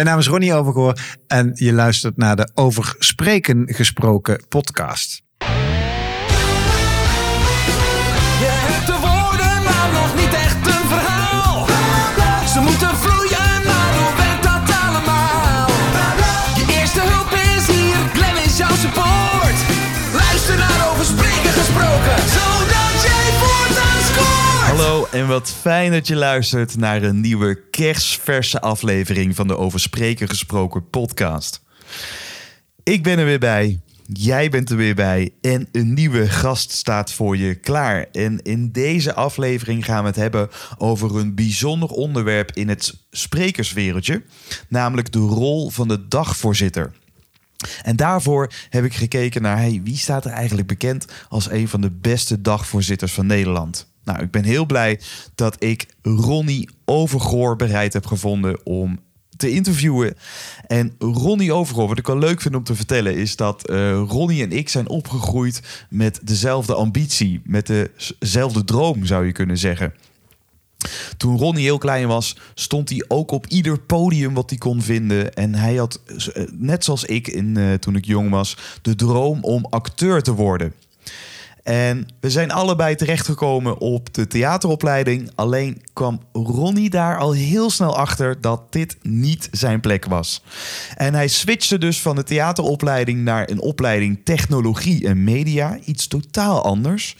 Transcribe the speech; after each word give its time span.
Mijn 0.00 0.12
naam 0.12 0.20
is 0.20 0.28
Ronnie 0.28 0.54
Overgoor 0.54 0.98
en 1.26 1.50
je 1.54 1.72
luistert 1.72 2.16
naar 2.16 2.36
de 2.36 2.50
Over 2.54 2.94
Spreken 2.98 3.74
Gesproken 3.74 4.44
podcast. 4.48 5.22
En 25.12 25.28
wat 25.28 25.50
fijn 25.50 25.92
dat 25.92 26.06
je 26.06 26.16
luistert 26.16 26.76
naar 26.76 27.02
een 27.02 27.20
nieuwe 27.20 27.60
kerstverse 27.70 28.60
aflevering 28.60 29.36
van 29.36 29.46
de 29.46 29.56
Over 29.56 29.80
Spreken 29.80 30.28
Gesproken 30.28 30.90
podcast. 30.90 31.62
Ik 32.82 33.02
ben 33.02 33.18
er 33.18 33.24
weer 33.24 33.38
bij, 33.38 33.80
jij 34.06 34.50
bent 34.50 34.70
er 34.70 34.76
weer 34.76 34.94
bij 34.94 35.30
en 35.40 35.68
een 35.72 35.94
nieuwe 35.94 36.28
gast 36.28 36.70
staat 36.70 37.12
voor 37.12 37.36
je 37.36 37.54
klaar. 37.54 38.06
En 38.12 38.42
in 38.42 38.72
deze 38.72 39.14
aflevering 39.14 39.84
gaan 39.84 40.02
we 40.02 40.08
het 40.08 40.16
hebben 40.16 40.48
over 40.78 41.16
een 41.16 41.34
bijzonder 41.34 41.88
onderwerp 41.88 42.50
in 42.52 42.68
het 42.68 42.94
sprekerswereldje, 43.10 44.22
namelijk 44.68 45.12
de 45.12 45.18
rol 45.18 45.70
van 45.70 45.88
de 45.88 46.08
dagvoorzitter. 46.08 46.92
En 47.82 47.96
daarvoor 47.96 48.52
heb 48.68 48.84
ik 48.84 48.94
gekeken 48.94 49.42
naar 49.42 49.70
wie 49.82 49.96
staat 49.96 50.24
er 50.24 50.30
eigenlijk 50.30 50.68
bekend 50.68 51.06
als 51.28 51.50
een 51.50 51.68
van 51.68 51.80
de 51.80 51.90
beste 51.90 52.40
dagvoorzitters 52.40 53.12
van 53.12 53.26
Nederland. 53.26 53.89
Nou, 54.04 54.22
ik 54.22 54.30
ben 54.30 54.44
heel 54.44 54.66
blij 54.66 55.00
dat 55.34 55.56
ik 55.58 55.86
Ronnie 56.02 56.68
Overgoor 56.84 57.56
bereid 57.56 57.92
heb 57.92 58.06
gevonden 58.06 58.66
om 58.66 58.98
te 59.36 59.50
interviewen. 59.50 60.14
En 60.66 60.94
Ronnie 60.98 61.52
Overgoor, 61.52 61.88
wat 61.88 61.98
ik 61.98 62.06
wel 62.06 62.18
leuk 62.18 62.40
vind 62.40 62.54
om 62.54 62.64
te 62.64 62.74
vertellen, 62.74 63.16
is 63.16 63.36
dat 63.36 63.68
eh, 63.68 64.02
Ronnie 64.08 64.42
en 64.42 64.52
ik 64.52 64.68
zijn 64.68 64.88
opgegroeid 64.88 65.86
met 65.88 66.20
dezelfde 66.22 66.74
ambitie, 66.74 67.40
met 67.44 67.72
dezelfde 68.18 68.64
droom, 68.64 69.04
zou 69.04 69.26
je 69.26 69.32
kunnen 69.32 69.58
zeggen. 69.58 69.94
Toen 71.16 71.38
Ronnie 71.38 71.64
heel 71.64 71.78
klein 71.78 72.06
was, 72.06 72.36
stond 72.54 72.88
hij 72.88 73.04
ook 73.08 73.30
op 73.30 73.46
ieder 73.46 73.80
podium 73.80 74.34
wat 74.34 74.50
hij 74.50 74.58
kon 74.58 74.82
vinden. 74.82 75.34
En 75.34 75.54
hij 75.54 75.74
had, 75.74 76.00
eh, 76.34 76.44
net 76.52 76.84
zoals 76.84 77.04
ik 77.04 77.28
in, 77.28 77.56
eh, 77.56 77.74
toen 77.74 77.96
ik 77.96 78.04
jong 78.04 78.30
was, 78.30 78.56
de 78.82 78.94
droom 78.94 79.44
om 79.44 79.66
acteur 79.70 80.22
te 80.22 80.34
worden. 80.34 80.72
En 81.62 82.08
we 82.20 82.30
zijn 82.30 82.50
allebei 82.50 82.94
terechtgekomen 82.94 83.78
op 83.78 84.14
de 84.14 84.26
theateropleiding. 84.26 85.30
Alleen 85.34 85.82
kwam 85.92 86.20
Ronnie 86.32 86.90
daar 86.90 87.18
al 87.18 87.32
heel 87.32 87.70
snel 87.70 87.96
achter 87.96 88.40
dat 88.40 88.72
dit 88.72 88.96
niet 89.02 89.48
zijn 89.50 89.80
plek 89.80 90.04
was. 90.04 90.42
En 90.96 91.14
hij 91.14 91.28
switchte 91.28 91.78
dus 91.78 92.00
van 92.00 92.16
de 92.16 92.22
theateropleiding 92.22 93.24
naar 93.24 93.50
een 93.50 93.60
opleiding 93.60 94.20
technologie 94.24 95.06
en 95.06 95.24
media. 95.24 95.78
Iets 95.84 96.06
totaal 96.06 96.62
anders. 96.62 97.16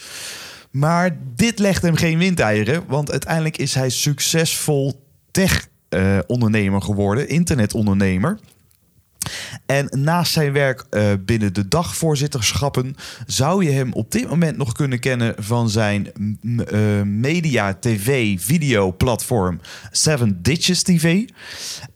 Maar 0.70 1.16
dit 1.36 1.58
legt 1.58 1.82
hem 1.82 1.94
geen 1.94 2.18
windeieren, 2.18 2.84
want 2.86 3.10
uiteindelijk 3.10 3.56
is 3.56 3.74
hij 3.74 3.90
succesvol 3.90 5.04
tech-ondernemer 5.30 6.82
geworden, 6.82 7.28
internetondernemer. 7.28 8.38
En 9.66 9.88
naast 9.90 10.32
zijn 10.32 10.52
werk 10.52 10.84
uh, 10.90 11.12
binnen 11.24 11.52
de 11.52 11.68
dagvoorzitterschappen 11.68 12.94
zou 13.26 13.64
je 13.64 13.70
hem 13.70 13.92
op 13.92 14.12
dit 14.12 14.28
moment 14.28 14.56
nog 14.56 14.72
kunnen 14.72 14.98
kennen 14.98 15.34
van 15.38 15.70
zijn 15.70 16.12
uh, 16.42 17.02
media 17.02 17.74
tv 17.74 18.40
video 18.40 18.92
platform 18.92 19.60
Seven 19.90 20.42
Ditches 20.42 20.82
TV. 20.82 21.28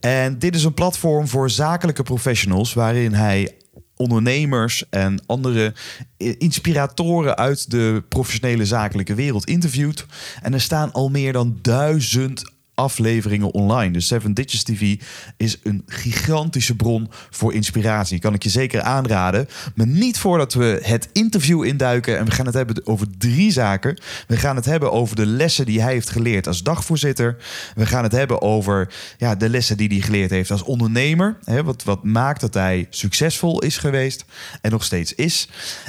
En 0.01 0.39
dit 0.39 0.55
is 0.55 0.65
een 0.65 0.75
platform 0.75 1.29
voor 1.29 1.51
zakelijke 1.51 2.03
professionals 2.03 2.75
waarin 2.75 3.13
hij 3.13 3.55
ondernemers 3.97 4.85
en 4.91 5.23
andere 5.27 5.75
inspiratoren 6.17 7.37
uit 7.37 7.71
de 7.71 8.03
professionele 8.09 8.65
zakelijke 8.65 9.15
wereld 9.15 9.45
interviewt. 9.45 10.07
En 10.43 10.55
er 10.55 10.61
staan 10.61 10.93
al 10.93 11.09
meer 11.09 11.33
dan 11.33 11.59
duizend 11.63 12.53
afleveringen 12.75 13.53
online. 13.53 13.93
Dus 13.93 14.07
Seven 14.07 14.35
Ditches 14.35 14.63
TV 14.63 14.97
is 15.37 15.59
een 15.63 15.83
gigantische 15.87 16.77
bron 16.77 17.11
voor 17.31 17.55
inspiratie. 17.55 18.19
Kan 18.19 18.35
ik 18.35 18.43
je 18.43 18.51
zeker 18.51 18.83
aanraden. 18.83 19.49
Maar 19.75 19.87
niet 19.87 20.19
voordat 20.19 20.55
we 20.55 20.81
het 20.83 21.09
interview 21.13 21.65
induiken. 21.65 22.19
En 22.19 22.25
we 22.25 22.31
gaan 22.31 22.47
het 22.47 22.55
hebben 22.55 22.87
over 22.87 23.07
drie 23.19 23.53
zaken. 23.53 23.99
We 24.27 24.37
gaan 24.37 24.57
het 24.57 24.65
hebben 24.65 24.93
over 24.93 25.17
de 25.17 25.27
lessen 25.27 25.67
die 25.67 25.83
hij 25.83 25.93
heeft 25.93 26.11
geleerd 26.11 26.47
als 26.47 26.63
dagvoorzitter. 26.63 27.37
We 27.75 27.87
gaan 27.87 28.03
het 28.03 28.13
hebben 28.13 28.43
over 28.43 28.93
ja, 29.19 29.35
de 29.35 29.49
lessen 29.49 29.77
die 29.77 29.89
hij 29.89 30.01
geleerd 30.01 30.31
heeft 30.31 30.51
als 30.51 30.63
ondernemer. 30.63 31.39
Hè, 31.45 31.65
wat, 31.65 31.85
wat 31.85 32.05
maakt 32.05 32.41
dat 32.41 32.55
hij 32.55 32.87
succesvol 32.91 33.63
is 33.63 33.77
geweest 33.77 34.25
en 34.61 34.71
nog 34.71 34.85
steeds 34.85 35.15
is. 35.15 35.49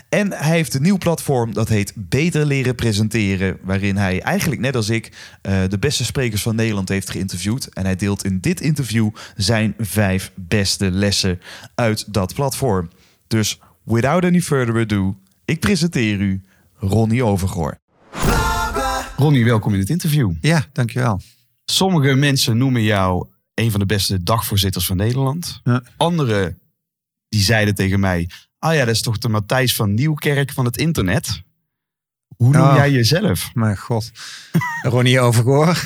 En 0.10 0.32
hij 0.32 0.56
heeft 0.56 0.74
een 0.74 0.82
nieuw 0.82 0.98
platform 0.98 1.54
dat 1.54 1.70
heet 1.70 1.94
Beter 1.96 2.46
Leren 2.46 2.76
Presenteren. 2.76 3.58
Waarin 3.62 3.98
hij 3.98 4.22
eigenlijk 4.22 4.62
net 4.62 4.76
als 4.76 4.90
ik 4.90 5.12
uh, 5.42 5.58
de 5.70 5.80
beste 5.80 6.06
sprekers 6.06 6.42
van 6.42 6.56
Nederland 6.56 6.75
heeft 6.84 7.10
geïnterviewd. 7.10 7.74
En 7.74 7.86
hij 7.86 7.96
deelt 7.96 8.24
in 8.24 8.40
dit 8.40 8.62
interview 8.62 9.10
zijn 9.36 9.74
vijf 9.80 10.32
beste 10.36 10.92
lessen 10.92 11.40
uit 11.76 12.14
dat 12.14 12.34
platform. 12.34 12.90
Dus 13.28 13.60
without 13.84 14.24
any 14.24 14.42
further 14.42 14.80
ado, 14.80 15.16
ik 15.46 15.60
presenteer 15.60 16.20
u 16.20 16.42
Ronnie 16.76 17.24
Overgoor. 17.24 17.78
Ronnie, 19.18 19.46
welkom 19.46 19.74
in 19.74 19.80
het 19.80 19.90
interview. 19.90 20.32
Ja, 20.42 20.66
dankjewel. 20.74 21.22
Sommige 21.66 22.14
mensen 22.14 22.58
noemen 22.58 22.84
jou 22.84 23.28
een 23.54 23.72
van 23.72 23.80
de 23.80 23.86
beste 23.86 24.24
dagvoorzitters 24.24 24.86
van 24.86 24.98
Nederland. 24.98 25.60
Ja. 25.64 25.84
Anderen 25.98 26.60
die 27.30 27.42
zeiden 27.42 27.76
tegen 27.76 28.00
mij: 28.00 28.30
Ah 28.60 28.74
ja, 28.74 28.86
dat 28.86 28.96
is 28.96 29.02
toch 29.02 29.18
de 29.18 29.30
Matthijs 29.30 29.76
van 29.76 29.94
Nieuwkerk 29.94 30.52
van 30.52 30.66
het 30.66 30.78
internet. 30.78 31.42
Hoe 32.38 32.52
noem 32.52 32.62
oh, 32.62 32.74
jij 32.76 32.92
jezelf? 32.92 33.52
Mijn 33.54 33.78
god. 33.78 34.12
Ronnie 34.82 35.20
Overgoor. 35.20 35.84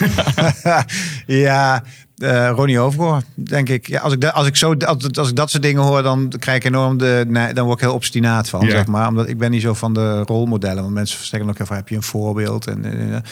ja, 1.25 1.83
uh, 2.17 2.49
Ronnie 2.49 2.79
Overgoor, 2.79 3.21
denk 3.33 3.69
ik. 3.69 3.87
Ja, 3.87 3.99
als, 3.99 4.13
ik 4.13 4.25
als, 4.25 4.47
ik 4.47 4.55
zo, 4.55 4.73
als, 4.73 5.17
als 5.17 5.29
ik 5.29 5.35
dat 5.35 5.49
soort 5.49 5.63
dingen 5.63 5.81
hoor, 5.81 6.01
dan 6.01 6.33
krijg 6.39 6.57
ik 6.57 6.63
enorm 6.63 6.97
de... 6.97 7.25
Nee, 7.27 7.53
dan 7.53 7.65
word 7.65 7.77
ik 7.77 7.85
heel 7.85 7.95
obstinaat 7.95 8.49
van, 8.49 8.69
zeg 8.69 8.87
maar. 8.87 9.07
Omdat 9.07 9.27
ik 9.27 9.37
ben 9.37 9.51
niet 9.51 9.61
zo 9.61 9.73
van 9.73 9.93
de 9.93 10.21
rolmodellen. 10.21 10.81
Want 10.83 10.93
mensen 10.93 11.25
zeggen 11.25 11.49
ook 11.49 11.59
even, 11.59 11.75
heb 11.75 11.89
je 11.89 11.95
een 11.95 12.03
voorbeeld? 12.03 12.67
En, 12.67 12.85
en, 12.85 12.99
en 12.99 13.23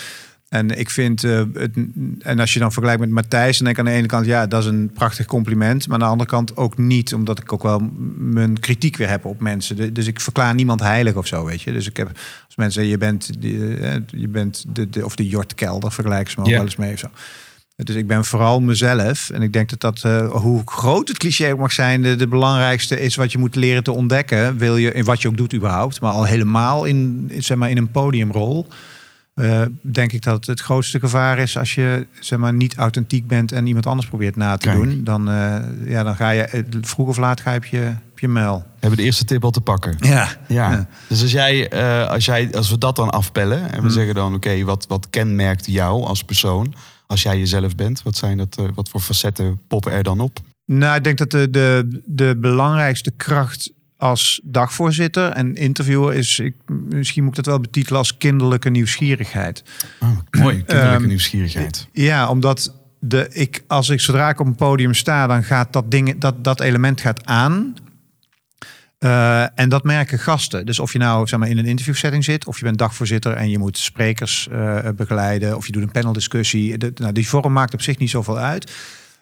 ik 0.50 0.90
vind, 0.90 1.24
uh, 1.24 1.44
het, 1.54 1.78
en 2.20 2.40
als 2.40 2.54
je 2.54 2.60
dan 2.60 2.72
vergelijkt 2.72 3.02
met 3.02 3.10
Matthijs, 3.10 3.58
dan 3.58 3.66
denk 3.66 3.78
ik 3.78 3.86
aan 3.86 3.92
de 3.92 3.98
ene 3.98 4.08
kant, 4.08 4.26
ja, 4.26 4.48
dat 4.48 4.62
is 4.62 4.70
een 4.70 4.92
prachtig 4.94 5.26
compliment. 5.26 5.88
Maar 5.88 5.96
aan 5.96 6.04
de 6.04 6.12
andere 6.12 6.30
kant 6.30 6.58
ook 6.58 6.78
niet, 6.78 7.14
omdat 7.14 7.40
ik 7.40 7.54
ook 7.54 7.64
wel 7.64 7.90
mijn 8.18 8.60
kritiek 8.60 8.98
weer 8.98 9.10
heb 9.10 9.26
op 9.26 9.40
mensen. 9.40 9.94
Dus 9.94 10.08
ik 10.08 10.20
verklaar 10.20 10.54
niemand 10.56 10.80
heilig 10.80 11.16
of 11.16 11.28
zo, 11.28 11.46
weet 11.46 11.62
je. 11.62 11.72
Dus 11.72 11.88
ik 11.88 11.98
heb, 11.98 12.08
als 12.46 12.56
mensen 12.56 12.74
zeggen, 12.74 12.92
je 12.92 12.98
bent, 12.98 13.30
je 14.08 14.28
bent 14.28 14.66
de, 14.68 14.90
de, 14.90 15.06
of 15.06 15.16
de 15.16 15.28
Jort 15.28 15.56
Kelder, 15.56 15.92
vergelijk 15.92 16.30
ze 16.30 16.36
me 16.40 16.46
ook 16.46 16.52
wel 16.52 16.62
eens 16.62 16.76
mee 16.76 16.94
of 16.94 17.00
zo. 17.00 17.08
Dus 17.84 17.96
ik 17.96 18.08
ben 18.08 18.26
vooral 18.26 18.62
mezelf. 18.62 19.30
En 19.30 19.42
ik 19.42 19.54
denk 19.54 19.70
dat 19.70 19.80
dat, 19.80 20.04
uh, 20.06 20.32
hoe 20.32 20.62
groot 20.66 21.08
het 21.08 21.18
cliché 21.18 21.52
ook 21.52 21.60
mag 21.60 21.72
zijn, 21.72 22.02
de, 22.02 22.16
de, 22.16 22.28
belangrijkste 22.28 23.00
is 23.00 23.16
wat 23.16 23.32
je 23.32 23.38
moet 23.38 23.56
leren 23.56 23.84
te 23.84 23.92
ontdekken. 23.92 24.58
Wil 24.58 24.78
je, 24.78 24.92
in 24.92 25.04
wat 25.04 25.22
je 25.22 25.28
ook 25.28 25.38
doet 25.38 25.54
überhaupt. 25.54 26.02
Maar 26.02 26.12
al 26.12 26.26
helemaal 26.26 26.86
in, 26.86 27.32
zeg 27.38 27.58
maar, 27.58 27.70
in 27.70 27.78
een 27.78 27.92
podiumrol. 27.92 28.68
Uh, 29.40 29.62
denk 29.82 30.12
ik 30.12 30.22
dat 30.22 30.46
het, 30.46 30.60
grootste 30.60 31.00
gevaar 31.00 31.40
is 31.40 31.58
als 31.58 31.76
je 31.76 32.08
zeg 32.20 32.40
maar, 32.40 32.54
niet 32.54 32.76
authentiek 32.76 33.28
bent 33.28 33.52
en 33.52 33.68
iemand 33.68 33.86
anders 33.86 34.08
probeert 34.08 34.36
na 34.36 34.58
te 34.58 34.68
Kijk. 34.68 34.84
doen. 34.84 35.04
Dan, 35.04 35.30
uh, 35.30 35.56
ja, 35.86 36.04
dan 36.04 36.16
ga 36.16 36.30
je 36.30 36.66
vroeg 36.82 37.08
of 37.08 37.18
laat 37.18 37.42
ga 37.42 37.52
je 37.52 37.58
op 37.58 37.66
je, 37.66 37.94
op 38.12 38.20
je 38.20 38.28
muil. 38.28 38.58
We 38.58 38.66
hebben 38.80 39.00
de 39.00 39.06
eerste 39.06 39.26
tip 39.26 39.44
al 39.44 39.52
te 39.52 39.62
pakken. 39.62 39.96
Ja. 40.00 40.30
ja. 40.48 40.72
ja. 40.72 40.88
Dus 41.08 41.22
als, 41.22 41.32
jij, 41.32 41.74
uh, 41.74 42.10
als, 42.10 42.26
jij, 42.26 42.54
als 42.54 42.70
we 42.70 42.78
dat 42.78 42.96
dan 42.96 43.10
afpellen 43.10 43.62
en 43.62 43.76
we 43.76 43.78
hmm. 43.78 43.90
zeggen 43.90 44.16
dan: 44.16 44.28
oké, 44.28 44.36
okay, 44.36 44.66
wat, 44.66 44.86
wat 44.88 45.10
kenmerkt 45.10 45.66
jou 45.66 46.04
als 46.04 46.24
persoon? 46.24 46.74
Als 47.08 47.24
jij 47.24 47.38
jezelf 47.38 47.76
bent, 47.76 48.04
wat, 48.04 48.16
zijn 48.16 48.38
dat, 48.38 48.62
wat 48.76 48.90
voor 48.90 49.02
facetten 49.02 49.62
poppen 49.68 49.92
er 49.92 50.04
dan 50.04 50.20
op? 50.20 50.40
Nou, 50.66 50.96
ik 50.96 51.04
denk 51.04 51.18
dat 51.18 51.32
de, 51.32 51.50
de, 51.50 52.02
de 52.06 52.38
belangrijkste 52.38 53.12
kracht 53.12 53.72
als 53.98 54.42
dagvoorzitter 54.44 55.32
en 55.32 55.56
interviewer 55.56 56.14
is, 56.14 56.40
ik, 56.40 56.56
misschien 56.90 57.24
moet 57.24 57.38
ik 57.38 57.44
dat 57.44 57.54
wel 57.54 57.60
betitelen 57.60 58.00
als 58.00 58.18
kinderlijke 58.18 58.70
nieuwsgierigheid. 58.70 59.64
Oh, 60.00 60.10
mooi, 60.32 60.64
kinderlijke 60.64 61.02
um, 61.02 61.08
nieuwsgierigheid. 61.08 61.88
Ja, 61.92 62.30
omdat 62.30 62.76
de, 63.00 63.28
ik, 63.32 63.64
als 63.68 63.90
ik 63.90 64.00
zodra 64.00 64.30
ik 64.30 64.40
op 64.40 64.46
een 64.46 64.56
podium 64.56 64.94
sta, 64.94 65.28
dan 65.28 65.44
gaat 65.44 65.74
dat, 65.74 65.92
ding, 65.92 66.20
dat, 66.20 66.44
dat 66.44 66.60
element 66.60 67.02
gaat 67.02 67.26
aan. 67.26 67.76
Uh, 69.00 69.60
en 69.60 69.70
dat 69.70 69.84
merken 69.84 70.20
gasten. 70.20 70.66
Dus 70.66 70.80
of 70.80 70.94
je 70.94 71.00
nou 71.00 71.28
zeg 71.28 71.40
maar, 71.40 71.50
in 71.50 71.58
een 71.58 71.66
interviewsetting 71.66 72.24
zit, 72.24 72.46
of 72.46 72.58
je 72.58 72.64
bent 72.64 72.78
dagvoorzitter 72.78 73.34
en 73.34 73.50
je 73.50 73.58
moet 73.58 73.78
sprekers 73.78 74.48
uh, 74.52 74.80
begeleiden, 74.96 75.56
of 75.58 75.66
je 75.66 75.72
doet 75.72 75.84
een 75.84 75.92
paneldiscussie. 75.92 76.78
De, 76.78 76.92
nou, 76.96 77.14
die 77.14 77.28
vorm 77.28 77.54
maakt 77.54 77.74
op 77.74 77.82
zich 77.82 77.98
niet 77.98 78.10
zoveel 78.10 78.38
uit. 78.38 78.72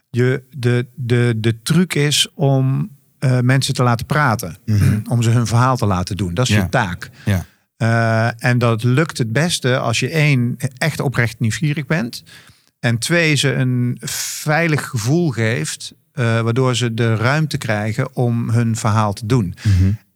Je, 0.09 0.43
de, 0.57 0.87
de, 0.95 1.33
de 1.37 1.61
truc 1.61 1.95
is 1.95 2.27
om 2.33 2.94
uh, 3.25 3.39
mensen 3.39 3.73
te 3.73 3.83
laten 3.83 4.05
praten. 4.05 4.57
Mm 4.65 4.77
-hmm. 4.77 5.01
Om 5.09 5.21
ze 5.21 5.29
hun 5.29 5.47
verhaal 5.47 5.77
te 5.77 5.85
laten 5.85 6.17
doen. 6.17 6.33
Dat 6.33 6.47
is 6.47 6.55
ja. 6.55 6.61
je 6.61 6.69
taak. 6.69 7.09
Ja. 7.25 7.45
Uh, 7.77 8.49
en 8.49 8.57
dat 8.57 8.83
lukt 8.83 9.17
het 9.17 9.31
beste 9.31 9.77
als 9.77 9.99
je 9.99 10.09
één, 10.09 10.57
echt 10.77 10.99
oprecht 10.99 11.39
nieuwsgierig 11.39 11.85
bent. 11.85 12.23
En 12.79 12.97
twee, 12.97 13.35
ze 13.35 13.53
een 13.53 13.97
veilig 14.01 14.89
gevoel 14.89 15.29
geeft 15.29 15.93
eh, 16.11 16.41
waardoor 16.41 16.75
ze 16.75 16.93
de 16.93 17.15
ruimte 17.15 17.57
krijgen 17.57 18.15
om 18.15 18.49
hun 18.49 18.75
verhaal 18.75 19.13
te 19.13 19.25
doen. 19.25 19.55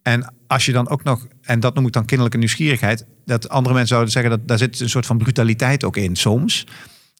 En 0.02 0.34
als 0.46 0.66
je 0.66 0.72
dan 0.72 0.88
ook 0.88 1.02
nog, 1.02 1.26
en 1.42 1.60
dat 1.60 1.74
noem 1.74 1.86
ik 1.86 1.92
dan 1.92 2.04
kinderlijke 2.04 2.38
nieuwsgierigheid, 2.38 3.06
dat 3.24 3.48
andere 3.48 3.74
mensen 3.74 3.94
zouden 3.94 4.12
zeggen 4.12 4.30
dat 4.30 4.48
daar 4.48 4.58
zit 4.58 4.80
een 4.80 4.88
soort 4.88 5.06
van 5.06 5.18
brutaliteit 5.18 5.84
ook 5.84 5.96
in 5.96 6.16
soms. 6.16 6.66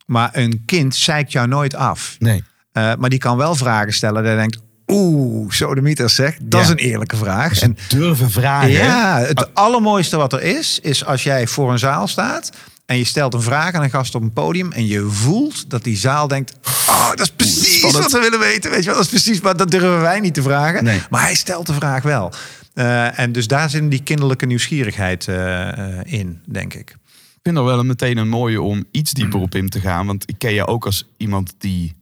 Maar 0.07 0.31
een 0.33 0.63
kind 0.65 0.95
zeikt 0.95 1.33
jou 1.33 1.49
nooit 1.49 1.75
af. 1.75 2.17
Nee. 2.19 2.45
Eh, 2.73 2.95
maar 2.95 3.11
die 3.11 3.19
kan 3.19 3.37
wel 3.37 3.55
vragen 3.55 3.93
stellen. 3.93 4.25
Dat 4.25 4.37
denkt, 4.37 4.61
oeh, 4.91 5.53
zo 5.53 5.75
de 5.75 5.81
mythe 5.81 6.09
zegt. 6.09 6.39
Dat 6.43 6.61
Ja. 6.61 6.67
is 6.67 6.69
een 6.73 6.77
eerlijke 6.91 7.17
vraag. 7.17 7.49
Dus 7.49 7.61
En 7.63 7.77
durven 7.89 8.31
vragen. 8.31 8.71
ja, 8.71 9.19
het 9.19 9.55
allermooiste 9.55 10.17
wat 10.17 10.33
er 10.33 10.43
is, 10.43 10.79
is 10.83 11.05
als 11.05 11.23
jij 11.23 11.47
voor 11.47 11.73
een 11.73 11.79
zaal 11.79 12.07
staat 12.09 12.51
en 12.87 12.97
je 12.99 13.05
stelt 13.05 13.35
een 13.35 13.43
vraag 13.43 13.75
aan 13.75 13.83
een 13.83 13.91
gast 13.91 14.15
op 14.15 14.23
een 14.23 14.33
podium 14.33 14.73
en 14.73 14.87
je 14.87 15.01
voelt 15.03 15.71
dat 15.71 15.85
die 15.85 15.97
zaal 15.97 16.29
denkt, 16.29 16.55
oh, 16.89 17.09
dat 17.11 17.21
is 17.21 17.31
precies 17.31 17.93
wat 17.93 18.13
we 18.13 18.19
willen 18.21 18.39
weten, 18.39 18.71
weet 18.71 18.81
je 18.81 18.87
wel, 18.87 18.95
dat 18.95 19.05
is 19.05 19.11
precies, 19.11 19.41
maar 19.41 19.57
dat 19.57 19.71
durven 19.71 20.01
wij 20.01 20.21
niet 20.21 20.35
te 20.35 20.43
vragen. 20.43 20.85
Nee. 20.85 21.01
Maar 21.11 21.23
hij 21.23 21.35
stelt 21.35 21.67
de 21.67 21.75
vraag 21.75 22.03
wel. 22.03 22.33
Eh, 22.75 23.19
en 23.19 23.33
dus 23.33 23.47
daar 23.47 23.71
zit 23.71 23.91
die 23.91 24.03
kinderlijke 24.03 24.47
nieuwsgierigheid 24.47 25.29
eh, 25.29 25.69
eh, 25.99 25.99
in, 26.05 26.41
denk 26.47 26.75
ik. 26.75 26.91
Ik 26.91 27.47
vind 27.47 27.57
er 27.57 27.65
wel 27.65 27.83
meteen 27.85 28.17
een 28.17 28.29
mooie 28.29 28.63
om 28.63 28.85
iets 28.91 29.13
dieper 29.13 29.41
op 29.41 29.55
in 29.55 29.69
te 29.69 29.81
gaan. 29.81 30.07
Want 30.07 30.23
ik 30.29 30.35
ken 30.39 30.53
je 30.53 30.67
ook 30.67 30.87
als 30.87 31.09
iemand 31.17 31.55
die 31.59 31.95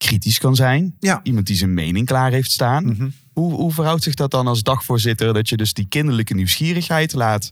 kritisch 0.00 0.38
kan 0.38 0.56
zijn. 0.56 0.96
Ja. 1.00 1.20
Iemand 1.22 1.46
die 1.46 1.56
zijn 1.56 1.74
mening 1.74 2.06
klaar 2.06 2.30
heeft 2.30 2.50
staan. 2.50 2.84
Mhm. 2.84 3.08
Hoe, 3.32 3.52
hoe 3.52 3.72
verhoudt 3.72 4.02
zich 4.02 4.14
dat 4.14 4.30
dan 4.30 4.46
als 4.46 4.62
dagvoorzitter? 4.62 5.34
Dat 5.34 5.48
je 5.48 5.56
dus 5.56 5.74
die 5.74 5.88
kinderlijke 5.88 6.34
nieuwsgierigheid 6.34 7.12
laat 7.12 7.50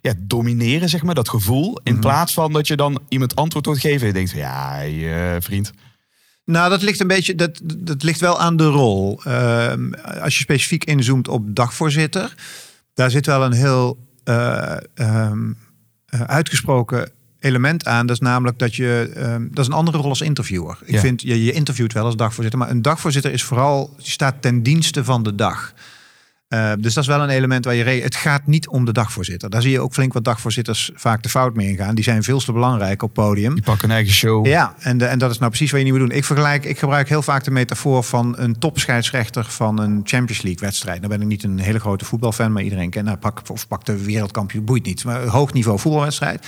ja, 0.00 0.14
domineren, 0.18 0.88
zeg 0.88 1.02
maar, 1.02 1.14
dat 1.14 1.28
gevoel. 1.28 1.78
In 1.82 2.00
plaats 2.00 2.32
van 2.32 2.52
dat 2.52 2.66
je 2.66 2.76
dan 2.76 3.00
iemand 3.08 3.36
antwoord 3.36 3.66
wordt 3.66 3.80
geven. 3.80 4.00
En 4.00 4.06
je 4.06 4.12
denkt, 4.12 4.30
van, 4.30 4.40
ja, 4.40 4.74
hey, 4.74 5.34
eh, 5.34 5.40
vriend. 5.42 5.72
Nou, 6.44 6.70
dat 6.70 6.82
ligt 6.82 7.00
een 7.00 7.06
beetje, 7.06 7.34
dat, 7.34 7.60
dat 7.64 8.02
ligt 8.02 8.20
wel 8.20 8.40
aan 8.40 8.56
de 8.56 8.66
rol. 8.66 9.20
Ehm, 9.24 9.92
als 9.94 10.36
je 10.36 10.42
specifiek 10.42 10.84
inzoomt 10.84 11.28
op 11.28 11.54
dagvoorzitter, 11.54 12.34
daar 12.94 13.10
zit 13.10 13.26
wel 13.26 13.44
een 13.44 13.52
heel 13.52 13.98
eh, 14.24 14.76
ehm, 14.94 15.52
eh, 16.06 16.20
uitgesproken 16.20 17.10
element 17.46 17.86
aan. 17.86 18.06
Dat 18.06 18.16
is 18.16 18.22
namelijk 18.22 18.58
dat 18.58 18.74
je, 18.74 19.10
ehm, 19.14 19.46
dat 19.50 19.58
is 19.58 19.66
een 19.66 19.72
andere 19.78 19.98
rol 19.98 20.08
als 20.08 20.20
interviewer. 20.20 20.78
Ik 20.84 20.94
Ja. 20.94 21.00
vind, 21.00 21.22
je, 21.22 21.44
je 21.44 21.52
interviewt 21.52 21.92
wel 21.92 22.04
als 22.04 22.16
dagvoorzitter, 22.16 22.58
maar 22.58 22.70
een 22.70 22.82
dagvoorzitter 22.82 23.32
is 23.32 23.42
vooral, 23.42 23.94
staat 23.98 24.34
ten 24.42 24.62
dienste 24.62 25.04
van 25.04 25.22
de 25.22 25.34
dag. 25.34 25.72
Eh, 26.48 26.72
dus 26.78 26.94
dat 26.94 27.02
is 27.02 27.08
wel 27.08 27.20
een 27.22 27.28
element 27.28 27.64
waar 27.64 27.74
je... 27.74 27.84
Het 27.84 28.14
gaat 28.14 28.46
niet 28.46 28.68
om 28.68 28.84
de 28.84 28.92
dagvoorzitter. 28.92 29.50
Daar 29.50 29.62
zie 29.62 29.70
je 29.70 29.80
ook 29.80 29.92
flink 29.92 30.12
wat 30.12 30.24
dagvoorzitters 30.24 30.90
vaak 30.94 31.22
de 31.22 31.28
fout 31.28 31.54
mee 31.54 31.68
ingaan. 31.68 31.94
Die 31.94 32.04
zijn 32.04 32.22
veel 32.22 32.38
te 32.38 32.52
belangrijk 32.52 33.02
op 33.02 33.12
podium. 33.14 33.54
Die 33.54 33.62
pakken 33.62 33.88
een 33.88 33.94
eigen 33.94 34.12
show. 34.14 34.46
Ja, 34.46 34.74
en, 34.78 34.98
de, 34.98 35.04
en 35.04 35.18
dat 35.18 35.30
is 35.30 35.38
nou 35.38 35.50
precies 35.50 35.70
wat 35.70 35.78
je 35.80 35.84
niet 35.86 35.94
moet 35.98 36.08
doen. 36.08 36.16
Ik, 36.18 36.24
vergelijk, 36.24 36.64
ik 36.64 36.78
gebruik 36.78 37.08
heel 37.08 37.22
vaak 37.22 37.44
de 37.44 37.50
metafoor 37.50 38.02
van 38.04 38.34
een 38.38 38.58
topscheidsrechter 38.58 39.44
van 39.44 39.80
een 39.80 40.00
Champions 40.04 40.42
League 40.42 40.60
wedstrijd. 40.60 40.98
Nou 40.98 41.08
ben 41.12 41.20
ik 41.20 41.26
niet 41.28 41.44
een 41.44 41.58
hele 41.58 41.78
grote 41.80 42.04
voetbalfan, 42.04 42.52
maar 42.52 42.62
iedereen 42.62 42.90
kent. 42.90 43.04
Nou, 43.06 43.16
pak, 43.18 43.42
of 43.50 43.68
pak 43.68 43.84
de 43.84 44.04
wereldkampioen, 44.04 44.64
boeit 44.64 44.84
niet. 44.84 45.04
Maar 45.04 45.22
een 45.22 45.28
hoog 45.28 45.52
niveau 45.52 45.78
voetbalwedstrijd. 45.78 46.46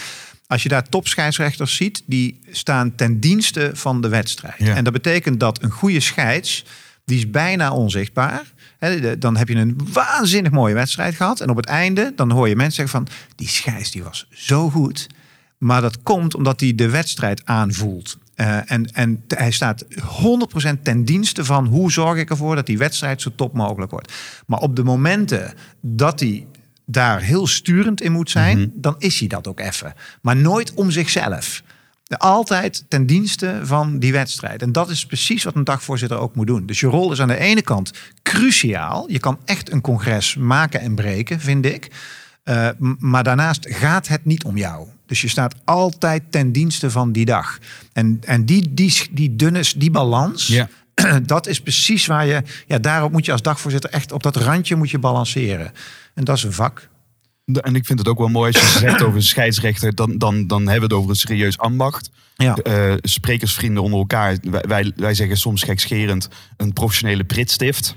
Als 0.48 0.62
je 0.62 0.68
daar 0.68 0.88
topscheidsrechters 0.88 1.76
ziet, 1.76 2.02
die 2.06 2.40
staan 2.50 2.94
ten 2.94 3.20
dienste 3.20 3.70
van 3.74 4.00
de 4.00 4.08
wedstrijd. 4.08 4.54
Ja. 4.58 4.74
En 4.74 4.84
dat 4.84 4.92
betekent 4.92 5.40
dat 5.40 5.62
een 5.62 5.70
goede 5.70 6.00
scheids, 6.00 6.64
die 7.04 7.18
is 7.18 7.30
bijna 7.30 7.72
onzichtbaar. 7.72 8.42
Hè, 8.78 9.00
de- 9.00 9.18
dan 9.18 9.36
heb 9.36 9.48
je 9.48 9.54
een 9.54 9.80
waanzinnig 9.92 10.52
mooie 10.52 10.74
wedstrijd 10.74 11.14
gehad. 11.14 11.40
En 11.40 11.50
op 11.50 11.56
het 11.56 11.66
einde, 11.66 12.12
dan 12.16 12.30
hoor 12.30 12.48
je 12.48 12.56
mensen 12.56 12.88
zeggen 12.88 13.06
van... 13.06 13.16
die 13.36 13.48
scheids 13.48 13.90
die 13.90 14.02
was 14.02 14.26
zo 14.30 14.70
goed. 14.70 15.06
Maar 15.58 15.80
dat 15.80 16.02
komt 16.02 16.34
omdat 16.34 16.60
hij 16.60 16.74
de 16.74 16.88
wedstrijd 16.90 17.42
aanvoelt. 17.44 18.18
Eh, 18.34 18.70
en, 18.70 18.92
en 18.92 19.24
hij 19.28 19.50
staat 19.50 19.84
100% 19.84 20.82
ten 20.82 21.04
dienste 21.04 21.44
van 21.44 21.66
hoe 21.66 21.92
zorg 21.92 22.18
ik 22.18 22.30
ervoor 22.30 22.54
dat 22.54 22.66
die 22.66 22.78
wedstrijd 22.78 23.22
zo 23.22 23.30
top 23.34 23.54
mogelijk 23.54 23.90
wordt. 23.90 24.12
Maar 24.46 24.58
op 24.58 24.76
de 24.76 24.84
momenten 24.84 25.54
dat 25.80 26.20
hij 26.20 26.46
daar 26.90 27.20
heel 27.20 27.46
sturend 27.46 28.00
in 28.00 28.12
moet 28.12 28.30
zijn, 28.30 28.72
dan 28.74 28.94
is 28.98 29.18
hij 29.18 29.28
dat 29.28 29.46
ook 29.48 29.60
even. 29.60 29.94
Maar 30.22 30.36
nooit 30.36 30.74
om 30.74 30.90
zichzelf. 30.90 31.62
Altijd 32.16 32.84
ten 32.88 33.06
dienste 33.06 33.60
van 33.62 33.98
die 33.98 34.12
wedstrijd. 34.12 34.62
En 34.62 34.72
dat 34.72 34.90
is 34.90 35.06
precies 35.06 35.44
wat 35.44 35.54
een 35.54 35.64
dagvoorzitter 35.64 36.18
ook 36.18 36.34
moet 36.34 36.46
doen. 36.46 36.66
Dus 36.66 36.80
je 36.80 36.86
rol 36.86 37.12
is 37.12 37.20
aan 37.20 37.28
de 37.28 37.38
ene 37.38 37.62
kant 37.62 37.92
cruciaal. 38.22 39.10
Je 39.10 39.18
kan 39.18 39.38
echt 39.44 39.72
een 39.72 39.80
congres 39.80 40.36
maken 40.36 40.80
en 40.80 40.94
breken, 40.94 41.40
vind 41.40 41.64
ik. 41.66 41.88
Uh, 42.44 42.68
m- 42.78 42.94
maar 42.98 43.24
daarnaast 43.24 43.66
gaat 43.70 44.08
het 44.08 44.24
niet 44.24 44.44
om 44.44 44.56
jou. 44.56 44.86
Dus 45.06 45.20
je 45.20 45.28
staat 45.28 45.54
altijd 45.64 46.22
ten 46.30 46.52
dienste 46.52 46.90
van 46.90 47.12
die 47.12 47.24
dag. 47.24 47.58
En, 47.92 48.18
en 48.24 48.44
die, 48.44 48.74
die, 48.74 48.92
die 49.10 49.36
dunne, 49.36 49.62
die 49.76 49.90
balans, 49.90 50.46
Ja. 50.46 50.68
dat 51.22 51.46
is 51.46 51.60
precies 51.60 52.06
waar 52.06 52.26
je... 52.26 52.42
Ja, 52.66 52.78
daarop 52.78 53.12
moet 53.12 53.24
je 53.24 53.32
als 53.32 53.42
dagvoorzitter 53.42 53.90
echt 53.90 54.12
op 54.12 54.22
dat 54.22 54.36
randje 54.36 54.76
moet 54.76 54.90
je 54.90 54.98
balanceren. 54.98 55.72
En 56.14 56.24
dat 56.24 56.36
is 56.36 56.42
een 56.42 56.52
vak. 56.52 56.88
En 57.44 57.74
ik 57.74 57.86
vind 57.86 57.98
het 57.98 58.08
ook 58.08 58.18
wel 58.18 58.28
mooi 58.28 58.52
als 58.52 58.72
je 58.72 58.78
zegt 58.88 59.02
over 59.02 59.16
een 59.16 59.22
scheidsrechter. 59.22 59.94
Dan, 59.94 60.18
dan, 60.18 60.46
dan 60.46 60.60
hebben 60.60 60.88
we 60.88 60.94
het 60.94 61.02
over 61.02 61.10
een 61.10 61.16
serieus 61.16 61.58
ambacht. 61.58 62.10
Ja. 62.36 62.54
Eh, 62.54 62.94
sprekersvrienden 63.00 63.82
onder 63.82 63.98
elkaar. 63.98 64.38
Wij, 64.42 64.64
wij, 64.68 64.92
wij 64.96 65.14
zeggen 65.14 65.36
soms 65.36 65.62
gekscherend 65.62 66.28
een 66.56 66.72
professionele 66.72 67.24
pritstift. 67.24 67.96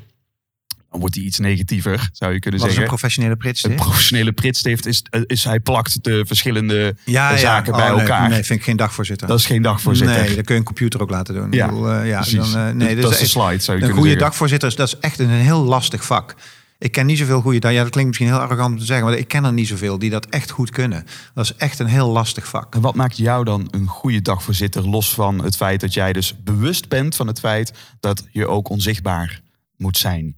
Dan 0.91 0.99
wordt 0.99 1.15
die 1.15 1.25
iets 1.25 1.39
negatiever, 1.39 2.09
zou 2.11 2.33
je 2.33 2.39
kunnen 2.39 2.59
Wat 2.59 2.69
is 2.69 2.75
een 2.75 2.81
zeggen. 2.81 2.97
professionele 2.97 3.35
prits? 3.35 3.63
Een 3.63 3.75
professionele 3.75 4.31
pritstift 4.31 4.85
is, 4.85 5.03
eh, 5.09 5.21
is 5.25 5.43
hij 5.43 5.59
plakt 5.59 6.03
de 6.03 6.23
verschillende 6.27 6.95
ja, 7.05 7.37
zaken 7.37 7.71
ja. 7.71 7.77
bij 7.77 7.87
Oh, 7.89 7.95
nee, 7.95 8.01
elkaar. 8.01 8.29
Nee, 8.29 8.43
vind 8.43 8.59
ik 8.59 8.65
geen 8.65 8.77
dagvoorzitter. 8.77 9.27
Dat 9.27 9.39
is 9.39 9.45
geen 9.45 9.61
dagvoorzitter. 9.61 10.15
Nee, 10.21 10.35
dat 10.35 10.45
kun 10.45 10.53
je 10.53 10.59
een 10.59 10.65
computer 10.65 11.01
ook 11.01 11.09
laten 11.09 11.33
doen. 11.33 11.51
Ja, 11.51 11.65
bedoel, 11.67 11.91
eh, 11.91 12.07
ja, 12.07 12.23
dan, 12.31 12.55
eh, 12.55 12.69
nee, 12.69 12.95
Dat 12.95 13.03
dus 13.11 13.13
is 13.13 13.19
de 13.19 13.25
slide, 13.39 13.43
zou 13.45 13.49
je 13.49 13.57
Een 13.57 13.63
kunnen 13.79 13.91
goede 13.93 14.01
zeggen. 14.09 14.19
dagvoorzitter, 14.27 14.69
is- 14.69 14.75
dat 14.75 14.87
is 14.87 14.97
echt 14.99 15.19
een 15.19 15.29
heel 15.29 15.63
lastig 15.63 16.03
vak. 16.05 16.35
Ik 16.79 16.91
ken 16.91 17.05
niet 17.05 17.17
zoveel 17.17 17.41
goede 17.41 17.59
dag. 17.59 17.71
Ja, 17.71 17.81
dat 17.81 17.91
klinkt 17.91 18.09
misschien 18.09 18.29
heel 18.31 18.39
arrogant 18.39 18.73
om 18.73 18.79
te 18.79 18.85
zeggen, 18.85 19.05
maar 19.05 19.17
ik 19.17 19.27
ken 19.27 19.43
er 19.45 19.53
niet 19.53 19.67
zoveel 19.67 19.99
die 19.99 20.09
dat 20.09 20.25
echt 20.25 20.49
goed 20.51 20.69
kunnen. 20.69 21.05
Dat 21.33 21.45
is 21.45 21.55
echt 21.55 21.79
een 21.79 21.85
heel 21.87 22.09
lastig 22.09 22.47
vak. 22.47 22.75
En 22.75 22.81
wat 22.81 22.95
maakt 22.95 23.17
jou 23.17 23.43
dan 23.43 23.67
een 23.71 23.87
goede 23.87 24.21
dagvoorzitter? 24.21 24.89
Los 24.89 25.13
van 25.13 25.43
het 25.43 25.55
feit 25.55 25.79
dat 25.81 25.93
jij 25.93 26.13
dus 26.13 26.35
bewust 26.43 26.89
bent 26.89 27.15
van 27.15 27.27
het 27.27 27.39
feit 27.39 27.73
dat 27.99 28.27
je 28.31 28.47
ook 28.47 28.69
onzichtbaar 28.69 29.41
moet 29.77 29.97
zijn. 29.97 30.35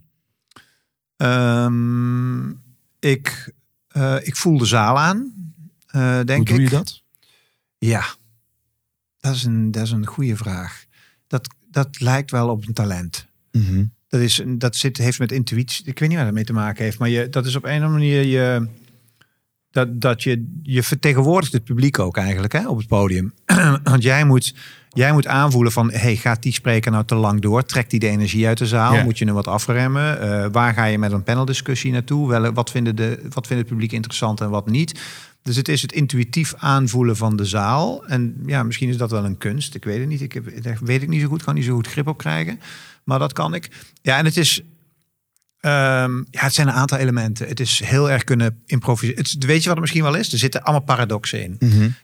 Ehm, 1.16 2.48
ik, 2.98 3.52
eh, 3.88 4.16
ik 4.22 4.36
voel 4.36 4.58
de 4.58 4.64
zaal 4.64 4.98
aan, 4.98 5.32
eh, 5.86 6.20
denk 6.24 6.48
Hoe 6.48 6.56
doe 6.56 6.64
ik. 6.64 6.70
je 6.70 6.76
dat? 6.76 7.02
Ja, 7.78 8.04
dat 9.20 9.34
is 9.34 9.44
een, 9.44 9.70
dat 9.70 9.82
is 9.82 9.90
een 9.90 10.06
goede 10.06 10.36
vraag. 10.36 10.84
Dat, 11.26 11.54
dat 11.70 12.00
lijkt 12.00 12.30
wel 12.30 12.48
op 12.48 12.66
een 12.66 12.72
talent. 12.72 13.26
Mhm. 13.52 13.84
Dat, 14.08 14.20
is, 14.20 14.42
dat 14.46 14.76
zit, 14.76 14.96
heeft 14.96 15.18
met 15.18 15.32
intuïtie. 15.32 15.86
Ik 15.86 15.98
weet 15.98 16.08
niet 16.08 16.16
waar 16.16 16.26
dat 16.26 16.34
mee 16.34 16.44
te 16.44 16.52
maken 16.52 16.84
heeft. 16.84 16.98
Maar 16.98 17.08
je, 17.08 17.28
dat 17.28 17.46
is 17.46 17.56
op 17.56 17.64
een 17.64 17.70
of 17.70 17.82
andere 17.84 17.92
manier 17.92 18.22
je. 18.22 18.68
Dat, 19.70 20.00
dat 20.00 20.22
je, 20.22 20.58
je 20.62 20.82
vertegenwoordigt 20.82 21.52
het 21.52 21.64
publiek 21.64 21.98
ook 21.98 22.16
eigenlijk 22.16 22.52
hè, 22.52 22.68
op 22.68 22.76
het 22.76 22.86
podium. 22.86 23.34
Want 23.82 24.02
jij 24.02 24.24
moet, 24.24 24.54
jij 24.94 25.12
moet 25.12 25.26
aanvoelen 25.26 25.72
van... 25.72 25.90
Hey, 25.92 26.16
gaat 26.16 26.42
die 26.42 26.52
spreker 26.52 26.90
nou 26.90 27.04
te 27.04 27.14
lang 27.14 27.40
door? 27.40 27.64
Trekt 27.64 27.90
die 27.90 28.00
de 28.00 28.08
energie 28.08 28.46
uit 28.46 28.58
de 28.58 28.66
zaal? 28.66 28.94
Ja. 28.94 29.02
Moet 29.04 29.18
je 29.18 29.24
hem 29.24 29.34
wat 29.34 29.46
afremmen? 29.46 30.20
Eh, 30.20 30.46
waar 30.52 30.74
ga 30.74 30.84
je 30.84 30.98
met 30.98 31.12
een 31.12 31.22
paneldiscussie 31.22 31.92
naartoe? 31.92 32.28
Wel, 32.28 32.52
wat, 32.52 32.70
vinden 32.70 32.96
de, 32.96 33.20
wat 33.30 33.46
vindt 33.46 33.62
het 33.62 33.72
publiek 33.72 33.92
interessant 33.92 34.40
en 34.40 34.50
wat 34.50 34.70
niet? 34.70 35.00
Dus 35.42 35.56
het 35.56 35.68
is 35.68 35.82
het 35.82 35.92
intuïtief 35.92 36.54
aanvoelen 36.56 37.16
van 37.16 37.36
de 37.36 37.44
zaal. 37.44 38.04
En 38.06 38.42
ja, 38.46 38.62
misschien 38.62 38.88
is 38.88 38.96
dat 38.96 39.10
wel 39.10 39.24
een 39.24 39.38
kunst. 39.38 39.74
Ik 39.74 39.84
weet 39.84 39.98
het 39.98 40.08
niet. 40.08 40.20
Ik 40.20 40.32
heb, 40.32 40.62
daar 40.62 40.78
weet 40.80 41.02
ik 41.02 41.08
niet 41.08 41.20
zo 41.20 41.28
goed. 41.28 41.42
Kan 41.44 41.54
niet 41.54 41.64
zo 41.64 41.74
goed 41.74 41.88
grip 41.88 42.06
op 42.06 42.18
krijgen. 42.18 42.60
Maar 43.04 43.18
dat 43.18 43.32
kan 43.32 43.54
ik. 43.54 43.70
Ja, 44.02 44.18
en 44.18 44.24
het 44.24 44.36
is... 44.36 44.62
ehm, 45.60 46.16
ja, 46.16 46.40
het 46.40 46.54
zijn 46.54 46.68
een 46.68 46.74
aantal 46.74 46.98
elementen. 46.98 47.48
Het 47.48 47.60
is 47.60 47.82
heel 47.84 48.10
erg 48.10 48.24
kunnen 48.24 48.62
improviseren. 48.66 49.22
Het, 49.22 49.44
weet 49.44 49.58
je 49.58 49.62
wat 49.62 49.72
het 49.72 49.80
misschien 49.80 50.02
wel 50.02 50.14
is? 50.14 50.32
Er 50.32 50.38
zitten 50.38 50.62
allemaal 50.62 50.84
paradoxen 50.84 51.42
in. 51.42 51.56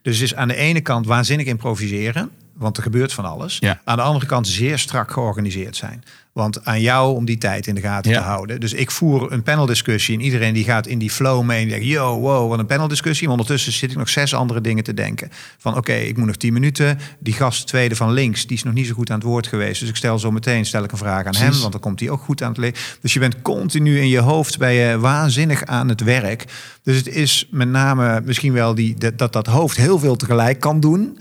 Dus 0.02 0.14
het 0.14 0.24
is 0.24 0.34
aan 0.34 0.48
de 0.48 0.54
ene 0.56 0.80
kant 0.80 1.06
waanzinnig 1.06 1.46
improviseren. 1.46 2.30
Want 2.60 2.76
er 2.76 2.82
gebeurt 2.82 3.12
van 3.12 3.24
alles. 3.24 3.56
Ja. 3.60 3.80
Aan 3.84 3.96
de 3.96 4.02
andere 4.02 4.26
kant 4.26 4.48
zeer 4.48 4.78
strak 4.78 5.10
georganiseerd 5.10 5.76
zijn. 5.76 6.02
Want 6.32 6.64
aan 6.64 6.80
jou 6.80 7.14
om 7.14 7.24
die 7.24 7.38
tijd 7.38 7.66
in 7.66 7.74
de 7.74 7.80
gaten 7.80 8.10
Ja. 8.10 8.18
te 8.18 8.24
houden. 8.24 8.60
Dus 8.60 8.72
ik 8.72 8.90
voer 8.90 9.32
een 9.32 9.42
paneldiscussie 9.42 10.14
en 10.14 10.20
iedereen 10.24 10.54
die 10.54 10.64
gaat 10.64 10.86
in 10.86 10.98
die 10.98 11.10
flow 11.10 11.42
mee. 11.44 11.62
En 11.62 11.68
denkt, 11.68 11.86
yo, 11.86 12.18
wow, 12.18 12.48
wat 12.48 12.58
een 12.58 12.66
paneldiscussie. 12.66 13.22
Maar 13.28 13.36
ondertussen 13.36 13.72
zit 13.72 13.90
ik 13.90 13.96
nog 13.96 14.08
zes 14.08 14.34
andere 14.34 14.60
dingen 14.60 14.84
te 14.84 14.94
denken. 14.94 15.30
Van 15.58 15.76
oké, 15.76 15.92
ik 15.92 16.16
moet 16.16 16.26
nog 16.26 16.36
tien 16.36 16.52
minuten. 16.52 16.98
Die 17.18 17.34
gast 17.34 17.66
tweede 17.66 17.96
van 17.96 18.12
links, 18.12 18.46
die 18.46 18.56
is 18.56 18.62
nog 18.62 18.74
niet 18.74 18.86
zo 18.86 18.94
goed 18.94 19.10
aan 19.10 19.18
het 19.18 19.26
woord 19.26 19.46
geweest. 19.46 19.80
Dus 19.80 19.88
ik 19.88 19.96
stel 19.96 20.18
zo 20.18 20.30
meteen 20.30 20.66
stel 20.66 20.84
ik 20.84 20.92
een 20.92 20.98
vraag 20.98 21.26
aan 21.26 21.34
hem. 21.36 21.60
Want 21.60 21.72
dan 21.72 21.80
komt 21.80 22.00
hij 22.00 22.10
ook 22.10 22.20
goed 22.22 22.42
aan 22.42 22.48
het 22.48 22.58
leven. 22.58 22.78
Dus 23.00 23.12
je 23.12 23.18
bent 23.20 23.42
continu 23.42 23.98
in 24.00 24.08
je 24.08 24.20
hoofd 24.20 24.58
bij 24.58 24.74
je 24.74 24.98
waanzinnig 24.98 25.64
aan 25.64 25.88
het 25.88 26.00
werk. 26.00 26.44
Dus 26.82 26.96
het 26.96 27.08
is 27.08 27.46
met 27.50 27.68
name 27.68 28.22
misschien 28.24 28.52
wel 28.52 28.74
die, 28.74 28.94
dat, 28.94 29.18
dat 29.18 29.32
dat 29.32 29.46
hoofd 29.46 29.76
heel 29.76 29.98
veel 29.98 30.16
tegelijk 30.16 30.60
kan 30.60 30.80
doen. 30.80 31.18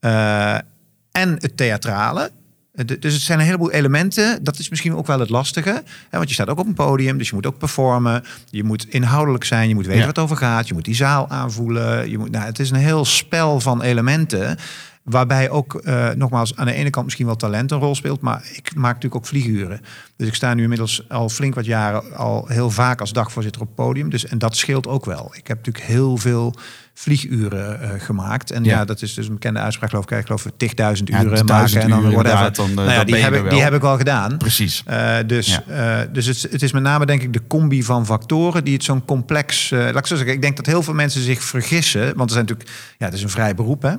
Eh, 0.00 0.56
en 1.20 1.36
het 1.38 1.56
theatrale. 1.56 2.30
Eh, 2.74 2.84
Dus 3.00 3.12
het 3.14 3.22
zijn 3.22 3.38
een 3.38 3.44
heleboel 3.44 3.70
elementen. 3.70 4.44
Dat 4.44 4.58
is 4.58 4.68
misschien 4.68 4.94
ook 4.96 5.06
wel 5.06 5.20
het 5.20 5.30
lastige. 5.30 5.70
Hè, 6.10 6.16
want 6.18 6.28
je 6.28 6.34
staat 6.34 6.48
ook 6.48 6.58
op 6.58 6.66
een 6.66 6.74
podium, 6.74 7.18
dus 7.18 7.28
je 7.28 7.34
moet 7.34 7.46
ook 7.46 7.58
performen. 7.58 8.24
Je 8.50 8.64
moet 8.64 8.86
inhoudelijk 8.88 9.44
zijn, 9.44 9.68
je 9.68 9.74
moet 9.74 9.84
weten 9.86 10.00
Ja. 10.00 10.06
wat 10.06 10.16
het 10.16 10.24
over 10.24 10.36
gaat. 10.36 10.68
Je 10.68 10.74
moet 10.74 10.84
die 10.84 10.94
zaal 10.94 11.28
aanvoelen. 11.28 12.10
Je 12.10 12.18
moet, 12.18 12.30
nou, 12.30 12.44
het 12.44 12.58
is 12.58 12.70
een 12.70 12.76
heel 12.76 13.04
spel 13.04 13.60
van 13.60 13.82
elementen. 13.82 14.56
Waarbij 15.02 15.50
ook, 15.50 15.74
eh, 15.74 16.10
nogmaals, 16.10 16.56
aan 16.56 16.66
de 16.66 16.72
ene 16.72 16.90
kant 16.90 17.04
misschien 17.04 17.26
wel 17.26 17.36
talent 17.36 17.70
een 17.70 17.78
rol 17.78 17.94
speelt. 17.94 18.20
Maar 18.20 18.42
ik 18.52 18.74
maak 18.74 18.94
natuurlijk 18.94 19.14
ook 19.14 19.26
vlieguren. 19.26 19.80
Dus 20.16 20.28
ik 20.28 20.34
sta 20.34 20.54
nu 20.54 20.62
inmiddels 20.62 21.08
al 21.08 21.28
flink 21.28 21.54
wat 21.54 21.64
jaren 21.64 22.16
al 22.16 22.46
heel 22.48 22.70
vaak 22.70 23.00
als 23.00 23.12
dagvoorzitter 23.12 23.60
op 23.60 23.66
het 23.66 23.76
podium. 23.76 24.10
Dus, 24.10 24.26
en 24.26 24.38
dat 24.38 24.56
scheelt 24.56 24.86
ook 24.86 25.04
wel. 25.04 25.32
Ik 25.36 25.46
heb 25.46 25.56
natuurlijk 25.56 25.84
heel 25.84 26.16
veel 26.16 26.54
vlieguren 26.94 27.80
eh, 27.80 27.90
gemaakt. 28.00 28.50
En 28.50 28.64
ja. 28.64 28.78
Ja. 28.78 28.84
dat 28.84 29.02
is 29.02 29.14
dus 29.14 29.26
een 29.26 29.32
bekende 29.32 29.58
uitspraak, 29.58 29.90
geloof 29.90 30.04
ik. 30.04 30.18
Ik 30.18 30.26
geloof 30.26 30.44
10.000 30.44 31.08
Ja, 31.08 31.22
uren 31.22 31.38
10.000 31.38 31.44
maken 31.44 31.80
en 31.80 31.88
dan 31.88 32.00
uren 32.00 32.12
whatever. 32.12 32.52
dan, 32.52 32.68
eh, 32.68 32.74
nou 32.74 32.90
ja, 32.90 33.04
die, 33.04 33.16
heb 33.16 33.34
ik, 33.34 33.42
wel. 33.42 33.50
die 33.50 33.62
heb 33.62 33.74
ik 33.74 33.80
wel 33.80 33.96
gedaan. 33.96 34.36
Precies. 34.36 34.84
Dus 35.26 35.60
dus 36.12 36.26
het, 36.26 36.52
het 36.52 36.62
is 36.62 36.72
met 36.72 36.82
name 36.82 37.06
denk 37.06 37.22
ik 37.22 37.32
de 37.32 37.46
combi 37.46 37.82
van 37.82 38.06
factoren 38.06 38.64
die 38.64 38.74
het 38.74 38.84
zo'n 38.84 39.04
complex... 39.04 39.70
laat 39.70 39.96
ik 39.96 40.06
zo 40.06 40.16
zeggen, 40.16 40.34
ik 40.34 40.42
denk 40.42 40.56
dat 40.56 40.66
heel 40.66 40.82
veel 40.82 40.94
mensen 40.94 41.22
zich 41.22 41.42
vergissen. 41.42 42.16
Want 42.16 42.30
er 42.30 42.36
zijn 42.36 42.44
natuurlijk, 42.44 42.70
ja, 42.98 43.04
het 43.04 43.14
is 43.14 43.22
een 43.22 43.28
vrij 43.28 43.54
beroep 43.54 43.82
hè. 43.82 43.94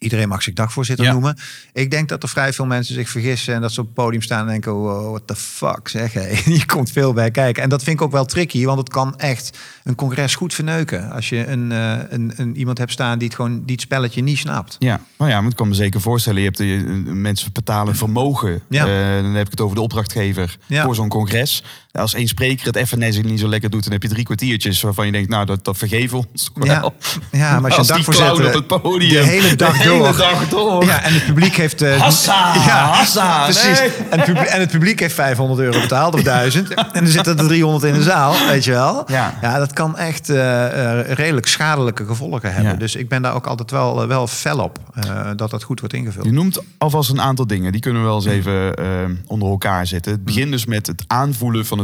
Iedereen 0.00 0.28
mag 0.28 0.42
zich 0.42 0.54
dagvoorzitter 0.54 1.04
Ja. 1.04 1.12
noemen. 1.12 1.36
Ik 1.72 1.90
denk 1.90 2.08
dat 2.08 2.22
er 2.22 2.28
vrij 2.28 2.52
veel 2.52 2.66
mensen 2.66 2.94
zich 2.94 3.08
vergissen 3.08 3.54
en 3.54 3.60
dat 3.60 3.72
ze 3.72 3.80
op 3.80 3.86
het 3.86 3.94
podium 3.94 4.22
staan 4.22 4.40
en 4.40 4.46
denken: 4.46 4.72
wow, 4.72 5.08
what 5.10 5.26
the 5.26 5.36
fuck, 5.36 5.88
zeg 5.88 6.12
hé. 6.12 6.28
Je 6.58 6.66
komt 6.66 6.90
veel 6.90 7.12
bij 7.12 7.30
kijken. 7.30 7.62
En 7.62 7.68
dat 7.68 7.82
vind 7.82 7.96
ik 7.96 8.02
ook 8.02 8.12
wel 8.12 8.24
tricky, 8.24 8.64
want 8.64 8.78
het 8.78 8.88
kan 8.88 9.18
echt 9.18 9.58
een 9.84 9.94
congres 9.94 10.34
goed 10.34 10.54
verneuken. 10.54 11.10
Als 11.10 11.28
je 11.28 11.46
een, 11.46 11.72
eh, 11.72 11.98
een, 12.08 12.32
een, 12.36 12.56
iemand 12.56 12.78
hebt 12.78 12.92
staan 12.92 13.18
die 13.18 13.26
het 13.26 13.36
gewoon 13.36 13.62
die 13.64 13.72
het 13.74 13.80
spelletje 13.80 14.22
niet 14.22 14.38
snapt. 14.38 14.76
Ja, 14.78 15.00
nou 15.18 15.30
ja, 15.30 15.40
maar 15.40 15.50
ik 15.50 15.56
kan 15.56 15.68
me 15.68 15.74
zeker 15.74 16.00
voorstellen. 16.00 16.38
Je 16.38 16.44
hebt 16.44 16.58
de, 16.58 16.84
eh, 16.86 17.12
mensen 17.12 17.52
betalen 17.52 17.96
vermogen. 17.96 18.62
Ja. 18.68 18.86
Eh, 18.86 19.22
dan 19.22 19.34
heb 19.34 19.44
ik 19.44 19.50
het 19.50 19.60
over 19.60 19.76
de 19.76 19.82
opdrachtgever 19.82 20.58
Ja. 20.66 20.84
voor 20.84 20.94
zo'n 20.94 21.08
congres. 21.08 21.64
Als 21.92 22.14
één 22.14 22.28
spreker 22.28 22.66
het 22.66 22.76
even 22.76 22.98
net 22.98 23.22
niet 23.22 23.40
zo 23.40 23.48
lekker 23.48 23.70
doet, 23.70 23.82
dan 23.82 23.92
heb 23.92 24.02
je 24.02 24.08
drie 24.08 24.24
kwartiertjes 24.24 24.80
waarvan 24.80 25.06
je 25.06 25.12
denkt, 25.12 25.28
nou, 25.28 25.46
dat, 25.46 25.64
dat 25.64 25.76
vergeven 25.78 26.18
we 26.20 26.24
ons 26.32 26.50
toch 26.54 26.64
Ja. 26.66 26.80
wel. 26.80 26.94
Ja, 27.32 27.60
maar 27.60 27.76
als 27.76 27.86
je 27.86 27.92
een 27.94 27.98
die 28.04 28.04
dagvoorzitter 28.14 28.34
clown 28.52 28.64
op 28.64 28.70
het 28.70 28.82
podium 28.82 29.10
de 29.22 29.28
hele 29.30 29.56
dag 29.56 29.72
de 29.76 29.82
hele 29.82 29.98
door. 29.98 30.16
dag 30.16 30.48
door. 30.48 30.84
Ja, 30.84 31.02
en 31.02 31.14
het 31.14 31.24
publiek 31.24 31.56
heeft. 31.56 31.82
eh, 31.82 32.00
Hassa, 32.00 32.52
hassa, 32.96 33.42
precies. 33.44 33.78
nee. 33.80 33.90
En, 34.10 34.18
het 34.18 34.24
publiek, 34.24 34.46
en 34.48 34.60
het 34.60 34.70
publiek 34.70 35.00
heeft 35.00 35.14
500 35.14 35.60
euro 35.60 35.80
betaald 35.80 36.14
of 36.14 36.22
1000. 36.22 36.68
En 36.92 37.02
er 37.04 37.10
zitten 37.10 37.38
er 37.38 37.46
300 37.46 37.84
in 37.84 37.94
de 37.94 38.02
zaal, 38.02 38.34
weet 38.48 38.64
je 38.64 38.70
wel. 38.70 39.04
Ja. 39.06 39.58
dat 39.58 39.72
kan 39.72 39.96
echt 39.98 40.28
eh, 40.30 40.98
eh, 41.00 41.10
redelijk 41.12 41.46
schadelijke 41.46 42.06
gevolgen 42.06 42.52
hebben. 42.52 42.72
Ja. 42.72 42.78
Dus 42.78 42.94
ik 42.96 43.08
ben 43.08 43.22
daar 43.22 43.34
ook 43.34 43.46
altijd 43.46 43.70
wel, 43.70 44.02
eh, 44.02 44.08
wel 44.08 44.26
fel 44.26 44.58
op 44.58 44.78
eh, 44.94 45.30
dat 45.36 45.50
dat 45.50 45.62
goed 45.62 45.80
wordt 45.80 45.94
ingevuld. 45.94 46.24
Je 46.24 46.32
noemt 46.32 46.58
alvast 46.78 47.10
een 47.10 47.20
aantal 47.20 47.46
dingen. 47.46 47.72
Die 47.72 47.80
kunnen 47.80 48.02
we 48.02 48.08
wel 48.08 48.16
eens 48.16 48.26
even 48.26 48.74
eh, 48.74 48.84
onder 49.26 49.48
elkaar 49.48 49.86
zetten. 49.86 50.12
Het 50.12 50.24
begint 50.24 50.50
dus 50.50 50.66
met 50.66 50.86
het 50.86 51.04
aanvoelen 51.06 51.66
van 51.66 51.78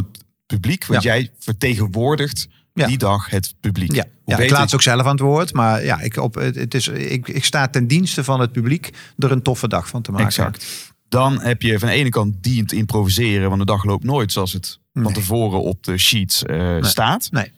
publiek. 0.47 0.85
Want 0.85 1.03
Ja. 1.03 1.13
jij 1.15 1.31
vertegenwoordigt 1.39 2.47
Ja. 2.73 2.87
die 2.87 2.97
dag 2.97 3.29
het 3.29 3.53
publiek. 3.59 3.93
Ja, 4.25 4.37
ik 4.37 4.49
laat 4.49 4.69
ze 4.69 4.75
ook 4.75 4.81
zelf 4.81 5.01
aan 5.01 5.11
het 5.11 5.19
woord. 5.19 5.53
Maar 5.53 5.83
ja, 5.83 5.99
ik, 5.99 6.17
op, 6.17 6.35
het 6.35 6.55
het 6.55 6.73
is, 6.73 6.87
ik, 6.87 7.27
ik 7.27 7.45
sta 7.45 7.67
ten 7.67 7.87
dienste 7.87 8.23
van 8.23 8.39
het 8.39 8.51
publiek 8.51 8.89
er 9.17 9.31
een 9.31 9.41
toffe 9.41 9.67
dag 9.67 9.87
van 9.87 10.01
te 10.01 10.11
maken. 10.11 10.25
Exact. 10.27 10.65
Dan 11.09 11.39
heb 11.41 11.61
je 11.61 11.79
van 11.79 11.87
de 11.87 11.93
ene 11.93 12.09
kant 12.09 12.35
die 12.43 12.65
te 12.65 12.75
improviseren, 12.75 13.47
want 13.47 13.59
de 13.59 13.65
dag 13.65 13.83
loopt 13.83 14.03
nooit 14.03 14.31
zoals 14.31 14.53
het 14.53 14.79
van 14.93 15.13
tevoren 15.13 15.61
op 15.61 15.83
de 15.83 15.97
sheets 15.97 16.43
eh, 16.43 16.77
staat. 16.83 17.27
Nee. 17.31 17.51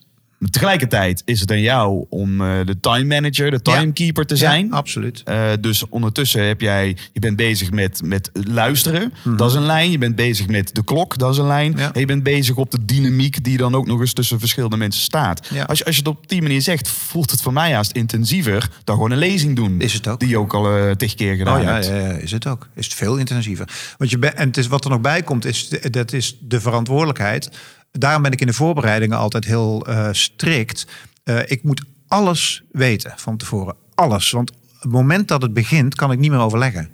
Tegelijkertijd 0.49 1.21
is 1.25 1.39
het 1.39 1.51
aan 1.51 1.61
jou 1.61 2.05
om 2.09 2.41
eh, 2.41 2.65
de 2.65 2.79
time 2.79 3.03
manager, 3.05 3.51
de 3.51 3.61
timekeeper 3.61 4.25
te 4.25 4.35
zijn. 4.35 4.67
Ja, 4.67 4.75
absoluut. 4.75 5.21
Eh, 5.25 5.41
dus 5.59 5.89
ondertussen 5.89 6.47
heb 6.47 6.61
jij, 6.61 6.97
je 7.13 7.19
bent 7.19 7.35
bezig 7.35 7.71
met, 7.71 8.01
met 8.03 8.29
luisteren, 8.33 9.13
Mhm. 9.23 9.35
dat 9.37 9.49
is 9.49 9.55
een 9.55 9.65
lijn. 9.65 9.91
Je 9.91 9.97
bent 9.97 10.15
bezig 10.15 10.47
met 10.47 10.75
de 10.75 10.83
klok, 10.83 11.17
dat 11.17 11.31
is 11.31 11.37
een 11.37 11.47
lijn. 11.47 11.73
Ja. 11.77 11.93
En 11.93 11.99
je 11.99 12.05
bent 12.05 12.23
bezig 12.23 12.55
op 12.55 12.71
de 12.71 12.85
dynamiek 12.85 13.43
die 13.43 13.57
dan 13.57 13.75
ook 13.75 13.87
nog 13.87 13.99
eens 13.99 14.13
tussen 14.13 14.39
verschillende 14.39 14.77
mensen 14.77 15.01
staat. 15.01 15.47
Ja. 15.53 15.63
Als, 15.63 15.77
je, 15.79 15.85
als 15.85 15.95
je 15.95 16.01
het 16.01 16.09
op 16.11 16.29
die 16.29 16.41
manier 16.41 16.61
zegt, 16.61 16.87
voelt 16.89 17.31
het 17.31 17.41
voor 17.41 17.53
mij 17.53 17.73
haast 17.73 17.91
intensiever 17.91 18.69
dan 18.83 18.95
gewoon 18.95 19.11
een 19.11 19.17
lezing 19.17 19.55
doen. 19.55 19.81
Is 19.81 19.93
het 19.93 20.07
ook. 20.07 20.19
Die 20.19 20.29
je 20.29 20.37
ook 20.37 20.53
al 20.53 20.77
uh, 20.77 20.91
tig 20.91 21.15
keer 21.15 21.35
gedaan 21.35 21.57
Oh 21.57 21.63
ja, 21.63 21.73
hebt. 21.73 21.85
ja, 21.85 21.93
is 22.11 22.31
het 22.31 22.47
ook. 22.47 22.67
Is 22.75 22.85
het 22.85 22.93
veel 22.93 23.17
intensiever. 23.17 23.69
Want 23.97 24.11
je 24.11 24.17
ben, 24.17 24.37
en 24.37 24.47
het 24.47 24.57
is, 24.57 24.67
wat 24.67 24.83
er 24.83 24.89
nog 24.89 25.01
bij 25.01 25.21
komt, 25.23 25.45
is, 25.45 25.69
dat 25.69 26.13
is 26.13 26.37
de 26.39 26.61
verantwoordelijkheid. 26.61 27.49
Daarom 27.91 28.21
ben 28.21 28.31
ik 28.31 28.41
in 28.41 28.47
de 28.47 28.53
voorbereidingen 28.53 29.17
altijd 29.17 29.45
heel 29.45 29.85
eh, 29.87 30.09
strikt. 30.11 30.87
Eh, 31.23 31.39
ik 31.45 31.63
moet 31.63 31.83
alles 32.07 32.63
weten 32.71 33.13
van 33.15 33.37
tevoren. 33.37 33.75
Alles. 33.95 34.31
Want 34.31 34.51
op 34.51 34.57
het 34.79 34.91
moment 34.91 35.27
dat 35.27 35.41
het 35.41 35.53
begint, 35.53 35.95
kan 35.95 36.11
ik 36.11 36.19
niet 36.19 36.31
meer 36.31 36.39
overleggen. 36.39 36.91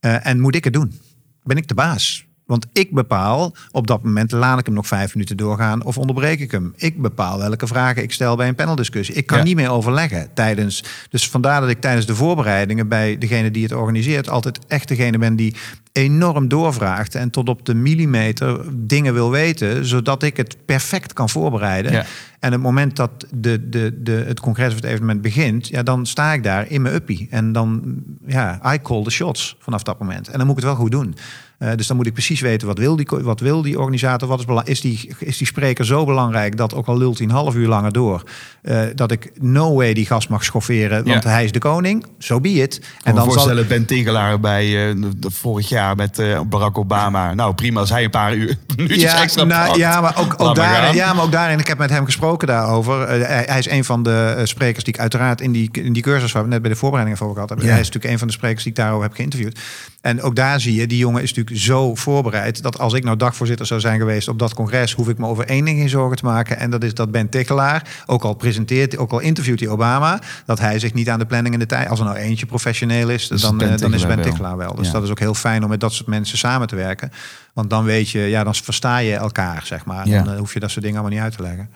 Eh, 0.00 0.26
en 0.26 0.40
moet 0.40 0.54
ik 0.54 0.64
het 0.64 0.72
doen? 0.72 1.00
Ben 1.42 1.56
ik 1.56 1.68
de 1.68 1.74
baas? 1.74 2.26
Want 2.46 2.66
ik 2.72 2.92
bepaal 2.94 3.54
op 3.70 3.86
dat 3.86 4.02
moment, 4.02 4.32
laat 4.32 4.58
ik 4.58 4.66
hem 4.66 4.74
nog 4.74 4.86
vijf 4.86 5.14
minuten 5.14 5.36
doorgaan 5.36 5.84
of 5.84 5.98
onderbreek 5.98 6.40
ik 6.40 6.50
hem. 6.50 6.72
Ik 6.76 7.02
bepaal 7.02 7.38
welke 7.38 7.66
vragen 7.66 8.02
ik 8.02 8.12
stel 8.12 8.36
bij 8.36 8.48
een 8.48 8.54
paneldiscussie. 8.54 9.14
Ik 9.14 9.26
kan 9.26 9.38
Ja. 9.38 9.44
niet 9.44 9.56
meer 9.56 9.70
overleggen 9.70 10.28
tijdens. 10.34 10.84
Dus 11.10 11.30
vandaar 11.30 11.60
dat 11.60 11.70
ik 11.70 11.80
tijdens 11.80 12.06
de 12.06 12.14
voorbereidingen 12.14 12.88
bij 12.88 13.18
degene 13.18 13.50
die 13.50 13.62
het 13.62 13.72
organiseert, 13.72 14.28
altijd 14.28 14.58
echt 14.68 14.88
degene 14.88 15.18
ben 15.18 15.36
die 15.36 15.54
enorm 15.92 16.48
doorvraagt 16.48 17.14
en 17.14 17.30
tot 17.30 17.48
op 17.48 17.66
de 17.66 17.74
millimeter 17.74 18.60
dingen 18.72 19.14
wil 19.14 19.30
weten, 19.30 19.86
zodat 19.86 20.22
ik 20.22 20.36
het 20.36 20.56
perfect 20.64 21.12
kan 21.12 21.28
voorbereiden. 21.28 21.92
Ja. 21.92 22.04
En 22.40 22.52
het 22.52 22.60
moment 22.60 22.96
dat 22.96 23.10
de, 23.34 23.68
de, 23.68 24.02
de, 24.02 24.24
het 24.26 24.40
congres 24.40 24.68
of 24.68 24.74
het 24.74 24.84
evenement 24.84 25.22
begint, 25.22 25.68
ja, 25.68 25.82
dan 25.82 26.06
sta 26.06 26.32
ik 26.32 26.42
daar 26.42 26.70
in 26.70 26.82
mijn 26.82 26.94
uppie. 26.94 27.26
En 27.30 27.52
dan, 27.52 27.94
ja, 28.26 28.72
I 28.74 28.78
call 28.82 29.02
the 29.02 29.10
shots 29.10 29.56
vanaf 29.58 29.82
dat 29.82 29.98
moment. 29.98 30.28
En 30.28 30.38
dan 30.38 30.46
moet 30.46 30.56
ik 30.56 30.62
het 30.62 30.72
wel 30.72 30.82
goed 30.82 30.90
doen. 30.90 31.14
Eh, 31.58 31.70
dus 31.76 31.86
dan 31.86 31.96
moet 31.96 32.06
ik 32.06 32.12
precies 32.12 32.40
weten, 32.40 32.66
wat 32.66 32.78
wil 32.78 32.96
die, 32.96 33.06
wat 33.10 33.40
wil 33.40 33.62
die 33.62 33.78
organisator? 33.78 34.28
Wat 34.28 34.40
is, 34.40 34.46
is, 34.64 34.80
die, 34.80 35.10
is 35.18 35.38
die 35.38 35.46
spreker 35.46 35.84
zo 35.86 36.04
belangrijk 36.04 36.56
dat, 36.56 36.74
ook 36.74 36.86
al 36.86 36.98
lult 36.98 37.18
hij 37.18 37.26
een 37.26 37.32
half 37.32 37.54
uur 37.54 37.68
langer 37.68 37.92
door... 37.92 38.22
eh, 38.62 38.80
dat 38.94 39.10
ik 39.10 39.30
no 39.40 39.74
way 39.74 39.94
die 39.94 40.06
gast 40.06 40.28
mag 40.28 40.44
schofferen, 40.44 41.04
want 41.04 41.22
Ja. 41.22 41.30
hij 41.30 41.44
is 41.44 41.52
de 41.52 41.58
koning. 41.58 42.06
Zo 42.18 42.40
be 42.40 42.48
it. 42.48 42.76
En 42.78 42.84
dan 43.04 43.14
dan 43.14 43.24
zal, 43.24 43.32
voorstellen, 43.32 43.66
Ben 43.68 43.84
Tegelaar 43.86 44.40
bij 44.40 44.88
eh, 44.90 44.96
vorig 45.20 45.68
jaar 45.68 45.96
met 45.96 46.22
Barack 46.46 46.78
Obama. 46.78 47.34
Nou, 47.34 47.54
prima 47.54 47.80
als 47.80 47.90
hij 47.90 48.04
een 48.04 48.10
paar 48.10 48.34
uur 48.34 48.56
minuutjes 48.76 49.14
extra 49.14 49.44
nou, 49.44 49.78
ja, 49.78 50.00
maar 50.00 50.18
ook, 50.18 50.34
ook 50.36 50.54
daarin, 50.54 50.94
ja, 50.94 51.12
maar 51.14 51.24
ook 51.24 51.32
daarin, 51.32 51.58
ik 51.58 51.66
heb 51.66 51.78
met 51.78 51.90
hem 51.90 52.04
gesproken 52.04 52.48
daarover. 52.48 53.08
Hij, 53.08 53.44
hij 53.46 53.58
is 53.58 53.70
een 53.70 53.84
van 53.84 54.02
de 54.02 54.40
sprekers 54.44 54.84
die 54.84 54.94
ik 54.94 55.00
uiteraard 55.00 55.40
in 55.40 55.52
die, 55.52 55.68
in 55.72 55.92
die 55.92 56.02
cursus 56.02 56.32
waar 56.32 56.42
we 56.42 56.48
net 56.48 56.60
bij 56.62 56.70
de 56.70 56.76
voorbereidingen 56.76 57.24
voor 57.24 57.32
gehad 57.34 57.48
hebben. 57.48 57.66
Ja. 57.66 57.72
Hij 57.72 57.80
is 57.82 57.86
natuurlijk 57.86 58.12
een 58.12 58.18
van 58.18 58.28
de 58.28 58.34
sprekers 58.34 58.62
die 58.62 58.72
ik 58.72 58.78
daarover 58.78 59.02
heb 59.02 59.14
geïnterviewd. 59.14 59.58
En 60.00 60.22
ook 60.22 60.36
daar 60.36 60.60
zie 60.60 60.74
je, 60.74 60.86
die 60.86 60.98
jongen 60.98 61.22
is 61.22 61.28
natuurlijk 61.28 61.43
zo 61.54 61.94
voorbereid 61.94 62.62
dat 62.62 62.78
als 62.78 62.92
ik 62.92 63.04
nou 63.04 63.16
dagvoorzitter 63.16 63.66
zou 63.66 63.80
zijn 63.80 63.98
geweest 63.98 64.28
op 64.28 64.38
dat 64.38 64.54
congres, 64.54 64.92
hoef 64.92 65.08
ik 65.08 65.18
me 65.18 65.26
over 65.26 65.44
één 65.46 65.64
ding 65.64 65.78
geen 65.78 65.88
zorgen 65.88 66.16
te 66.16 66.24
maken. 66.24 66.58
En 66.58 66.70
dat 66.70 66.84
is 66.84 66.94
dat 66.94 67.10
Ben 67.10 67.28
Tichelaar, 67.28 68.02
ook 68.06 68.22
al 68.24 68.34
presenteert, 68.34 68.96
ook 68.96 69.10
al 69.12 69.18
interviewt 69.20 69.60
hij 69.60 69.68
Obama, 69.68 70.20
dat 70.46 70.58
hij 70.58 70.78
zich 70.78 70.94
niet 70.94 71.08
aan 71.10 71.18
de 71.18 71.26
planning 71.26 71.54
en 71.54 71.60
de 71.60 71.66
tijd, 71.66 71.88
als 71.88 71.98
er 71.98 72.04
nou 72.04 72.16
eentje 72.16 72.46
professioneel 72.46 73.08
is, 73.08 73.28
Dus 73.28 73.40
dan, 73.40 73.56
Ben 73.58 73.70
eh, 73.72 73.76
dan 73.78 73.94
is 73.94 74.06
Ben 74.06 74.22
Tichelaar 74.22 74.56
wel. 74.56 74.74
Dus 74.74 74.86
Ja. 74.86 74.92
dat 74.92 75.02
is 75.02 75.10
ook 75.10 75.18
heel 75.18 75.34
fijn 75.34 75.62
om 75.62 75.68
met 75.68 75.80
dat 75.80 75.92
soort 75.92 76.08
mensen 76.08 76.38
samen 76.38 76.66
te 76.68 76.76
werken. 76.76 77.10
Want 77.54 77.70
dan 77.70 77.84
weet 77.84 78.10
je, 78.10 78.20
ja, 78.20 78.44
dan 78.44 78.54
versta 78.54 78.98
je 78.98 79.14
elkaar, 79.14 79.62
zeg 79.66 79.84
maar. 79.84 80.08
Ja. 80.08 80.22
Dan 80.22 80.32
eh, 80.32 80.38
hoef 80.38 80.54
je 80.54 80.60
dat 80.60 80.70
soort 80.70 80.84
dingen 80.84 80.98
allemaal 81.00 81.16
niet 81.18 81.26
uit 81.26 81.36
te 81.36 81.42
leggen. 81.42 81.70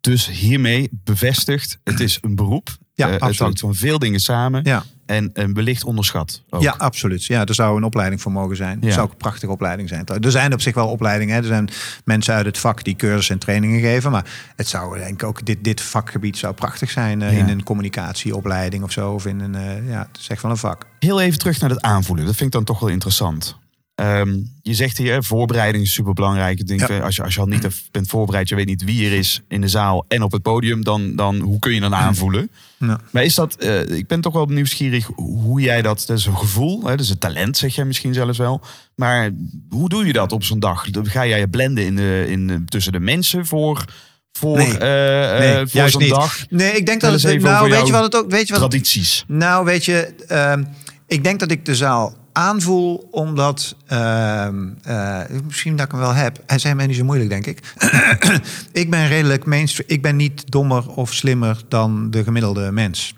Dus 0.00 0.26
hiermee 0.28 0.88
bevestigd, 1.04 1.78
het 1.84 2.00
is 2.00 2.18
een 2.20 2.34
beroep. 2.34 2.68
Ja, 2.94 3.06
Eh, 3.06 3.26
het 3.28 3.38
hangt 3.38 3.60
van 3.60 3.74
veel 3.74 3.98
dingen 3.98 4.20
samen. 4.20 4.60
Ja, 4.64 4.82
En, 5.10 5.30
en 5.32 5.54
wellicht 5.54 5.84
onderschat. 5.84 6.42
Ook. 6.50 6.62
ja 6.62 6.74
absoluut. 6.78 7.24
Ja, 7.24 7.44
er 7.44 7.54
zou 7.54 7.76
een 7.76 7.84
opleiding 7.84 8.20
voor 8.20 8.32
mogen 8.32 8.56
zijn. 8.56 8.78
Ja. 8.80 8.90
Zou 8.90 9.04
ook 9.04 9.10
een 9.10 9.16
prachtige 9.16 9.52
opleiding 9.52 9.88
zijn. 9.88 10.06
Er 10.06 10.30
zijn 10.30 10.52
op 10.52 10.60
zich 10.60 10.74
wel 10.74 10.88
opleidingen. 10.88 11.34
Hè. 11.34 11.40
Er 11.40 11.46
zijn 11.46 11.68
mensen 12.04 12.34
uit 12.34 12.46
het 12.46 12.58
vak 12.58 12.84
die 12.84 12.96
cursussen 12.96 13.34
en 13.34 13.40
trainingen 13.40 13.80
geven. 13.80 14.10
Maar 14.10 14.24
het 14.56 14.68
zou 14.68 14.98
denk 14.98 15.12
ik 15.22 15.22
ook, 15.22 15.46
dit, 15.46 15.64
dit 15.64 15.80
vakgebied 15.80 16.38
zou 16.38 16.54
prachtig 16.54 16.90
zijn 16.90 17.22
eh, 17.22 17.32
Ja. 17.32 17.38
in 17.38 17.48
een 17.48 17.62
communicatieopleiding 17.62 18.82
of 18.82 18.92
zo. 18.92 19.12
Of 19.12 19.26
in 19.26 19.40
een, 19.40 19.54
eh, 19.54 19.88
ja, 19.88 20.08
het 20.12 20.20
is 20.20 20.28
echt 20.28 20.42
wel 20.42 20.50
een 20.50 20.56
vak. 20.56 20.86
Heel 20.98 21.20
even 21.20 21.38
terug 21.38 21.60
naar 21.60 21.70
het 21.70 21.80
aanvoelen. 21.82 22.26
Dat 22.26 22.34
vind 22.34 22.46
ik 22.46 22.54
dan 22.54 22.64
toch 22.64 22.80
wel 22.80 22.88
interessant. 22.88 23.58
Ehm, 24.00 24.36
je 24.62 24.74
zegt 24.74 24.98
hier, 24.98 25.22
voorbereiding 25.24 25.84
is 25.84 25.92
super 25.92 26.12
belangrijk. 26.12 26.58
Ik 26.58 26.66
denk, 26.66 26.80
Ja. 26.80 26.88
eh, 26.88 27.02
als, 27.04 27.16
je, 27.16 27.22
als 27.22 27.34
je 27.34 27.40
al 27.40 27.46
niet 27.46 27.66
bent 27.90 28.08
voorbereid, 28.08 28.48
je 28.48 28.54
weet 28.54 28.66
niet 28.66 28.84
wie 28.84 29.06
er 29.06 29.12
is 29.12 29.40
in 29.48 29.60
de 29.60 29.68
zaal 29.68 30.04
en 30.08 30.22
op 30.22 30.32
het 30.32 30.42
podium, 30.42 30.84
dan, 30.84 31.16
dan 31.16 31.38
hoe 31.40 31.58
kun 31.58 31.74
je 31.74 31.80
dan 31.80 31.94
aanvoelen? 31.94 32.50
Ja. 32.78 33.00
Maar 33.10 33.24
is 33.24 33.34
dat, 33.34 33.54
eh, 33.54 33.88
ik 33.88 34.06
ben 34.06 34.20
toch 34.20 34.32
wel 34.32 34.46
nieuwsgierig 34.46 35.06
hoe 35.16 35.60
jij 35.60 35.82
dat, 35.82 36.04
dat 36.06 36.18
is 36.18 36.26
een 36.26 36.36
gevoel, 36.36 36.82
hè, 36.84 36.90
dat 36.90 37.00
is 37.00 37.10
een 37.10 37.18
talent, 37.18 37.56
zeg 37.56 37.74
jij 37.74 37.84
misschien 37.84 38.14
zelfs 38.14 38.38
wel. 38.38 38.60
Maar 38.94 39.30
hoe 39.68 39.88
doe 39.88 40.06
je 40.06 40.12
dat 40.12 40.32
op 40.32 40.44
zo'n 40.44 40.60
dag? 40.60 40.86
Ga 41.02 41.26
jij 41.26 41.38
je 41.38 41.48
blenden 41.48 41.84
in 41.84 41.96
de, 41.96 42.24
in 42.28 42.46
de, 42.46 42.64
tussen 42.64 42.92
de 42.92 43.00
mensen 43.00 43.46
voor, 43.46 43.84
voor, 44.32 44.56
Nee. 44.56 44.78
eh, 44.78 45.38
Nee, 45.38 45.54
voor 45.66 45.68
juist 45.76 45.92
zo'n 45.92 46.02
niet. 46.02 46.10
dag? 46.10 46.44
Nee, 46.50 46.72
ik 46.72 46.86
denk 46.86 47.00
dat 47.00 47.22
het... 47.22 47.40
Nou, 47.42 47.70
weet 47.70 47.86
je 47.86 47.92
wat 47.92 48.02
het 48.02 48.16
ook... 48.16 48.30
Weet 48.30 48.46
je 48.46 48.52
wat 48.52 48.62
het- 48.62 48.70
Tradities. 48.70 49.24
Nou, 49.26 49.64
weet 49.64 49.84
je, 49.84 50.14
ehm, 50.28 50.64
ik 51.06 51.24
denk 51.24 51.40
dat 51.40 51.50
ik 51.50 51.64
de 51.64 51.74
zaal 51.74 52.14
aanvoel 52.32 53.08
omdat, 53.10 53.76
ehm, 53.86 54.68
eh, 54.82 55.22
misschien 55.44 55.76
dat 55.76 55.86
ik 55.86 55.92
hem 55.92 56.00
wel 56.00 56.14
heb. 56.14 56.42
Hij 56.46 56.58
zei 56.58 56.74
mij 56.74 56.86
niet 56.86 56.96
zo 56.96 57.04
moeilijk, 57.04 57.30
denk 57.30 57.46
ik. 57.46 57.74
ik 58.82 58.90
ben 58.90 59.08
redelijk 59.08 59.44
mainstream. 59.44 59.90
Ik 59.90 60.02
ben 60.02 60.16
niet 60.16 60.50
dommer 60.50 60.88
of 60.88 61.14
slimmer 61.14 61.62
dan 61.68 62.10
de 62.10 62.24
gemiddelde 62.24 62.72
mens. 62.72 63.14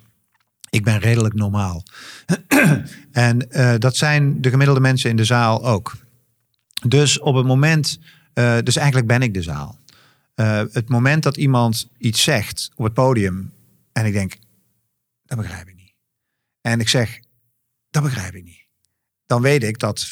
Ik 0.71 0.85
ben 0.85 0.99
redelijk 0.99 1.35
normaal. 1.35 1.83
en 3.13 3.51
eh, 3.51 3.75
dat 3.79 3.97
zijn 3.97 4.41
de 4.41 4.51
gemiddelde 4.51 4.81
mensen 4.81 5.11
in 5.11 5.17
de 5.17 5.25
zaal 5.25 5.67
ook. 5.67 5.97
Dus 6.87 7.19
op 7.19 7.35
het 7.35 7.47
moment, 7.47 7.99
eh, 8.33 8.59
dus 8.63 8.77
eigenlijk 8.77 9.07
ben 9.07 9.23
ik 9.23 9.35
de 9.35 9.43
zaal. 9.43 9.81
Het 10.73 10.89
moment 10.89 11.23
dat 11.23 11.37
iemand 11.37 11.89
iets 11.99 12.23
zegt 12.23 12.71
op 12.75 12.85
het 12.85 12.95
podium 12.95 13.53
en 13.93 14.07
ik 14.07 14.13
denk, 14.13 14.37
dat 15.25 15.39
begrijp 15.39 15.69
ik 15.69 15.75
niet. 15.77 15.95
En 16.61 16.81
ik 16.81 16.89
zeg, 16.89 17.21
Dat 17.91 18.03
begrijp 18.03 18.35
ik 18.35 18.45
niet. 18.45 18.62
Dan 19.33 19.43
weet 19.43 19.63
ik 19.63 19.79
dat 19.79 20.07
75% 20.07 20.11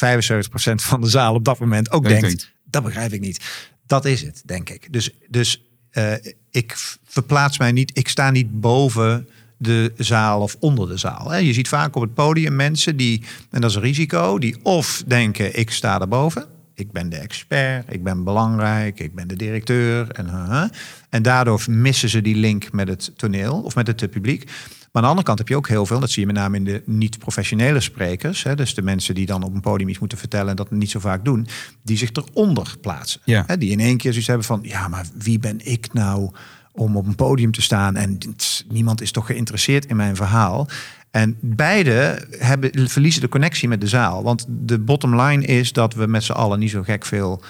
van 0.75 1.01
de 1.01 1.09
zaal 1.09 1.35
op 1.35 1.45
dat 1.45 1.59
moment 1.59 1.91
ook 1.91 2.09
denkt, 2.09 2.27
denkt. 2.27 2.53
dat 2.65 2.83
begrijp 2.83 3.13
ik 3.13 3.21
niet. 3.21 3.41
Dat 3.87 4.05
is 4.05 4.23
het, 4.23 4.43
denk 4.45 4.71
ik. 4.71 4.93
Dus, 4.93 5.11
dus 5.29 5.63
eh, 5.91 6.13
ik 6.51 6.77
verplaats 7.05 7.59
mij 7.59 7.73
niet, 7.73 7.99
ik 7.99 8.09
sta 8.09 8.31
niet 8.31 8.61
boven 8.61 9.29
de 9.57 9.93
zaal 9.97 10.41
of 10.41 10.57
onder 10.61 10.89
de 10.89 10.97
zaal. 10.97 11.31
Hè. 11.31 11.37
Je 11.37 11.53
ziet 11.53 11.69
vaak 11.69 11.97
op 11.97 12.03
het 12.03 12.15
podium 12.15 12.57
mensen 12.57 12.97
die, 12.97 13.23
en 13.51 13.61
dat 13.61 13.71
is 13.71 13.77
een 13.77 13.83
risico, 13.83 14.39
die 14.39 14.57
of 14.63 15.03
denken 15.07 15.59
ik 15.59 15.71
sta 15.71 16.01
erboven. 16.01 16.47
Ik 16.75 16.93
ben 16.93 17.09
de 17.09 17.17
expert, 17.17 17.93
ik 17.93 18.03
ben 18.03 18.25
belangrijk, 18.25 19.01
ik 19.01 19.15
ben 19.15 19.29
de 19.29 19.37
directeur. 19.37 20.11
En, 20.11 20.71
en 21.11 21.23
daardoor 21.23 21.63
missen 21.69 22.09
ze 22.09 22.23
die 22.23 22.37
link 22.37 22.73
met 22.73 22.89
het 22.89 23.13
toneel 23.17 23.61
of 23.61 23.75
met 23.75 23.87
het 23.87 24.11
publiek. 24.11 24.51
Maar 24.93 25.03
aan 25.03 25.09
de 25.09 25.09
andere 25.09 25.27
kant 25.27 25.39
heb 25.39 25.49
je 25.49 25.57
ook 25.57 25.69
heel 25.69 25.87
veel, 25.87 26.01
dat 26.01 26.11
zie 26.11 26.21
je 26.21 26.27
met 26.27 26.37
name 26.37 26.57
in 26.57 26.65
de 26.65 26.83
niet-professionele 26.87 27.81
sprekers. 27.81 28.43
Hè, 28.43 28.57
dus 28.57 28.75
de 28.75 28.83
mensen 28.83 29.15
die 29.15 29.27
dan 29.27 29.43
op 29.43 29.55
een 29.55 29.61
podium 29.61 29.89
iets 29.89 29.99
moeten 29.99 30.19
vertellen 30.19 30.49
en 30.49 30.57
dat 30.57 30.71
niet 30.71 30.91
zo 30.91 30.99
vaak 30.99 31.25
doen, 31.25 31.47
die 31.83 31.97
zich 31.97 32.11
eronder 32.13 32.77
plaatsen. 32.81 33.21
Ja. 33.25 33.45
Hè, 33.47 33.59
die 33.59 33.71
in 33.71 33.81
één 33.81 33.97
keer 33.97 34.11
zoiets 34.11 34.29
hebben 34.29 34.47
van, 34.47 34.61
ja, 34.63 34.89
maar 34.89 35.07
wie 35.19 35.39
ben 35.39 35.67
ik 35.67 35.93
nou 35.93 36.31
om 36.73 36.97
op 36.97 37.07
een 37.07 37.15
podium 37.15 37.53
te 37.53 37.63
staan 37.63 37.97
en 37.97 38.19
tss, 38.37 38.65
niemand 38.69 39.01
is 39.01 39.11
toch 39.11 39.27
geïnteresseerd 39.27 39.87
in 39.87 39.97
mijn 39.97 40.17
verhaal. 40.17 40.69
En 41.11 41.37
beide 41.41 42.27
hebben, 42.39 42.89
verliezen 42.89 43.21
de 43.21 43.29
connectie 43.29 43.69
met 43.69 43.81
de 43.81 43.87
zaal. 43.87 44.23
Want 44.23 44.47
de 44.49 44.79
bottom 44.79 45.21
line 45.21 45.45
is 45.45 45.73
dat 45.73 45.95
we 45.95 46.07
met 46.07 46.25
z'n 46.25 46.33
allen 46.33 46.59
niet 46.59 46.71
zo 46.71 46.83
gek 46.83 47.07
veel 47.07 47.43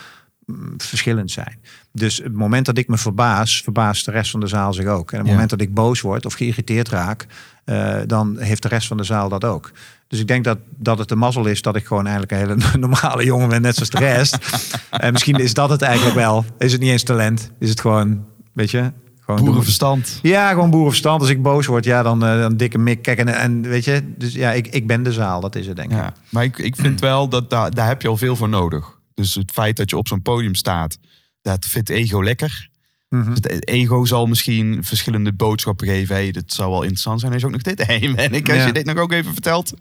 mm, 0.46 0.74
verschillend 0.76 1.30
zijn. 1.30 1.58
Dus 1.92 2.16
het 2.16 2.32
moment 2.32 2.66
dat 2.66 2.78
ik 2.78 2.88
me 2.88 2.98
verbaas, 2.98 3.60
verbaast 3.62 4.04
de 4.04 4.10
rest 4.10 4.30
van 4.30 4.40
de 4.40 4.46
zaal 4.46 4.72
zich 4.72 4.86
ook. 4.86 5.12
En 5.12 5.18
het 5.18 5.26
Ja. 5.26 5.32
moment 5.32 5.50
dat 5.50 5.60
ik 5.60 5.74
boos 5.74 6.00
word 6.00 6.26
of 6.26 6.32
geïrriteerd 6.34 6.88
raak, 6.88 7.26
eh, 7.64 7.96
dan 8.06 8.38
heeft 8.38 8.62
de 8.62 8.68
rest 8.68 8.86
van 8.86 8.96
de 8.96 9.04
zaal 9.04 9.28
dat 9.28 9.44
ook. 9.44 9.70
Dus 10.08 10.18
ik 10.20 10.26
denk 10.28 10.44
dat, 10.44 10.58
dat 10.76 10.98
het 10.98 11.08
de 11.08 11.16
mazzel 11.16 11.46
is 11.46 11.62
dat 11.62 11.76
ik 11.76 11.86
gewoon 11.86 12.06
eigenlijk 12.06 12.32
een 12.32 12.38
hele 12.38 12.78
normale 12.86 13.24
jongen 13.24 13.48
ben, 13.48 13.62
net 13.62 13.74
zoals 13.74 13.90
de 13.90 13.98
rest. 13.98 14.38
en 14.90 15.12
misschien 15.12 15.36
is 15.36 15.54
dat 15.54 15.70
het 15.70 15.82
eigenlijk 15.82 16.16
wel. 16.16 16.44
Is 16.58 16.72
het 16.72 16.80
niet 16.80 16.90
eens 16.90 17.02
talent? 17.02 17.50
Is 17.58 17.70
het 17.70 17.80
gewoon, 17.80 18.24
weet 18.52 18.70
je. 18.70 18.92
Boerenverstand. 19.36 20.18
Ja, 20.22 20.48
gewoon 20.50 20.70
boerenverstand. 20.70 21.20
Als 21.20 21.30
ik 21.30 21.42
boos 21.42 21.66
word, 21.66 21.84
ja, 21.84 22.02
dan, 22.02 22.24
eh, 22.24 22.38
dan 22.40 22.56
dikke 22.56 22.78
mik. 22.78 23.02
Kijk, 23.02 23.18
en, 23.18 23.28
en 23.28 23.62
weet 23.62 23.84
je, 23.84 24.14
dus 24.18 24.32
ja, 24.32 24.52
ik, 24.52 24.66
ik 24.66 24.86
ben 24.86 25.02
de 25.02 25.12
zaal. 25.12 25.40
Dat 25.40 25.54
is 25.56 25.66
het, 25.66 25.76
denk 25.76 25.90
ik. 25.90 25.96
Ja, 25.96 26.12
maar 26.28 26.44
ik, 26.44 26.58
ik 26.58 26.76
vind 26.76 27.00
wel 27.00 27.28
dat 27.28 27.50
daar, 27.50 27.70
daar 27.70 27.86
heb 27.86 28.02
je 28.02 28.08
al 28.08 28.16
veel 28.16 28.36
voor 28.36 28.48
nodig. 28.48 28.98
Dus 29.14 29.34
het 29.34 29.50
feit 29.50 29.76
dat 29.76 29.90
je 29.90 29.96
op 29.96 30.08
zo'n 30.08 30.22
podium 30.22 30.54
staat, 30.54 30.98
dat 31.42 31.66
vindt 31.66 31.88
ego 31.88 32.22
lekker. 32.22 32.68
Mhm. 33.08 33.30
Het 33.32 33.68
ego 33.68 34.04
zal 34.04 34.26
misschien 34.26 34.78
verschillende 34.84 35.32
boodschappen 35.32 35.86
geven. 35.86 36.14
Hey, 36.14 36.30
dit 36.30 36.52
zou 36.52 36.70
wel 36.70 36.80
interessant 36.82 37.20
zijn. 37.20 37.32
Hij 37.32 37.40
is 37.40 37.46
ook 37.46 37.52
nog 37.52 37.62
dit. 37.62 37.82
Hey 37.86 38.08
man, 38.16 38.34
ik, 38.34 38.48
als 38.48 38.58
Ja. 38.58 38.66
je 38.66 38.72
dit 38.72 38.84
nog 38.84 38.96
ook 38.96 39.12
even 39.12 39.32
vertelt. 39.32 39.72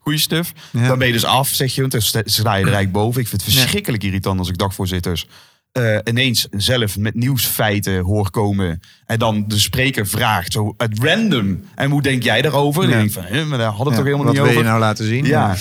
Goede 0.00 0.18
stuf. 0.18 0.52
Ja. 0.72 0.86
Dan 0.88 0.98
ben 0.98 1.06
je 1.06 1.12
dus 1.12 1.24
af, 1.24 1.48
zeg 1.48 1.74
je. 1.74 1.80
Want 1.80 1.92
dan 1.92 2.02
sta 2.02 2.20
sta 2.24 2.40
je 2.54 2.60
er 2.60 2.72
eigenlijk 2.72 2.92
boven. 2.92 3.20
Ik 3.20 3.28
vind 3.28 3.42
het 3.44 3.52
Ja. 3.52 3.60
verschrikkelijk 3.60 4.02
irritant 4.02 4.38
als 4.38 4.48
ik 4.48 4.58
dagvoorzitters 4.58 5.26
eh, 5.72 5.98
ineens 6.04 6.46
zelf 6.50 6.96
met 6.98 7.14
nieuwsfeiten 7.14 7.98
hoor 8.00 8.30
komen. 8.30 8.80
En 9.06 9.18
dan 9.18 9.44
de 9.48 9.58
spreker 9.58 10.06
vraagt, 10.06 10.52
zo 10.52 10.74
uit 10.76 10.98
random. 11.02 11.64
En 11.74 11.90
hoe 11.90 12.02
denk 12.02 12.22
jij 12.22 12.42
daarover? 12.42 12.82
En 12.82 12.88
Ja. 12.88 12.94
dan 12.96 13.04
denk 13.06 13.16
ik 13.16 13.22
van, 13.22 13.36
hè, 13.38 13.44
maar 13.44 13.58
daar 13.58 13.68
hadden 13.72 13.88
we 13.88 13.94
toch 13.94 14.04
helemaal 14.04 14.24
wat 14.24 14.34
niet 14.34 14.42
wil 14.42 14.50
over. 14.52 14.62
je 14.62 14.68
nou 14.68 14.80
laten 14.80 15.06
zien? 15.06 15.24
Ja, 15.24 15.56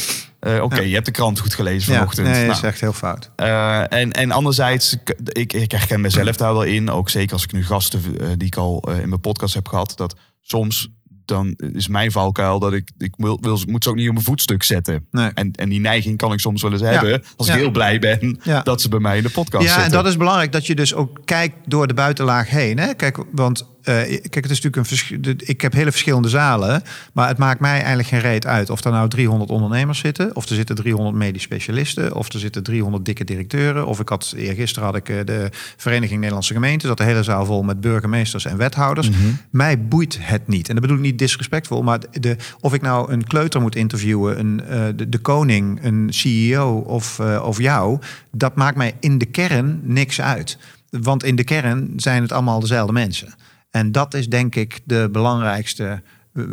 Eh, 0.45 0.63
oké, 0.63 0.81
je 0.81 0.93
hebt 0.93 1.05
de 1.05 1.11
krant 1.11 1.39
goed 1.39 1.53
gelezen 1.53 1.91
ja. 1.91 1.97
vanochtend. 1.97 2.27
Nee, 2.27 2.35
dat 2.35 2.45
Nou, 2.45 2.57
is 2.57 2.63
echt 2.63 2.81
heel 2.81 2.93
fout. 2.93 3.31
eh, 3.35 3.91
en, 3.93 4.11
en 4.11 4.31
anderzijds, 4.31 4.97
ik, 5.23 5.53
ik 5.53 5.71
herken 5.71 6.01
mezelf 6.01 6.35
daar 6.35 6.53
wel 6.53 6.63
in. 6.63 6.89
Ook 6.89 7.09
zeker 7.09 7.33
als 7.33 7.43
ik 7.43 7.51
nu 7.51 7.65
gasten 7.65 8.01
eh, 8.19 8.27
die 8.37 8.47
ik 8.47 8.55
al 8.55 8.89
in 9.01 9.09
mijn 9.09 9.21
podcast 9.21 9.53
heb 9.53 9.67
gehad. 9.67 9.93
Dat 9.95 10.15
soms 10.41 10.89
dan 11.25 11.53
is 11.73 11.87
mijn 11.87 12.11
valkuil 12.11 12.59
dat 12.59 12.73
ik, 12.73 12.91
ik 12.97 13.13
wil, 13.17 13.37
wil, 13.41 13.59
moet 13.67 13.83
ze 13.83 13.89
ook 13.89 13.95
niet 13.95 14.07
op 14.07 14.13
mijn 14.13 14.25
voetstuk 14.25 14.63
zetten. 14.63 15.07
Nee. 15.11 15.29
En, 15.33 15.51
en 15.51 15.69
die 15.69 15.79
neiging 15.79 16.17
kan 16.17 16.33
ik 16.33 16.39
soms 16.39 16.61
wel 16.61 16.71
eens 16.71 16.81
hebben. 16.81 17.23
Als 17.35 17.47
ik 17.47 17.53
Ja. 17.53 17.59
heel 17.59 17.71
blij 17.71 17.99
ben 17.99 18.39
Ja. 18.43 18.61
dat 18.61 18.81
ze 18.81 18.89
bij 18.89 18.99
mij 18.99 19.17
in 19.17 19.23
de 19.23 19.29
podcast 19.29 19.63
Ja, 19.63 19.69
zitten. 19.69 19.85
en 19.91 19.97
dat 19.97 20.05
is 20.07 20.17
belangrijk 20.17 20.51
dat 20.51 20.65
je 20.67 20.75
dus 20.75 20.93
ook 20.93 21.19
kijkt 21.25 21.55
door 21.65 21.87
de 21.87 21.93
buitenlaag 21.93 22.49
heen. 22.49 22.77
Hè? 22.79 22.93
Kijk, 22.93 23.17
want 23.31 23.65
eh, 23.85 24.21
kijk, 24.21 24.33
het 24.33 24.51
is 24.51 24.61
natuurlijk 24.61 24.75
een 24.75 24.85
verschil. 24.85 25.19
Ik 25.37 25.61
heb 25.61 25.73
hele 25.73 25.91
verschillende 25.91 26.29
zalen, 26.29 26.81
maar 27.13 27.27
het 27.27 27.37
maakt 27.37 27.59
mij 27.59 27.77
eigenlijk 27.77 28.07
geen 28.07 28.19
reet 28.19 28.45
uit 28.45 28.69
of 28.69 28.83
er 28.83 28.91
nou 28.91 29.09
300 29.09 29.49
ondernemers 29.49 29.99
zitten, 29.99 30.35
of 30.35 30.49
er 30.49 30.55
zitten 30.55 30.75
300 30.75 31.15
medisch 31.15 31.41
specialisten, 31.41 32.15
of 32.15 32.33
er 32.33 32.39
zitten 32.39 32.63
300 32.63 33.05
dikke 33.05 33.23
directeuren. 33.23 33.87
Of 33.87 33.99
ik 33.99 34.09
had 34.09 34.33
eergisteren 34.37 34.87
had 34.87 34.95
ik 34.95 35.09
eh, 35.09 35.25
de 35.25 35.49
Vereniging 35.77 36.17
Nederlandse 36.19 36.53
Gemeenten, 36.53 36.87
dat 36.87 36.97
de 36.97 37.03
hele 37.03 37.23
zaal 37.23 37.45
vol 37.45 37.63
met 37.63 37.81
burgemeesters 37.81 38.45
en 38.45 38.57
wethouders. 38.57 39.09
Mij 39.49 39.87
boeit 39.87 40.17
het 40.21 40.47
niet. 40.47 40.67
En 40.67 40.73
dat 40.73 40.83
bedoel 40.83 40.97
ik 40.97 41.03
niet 41.03 41.19
disrespectvol, 41.19 41.83
maar 41.83 41.99
de, 42.11 42.35
of 42.59 42.73
ik 42.73 42.81
nou 42.81 43.11
een 43.11 43.23
kleuter 43.23 43.61
moet 43.61 43.75
interviewen, 43.75 44.39
een, 44.39 44.61
eh, 44.61 44.83
de, 44.95 45.09
de 45.09 45.17
koning, 45.17 45.83
een 45.83 46.07
CEO 46.13 46.77
of, 46.77 47.19
eh, 47.19 47.43
of 47.45 47.57
jou, 47.59 47.99
dat 48.31 48.55
maakt 48.55 48.77
mij 48.77 48.95
in 48.99 49.17
de 49.17 49.25
kern 49.25 49.79
niks 49.83 50.21
uit. 50.21 50.57
Want 50.89 51.23
in 51.23 51.35
de 51.35 51.43
kern 51.43 51.93
zijn 51.95 52.21
het 52.21 52.31
allemaal 52.31 52.59
dezelfde 52.59 52.93
mensen. 52.93 53.33
En 53.75 53.91
dat 53.91 54.13
is 54.13 54.29
denk 54.29 54.55
ik 54.55 54.79
de 54.83 55.09
belangrijkste 55.11 56.01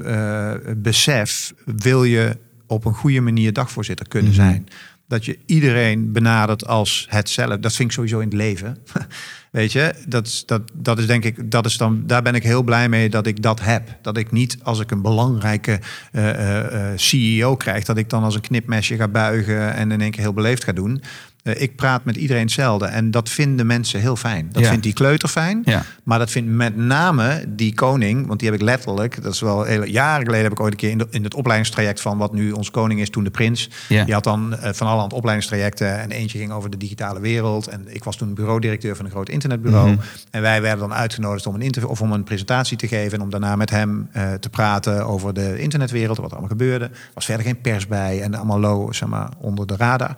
eh, 0.05 0.53
besef. 0.77 1.55
Wil 1.65 2.05
je 2.05 2.37
op 2.67 2.85
een 2.85 2.95
goede 2.95 3.21
manier 3.21 3.53
dagvoorzitter 3.53 4.09
kunnen 4.09 4.33
zijn? 4.33 4.69
Dat 5.09 5.25
je 5.25 5.39
iedereen 5.47 6.13
benadert 6.13 6.67
als 6.67 7.07
hetzelfde. 7.11 7.61
Dat 7.61 7.75
vind 7.75 7.89
ik 7.89 7.95
sowieso 7.95 8.19
in 8.19 8.25
het 8.29 8.37
leven. 8.37 8.77
Weet 9.51 9.73
je, 9.73 9.95
dat, 10.09 10.27
is- 10.27 10.47
dat, 10.47 10.63
dat 10.75 10.99
is 10.99 11.07
denk 11.07 11.25
ik, 11.25 11.51
dat 11.51 11.67
is 11.67 11.77
dan, 11.77 12.03
daar 12.07 12.23
ben 12.23 12.35
ik 12.35 12.43
heel 12.43 12.63
blij 12.63 12.89
mee 12.89 13.09
dat 13.09 13.27
ik 13.27 13.43
dat 13.43 13.61
heb. 13.61 13.99
Dat 14.03 14.17
ik 14.17 14.31
niet 14.31 14.57
als 14.63 14.81
ik 14.81 14.91
een 14.91 15.03
belangrijke 15.03 15.81
eh, 16.13 16.31
eh, 16.31 16.91
eh, 16.93 16.99
CEO 16.99 17.57
krijg, 17.57 17.85
dat 17.85 17.97
ik 17.97 18.11
dan 18.11 18.23
als 18.23 18.35
een 18.35 18.41
knipmesje 18.41 18.97
ga 18.97 19.09
buigen 19.09 19.75
en 19.75 19.91
in 19.93 20.01
één 20.01 20.11
keer 20.11 20.21
heel 20.23 20.33
beleefd 20.33 20.65
ga 20.65 20.73
doen. 20.73 21.03
Eh, 21.43 21.61
ik 21.63 21.77
praat 21.77 22.05
met 22.05 22.17
iedereen 22.17 22.43
hetzelfde 22.43 22.87
en 22.87 23.11
dat 23.11 23.29
vinden 23.29 23.67
mensen 23.67 24.01
heel 24.01 24.17
fijn. 24.17 24.49
Dat 24.53 24.63
Ja. 24.63 24.69
vindt 24.69 24.83
die 24.85 24.93
kleuter 24.93 25.29
fijn. 25.29 25.63
Ja. 25.65 25.83
Maar 26.03 26.19
dat 26.19 26.31
vindt 26.31 26.51
met 26.51 26.77
name 26.77 27.45
die 27.49 27.75
koning, 27.75 28.27
want 28.27 28.39
die 28.41 28.49
heb 28.51 28.59
ik 28.61 28.65
letterlijk, 28.65 29.23
dat 29.23 29.33
is 29.33 29.41
wel 29.41 29.73
jaren 29.85 30.25
geleden 30.25 30.43
heb 30.45 30.53
ik 30.53 30.61
ooit 30.61 30.73
een 30.73 30.79
keer 30.79 30.91
in, 30.91 30.99
de- 30.99 31.07
in 31.11 31.25
het 31.25 31.35
opleidingstraject 31.35 32.01
van 32.01 32.19
wat 32.19 32.33
nu 32.33 32.53
ons 32.53 32.71
koning 32.71 33.01
is, 33.01 33.11
toen 33.11 33.25
de 33.25 33.31
prins. 33.31 33.71
Ja. 33.89 34.05
Die 34.05 34.15
had 34.15 34.25
dan 34.25 34.57
eh, 34.57 34.73
van 34.73 34.87
allerhand 34.87 35.13
opleidingstrajecten 35.13 35.99
en 36.01 36.11
eentje 36.11 36.39
ging 36.39 36.53
over 36.53 36.71
de 36.71 36.77
digitale 36.77 37.21
wereld. 37.21 37.67
En 37.67 37.85
ik 37.95 38.05
was 38.05 38.17
toen 38.17 38.35
bureaudirecteur 38.35 38.97
van 38.97 39.05
een 39.05 39.11
groot 39.11 39.29
internetbureau. 39.29 39.91
Mhm. 39.91 40.01
En 40.31 40.43
wij 40.43 40.63
werden 40.63 40.89
dan 40.89 40.95
uitgenodigd 40.99 41.47
om 41.47 41.55
een 41.55 41.63
interview 41.63 41.91
of 41.91 42.01
om 42.01 42.13
een 42.13 42.25
presentatie 42.25 42.77
te 42.77 42.89
geven 42.89 43.19
en 43.19 43.25
om 43.25 43.31
daarna 43.31 43.57
met 43.57 43.71
hem 43.71 44.09
eh, 44.13 44.33
te 44.33 44.49
praten 44.49 45.07
over 45.07 45.35
de 45.35 45.59
internetwereld, 45.59 46.17
wat 46.17 46.27
er 46.27 46.33
allemaal 46.37 46.51
gebeurde. 46.57 46.85
Er 46.85 46.91
was 47.15 47.25
verder 47.25 47.47
geen 47.47 47.61
pers 47.61 47.87
bij 47.87 48.23
en 48.23 48.35
allemaal 48.35 48.61
low, 48.61 48.93
zeg 48.95 49.09
maar, 49.09 49.29
onder 49.39 49.67
de 49.67 49.77
radar. 49.77 50.15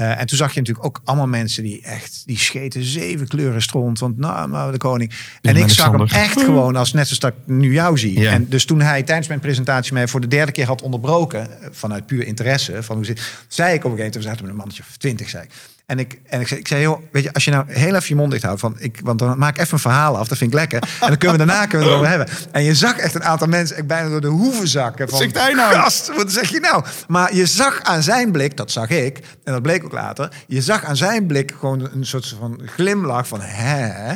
Eh, 0.00 0.20
en 0.20 0.26
toen 0.26 0.38
zag 0.38 0.54
je 0.54 0.60
natuurlijk 0.60 0.86
ook 0.86 1.00
allemaal 1.04 1.26
mensen 1.26 1.62
die 1.62 1.82
echt, 1.82 2.22
die 2.26 2.38
scheten 2.38 2.82
zeven 2.82 3.28
kleuren 3.28 3.62
stront. 3.62 3.98
Want 3.98 4.18
nou, 4.18 4.48
nou 4.50 4.72
de 4.72 4.78
koning. 4.78 5.12
En 5.42 5.56
ik 5.56 5.68
zag 5.68 5.90
hem 5.90 6.06
echt 6.06 6.40
gewoon 6.42 6.76
als 6.76 6.92
net 6.92 7.06
zoals 7.06 7.20
dat 7.20 7.32
ik 7.32 7.54
nu 7.54 7.72
jou 7.72 7.98
zie. 7.98 8.20
Ja. 8.20 8.30
En 8.30 8.48
dus 8.48 8.64
toen 8.64 8.80
hij 8.80 9.02
tijdens 9.02 9.28
mijn 9.28 9.40
presentatie 9.40 9.92
mij 9.92 10.08
voor 10.08 10.20
de 10.20 10.26
derde 10.26 10.52
keer 10.52 10.66
had 10.66 10.82
onderbroken, 10.82 11.62
eh, 11.62 11.68
vanuit 11.70 12.06
puur 12.06 12.26
interesse, 12.26 12.82
van 12.82 12.96
hoe 12.96 13.04
zit, 13.04 13.20
zei 13.48 13.74
ik 13.74 13.84
op 13.84 13.90
een 13.90 13.96
gegeven 13.96 13.96
moment, 13.96 14.14
we 14.14 14.22
zaten 14.22 14.42
met 14.42 14.50
een 14.50 14.56
mannetje 14.56 14.82
of 14.88 14.96
twintig, 14.96 15.28
zei 15.28 15.44
ik. 15.44 15.50
En 15.90 15.98
ik, 15.98 16.20
en 16.26 16.40
ik 16.40 16.48
zei, 16.48 16.60
ik 16.60 16.68
zei, 16.68 16.82
joh, 16.82 17.02
weet 17.12 17.22
je, 17.22 17.32
als 17.32 17.44
je 17.44 17.50
nou 17.50 17.64
heel 17.72 17.94
even 17.94 18.08
je 18.08 18.14
mond 18.14 18.30
dicht 18.30 18.42
houdt, 18.42 18.60
van, 18.60 18.76
ik, 18.78 19.00
want 19.02 19.18
dan 19.18 19.38
maak 19.38 19.54
ik 19.56 19.60
even 19.60 19.72
een 19.72 19.78
verhaal 19.78 20.18
af, 20.18 20.28
dat 20.28 20.38
vind 20.38 20.52
ik 20.52 20.58
lekker. 20.58 20.82
En 20.82 21.08
dan 21.08 21.16
kunnen 21.16 21.38
we 21.38 21.46
daarna 21.46 21.66
kunnen 21.66 21.88
we 21.88 21.94
het 21.94 22.02
erover 22.02 22.08
hebben. 22.08 22.52
En 22.52 22.62
je 22.62 22.74
zag 22.74 22.96
echt 22.96 23.14
een 23.14 23.24
aantal 23.24 23.48
mensen 23.48 23.76
echt 23.76 23.86
bijna 23.86 24.08
door 24.08 24.20
de 24.20 24.26
hoeven 24.26 24.68
zakken. 24.68 25.08
Van, 25.08 25.30
hij 25.32 25.52
nou? 25.52 25.74
Gast, 25.74 26.16
wat 26.16 26.32
zeg 26.32 26.50
je 26.50 26.60
nou? 26.60 26.84
Maar 27.08 27.34
je 27.34 27.46
zag 27.46 27.82
aan 27.82 28.02
zijn 28.02 28.32
blik, 28.32 28.56
dat 28.56 28.70
zag 28.70 28.88
ik, 28.88 29.18
en 29.44 29.52
dat 29.52 29.62
bleek 29.62 29.84
ook 29.84 29.92
later, 29.92 30.32
je 30.46 30.62
zag 30.62 30.84
aan 30.84 30.96
zijn 30.96 31.26
blik 31.26 31.54
gewoon 31.58 31.88
een 31.92 32.06
soort 32.06 32.34
van 32.38 32.60
glimlach 32.66 33.28
van, 33.28 33.40
hè? 33.40 34.14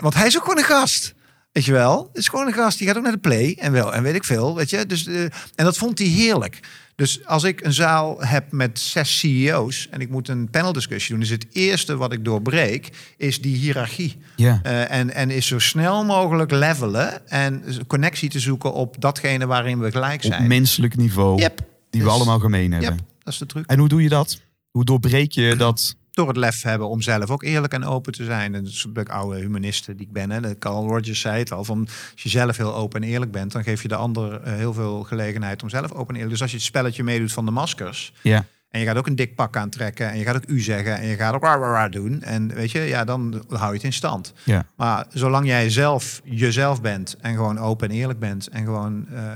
Want 0.00 0.14
hij 0.14 0.26
is 0.26 0.36
ook 0.36 0.42
gewoon 0.42 0.58
een 0.58 0.64
gast. 0.64 1.14
Weet 1.52 1.64
je 1.64 1.72
wel? 1.72 2.08
Het 2.08 2.16
is 2.16 2.28
gewoon 2.28 2.46
een 2.46 2.52
gast. 2.52 2.78
Die 2.78 2.86
gaat 2.86 2.96
ook 2.96 3.02
naar 3.02 3.12
de 3.12 3.18
play 3.18 3.56
en 3.60 3.72
wel 3.72 3.94
en 3.94 4.02
weet 4.02 4.14
ik 4.14 4.24
veel. 4.24 4.56
Weet 4.56 4.70
je? 4.70 4.86
Dus, 4.86 5.06
eh, 5.06 5.22
en 5.22 5.64
dat 5.64 5.76
vond 5.76 5.98
hij 5.98 6.08
heerlijk. 6.08 6.60
Dus 6.94 7.26
als 7.26 7.44
ik 7.44 7.64
een 7.64 7.72
zaal 7.72 8.16
heb 8.24 8.52
met 8.52 8.78
zes 8.78 9.18
CEO's 9.18 9.88
en 9.90 10.00
ik 10.00 10.10
moet 10.10 10.28
een 10.28 10.50
paneldiscussie 10.50 11.14
doen, 11.14 11.22
is 11.24 11.30
het 11.30 11.46
eerste 11.52 11.96
wat 11.96 12.12
ik 12.12 12.24
doorbreek, 12.24 12.88
is 13.16 13.40
die 13.40 13.56
hiërarchie. 13.56 14.16
Ja. 14.36 14.60
Eh, 14.62 14.90
en, 14.98 15.14
en 15.14 15.30
is 15.30 15.46
zo 15.46 15.58
snel 15.58 16.04
mogelijk 16.04 16.50
levelen 16.50 17.28
en 17.28 17.64
connectie 17.86 18.28
te 18.28 18.40
zoeken 18.40 18.72
op 18.72 18.96
datgene 18.98 19.46
waarin 19.46 19.80
we 19.80 19.90
gelijk 19.90 20.24
Op 20.24 20.32
zijn. 20.32 20.46
menselijk 20.48 20.96
niveau. 20.96 21.40
Yep. 21.40 21.56
Die 21.90 22.00
we 22.00 22.06
Dus- 22.06 22.16
allemaal 22.16 22.38
gemeen 22.38 22.72
hebben. 22.72 22.90
Yep, 22.90 23.00
dat 23.22 23.32
is 23.32 23.38
de 23.38 23.46
truc. 23.46 23.66
En 23.66 23.78
hoe 23.78 23.88
doe 23.88 24.02
je 24.02 24.08
dat? 24.08 24.40
Hoe 24.70 24.84
doorbreek 24.84 25.32
je 25.32 25.56
dat? 25.56 25.96
Door 26.12 26.28
het 26.28 26.36
lef 26.36 26.62
hebben 26.62 26.88
om 26.88 27.00
zelf 27.00 27.30
ook 27.30 27.42
eerlijk 27.42 27.72
en 27.72 27.84
open 27.84 28.12
te 28.12 28.24
zijn. 28.24 28.54
En 28.54 28.64
dat 28.64 28.72
is 28.72 28.86
een 28.94 29.08
oude 29.08 29.40
humaniste 29.40 29.94
die 29.94 30.06
ik 30.06 30.12
ben. 30.12 30.30
Hè. 30.30 30.58
Carl 30.58 30.88
Rogers 30.88 31.20
zei 31.20 31.38
het 31.38 31.52
al. 31.52 31.64
Van, 31.64 31.88
als 32.12 32.22
je 32.22 32.28
zelf 32.28 32.56
heel 32.56 32.74
open 32.74 33.02
en 33.02 33.08
eerlijk 33.08 33.32
bent, 33.32 33.52
dan 33.52 33.62
geef 33.62 33.82
je 33.82 33.88
de 33.88 33.94
ander 33.94 34.42
eh, 34.42 34.52
heel 34.52 34.72
veel 34.72 35.02
gelegenheid 35.02 35.62
om 35.62 35.68
zelf 35.68 35.92
open 35.92 36.08
en 36.08 36.14
eerlijk. 36.14 36.30
Dus 36.30 36.42
als 36.42 36.50
je 36.50 36.56
het 36.56 36.66
spelletje 36.66 37.02
meedoet 37.02 37.32
van 37.32 37.44
de 37.44 37.50
maskers. 37.50 38.12
Ja. 38.22 38.44
En 38.70 38.80
je 38.80 38.86
gaat 38.86 38.96
ook 38.96 39.06
een 39.06 39.16
dik 39.16 39.34
pak 39.34 39.56
aantrekken. 39.56 40.10
En 40.10 40.18
je 40.18 40.24
gaat 40.24 40.36
ook 40.36 40.48
u 40.48 40.60
zeggen. 40.60 40.98
En 40.98 41.06
je 41.06 41.16
gaat 41.16 41.34
ook 41.34 41.42
waar 41.42 41.90
doen. 41.90 42.22
En 42.22 42.54
weet 42.54 42.70
je, 42.70 42.80
ja, 42.80 43.04
dan 43.04 43.44
hou 43.48 43.68
je 43.68 43.74
het 43.74 43.84
in 43.84 43.92
stand. 43.92 44.32
Ja. 44.44 44.66
Maar 44.76 45.06
zolang 45.08 45.46
jij 45.46 45.70
zelf 45.70 46.20
jezelf 46.24 46.80
bent. 46.80 47.16
En 47.20 47.34
gewoon 47.34 47.58
open 47.58 47.88
en 47.88 47.94
eerlijk 47.94 48.18
bent. 48.18 48.48
En 48.48 48.64
gewoon 48.64 49.06
eh 49.08 49.32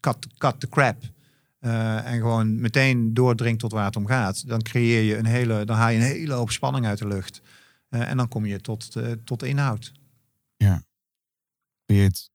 cut, 0.00 0.16
cut 0.38 0.60
the 0.60 0.68
crap. 0.68 0.96
Eh, 1.68 2.12
en 2.12 2.18
gewoon 2.18 2.60
meteen 2.60 3.14
doordringt 3.14 3.60
tot 3.60 3.72
waar 3.72 3.84
het 3.84 3.96
om 3.96 4.06
gaat, 4.06 4.48
dan 4.48 4.62
creëer 4.62 5.02
je 5.02 5.16
een 5.16 5.26
hele, 5.26 5.64
dan 5.64 5.76
haal 5.76 5.90
je 5.90 5.96
een 5.96 6.02
hele 6.04 6.32
hoop 6.32 6.50
spanning 6.50 6.86
uit 6.86 6.98
de 6.98 7.06
lucht. 7.06 7.40
Eh, 7.88 8.10
en 8.10 8.16
dan 8.16 8.28
kom 8.28 8.46
je 8.46 8.60
tot, 8.60 8.96
eh, 8.96 9.12
tot 9.24 9.40
de 9.40 9.48
inhoud. 9.48 9.92
Weer 11.86 12.02
het, 12.04 12.30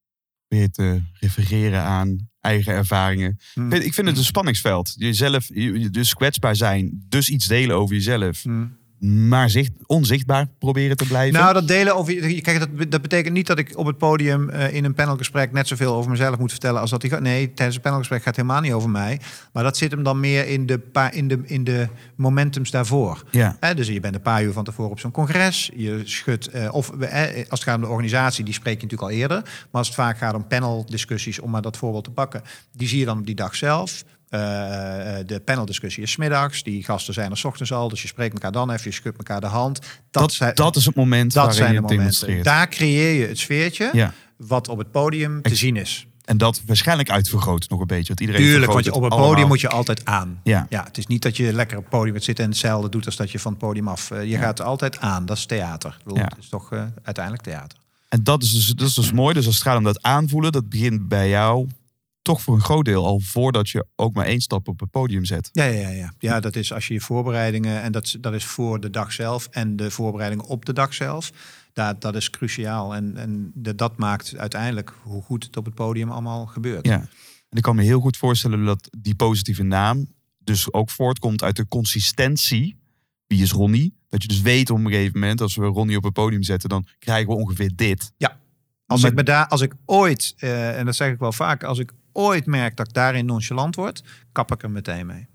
weer 0.48 0.70
te 0.72 1.02
refereren 1.20 1.82
aan 1.82 2.30
eigen 2.40 2.74
ervaringen. 2.74 3.40
Hm. 3.54 3.72
Ik 3.72 3.94
vind- 3.94 4.08
het 4.08 4.18
een 4.18 4.24
spanningsveld. 4.24 4.94
Jezelf, 4.98 5.48
je- 5.48 5.90
dus 5.90 6.14
kwetsbaar 6.14 6.56
zijn, 6.56 7.06
dus 7.10 7.30
iets 7.30 7.48
delen 7.48 7.76
over 7.76 7.96
jezelf. 7.96 8.44
Hm. 8.44 8.66
Maar 9.06 9.50
zicht, 9.50 9.72
onzichtbaar 9.86 10.48
proberen 10.60 10.98
te 10.98 11.06
blijven. 11.08 11.40
Nou, 11.40 11.54
dat 11.54 11.68
delen 11.68 11.96
over. 11.96 12.14
je- 12.30 12.42
Kijk, 12.42 12.60
dat, 12.60 12.92
dat 12.92 13.02
betekent 13.02 13.34
niet 13.34 13.48
dat 13.48 13.58
ik 13.60 13.78
op 13.78 13.86
het 13.86 13.98
podium 13.98 14.50
eh, 14.50 14.74
in 14.74 14.86
een 14.86 14.94
panelgesprek 14.94 15.52
net 15.52 15.68
zoveel 15.68 15.94
over 15.96 16.12
mezelf 16.12 16.38
moet 16.38 16.52
vertellen 16.52 16.82
als 16.82 16.90
dat 16.90 17.06
gaat. 17.08 17.20
Nee, 17.22 17.54
tijdens 17.54 17.76
een 17.76 17.82
panelgesprek 17.82 18.18
gaat 18.24 18.36
het 18.36 18.46
helemaal 18.46 18.62
niet 18.62 18.72
over 18.74 18.90
mij. 18.90 19.20
Maar 19.54 19.64
dat 19.64 19.78
zit 19.78 19.92
hem 19.92 20.04
dan 20.04 20.20
meer 20.20 20.48
in 20.48 20.66
de, 20.66 20.80
in 21.12 21.28
de, 21.28 21.40
in 21.44 21.64
de 21.64 21.88
momentums 22.16 22.72
daarvoor. 22.72 23.24
ja. 23.32 23.58
Dus 23.76 23.88
je 23.88 24.00
bent 24.00 24.16
een 24.16 24.22
paar 24.22 24.44
uur 24.44 24.54
van 24.54 24.64
tevoren 24.64 24.92
op 24.92 25.00
zo'n 25.00 25.12
congres. 25.12 25.72
Je 25.76 26.02
schudt. 26.04 26.48
eh, 26.48 26.74
of 26.74 26.90
eh, 26.90 27.22
als 27.50 27.60
het 27.60 27.64
gaat 27.64 27.76
om 27.76 27.82
de 27.82 27.88
organisatie, 27.88 28.44
die 28.46 28.54
spreek 28.54 28.76
je 28.82 28.84
natuurlijk 28.84 29.12
al 29.12 29.18
eerder. 29.18 29.42
Maar 29.42 29.68
als 29.72 29.88
het 29.88 29.96
vaak 29.96 30.18
gaat 30.18 30.34
om 30.36 30.48
paneldiscussies, 30.48 31.40
om 31.40 31.50
maar 31.52 31.62
dat 31.62 31.78
voorbeeld 31.78 32.04
te 32.04 32.12
pakken, 32.12 32.42
die 32.72 32.88
zie 32.88 33.00
je 33.00 33.06
dan 33.06 33.18
op 33.20 33.26
die 33.26 33.36
dag 33.36 33.56
zelf. 33.56 34.04
Eh, 34.34 35.20
eh, 35.20 35.28
de 35.28 35.40
paneldiscussie 35.40 36.04
is 36.04 36.16
middags. 36.16 36.64
Die 36.64 36.84
gasten 36.84 37.14
zijn 37.14 37.32
er 37.32 37.38
's 37.38 37.44
ochtends 37.44 37.72
al. 37.74 37.90
Dus 37.90 38.02
je 38.02 38.08
spreekt 38.08 38.34
elkaar 38.34 38.52
dan 38.52 38.72
even, 38.72 38.84
je 38.90 38.92
schudt 38.92 39.18
elkaar 39.18 39.42
de 39.42 39.48
hand. 39.48 39.80
Dat, 39.80 39.90
Dat, 40.12 40.34
zijn, 40.34 40.56
dat 40.56 40.76
is 40.76 40.86
het 40.86 40.96
moment 40.96 41.34
dat 41.34 41.44
waarin 41.44 41.58
zijn 41.58 41.70
je 41.70 41.76
de 41.76 41.82
momenten. 41.82 41.98
demonstreert. 42.06 42.44
Daar 42.44 42.68
creëer 42.70 43.20
je 43.22 43.28
het 43.28 43.40
sfeertje 43.40 43.90
Ja. 43.94 44.14
wat 44.38 44.68
op 44.68 44.78
het 44.78 44.92
podium 44.92 45.42
te 45.42 45.56
zien 45.56 45.76
is. 45.76 46.08
En 46.26 46.38
dat 46.38 46.62
waarschijnlijk 46.66 47.10
uitvergroot 47.10 47.70
nog 47.70 47.80
een 47.80 47.88
beetje. 47.88 48.08
Want 48.08 48.20
iedereen 48.20 48.42
Tuurlijk, 48.42 48.72
want 48.72 48.86
je, 48.86 48.94
op 48.94 49.02
het 49.04 49.12
allemaal. 49.12 49.30
podium 49.30 49.48
moet 49.48 49.62
je 49.62 49.70
altijd 49.70 50.06
aan. 50.06 50.40
Ja. 50.44 50.66
Ja, 50.70 50.84
het 50.84 50.98
is 50.98 51.08
niet 51.08 51.22
dat 51.22 51.38
je 51.38 51.54
lekker 51.54 51.78
op 51.78 51.84
het 51.84 51.92
podium 51.92 52.20
zitten 52.20 52.44
en 52.44 52.50
hetzelfde 52.52 52.90
doet 52.90 53.06
als 53.06 53.16
dat 53.16 53.32
je 53.32 53.40
van 53.40 53.52
het 53.52 53.62
podium 53.62 53.88
af. 53.88 54.12
eh, 54.12 54.22
je 54.22 54.28
Ja. 54.30 54.40
gaat 54.40 54.62
altijd 54.62 55.00
aan. 55.00 55.26
Dat 55.26 55.38
is 55.38 55.46
theater. 55.46 55.98
Ja. 56.14 56.24
Het 56.24 56.36
is 56.40 56.50
toch 56.50 56.70
uiteindelijk 57.04 57.44
theater. 57.46 57.78
En 58.10 58.24
dat 58.24 58.44
is, 58.44 58.52
dus, 58.54 58.68
dat 58.68 58.88
is 58.88 58.94
dus 58.94 59.12
mooi. 59.12 59.34
Dus 59.34 59.46
als 59.46 59.56
het 59.56 59.64
gaat 59.64 59.78
om 59.78 59.84
dat 59.84 60.02
aanvoelen, 60.02 60.52
dat 60.52 60.70
begint 60.70 61.08
bij 61.08 61.30
jou 61.30 61.68
toch 62.24 62.42
voor 62.42 62.56
een 62.56 62.62
groot 62.62 62.86
deel 62.86 63.06
al 63.06 63.20
voordat 63.20 63.70
je 63.70 63.86
ook 63.96 64.14
maar 64.14 64.26
één 64.26 64.42
stap 64.42 64.68
op 64.68 64.80
het 64.80 64.90
podium 64.90 65.26
zet. 65.26 65.50
Ja, 65.52 65.64
ja, 65.64 65.80
ja, 65.80 65.90
ja. 65.90 66.14
ja, 66.18 66.40
dat 66.40 66.56
is 66.56 66.74
als 66.74 66.88
je 66.88 66.94
je 66.94 67.02
voorbereidingen, 67.02 67.82
en 67.82 67.92
dat, 67.92 68.16
dat 68.20 68.34
is 68.34 68.46
voor 68.46 68.80
de 68.80 68.90
dag 68.90 69.12
zelf 69.12 69.48
en 69.48 69.76
de 69.76 69.92
voorbereidingen 69.92 70.46
op 70.46 70.66
de 70.66 70.74
dag 70.74 70.94
zelf. 70.94 71.32
Dat, 71.74 72.02
dat 72.02 72.16
is 72.16 72.30
cruciaal. 72.30 72.96
En, 72.96 73.18
en 73.18 73.52
de, 73.56 73.76
dat 73.76 73.98
maakt 73.98 74.38
uiteindelijk 74.38 74.94
hoe 75.02 75.22
goed 75.22 75.44
het 75.44 75.58
op 75.58 75.66
het 75.66 75.74
podium 75.74 76.12
allemaal 76.12 76.46
gebeurt. 76.46 76.86
Ja. 76.86 77.00
En 77.50 77.58
ik 77.58 77.62
kan 77.62 77.76
me 77.76 77.84
heel 77.84 78.00
goed 78.00 78.18
voorstellen 78.18 78.66
dat 78.66 78.90
die 79.00 79.16
positieve 79.16 79.64
naam 79.64 80.08
dus 80.38 80.74
ook 80.74 80.90
voortkomt 80.90 81.44
uit 81.44 81.56
de 81.56 81.68
consistentie. 81.68 82.76
Wie 83.28 83.42
is 83.42 83.52
Ronnie? 83.52 83.98
Dat 84.10 84.22
je 84.22 84.28
dus 84.28 84.42
weet 84.42 84.70
op 84.70 84.78
een 84.78 84.88
gegeven 84.88 85.20
moment, 85.20 85.42
als 85.42 85.56
we 85.56 85.66
Ronnie 85.66 85.98
op 85.98 86.04
het 86.04 86.14
podium 86.14 86.44
zetten, 86.44 86.70
dan 86.70 86.86
krijgen 87.00 87.28
we 87.28 87.36
ongeveer 87.36 87.72
dit. 87.76 88.12
Als, 88.86 89.02
Maar- 89.02 89.12
ik 89.12 89.18
me 89.18 89.24
daar, 89.24 89.48
als 89.48 89.62
ik 89.62 89.74
ooit, 89.86 90.34
eh, 90.38 90.78
en 90.80 90.86
dat 90.86 90.96
zeg 90.96 91.12
ik 91.12 91.20
wel 91.20 91.32
vaak, 91.32 91.64
als 91.64 91.80
ik 91.80 91.92
ooit 92.14 92.46
merk 92.46 92.78
dat 92.78 92.88
ik 92.88 92.94
daarin 92.94 93.26
nonchalant 93.26 93.76
word, 93.76 94.04
kap 94.32 94.52
ik 94.52 94.64
er 94.64 94.72
meteen 94.72 95.06
mee. 95.06 95.28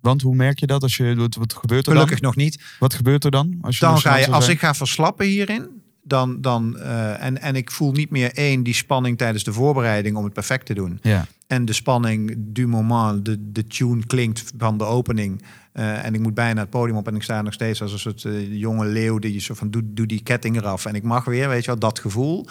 Want 0.00 0.22
hoe 0.22 0.34
merk 0.34 0.58
je 0.58 0.66
dat? 0.66 0.82
Als 0.82 0.96
je, 0.96 1.14
wat, 1.14 1.34
wat 1.34 1.52
gebeurt 1.52 1.86
er 1.86 1.92
Gelukkig 1.92 2.20
dan? 2.20 2.28
nog 2.28 2.36
niet. 2.36 2.62
Wat 2.78 2.94
gebeurt 2.94 3.24
er 3.24 3.30
dan? 3.30 3.58
Als 3.60 3.78
je 3.78 3.84
Dan 3.84 3.98
ga 3.98 4.16
je, 4.16 4.30
als 4.30 4.44
zijn? 4.44 4.56
ik 4.56 4.62
ga 4.62 4.74
verslappen 4.74 5.26
hierin, 5.26 5.68
dan, 6.02 6.40
dan, 6.40 6.78
eh, 6.78 7.22
en, 7.24 7.40
en 7.40 7.56
ik 7.56 7.70
voel 7.70 7.92
niet 7.92 8.10
meer 8.10 8.32
één, 8.32 8.62
die 8.62 8.74
spanning 8.74 9.18
tijdens 9.18 9.44
de 9.44 9.52
voorbereiding 9.52 10.16
om 10.16 10.24
het 10.24 10.32
perfect 10.32 10.66
te 10.66 10.74
doen. 10.74 10.98
Ja. 11.02 11.26
En 11.46 11.64
de 11.64 11.72
spanning 11.72 12.34
du 12.38 12.66
moment, 12.66 13.24
de, 13.24 13.52
de 13.52 13.66
tune 13.66 14.06
klinkt 14.06 14.52
van 14.58 14.78
de 14.78 14.84
opening. 14.84 15.42
eh, 15.72 16.04
en 16.04 16.14
ik 16.14 16.20
moet 16.20 16.34
bijna 16.34 16.60
het 16.60 16.70
podium 16.70 16.96
op 16.96 17.08
en 17.08 17.14
ik 17.16 17.22
sta 17.22 17.42
nog 17.42 17.52
steeds 17.52 17.82
als 17.82 17.92
een 17.92 17.98
soort 17.98 18.24
eh, 18.24 18.52
jonge 18.58 18.86
leeuw 18.86 19.18
die 19.18 19.32
je 19.32 19.40
zo 19.40 19.54
van 19.54 19.70
doe, 19.70 19.82
doe 19.84 20.06
die 20.06 20.22
ketting 20.22 20.56
eraf. 20.56 20.84
En 20.84 20.94
ik 20.94 21.02
mag 21.02 21.24
weer, 21.24 21.48
weet 21.48 21.60
je 21.64 21.70
wel, 21.70 21.78
dat 21.78 21.98
gevoel. 21.98 22.46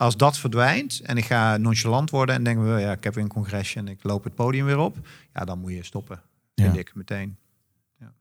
Als 0.00 0.16
dat 0.16 0.38
verdwijnt 0.38 1.00
en 1.00 1.16
ik 1.16 1.24
ga 1.24 1.56
nonchalant 1.56 2.10
worden 2.10 2.34
en 2.34 2.42
denk, 2.44 2.58
well, 2.58 2.80
ja, 2.80 2.92
ik 2.92 3.04
heb 3.04 3.14
weer 3.14 3.24
een 3.24 3.30
congresje 3.30 3.78
en 3.78 3.88
ik 3.88 3.98
loop 4.02 4.24
het 4.24 4.34
podium 4.34 4.64
weer 4.66 4.78
op. 4.78 4.96
Ja, 5.34 5.44
dan 5.44 5.58
moet 5.58 5.72
je 5.72 5.84
stoppen, 5.84 6.20
vind 6.54 6.74
Ja. 6.74 6.80
ik 6.80 6.94
meteen. 6.94 7.36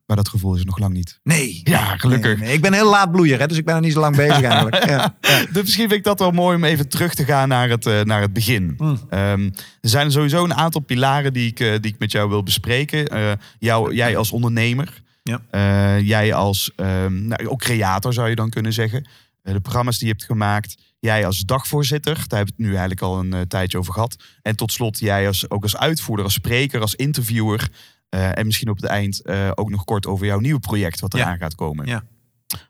Maar 0.05 0.17
dat 0.17 0.29
gevoel 0.29 0.53
is 0.53 0.59
er 0.59 0.65
nog 0.65 0.77
lang 0.79 0.93
niet. 0.93 1.19
Nee. 1.23 1.61
Ja, 1.63 1.97
gelukkig. 1.97 2.37
Nee, 2.37 2.45
nee. 2.47 2.53
Ik 2.55 2.61
ben 2.61 2.73
heel 2.73 2.89
laat 2.89 3.11
bloeier, 3.11 3.39
hè, 3.39 3.47
dus 3.47 3.57
ik 3.57 3.65
ben 3.65 3.75
er 3.75 3.81
niet 3.81 3.93
zo 3.93 3.99
lang 3.99 4.15
bezig 4.15 4.41
eigenlijk. 4.51 4.85
Ja. 4.85 5.15
Ja. 5.21 5.45
Dus 5.51 5.61
misschien 5.61 5.87
vind 5.87 5.99
ik 5.99 6.03
dat 6.03 6.19
wel 6.19 6.31
mooi 6.31 6.55
om 6.55 6.63
even 6.63 6.89
terug 6.89 7.13
te 7.13 7.25
gaan 7.25 7.47
naar 7.47 7.69
het, 7.69 7.85
eh, 7.85 8.01
naar 8.01 8.21
het 8.21 8.33
begin. 8.33 8.73
Mm. 8.77 8.99
Ehm, 9.09 9.43
er 9.81 9.89
zijn 9.89 10.11
sowieso 10.11 10.43
een 10.43 10.53
aantal 10.53 10.81
pilaren 10.81 11.33
die 11.33 11.47
ik, 11.47 11.59
eh, 11.59 11.71
die 11.81 11.91
ik 11.93 11.99
met 11.99 12.11
jou 12.11 12.29
wil 12.29 12.43
bespreken. 12.43 13.07
Eh, 13.07 13.31
jou, 13.59 13.93
jij 13.93 14.17
als 14.17 14.31
ondernemer. 14.31 15.01
Ja. 15.23 15.97
Jij 15.99 16.33
als 16.33 16.71
ehm, 16.75 17.27
nou, 17.27 17.47
ook 17.47 17.59
creator 17.59 18.13
zou 18.13 18.29
je 18.29 18.35
dan 18.35 18.49
kunnen 18.49 18.73
zeggen. 18.73 19.07
De 19.41 19.59
programma's 19.59 19.97
die 19.97 20.07
je 20.07 20.13
hebt 20.13 20.25
gemaakt. 20.25 20.77
Jij 20.99 21.25
als 21.25 21.39
dagvoorzitter. 21.39 22.13
Daar 22.13 22.37
hebben 22.37 22.55
we 22.55 22.63
het 22.63 22.71
nu 22.71 22.77
eigenlijk 22.77 23.01
al 23.01 23.19
een 23.19 23.33
eh, 23.33 23.41
tijdje 23.41 23.77
over 23.77 23.93
gehad. 23.93 24.23
En 24.41 24.55
tot 24.55 24.71
slot 24.71 24.99
jij 24.99 25.27
als, 25.27 25.49
ook 25.49 25.63
als 25.63 25.77
uitvoerder, 25.77 26.25
als 26.25 26.33
spreker, 26.33 26.81
als 26.81 26.95
interviewer. 26.95 27.69
Eh, 28.09 28.37
en 28.37 28.45
misschien 28.45 28.69
op 28.69 28.75
het 28.75 28.85
eind 28.85 29.21
eh, 29.21 29.51
ook 29.55 29.69
nog 29.69 29.83
kort 29.83 30.05
over 30.07 30.25
jouw 30.25 30.39
nieuwe 30.39 30.59
project 30.59 30.99
wat 30.99 31.13
Ja. 31.13 31.19
eraan 31.19 31.37
gaat 31.37 31.55
komen. 31.55 31.85
Ja. 31.87 32.03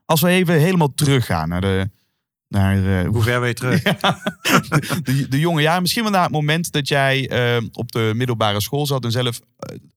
Als 0.05 0.21
we 0.21 0.29
even 0.29 0.59
helemaal 0.59 0.93
teruggaan 0.93 1.49
naar 1.49 1.61
de... 1.61 1.89
Naar, 2.47 3.05
Hoe 3.05 3.21
ver 3.21 3.39
ben 3.39 3.47
je 3.47 3.53
terug? 3.53 3.81
de, 5.03 5.27
de 5.29 5.39
jonge 5.39 5.61
jaren, 5.61 5.81
misschien 5.81 6.03
wel 6.03 6.11
na 6.11 6.21
het 6.23 6.31
moment 6.31 6.71
dat 6.71 6.87
jij 6.87 7.31
op 7.71 7.91
de 7.91 8.11
middelbare 8.15 8.61
school 8.61 8.85
zat 8.85 9.03
en 9.03 9.11
zelf 9.11 9.41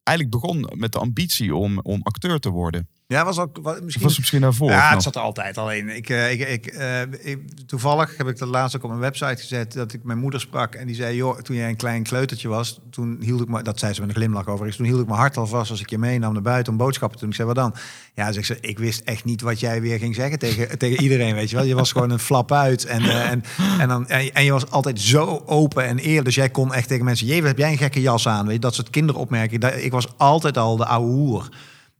eigenlijk 0.02 0.40
begon 0.40 0.68
met 0.74 0.92
de 0.92 0.98
ambitie 0.98 1.54
om, 1.54 1.78
om 1.78 2.00
acteur 2.02 2.38
te 2.38 2.48
worden. 2.50 2.88
Ja, 3.06 3.24
was 3.24 3.38
ook 3.38 3.56
misschien. 3.62 4.02
was 4.02 4.10
het 4.12 4.18
misschien 4.18 4.40
daarvoor? 4.40 4.70
Ja, 4.70 4.90
het 4.92 5.02
zat 5.02 5.14
er 5.14 5.20
altijd 5.20 5.58
alleen. 5.58 5.88
Ik, 5.96 6.08
eh, 6.08 6.30
ik, 6.32 6.40
ik, 6.48 6.66
eh, 6.66 7.00
ik- 7.20 7.38
toevallig 7.66 8.16
heb 8.16 8.28
ik 8.28 8.38
dat 8.38 8.48
laatst 8.48 8.76
ook 8.76 8.82
op 8.82 8.88
mijn 8.88 9.00
website 9.02 9.36
gezet 9.36 9.72
dat 9.72 9.92
ik 9.92 10.04
mijn 10.04 10.18
moeder 10.18 10.40
sprak 10.40 10.74
en 10.74 10.86
die 10.86 10.94
zei: 10.96 11.16
joh, 11.16 11.38
toen 11.40 11.56
jij 11.56 11.68
een 11.68 11.76
klein 11.76 12.02
kleutertje 12.02 12.48
was, 12.48 12.80
toen 12.90 13.18
hield 13.20 13.40
ik 13.40 13.48
me, 13.48 13.62
dat 13.62 13.78
zei 13.78 13.92
ze 13.92 14.00
met 14.00 14.08
een 14.08 14.14
glimlach 14.16 14.46
over, 14.46 14.76
toen 14.76 14.86
hield 14.86 15.00
ik 15.00 15.06
mijn 15.06 15.18
hart 15.18 15.36
al 15.36 15.46
vast 15.46 15.70
als 15.70 15.80
ik 15.80 15.90
je 15.90 15.98
meenam 15.98 16.32
naar 16.32 16.42
buiten 16.42 16.72
om 16.72 16.78
boodschappen 16.78 17.18
te 17.18 17.24
doen. 17.24 17.30
Ik 17.32 17.36
zei: 17.40 17.48
wat 17.48 17.56
dan? 17.56 17.74
Ja, 18.14 18.32
zeg 18.32 18.44
ze, 18.46 18.58
ik 18.60 18.78
wist 18.78 19.00
echt 19.00 19.24
niet 19.24 19.40
wat 19.40 19.60
jij 19.60 19.80
weer 19.80 19.98
ging 19.98 20.14
zeggen 20.14 20.38
tegen, 20.38 20.78
tegen 20.78 21.02
iedereen, 21.02 21.34
weet 21.34 21.50
je 21.50 21.56
wel. 21.56 21.64
Je 21.64 21.74
was 21.74 21.92
gewoon 21.92 22.10
een 22.10 22.18
flap 22.18 22.52
uit 22.52 22.84
en, 22.84 23.02
eh, 23.02 23.30
en, 23.30 23.42
en, 23.78 23.88
dan, 23.88 24.08
en, 24.08 24.32
en 24.34 24.44
je 24.44 24.52
was 24.52 24.70
altijd 24.70 25.00
zo 25.00 25.42
open 25.46 25.84
en 25.84 25.98
eerlijk. 25.98 26.24
Dus 26.24 26.34
jij 26.34 26.50
kon 26.50 26.74
echt 26.74 26.88
tegen 26.88 27.04
mensen: 27.04 27.26
jee, 27.26 27.38
wat 27.38 27.48
heb 27.48 27.58
jij 27.58 27.70
een 27.72 27.78
gekke 27.78 28.00
jas 28.00 28.28
aan? 28.28 28.44
Weet 28.44 28.54
je, 28.54 28.60
dat 28.60 28.74
soort 28.74 28.90
kinderopmerkingen. 28.90 29.84
Ik 29.84 29.90
was 29.92 30.06
altijd 30.16 30.58
al 30.58 30.76
de 30.76 30.86
ouwe 30.86 31.10
hoer. 31.10 31.48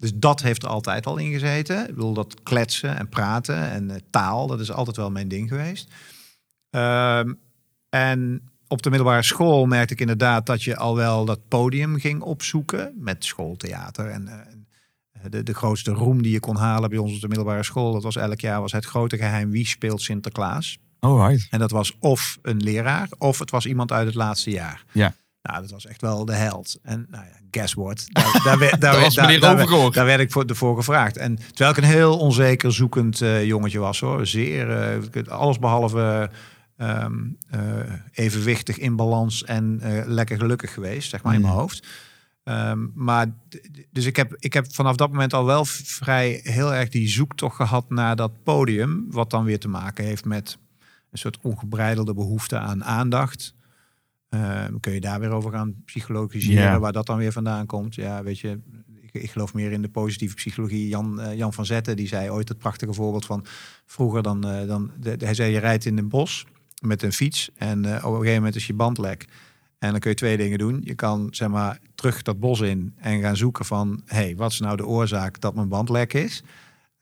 Dus 0.03 0.13
dat 0.15 0.43
heeft 0.43 0.63
er 0.63 0.69
altijd 0.69 1.07
al 1.07 1.17
in 1.17 1.33
gezeten. 1.33 1.81
Ik 1.89 1.95
bedoel, 1.95 2.15
dat 2.15 2.43
kletsen 2.43 2.99
en 2.99 3.09
praten 3.09 3.71
en 3.71 3.91
eh, 3.91 3.97
taal, 4.11 4.47
dat 4.47 4.61
is 4.61 4.73
altijd 4.73 4.97
wel 4.97 5.11
mijn 5.11 5.29
ding 5.29 5.49
geweest. 5.49 5.93
Ehm, 6.71 7.33
en 7.89 8.51
op 8.69 8.83
de 8.83 8.91
middelbare 8.91 9.23
school 9.23 9.67
merkte 9.67 9.95
ik 9.95 10.01
inderdaad 10.01 10.47
dat 10.47 10.63
je 10.63 10.77
al 10.77 10.97
wel 10.97 11.25
dat 11.25 11.49
podium 11.49 11.99
ging 11.99 12.23
opzoeken 12.23 12.93
met 12.97 13.25
schooltheater. 13.25 14.07
En 14.07 14.29
eh, 14.29 14.35
en 15.23 15.31
de, 15.31 15.43
de 15.43 15.55
grootste 15.55 15.91
roem 15.91 16.23
die 16.23 16.33
je 16.33 16.41
kon 16.41 16.57
halen 16.57 16.91
bij 16.91 16.99
ons 16.99 17.15
op 17.15 17.21
de 17.21 17.29
middelbare 17.29 17.63
school, 17.63 17.93
dat 17.93 18.03
was 18.03 18.17
elk 18.17 18.41
jaar 18.41 18.61
was 18.61 18.73
het 18.73 18.85
grote 18.85 19.17
geheim 19.17 19.51
wie 19.51 19.67
speelt 19.67 20.03
Sinterklaas. 20.03 20.79
Oh, 21.01 21.29
right. 21.29 21.47
En 21.51 21.59
dat 21.59 21.71
was 21.71 21.97
of 21.99 22.39
een 22.43 22.63
leraar 22.63 23.09
of 23.19 23.39
het 23.39 23.51
was 23.51 23.67
iemand 23.67 23.93
uit 23.93 24.07
het 24.07 24.15
laatste 24.15 24.51
jaar. 24.51 24.85
Ja. 24.93 25.15
Nou, 25.43 25.61
dat 25.61 25.71
was 25.71 25.87
echt 25.87 26.01
wel 26.01 26.25
de 26.25 26.35
held. 26.35 26.79
En 26.83 27.07
nou 27.11 27.25
ja, 27.25 27.42
guess 27.53 27.75
what? 27.75 28.07
Daar, 28.13 28.41
daar, 28.45 28.59
werd- 28.59 28.81
daar, 28.81 29.01
werd- 29.01 29.15
daar, 29.41 29.91
daar, 29.93 30.07
werd 30.07 30.21
ik 30.21 30.33
voor, 30.33 30.45
ervoor 30.45 30.77
gevraagd. 30.77 31.17
En 31.17 31.37
terwijl 31.37 31.71
ik 31.71 31.77
een 31.77 31.91
heel 31.91 32.19
onzeker 32.19 32.73
zoekend 32.73 33.21
eh, 33.21 33.45
jongetje 33.45 33.79
was 33.79 34.01
hoor. 34.01 34.27
Zeer, 34.27 34.71
eh, 34.71 35.27
alles 35.29 35.59
behalve 35.59 36.31
ehm, 36.77 37.13
eh, 37.51 37.61
evenwichtig 38.13 38.79
in 38.79 38.97
balans 38.97 39.45
en 39.45 39.81
lekker 40.07 40.39
gelukkig 40.39 40.73
geweest, 40.73 41.11
zeg 41.11 41.23
maar, 41.23 41.35
in 41.35 41.41
mijn 41.41 41.53
hoofd. 41.53 41.87
Ehm, 42.45 42.87
maar 42.95 43.27
dus 43.91 44.05
ik 44.05 44.17
heb, 44.17 44.37
ik 44.39 44.53
heb 44.53 44.75
vanaf 44.75 44.97
dat 44.97 45.11
moment 45.11 45.35
al 45.35 45.45
wel 45.45 45.65
vrij 45.65 46.41
heel 46.43 46.75
erg 46.75 46.89
die 46.89 47.09
zoektocht 47.09 47.57
gehad 47.57 47.91
naar 47.91 48.17
dat 48.17 48.43
podium. 48.43 49.07
Wat 49.11 49.31
dan 49.31 49.45
weer 49.45 49.59
te 49.59 49.69
maken 49.69 50.05
heeft 50.05 50.25
met 50.25 50.59
een 51.11 51.19
soort 51.19 51.39
ongebreidelde 51.43 52.15
behoefte 52.15 52.59
aan 52.59 52.85
aandacht. 52.85 53.55
Ehm, 54.33 54.77
kun 54.81 54.93
je 54.93 55.01
daar 55.01 55.21
weer 55.21 55.31
over 55.31 55.51
gaan 55.53 55.75
psychologiseren, 55.85 56.81
waar 56.81 56.93
dat 56.93 57.07
dan 57.07 57.19
weer 57.19 57.33
vandaan 57.33 57.67
komt. 57.67 57.95
Ja, 57.95 58.23
weet 58.23 58.39
je, 58.39 58.59
ik, 59.01 59.23
ik 59.23 59.31
geloof 59.31 59.55
meer 59.55 59.73
in 59.73 59.83
de 59.83 59.89
positieve 59.89 60.35
psychologie. 60.35 60.89
Jan, 60.89 61.21
eh, 61.21 61.37
Jan 61.37 61.53
van 61.53 61.67
Zetten, 61.67 61.97
die 61.97 62.09
zei 62.09 62.31
ooit 62.31 62.49
het 62.49 62.59
prachtige 62.59 62.93
voorbeeld 62.93 63.25
van 63.25 63.45
vroeger 63.87 64.23
dan, 64.23 64.47
eh, 64.47 64.67
dan 64.67 64.91
de, 65.01 65.17
hij 65.19 65.35
zei 65.35 65.53
je 65.53 65.59
rijdt 65.59 65.85
in 65.85 65.99
een 65.99 66.09
bos 66.09 66.47
met 66.81 67.03
een 67.03 67.13
fiets 67.13 67.51
en 67.55 67.85
eh, 67.85 68.05
op 68.05 68.11
een 68.11 68.17
gegeven 68.17 68.35
moment 68.35 68.57
is 68.57 68.67
je 68.67 68.75
band 68.75 68.99
lek. 68.99 69.27
En 69.79 69.91
dan 69.91 70.01
kun 70.01 70.11
je 70.11 70.17
twee 70.17 70.37
dingen 70.37 70.59
doen. 70.59 70.81
Je 70.85 70.95
kan 70.95 71.29
zeg 71.31 71.49
maar 71.49 71.79
terug 71.95 72.23
dat 72.23 72.41
bos 72.41 72.61
in 72.61 72.95
en 72.97 73.21
gaan 73.21 73.37
zoeken 73.37 73.65
van, 73.65 74.03
hé, 74.07 74.17
hey, 74.17 74.37
wat 74.37 74.53
is 74.53 74.61
nou 74.61 74.77
de 74.77 74.87
oorzaak 74.87 75.41
dat 75.41 75.55
mijn 75.55 75.69
band 75.69 75.89
lek 75.89 76.13
is? 76.13 76.43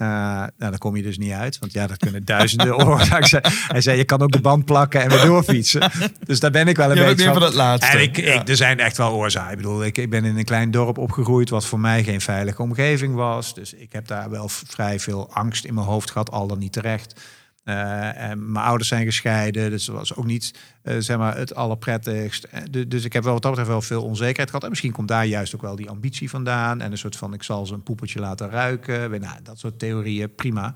Eh, 0.00 0.06
nou, 0.06 0.50
daar 0.58 0.78
kom 0.78 0.96
je 0.96 1.02
dus 1.02 1.18
niet 1.18 1.32
uit, 1.32 1.58
want 1.58 1.72
ja, 1.72 1.86
dat 1.86 1.96
kunnen 1.96 2.24
duizenden 2.24 2.76
oorzaken 2.86 3.28
zijn. 3.28 3.42
Hij 3.46 3.80
zei, 3.80 3.96
je 3.98 4.04
kan 4.04 4.20
ook 4.22 4.32
de 4.32 4.40
band 4.40 4.64
plakken 4.64 5.02
en 5.02 5.08
weer 5.08 5.24
doorfietsen. 5.24 5.90
Dus 6.24 6.40
daar 6.40 6.50
ben 6.50 6.68
ik 6.68 6.76
wel 6.76 6.90
een 6.90 6.96
Je 6.96 7.04
beetje 7.04 7.32
van 7.32 7.42
het 7.42 7.54
laatste. 7.54 7.96
En 7.96 8.02
ik, 8.02 8.16
Ja. 8.16 8.32
ik, 8.40 8.48
er 8.48 8.56
zijn 8.56 8.78
echt 8.78 8.96
wel 8.96 9.12
oorzaken. 9.12 9.50
Ik 9.50 9.56
bedoel, 9.56 9.84
ik, 9.84 9.98
ik 9.98 10.10
ben 10.10 10.24
in 10.24 10.36
een 10.38 10.44
klein 10.44 10.70
dorp 10.70 10.98
opgegroeid 10.98 11.50
wat 11.50 11.66
voor 11.66 11.80
mij 11.80 12.04
geen 12.04 12.20
veilige 12.20 12.62
omgeving 12.62 13.14
was. 13.14 13.54
Dus 13.54 13.74
ik 13.74 13.92
heb 13.92 14.06
daar 14.06 14.30
wel 14.30 14.48
vrij 14.48 15.00
veel 15.00 15.28
angst 15.32 15.64
in 15.64 15.74
mijn 15.74 15.86
hoofd 15.86 16.10
gehad, 16.10 16.30
al 16.30 16.46
dan 16.46 16.58
niet 16.58 16.72
terecht. 16.72 17.20
Eh, 17.62 18.22
en 18.30 18.52
mijn 18.52 18.64
ouders 18.64 18.88
zijn 18.88 19.04
gescheiden, 19.04 19.70
dus 19.70 19.84
dat 19.84 19.96
was 19.96 20.14
ook 20.14 20.24
niet 20.24 20.54
eh, 20.82 20.96
zeg 20.98 21.18
maar, 21.18 21.36
het 21.36 21.54
allerprettigst. 21.54 22.44
Eh, 22.44 22.62
du- 22.70 22.88
Dus 22.88 23.04
ik 23.04 23.12
heb 23.12 23.22
wel 23.24 23.32
wat 23.32 23.42
dat 23.42 23.50
betreft 23.50 23.70
wel 23.72 23.82
veel 23.82 24.02
onzekerheid 24.02 24.48
gehad. 24.48 24.62
En 24.64 24.68
misschien 24.70 24.92
komt 24.92 25.08
daar 25.08 25.26
juist 25.26 25.54
ook 25.54 25.62
wel 25.62 25.76
die 25.76 25.88
ambitie 25.90 26.30
vandaan. 26.30 26.80
En 26.80 26.90
een 26.92 26.98
soort 26.98 27.16
van, 27.16 27.34
ik 27.34 27.42
zal 27.42 27.66
ze 27.66 27.74
een 27.74 27.82
poepeltje 27.82 28.20
laten 28.20 28.50
ruiken. 28.50 29.20
Nou, 29.20 29.42
dat 29.42 29.58
soort 29.58 29.78
theorieën, 29.78 30.34
prima. 30.34 30.74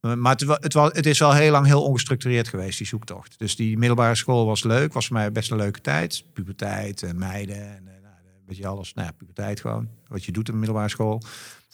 Maar 0.00 0.32
het, 0.32 0.72
wa- 0.72 0.90
het, 0.92 1.06
is 1.06 1.18
wel 1.18 1.32
heel 1.34 1.50
lang 1.50 1.66
heel 1.66 1.82
ongestructureerd 1.84 2.48
geweest, 2.48 2.78
die 2.78 2.86
zoektocht. 2.86 3.38
Dus 3.38 3.56
die 3.56 3.78
middelbare 3.78 4.14
school 4.14 4.46
was 4.46 4.64
leuk, 4.64 4.92
was 4.92 5.06
voor 5.06 5.16
mij 5.16 5.32
best 5.32 5.50
een 5.50 5.56
leuke 5.56 5.80
tijd. 5.80 6.24
Puberteit, 6.32 7.02
eh, 7.02 7.12
meiden, 7.12 7.56
en, 7.56 7.84
nou, 7.84 8.14
beetje 8.46 8.66
alles. 8.66 8.94
Nou 8.94 9.06
ja, 9.06 9.12
puberteit 9.12 9.60
gewoon, 9.60 9.88
wat 10.08 10.24
je 10.24 10.32
doet 10.32 10.46
in 10.46 10.52
de 10.52 10.58
middelbare 10.58 10.88
school. 10.88 11.22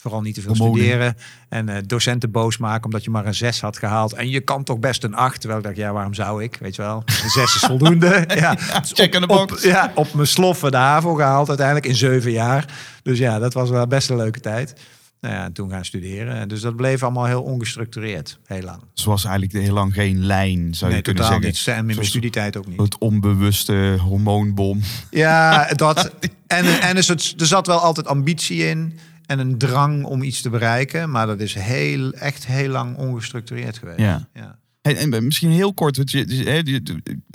Vooral 0.05 0.23
niet 0.23 0.35
te 0.35 0.41
veel 0.41 0.55
Hormonen. 0.57 0.83
studeren. 0.83 1.17
En 1.49 1.69
eh, 1.69 1.83
docenten 1.87 2.31
boos 2.31 2.59
maken 2.59 2.85
omdat 2.85 3.05
je 3.05 3.11
maar 3.11 3.27
een 3.27 3.35
6 3.35 3.61
had 3.61 3.79
gehaald. 3.79 4.13
En 4.13 4.29
je 4.29 4.41
kan 4.41 4.65
toch 4.65 4.79
best 4.79 5.05
een 5.05 5.15
8. 5.15 5.41
Terwijl 5.41 5.61
ik 5.61 5.67
dacht, 5.67 5.77
ja, 5.77 5.93
waarom 5.93 6.15
zou 6.15 6.43
ik? 6.43 6.57
Weet 6.61 6.77
je 6.77 6.83
wel, 6.83 7.03
een 7.23 7.31
6 7.31 7.55
is 7.55 7.61
voldoende. 7.61 8.25
ja, 8.35 8.57
check 8.83 9.15
in 9.15 9.21
the 9.21 9.27
op, 9.27 9.49
box. 9.49 9.63
ja, 9.63 9.93
op 9.95 10.15
mijn 10.15 10.27
sloffen 10.27 10.71
de 10.71 10.77
HAVO 10.77 11.15
gehaald 11.15 11.49
uiteindelijk 11.49 11.87
in 11.87 11.97
zeven 11.97 12.31
jaar. 12.33 12.65
Dus 13.03 13.19
ja, 13.19 13.39
dat 13.39 13.55
was 13.55 13.71
wel 13.71 13.87
best 13.87 14.11
een 14.11 14.17
leuke 14.17 14.41
tijd. 14.41 14.75
Nou 15.21 15.35
ja, 15.37 15.45
en 15.45 15.53
toen 15.53 15.71
gaan 15.71 15.85
studeren. 15.85 16.35
En 16.35 16.49
Dus 16.49 16.61
dat 16.61 16.77
bleef 16.77 17.03
allemaal 17.03 17.25
heel 17.25 17.43
ongestructureerd, 17.43 18.39
heel 18.45 18.63
lang. 18.63 18.81
Dus 18.95 19.05
was 19.05 19.25
eigenlijk 19.25 19.65
heel 19.65 19.75
lang 19.75 19.95
geen 19.95 20.27
lijn, 20.27 20.75
zou 20.75 20.91
je 20.91 20.95
nee, 20.95 21.03
kunnen 21.03 21.23
totaal 21.23 21.41
zeggen. 21.41 21.47
niet. 21.47 21.67
En 21.67 21.89
in 21.89 21.95
mijn 21.97 22.07
studietijd 22.07 22.57
ook 22.57 22.67
niet. 22.67 22.81
Het 22.81 22.99
onbewuste 22.99 23.97
hormoonbom. 24.01 24.81
Ja, 25.11 25.69
dat. 25.75 26.11
En, 26.47 26.81
en 26.81 26.97
is 26.97 27.09
het, 27.09 27.35
er 27.39 27.47
zat 27.47 27.67
wel 27.67 27.79
altijd 27.79 28.07
ambitie 28.07 28.69
in 28.69 28.99
en 29.27 29.39
een 29.39 29.59
drang 29.59 30.05
om 30.05 30.23
iets 30.23 30.41
te 30.41 30.51
bereiken. 30.51 31.11
Maar 31.11 31.27
dat 31.27 31.41
is 31.41 31.55
heel, 31.55 32.13
echt 32.13 32.47
heel 32.47 32.69
lang 32.69 32.97
ongestructureerd 32.97 33.79
geweest. 33.79 33.99
Ja. 33.99 34.29
ja. 34.35 34.59
Hey, 34.81 34.97
en 34.97 35.25
misschien 35.25 35.51
heel 35.51 35.75
kort, 35.75 35.97
want 35.97 36.11
je, 36.11 36.25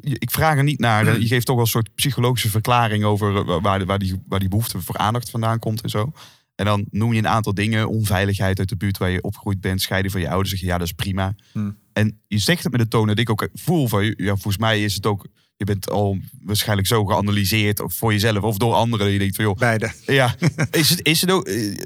ik 0.04 0.32
vraag 0.32 0.58
er 0.58 0.64
niet 0.64 0.80
naar. 0.80 1.20
Je 1.20 1.28
geeft 1.28 1.46
toch 1.46 1.56
wel 1.56 1.64
een 1.64 1.72
soort 1.72 1.96
psychologische 1.96 2.50
verklaring 2.50 3.04
over 3.04 3.36
eh, 3.36 3.62
waar, 3.62 3.86
waar, 3.86 4.00
die, 4.00 4.22
waar 4.28 4.40
die 4.40 4.50
behoefte 4.50 4.82
voor 4.82 4.98
aandacht 4.98 5.30
vandaan 5.30 5.60
komt 5.60 5.82
en 5.82 5.90
zo. 5.90 6.12
En 6.56 6.66
dan 6.66 6.86
noem 6.92 7.14
je 7.14 7.20
een 7.20 7.28
aantal 7.28 7.54
dingen. 7.54 7.90
Onveiligheid 7.90 8.60
uit 8.60 8.70
de 8.70 8.78
buurt 8.78 8.98
waar 8.98 9.10
je 9.10 9.24
opgegroeid 9.24 9.62
bent. 9.62 9.82
Scheiden 9.82 10.12
van 10.12 10.22
je 10.22 10.30
ouders. 10.30 10.50
Zeg 10.50 10.60
je, 10.60 10.66
ja, 10.66 10.78
dat 10.78 10.88
is 10.88 10.94
prima. 10.94 11.36
Hmm. 11.52 11.78
En 11.94 12.20
je 12.28 12.38
zegt 12.38 12.64
het 12.64 12.72
met 12.72 12.82
de 12.82 12.88
toon 12.88 13.08
dat 13.08 13.20
ik 13.20 13.30
ook 13.30 13.50
voel 13.54 13.88
van... 13.88 14.04
Ja, 14.04 14.34
volgens 14.34 14.58
mij 14.58 14.84
is 14.84 14.94
het 14.94 15.06
ook... 15.06 15.28
Je 15.60 15.66
bent 15.66 15.90
al 15.90 16.18
waarschijnlijk 16.44 16.88
zo 16.88 17.06
geanalyseerd 17.06 17.80
of 17.80 17.94
voor 17.94 18.12
jezelf 18.12 18.44
of 18.44 18.58
door 18.58 18.74
anderen. 18.74 19.10
Je 19.12 19.20
denkt 19.20 19.36
van, 19.36 19.46
joh, 19.46 19.58
Beide. 19.58 19.92
ja, 20.06 20.36
is 20.72 20.90
het, 20.90 21.06
is 21.06 21.22
het 21.22 21.32
ook, 21.32 21.48
eh, 21.48 21.78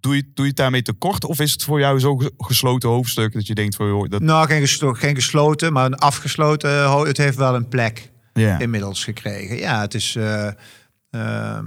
doe, 0.00 0.14
je, 0.16 0.22
doe 0.34 0.44
je 0.44 0.46
het 0.50 0.56
daarmee 0.56 0.82
tekort? 0.82 1.24
Of 1.24 1.40
is 1.40 1.52
het 1.52 1.62
voor 1.64 1.78
jou 1.80 2.00
zo'n 2.00 2.20
ge- 2.20 2.32
gesloten 2.38 2.88
hoofdstuk 2.88 3.32
dat 3.32 3.46
je 3.46 3.54
denkt 3.54 3.76
van, 3.76 3.86
joh, 3.86 4.08
dat, 4.08 4.22
Nou, 4.22 4.46
geen, 4.46 4.60
geslo- 4.60 4.92
geen 4.92 5.14
gesloten, 5.14 5.72
maar 5.72 5.84
een 5.86 5.94
afgesloten. 5.94 7.06
Het 7.06 7.16
heeft 7.16 7.36
wel 7.36 7.54
een 7.54 7.68
plek 7.68 8.10
inmiddels 8.58 9.04
gekregen. 9.04 9.56
Ja, 9.56 9.80
het 9.80 9.94
is. 9.94 10.16
eh, 10.16 10.50
ehm, 11.10 11.66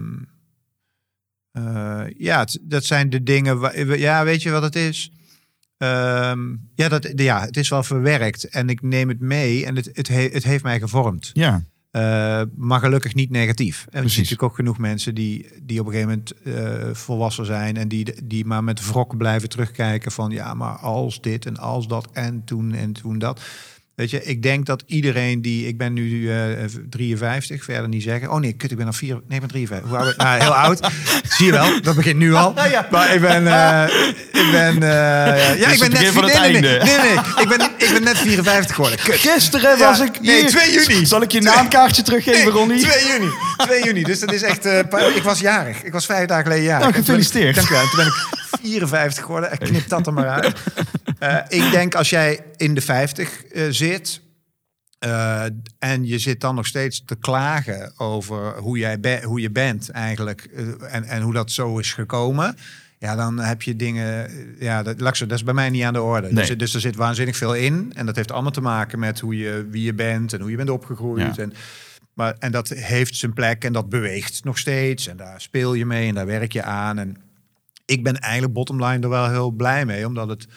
eh, 1.51 2.03
ja, 2.17 2.39
het- 2.39 2.59
dat 2.61 2.85
zijn 2.85 3.09
de 3.09 3.23
dingen. 3.23 3.59
Waar, 3.59 3.97
ja, 3.97 4.23
weet 4.23 4.41
je 4.41 4.49
wat 4.49 4.63
het 4.63 4.75
is? 4.75 5.11
Ehm, 5.83 6.55
ja, 6.75 6.89
dat, 6.89 7.11
ja, 7.15 7.41
het 7.41 7.57
is 7.57 7.69
wel 7.69 7.83
verwerkt 7.83 8.43
en 8.43 8.69
ik 8.69 8.81
neem 8.81 9.09
het 9.09 9.19
mee 9.19 9.65
en 9.65 9.75
het, 9.75 9.89
het, 9.93 10.07
he- 10.07 10.29
het 10.31 10.43
heeft 10.43 10.63
mij 10.63 10.79
gevormd. 10.79 11.29
ja, 11.33 11.63
Eh, 11.91 12.41
maar 12.55 12.79
gelukkig 12.79 13.13
niet 13.15 13.29
negatief. 13.29 13.85
En 13.89 14.03
er 14.03 14.09
zijn 14.09 14.21
natuurlijk 14.21 14.43
ook 14.43 14.55
genoeg 14.55 14.77
mensen 14.77 15.15
die, 15.15 15.47
die 15.63 15.79
op 15.79 15.85
een 15.85 15.91
gegeven 15.93 16.09
moment 16.09 16.41
eh, 16.89 16.93
volwassen 16.95 17.45
zijn 17.45 17.77
en 17.77 17.87
die, 17.87 18.13
die 18.23 18.45
maar 18.45 18.63
met 18.63 18.87
wrok 18.87 19.17
blijven 19.17 19.49
terugkijken 19.49 20.11
van 20.11 20.31
ja, 20.31 20.53
maar 20.53 20.75
als 20.77 21.21
dit 21.21 21.45
en 21.45 21.57
als 21.57 21.87
dat 21.87 22.07
en 22.13 22.43
toen 22.45 22.73
en 22.73 22.91
toen 22.93 23.19
dat. 23.19 23.41
Weet 23.95 24.09
je, 24.09 24.23
ik 24.23 24.43
denk 24.43 24.65
dat 24.65 24.83
iedereen 24.85 25.41
die, 25.41 25.67
ik 25.67 25.77
ben 25.77 25.93
nu 25.93 26.31
eh 26.31 26.65
53, 26.89 27.63
verder 27.63 27.87
niet 27.87 28.03
zeggen. 28.03 28.31
Oh 28.31 28.39
nee, 28.39 28.53
kut, 28.53 28.71
ik 28.71 28.77
ben 28.77 28.85
al 28.85 28.93
vier, 28.93 29.13
nee, 29.13 29.39
ik 29.39 29.39
ben 29.39 29.49
53. 29.49 29.89
Hoe 29.89 29.97
oud? 29.97 30.17
Nou, 30.17 30.39
heel 30.39 30.55
oud. 30.55 30.79
Zie 31.37 31.45
je 31.45 31.51
wel, 31.51 31.81
dat 31.81 31.95
begint 31.95 32.17
nu 32.17 32.33
al. 32.33 32.53
Maar 32.91 33.13
ik 33.13 33.21
ben, 33.21 33.47
eh, 33.47 33.83
ik 34.31 34.51
ben, 34.51 34.83
eh, 34.83 35.59
ja, 35.59 35.67
ik 35.71 35.79
ben 35.79 35.91
net, 35.91 36.07
van 36.07 36.25
nee, 36.25 36.35
nee, 36.35 36.61
nee, 36.61 36.77
einde. 36.77 36.85
nee, 36.85 36.97
nee, 36.97 37.43
ik 37.43 37.47
ben, 37.47 37.61
ik 37.77 37.89
ben 37.93 38.03
net 38.03 38.17
54 38.17 38.75
geworden. 38.75 38.99
Kut. 38.99 39.15
Gisteren 39.15 39.77
Ja, 39.77 39.89
was 39.89 39.99
ik 39.99 40.21
nee, 40.21 40.39
hier. 40.39 40.49
2 40.49 40.71
juni. 40.71 41.05
Zal 41.05 41.21
ik 41.21 41.31
je 41.31 41.41
naamkaartje 41.41 42.01
teruggeven, 42.01 42.51
Ronnie? 42.51 42.81
2 42.81 43.05
juni. 43.07 43.31
2 43.57 43.83
juni. 43.83 44.03
Dus 44.03 44.19
dat 44.19 44.33
is 44.33 44.41
echt. 44.41 44.65
ik 45.15 45.23
was 45.23 45.39
jarig. 45.39 45.83
Ik 45.83 45.91
was 45.91 46.05
vijf 46.05 46.27
dagen 46.27 46.43
geleden 46.43 46.63
jarig. 46.63 46.81
Nou, 46.81 46.93
gefeliciteerd. 46.93 47.55
Dank 47.55 47.69
u 47.69 47.73
wel. 47.73 47.81
En 47.81 47.89
toen 47.89 47.97
ben 47.97 48.07
ik 48.07 48.59
54 48.61 49.23
geworden. 49.23 49.51
En 49.51 49.57
knip 49.57 49.89
dat 49.89 50.07
er 50.07 50.13
maar 50.13 50.29
uit. 50.29 50.53
Eh, 51.23 51.65
ik 51.65 51.71
denk 51.71 51.95
als 51.95 52.09
jij 52.09 52.39
in 52.57 52.73
de 52.73 52.81
50 52.81 53.43
eh, 53.43 53.63
zit. 53.69 54.21
eh, 54.99 55.43
en 55.79 56.05
je 56.05 56.19
zit 56.19 56.41
dan 56.41 56.55
nog 56.55 56.67
steeds 56.67 57.03
te 57.05 57.15
klagen 57.15 57.99
over 57.99 58.57
hoe, 58.57 58.77
jij 58.77 59.21
hoe 59.23 59.41
je 59.41 59.51
bent 59.51 59.89
eigenlijk. 59.89 60.41
en, 60.89 61.03
en 61.03 61.21
hoe 61.21 61.33
dat 61.33 61.51
zo 61.51 61.77
is 61.77 61.93
gekomen. 61.93 62.57
Ja, 62.99 63.15
dan 63.15 63.39
heb 63.39 63.61
je 63.61 63.75
dingen. 63.75 64.29
Ja, 64.59 64.83
dat, 64.83 64.99
dat 64.99 65.31
is 65.31 65.43
bij 65.43 65.53
mij 65.53 65.69
niet 65.69 65.83
aan 65.83 65.93
de 65.93 66.01
orde. 66.01 66.31
Nee. 66.31 66.45
Dus, 66.45 66.57
dus 66.57 66.73
er 66.73 66.79
zit 66.79 66.95
waanzinnig 66.95 67.37
veel 67.37 67.55
in. 67.55 67.91
En 67.95 68.05
dat 68.05 68.15
heeft 68.15 68.31
allemaal 68.31 68.51
te 68.51 68.61
maken 68.61 68.99
met 68.99 69.19
hoe 69.19 69.37
je, 69.37 69.67
wie 69.69 69.83
je 69.83 69.93
bent 69.93 70.33
en 70.33 70.41
hoe 70.41 70.51
je 70.51 70.57
bent 70.57 70.69
opgegroeid. 70.69 71.35
Ja. 71.35 71.43
En, 71.43 71.53
maar, 72.13 72.35
en 72.39 72.51
dat 72.51 72.69
heeft 72.69 73.15
zijn 73.15 73.33
plek 73.33 73.63
en 73.63 73.73
dat 73.73 73.89
beweegt 73.89 74.43
nog 74.43 74.57
steeds. 74.57 75.07
En 75.07 75.17
daar 75.17 75.41
speel 75.41 75.73
je 75.73 75.85
mee 75.85 76.07
en 76.07 76.15
daar 76.15 76.25
werk 76.25 76.53
je 76.53 76.63
aan. 76.63 76.99
En 76.99 77.17
ik 77.85 78.03
ben 78.03 78.19
eigenlijk 78.19 78.53
bottom 78.53 78.83
line 78.85 79.03
er 79.03 79.09
wel 79.09 79.29
heel 79.29 79.51
blij 79.51 79.85
mee, 79.85 80.07
omdat 80.07 80.29
het 80.29 80.47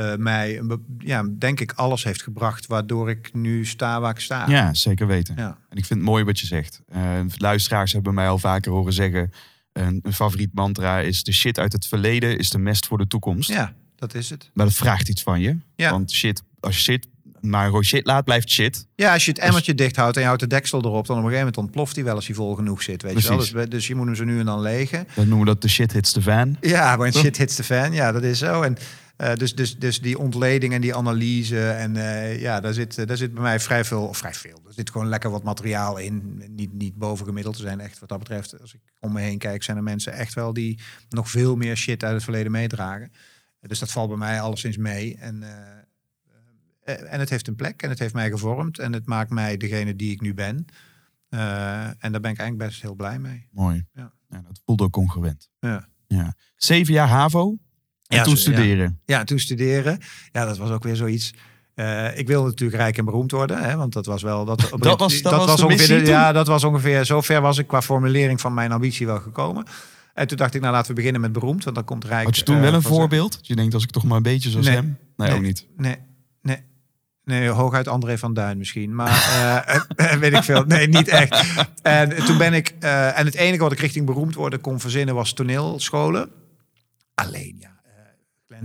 eh, 0.00 0.16
mij, 0.16 0.62
ja, 0.98 1.24
denk 1.38 1.60
ik, 1.60 1.72
alles 1.72 2.04
heeft 2.04 2.22
gebracht 2.22 2.66
waardoor 2.66 3.10
ik 3.10 3.34
nu 3.34 3.66
sta 3.66 4.00
waar 4.00 4.10
ik 4.10 4.20
sta. 4.20 4.48
Ja, 4.48 4.74
zeker 4.74 5.06
weten. 5.06 5.34
Ja. 5.36 5.58
En 5.68 5.76
ik 5.76 5.84
vind 5.84 6.00
het 6.00 6.08
mooi 6.08 6.24
wat 6.24 6.38
je 6.38 6.46
zegt. 6.46 6.80
Eh, 6.88 7.02
luisteraars 7.36 7.92
hebben 7.92 8.14
mij 8.14 8.28
al 8.28 8.38
vaker 8.38 8.72
horen 8.72 8.92
zeggen... 8.92 9.30
Een, 9.72 10.00
een 10.02 10.12
favoriet 10.12 10.54
mantra 10.54 11.00
is... 11.00 11.22
de 11.22 11.32
shit 11.32 11.58
uit 11.58 11.72
het 11.72 11.86
verleden 11.86 12.38
is 12.38 12.50
de 12.50 12.58
mest 12.58 12.86
voor 12.86 12.98
de 12.98 13.06
toekomst. 13.06 13.50
Ja, 13.50 13.74
dat 13.96 14.14
is 14.14 14.30
het. 14.30 14.50
Maar 14.54 14.66
dat 14.66 14.74
vraagt 14.74 15.08
iets 15.08 15.22
van 15.22 15.40
je. 15.40 15.56
Ja. 15.76 15.90
Want 15.90 16.12
shit, 16.12 16.42
als 16.60 16.76
je 16.76 16.82
shit 16.82 17.06
maar 17.40 17.84
shit 17.84 18.06
laat, 18.06 18.24
blijft 18.24 18.50
shit. 18.50 18.86
Ja, 18.94 19.12
als 19.12 19.24
je 19.24 19.30
het 19.30 19.40
emmertje 19.40 19.74
dicht 19.74 19.96
houdt 19.96 20.14
en 20.14 20.20
je 20.20 20.26
houdt 20.26 20.42
de 20.42 20.48
deksel 20.48 20.78
erop, 20.78 21.06
dan 21.06 21.16
op 21.16 21.24
een 21.24 21.30
gegeven 21.30 21.38
moment 21.38 21.56
ontploft 21.56 21.94
hij 21.94 22.04
wel 22.04 22.14
als 22.14 22.26
hij 22.26 22.34
vol 22.34 22.54
genoeg 22.54 22.82
zit. 22.82 23.02
Weet 23.02 23.22
je 23.22 23.28
wel? 23.28 23.38
Dus, 23.38 23.68
dus 23.68 23.86
je 23.86 23.94
moet 23.94 24.06
hem 24.06 24.14
zo 24.14 24.24
nu 24.24 24.38
en 24.38 24.44
dan 24.44 24.60
legen. 24.60 25.06
Dan 25.14 25.28
noemen 25.28 25.46
we 25.46 25.52
dat 25.52 25.62
de 25.62 25.68
shit 25.68 25.92
hits 25.92 26.12
the 26.12 26.22
van. 26.22 26.56
Ja, 26.60 26.96
when 26.96 27.12
shit 27.22 27.36
hits 27.36 27.54
the 27.54 27.64
fan. 27.64 27.92
Ja, 27.92 28.12
dat 28.12 28.22
is 28.22 28.38
zo. 28.38 28.62
En 28.62 28.76
eh, 29.20 29.34
dus, 29.34 29.54
dus, 29.54 29.78
dus 29.78 30.00
die 30.00 30.18
ontleding 30.18 30.72
en 30.72 30.80
die 30.80 30.94
analyse. 30.94 31.68
En 31.70 31.96
eh, 31.96 32.40
ja, 32.40 32.60
daar 32.60 32.72
zit, 32.72 33.08
daar 33.08 33.16
zit 33.16 33.34
bij 33.34 33.42
mij 33.42 33.60
vrij 33.60 33.84
veel, 33.84 34.06
of 34.06 34.18
vrij 34.18 34.34
veel. 34.34 34.62
Er 34.66 34.74
zit 34.74 34.90
gewoon 34.90 35.08
lekker 35.08 35.30
wat 35.30 35.42
materiaal 35.42 35.98
in. 35.98 36.42
Niet, 36.48 36.72
niet 36.72 36.94
bovengemiddeld 36.94 37.56
te 37.56 37.62
zijn, 37.62 37.80
echt 37.80 37.98
wat 37.98 38.08
dat 38.08 38.18
betreft. 38.18 38.60
Als 38.60 38.74
ik 38.74 38.80
om 39.00 39.12
me 39.12 39.20
heen 39.20 39.38
kijk, 39.38 39.62
zijn 39.62 39.76
er 39.76 39.82
mensen 39.82 40.12
echt 40.12 40.34
wel 40.34 40.52
die 40.52 40.80
nog 41.08 41.30
veel 41.30 41.56
meer 41.56 41.76
shit 41.76 42.04
uit 42.04 42.14
het 42.14 42.22
verleden 42.22 42.52
meedragen. 42.52 43.12
Dus 43.60 43.78
dat 43.78 43.90
valt 43.90 44.08
bij 44.08 44.18
mij 44.18 44.40
alleszins 44.40 44.76
mee. 44.76 45.16
En, 45.16 45.42
eh, 45.42 45.78
eh, 46.82 47.12
en 47.12 47.20
het 47.20 47.30
heeft 47.30 47.48
een 47.48 47.54
plek 47.54 47.82
en 47.82 47.88
het 47.88 47.98
heeft 47.98 48.14
mij 48.14 48.30
gevormd. 48.30 48.78
En 48.78 48.92
het 48.92 49.06
maakt 49.06 49.30
mij 49.30 49.56
degene 49.56 49.96
die 49.96 50.12
ik 50.12 50.20
nu 50.20 50.34
ben. 50.34 50.64
Eh, 51.28 51.86
en 51.86 52.12
daar 52.12 52.20
ben 52.20 52.30
ik 52.30 52.38
eigenlijk 52.38 52.70
best 52.70 52.82
heel 52.82 52.94
blij 52.94 53.18
mee. 53.18 53.48
Mooi. 53.50 53.86
Ja. 53.92 54.12
Ja, 54.28 54.42
dat 54.42 54.60
voelde 54.64 54.84
ook 54.84 54.92
congruent. 54.92 55.50
Ja. 55.58 55.88
Ja. 56.06 56.34
Zeven 56.56 56.94
jaar 56.94 57.08
HAVO. 57.08 57.58
En 58.10 58.16
Ja, 58.16 58.22
toen 58.22 58.32
ja. 58.34 58.38
studeren. 58.40 59.00
Ja, 59.04 59.18
en 59.18 59.26
toen 59.26 59.38
studeren. 59.38 59.98
Ja, 60.32 60.44
dat 60.44 60.58
was 60.58 60.70
ook 60.70 60.82
weer 60.82 60.96
zoiets. 60.96 61.34
Eh, 61.74 62.18
ik 62.18 62.26
wilde 62.26 62.48
natuurlijk 62.48 62.80
rijk 62.80 62.98
en 62.98 63.04
beroemd 63.04 63.30
worden, 63.30 63.62
hè, 63.62 63.76
want 63.76 63.92
dat 63.92 64.06
was 64.06 64.22
wel 64.22 64.44
dat. 64.44 64.58
Dat 64.78 64.98
was- 64.98 65.22
dat 65.22 65.32
was 65.46 65.56
de 65.56 65.64
ongeveer. 65.64 65.66
missie 65.66 65.96
toen? 65.96 66.06
ja, 66.06 66.32
dat 66.32 66.46
was 66.46 66.64
ongeveer. 66.64 67.04
Zover 67.04 67.40
was 67.40 67.58
ik 67.58 67.66
qua 67.66 67.82
formulering 67.82 68.40
van 68.40 68.54
mijn 68.54 68.72
ambitie 68.72 69.06
wel 69.06 69.20
gekomen. 69.20 69.64
En 70.14 70.26
toen 70.26 70.36
dacht 70.36 70.54
ik, 70.54 70.60
nou 70.60 70.72
laten 70.72 70.88
we 70.88 70.94
beginnen 70.94 71.20
met 71.20 71.32
beroemd, 71.32 71.64
want 71.64 71.76
dan 71.76 71.84
komt 71.84 72.04
rijk. 72.04 72.24
Had 72.24 72.36
je 72.36 72.42
toen 72.42 72.56
eh, 72.56 72.62
wel 72.62 72.74
een 72.74 72.82
voorbeeld? 72.82 73.32
Dat 73.32 73.46
je 73.46 73.56
denkt, 73.56 73.74
als 73.74 73.82
ik 73.82 73.90
toch 73.90 74.04
maar 74.04 74.16
een 74.16 74.22
beetje 74.22 74.50
zoals 74.50 74.66
Nee. 74.66 74.74
hem? 74.74 74.98
Nee, 75.16 75.28
Nee. 75.28 75.36
ook 75.36 75.42
niet. 75.44 75.66
Nee, 75.76 75.96
nee. 76.42 76.58
Nee, 77.24 77.48
hooguit 77.48 77.88
André 77.88 78.18
van 78.18 78.34
Duin 78.34 78.58
misschien. 78.58 78.94
Maar 78.94 79.08
eh, 79.96 80.12
weet 80.22 80.32
ik 80.32 80.42
veel. 80.42 80.64
Nee, 80.64 80.88
niet 80.88 81.08
echt. 81.08 81.44
En 81.82 82.24
toen 82.24 82.38
ben 82.38 82.52
ik... 82.54 82.68
en 82.80 83.24
het 83.24 83.34
enige 83.34 83.62
wat 83.62 83.72
ik 83.72 83.78
richting 83.78 84.06
beroemd 84.06 84.34
worden 84.34 84.60
kon 84.60 84.80
verzinnen 84.80 85.14
was 85.14 85.32
toneelscholen. 85.32 86.30
Alleen, 87.14 87.56
ja. 87.58 87.79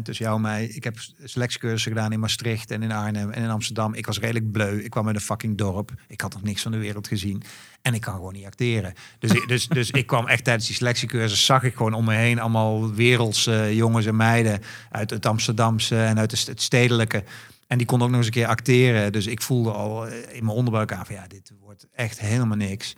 Tussen 0.04 0.26
jou 0.26 0.38
en 0.38 0.42
mij. 0.42 0.66
Ik 0.66 0.84
heb 0.84 0.98
selectiecursussen 1.24 1.92
gedaan 1.92 2.12
in 2.12 2.20
Maastricht 2.20 2.72
en 2.72 2.84
in 2.84 2.92
Arnhem 2.92 3.30
en 3.32 3.44
in 3.44 3.50
Amsterdam. 3.50 3.94
Ik 3.94 4.06
was 4.06 4.20
redelijk 4.20 4.52
bleu. 4.52 4.80
Ik 4.84 4.90
kwam 4.90 5.08
uit 5.08 5.16
een 5.16 5.22
fucking 5.22 5.58
dorp. 5.58 5.92
Ik 6.08 6.22
had 6.22 6.34
nog 6.34 6.44
niks 6.44 6.62
van 6.62 6.72
de 6.72 6.78
wereld 6.78 7.08
gezien. 7.08 7.44
En 7.82 7.94
ik 7.94 8.02
kan 8.02 8.14
gewoon 8.14 8.34
niet 8.34 8.46
acteren. 8.46 8.94
Dus, 9.20 9.32
ik- 9.32 9.48
dus, 9.48 9.68
dus 9.68 9.92
ik 9.92 10.08
kwam 10.08 10.28
echt 10.28 10.44
tijdens 10.44 10.68
die 10.68 10.76
selectiecursus, 10.76 11.46
zag 11.46 11.64
ik 11.64 11.76
gewoon 11.76 11.94
om 11.94 12.06
me 12.06 12.14
heen 12.16 12.40
allemaal 12.40 12.94
wereldse 12.94 13.76
jongens 13.76 14.06
en 14.06 14.16
meiden 14.16 14.62
uit 14.92 15.10
het 15.10 15.26
Amsterdamse 15.26 16.04
en 16.04 16.20
uit 16.20 16.46
het 16.46 16.62
stedelijke. 16.62 17.24
En 17.68 17.78
die 17.78 17.88
konden 17.88 18.08
ook 18.08 18.14
nog 18.14 18.24
eens 18.24 18.34
een 18.36 18.42
keer 18.42 18.48
acteren. 18.48 19.12
Dus 19.12 19.28
ik 19.28 19.42
voelde 19.42 19.72
al 19.72 20.08
eh, 20.08 20.36
in 20.36 20.46
mijn 20.46 20.58
onderbuik 20.58 20.92
aan 20.94 21.06
van 21.06 21.16
ja, 21.16 21.28
dit 21.28 21.52
wordt 21.62 21.88
echt 21.94 22.20
helemaal 22.20 22.58
niks. 22.58 22.96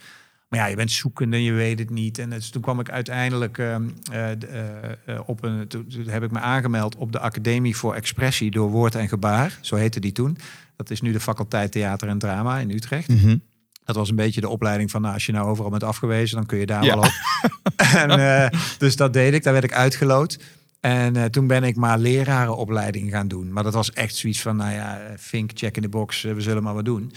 Maar 0.47 0.59
ja, 0.59 0.65
je 0.65 0.75
bent 0.75 0.91
zoekende 0.91 1.35
en 1.35 1.43
je 1.43 1.51
weet 1.51 1.79
het 1.79 1.89
niet. 1.89 2.17
En 2.17 2.29
dus 2.29 2.49
toen 2.49 2.61
kwam 2.61 2.79
ik 2.79 2.89
uiteindelijk 2.89 3.57
ehm, 3.57 3.83
eh, 4.11 4.31
eh, 4.31 4.37
eh, 5.05 5.19
op 5.25 5.43
een. 5.43 5.67
Toen, 5.67 5.87
toen 5.87 6.07
heb 6.07 6.23
ik 6.23 6.31
me 6.31 6.39
aangemeld 6.39 6.95
op 6.95 7.11
de 7.11 7.19
Academie 7.19 7.75
voor 7.75 7.93
Expressie 7.93 8.51
door 8.51 8.69
Woord 8.69 8.95
en 8.95 9.07
Gebaar. 9.07 9.57
Zo 9.61 9.75
heette 9.75 9.99
die 9.99 10.11
toen. 10.11 10.37
Dat 10.75 10.89
is 10.89 11.01
nu 11.01 11.11
de 11.11 11.19
faculteit 11.19 11.71
Theater 11.71 12.07
en 12.07 12.17
Drama 12.17 12.59
in 12.59 12.71
Utrecht. 12.71 13.07
Mhm. 13.07 13.37
Dat 13.83 13.95
was 13.95 14.09
een 14.09 14.15
beetje 14.15 14.41
de 14.41 14.49
opleiding 14.49 14.91
van, 14.91 15.01
nou, 15.01 15.13
als 15.13 15.25
je 15.25 15.31
nou 15.31 15.47
overal 15.47 15.69
bent 15.71 15.83
afgewezen, 15.83 16.35
dan 16.37 16.45
kun 16.45 16.57
je 16.57 16.65
daar 16.65 16.83
Ja. 16.83 16.95
wel 16.95 17.03
op. 17.03 17.11
en, 18.09 18.51
dus 18.77 18.95
dat 18.95 19.13
deed 19.13 19.33
ik, 19.33 19.43
daar 19.43 19.53
werd 19.53 19.65
ik 19.65 19.73
uitgeloot. 19.73 20.39
En 20.79 21.31
toen 21.31 21.47
ben 21.47 21.63
ik 21.63 21.75
maar 21.75 21.97
lerarenopleiding 21.97 23.11
gaan 23.11 23.27
doen. 23.27 23.53
Maar 23.53 23.63
dat 23.63 23.73
was 23.73 23.91
echt 23.91 24.15
zoiets 24.15 24.41
van, 24.41 24.55
nou 24.55 24.71
ja, 24.73 25.01
vink, 25.15 25.51
check 25.53 25.75
in 25.75 25.81
de 25.81 25.89
box, 25.89 26.21
we 26.21 26.41
zullen 26.41 26.63
maar 26.63 26.73
wat 26.73 26.85
doen. 26.85 27.11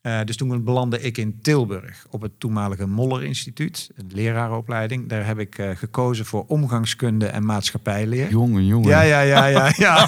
Eh, 0.00 0.18
dus 0.24 0.36
toen 0.36 0.64
belandde 0.64 1.00
ik 1.00 1.18
in 1.18 1.38
Tilburg 1.42 2.06
op 2.10 2.22
het 2.22 2.32
toenmalige 2.38 2.86
Moller 2.86 3.24
Instituut, 3.24 3.90
een 3.96 4.10
lerarenopleiding. 4.14 5.08
Daar 5.08 5.26
heb 5.26 5.38
ik 5.38 5.58
eh, 5.58 5.70
gekozen 5.74 6.26
voor 6.26 6.44
omgangskunde 6.46 7.26
en 7.26 7.44
maatschappijleer. 7.44 8.30
Jongen, 8.30 8.66
jongen. 8.66 8.88
Ja, 8.88 9.00
ja, 9.00 9.20
ja, 9.20 9.46
ja. 9.46 9.72
ja. 9.76 10.06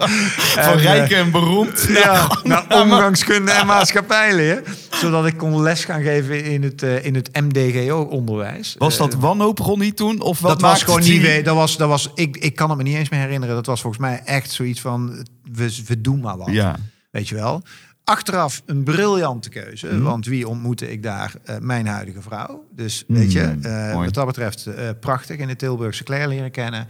Van 0.00 0.72
eh, 0.78 0.82
rijk 0.82 1.10
en 1.10 1.30
beroemd. 1.30 1.86
ja, 1.88 2.38
naar 2.44 2.64
omgangskunde 2.82 3.50
en 3.50 3.66
maatschappijleer. 3.66 4.62
Zodat 4.90 5.26
ik 5.26 5.36
kon 5.36 5.62
les 5.62 5.84
gaan 5.84 6.02
geven 6.02 6.44
in 6.44 6.62
het, 6.62 6.82
in 6.82 7.14
het 7.14 7.30
MDGO-onderwijs. 7.40 8.74
Was 8.78 8.96
dat 8.96 9.14
wanhoop, 9.14 9.58
Ronnie, 9.58 9.94
toen? 9.94 10.20
Of 10.20 10.40
wat 10.40 10.50
dat 10.50 10.60
was 10.70 10.82
gewoon 10.82 11.00
die- 11.00 11.20
niet. 11.20 11.44
Dat 11.44 11.56
was, 11.56 11.76
dat 11.76 11.88
was, 11.88 12.10
ik, 12.14 12.36
ik 12.36 12.54
kan 12.54 12.68
het 12.68 12.78
me 12.78 12.84
niet 12.84 12.96
eens 12.96 13.08
meer 13.08 13.20
herinneren. 13.20 13.54
Dat 13.54 13.66
was 13.66 13.80
volgens 13.80 14.02
mij 14.02 14.22
echt 14.24 14.50
zoiets 14.50 14.80
van: 14.80 15.26
we, 15.52 15.82
we 15.86 16.00
doen 16.00 16.20
maar 16.20 16.36
wat. 16.36 16.50
Ja. 16.50 16.76
Weet 17.10 17.28
je 17.28 17.34
wel. 17.34 17.62
Achteraf 18.04 18.62
een 18.66 18.82
briljante 18.82 19.48
keuze. 19.48 19.86
Mhm. 19.86 20.02
Want 20.02 20.26
wie 20.26 20.48
ontmoette 20.48 20.90
ik 20.92 21.02
daar? 21.02 21.32
Eh, 21.44 21.56
mijn 21.58 21.86
huidige 21.86 22.22
vrouw. 22.22 22.64
Dus 22.76 23.04
weet 23.08 23.32
je, 23.32 23.40
Mm, 23.56 23.64
eh, 23.64 23.94
wat 23.94 24.14
dat 24.14 24.26
betreft 24.26 24.66
eh, 24.66 24.88
prachtig 25.00 25.36
in 25.36 25.46
de 25.48 25.56
Tilburgse 25.56 26.04
Claire 26.04 26.28
leren 26.28 26.50
kennen. 26.50 26.86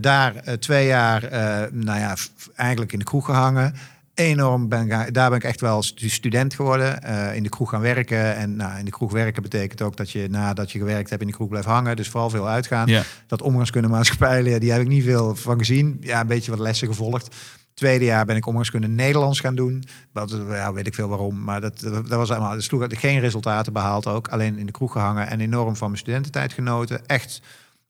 Daar 0.00 0.34
twee 0.58 0.86
jaar, 0.86 1.28
nou 1.72 1.98
ja, 1.98 2.16
eigenlijk 2.54 2.92
in 2.92 2.98
de 2.98 3.04
kroeg 3.04 3.24
gehangen. 3.24 3.74
Enorm 4.14 4.68
ben 4.68 4.88
daar 5.12 5.28
ben 5.28 5.38
ik 5.38 5.44
echt 5.44 5.60
wel 5.60 5.82
stu- 5.82 6.08
student 6.08 6.54
geworden. 6.54 7.02
in 7.34 7.42
de 7.42 7.48
kroeg 7.48 7.70
gaan 7.70 7.80
werken. 7.80 8.36
En 8.36 8.56
nou, 8.56 8.78
in 8.78 8.84
de 8.84 8.90
kroeg 8.90 9.12
werken 9.12 9.42
betekent 9.42 9.82
ook 9.82 9.96
dat 9.96 10.10
je 10.10 10.28
nadat 10.30 10.72
je 10.72 10.78
gewerkt 10.78 11.10
hebt 11.10 11.22
in 11.22 11.26
de 11.28 11.32
kroeg 11.34 11.48
blijft 11.48 11.66
hangen. 11.68 11.96
Dus 11.96 12.08
vooral 12.08 12.30
veel 12.30 12.48
uitgaan. 12.48 12.88
Dat 13.26 13.42
omgangskunde 13.42 13.88
maatschappijleer, 13.88 14.60
die 14.60 14.72
heb 14.72 14.80
ik 14.80 14.88
niet 14.88 15.04
veel 15.04 15.34
van 15.36 15.58
gezien. 15.58 15.96
Ja, 16.00 16.20
een 16.20 16.26
beetje 16.26 16.50
wat 16.50 16.60
lessen 16.60 16.88
gevolgd. 16.88 17.36
Tweede 17.74 18.04
jaar 18.04 18.24
ben 18.24 18.36
ik 18.36 18.46
omgangskunde 18.46 18.88
Nederlands 18.88 19.40
gaan 19.40 19.54
doen. 19.54 19.84
Dat 20.12 20.38
ja, 20.48 20.72
weet 20.72 20.86
ik 20.86 20.94
veel 20.94 21.08
waarom. 21.08 21.42
Maar 21.44 21.60
dat, 21.60 21.80
dat 21.80 22.08
was 22.08 22.30
allemaal. 22.30 22.54
Er 22.54 22.62
sloeg 22.62 22.84
geen 22.88 23.20
resultaten 23.20 23.72
behaald 23.72 24.06
ook. 24.06 24.28
Alleen 24.28 24.58
in 24.58 24.66
de 24.66 24.72
kroeg 24.72 24.92
gehangen 24.92 25.28
en 25.28 25.40
enorm 25.40 25.76
van 25.76 25.86
mijn 25.88 26.00
studententijd 26.00 26.52
genoten. 26.52 27.06
Echt, 27.06 27.40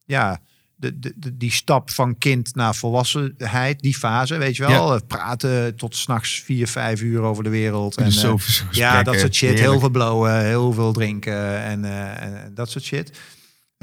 ja, 0.05 0.39
de, 0.75 0.99
de, 0.99 1.13
de- 1.15 1.37
die 1.37 1.51
stap 1.51 1.89
van 1.91 2.17
kind 2.17 2.55
naar 2.55 2.75
volwassenheid, 2.75 3.79
die 3.79 3.95
fase, 3.97 4.37
weet 4.37 4.55
je 4.55 4.63
wel. 4.67 5.01
Praten 5.07 5.75
tot 5.75 5.95
s'nachts 5.95 6.41
vier, 6.45 6.67
vijf 6.67 7.01
uur 7.01 7.21
over 7.21 7.43
de 7.43 7.49
wereld. 7.49 7.97
En, 7.97 8.05
eh, 8.05 8.11
ja, 8.71 9.03
dat 9.03 9.13
soort 9.19 9.35
shit. 9.35 9.59
Heel 9.59 9.79
veel 9.79 9.89
blowen, 9.89 10.39
heel 10.45 10.73
veel 10.73 10.93
drinken 10.93 11.61
en, 11.63 11.85
eh, 11.85 12.21
en 12.21 12.51
dat 12.53 12.69
soort 12.69 12.83
shit. 12.83 13.19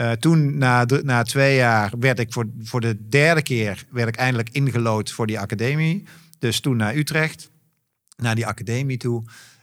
Eh, 0.01 0.13
toen, 0.13 0.59
na, 0.59 0.87
na 1.03 1.23
twee 1.23 1.57
jaar, 1.57 1.93
werd 1.99 2.19
ik 2.19 2.33
voor, 2.33 2.47
voor 2.63 2.81
de 2.81 3.09
derde 3.09 3.43
keer 3.43 3.85
werd 3.91 4.09
ik 4.09 4.17
eindelijk 4.17 4.49
ingelood 4.53 5.11
voor 5.11 5.27
die 5.27 5.39
academie. 5.39 6.05
Dus 6.39 6.61
toen 6.61 6.77
naar 6.77 6.95
Utrecht, 6.95 7.51
naar 8.17 8.35
die 8.35 8.47
academie 8.47 8.97
toe. 8.97 9.23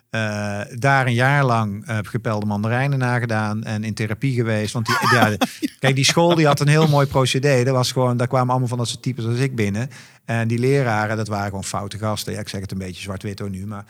Eh, 0.09 0.61
daar 0.73 1.05
een 1.07 1.13
jaar 1.13 1.45
lang 1.45 1.85
heb 1.85 2.05
ik 2.05 2.09
gepelde 2.09 2.45
mandarijnen 2.45 2.99
nagedaan 2.99 3.63
en 3.63 3.83
in 3.83 3.93
therapie 3.93 4.33
geweest. 4.33 4.73
Want 4.73 4.85
die, 4.85 4.95
ja, 5.13 5.37
kijk, 5.79 5.95
die 5.95 6.05
school 6.05 6.35
die 6.35 6.45
had 6.45 6.59
een 6.59 6.67
heel 6.67 6.87
mooi 6.87 7.07
procedé. 7.07 7.63
Dat 7.63 7.75
was 7.75 7.91
gewoon, 7.91 8.17
daar 8.17 8.27
kwamen 8.27 8.49
allemaal 8.49 8.67
van 8.67 8.77
dat 8.77 8.87
soort 8.87 9.01
types 9.01 9.25
als 9.25 9.39
ik 9.39 9.55
binnen. 9.55 9.89
En 10.25 10.47
die 10.47 10.59
leraren, 10.59 11.17
dat 11.17 11.27
waren 11.27 11.49
gewoon 11.49 11.63
foute 11.63 11.97
gasten. 11.97 12.33
Ja, 12.33 12.39
ik 12.39 12.49
zeg 12.49 12.61
het 12.61 12.71
een 12.71 12.77
beetje 12.77 13.01
zwart-wit 13.01 13.39
hoor 13.39 13.49
nu, 13.49 13.65
maar 13.65 13.85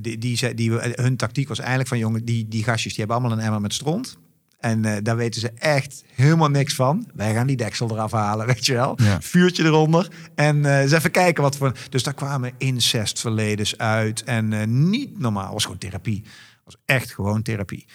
die, 0.00 0.18
die, 0.54 0.72
hun 0.72 1.16
tactiek 1.16 1.48
was 1.48 1.58
eigenlijk 1.58 1.88
van 1.88 1.98
jongen, 1.98 2.24
die, 2.24 2.48
die 2.48 2.64
gastjes 2.64 2.94
die 2.94 3.04
hebben 3.04 3.16
allemaal 3.16 3.38
een 3.38 3.44
emmer 3.44 3.60
met 3.60 3.74
stront. 3.74 4.16
En 4.64 4.84
eh, 4.84 4.96
daar 5.02 5.16
weten 5.16 5.40
ze 5.40 5.50
echt 5.58 6.04
helemaal 6.14 6.48
niks 6.48 6.74
van. 6.74 7.06
Wij 7.14 7.34
gaan 7.34 7.46
die 7.46 7.56
deksel 7.56 7.90
eraf 7.90 8.12
halen, 8.12 8.46
weet 8.54 8.66
je 8.66 8.72
wel. 8.72 8.98
Ja. 9.02 9.20
Vuurtje 9.20 9.64
eronder. 9.64 10.08
En 10.34 10.64
eh 10.64 10.80
eens 10.80 10.92
even 10.92 11.10
kijken 11.10 11.42
wat 11.42 11.56
voor... 11.56 11.72
Dus 11.90 12.02
daar 12.02 12.14
kwamen 12.14 12.52
incestverledens 12.58 13.78
uit. 13.78 14.22
En 14.22 14.52
eh, 14.52 14.66
niet 14.66 15.18
normaal. 15.18 15.44
Het 15.44 15.52
was 15.52 15.62
gewoon 15.62 15.78
therapie. 15.78 16.22
Het 16.24 16.64
was 16.64 16.76
echt 16.84 17.12
gewoon 17.12 17.42
therapie. 17.42 17.86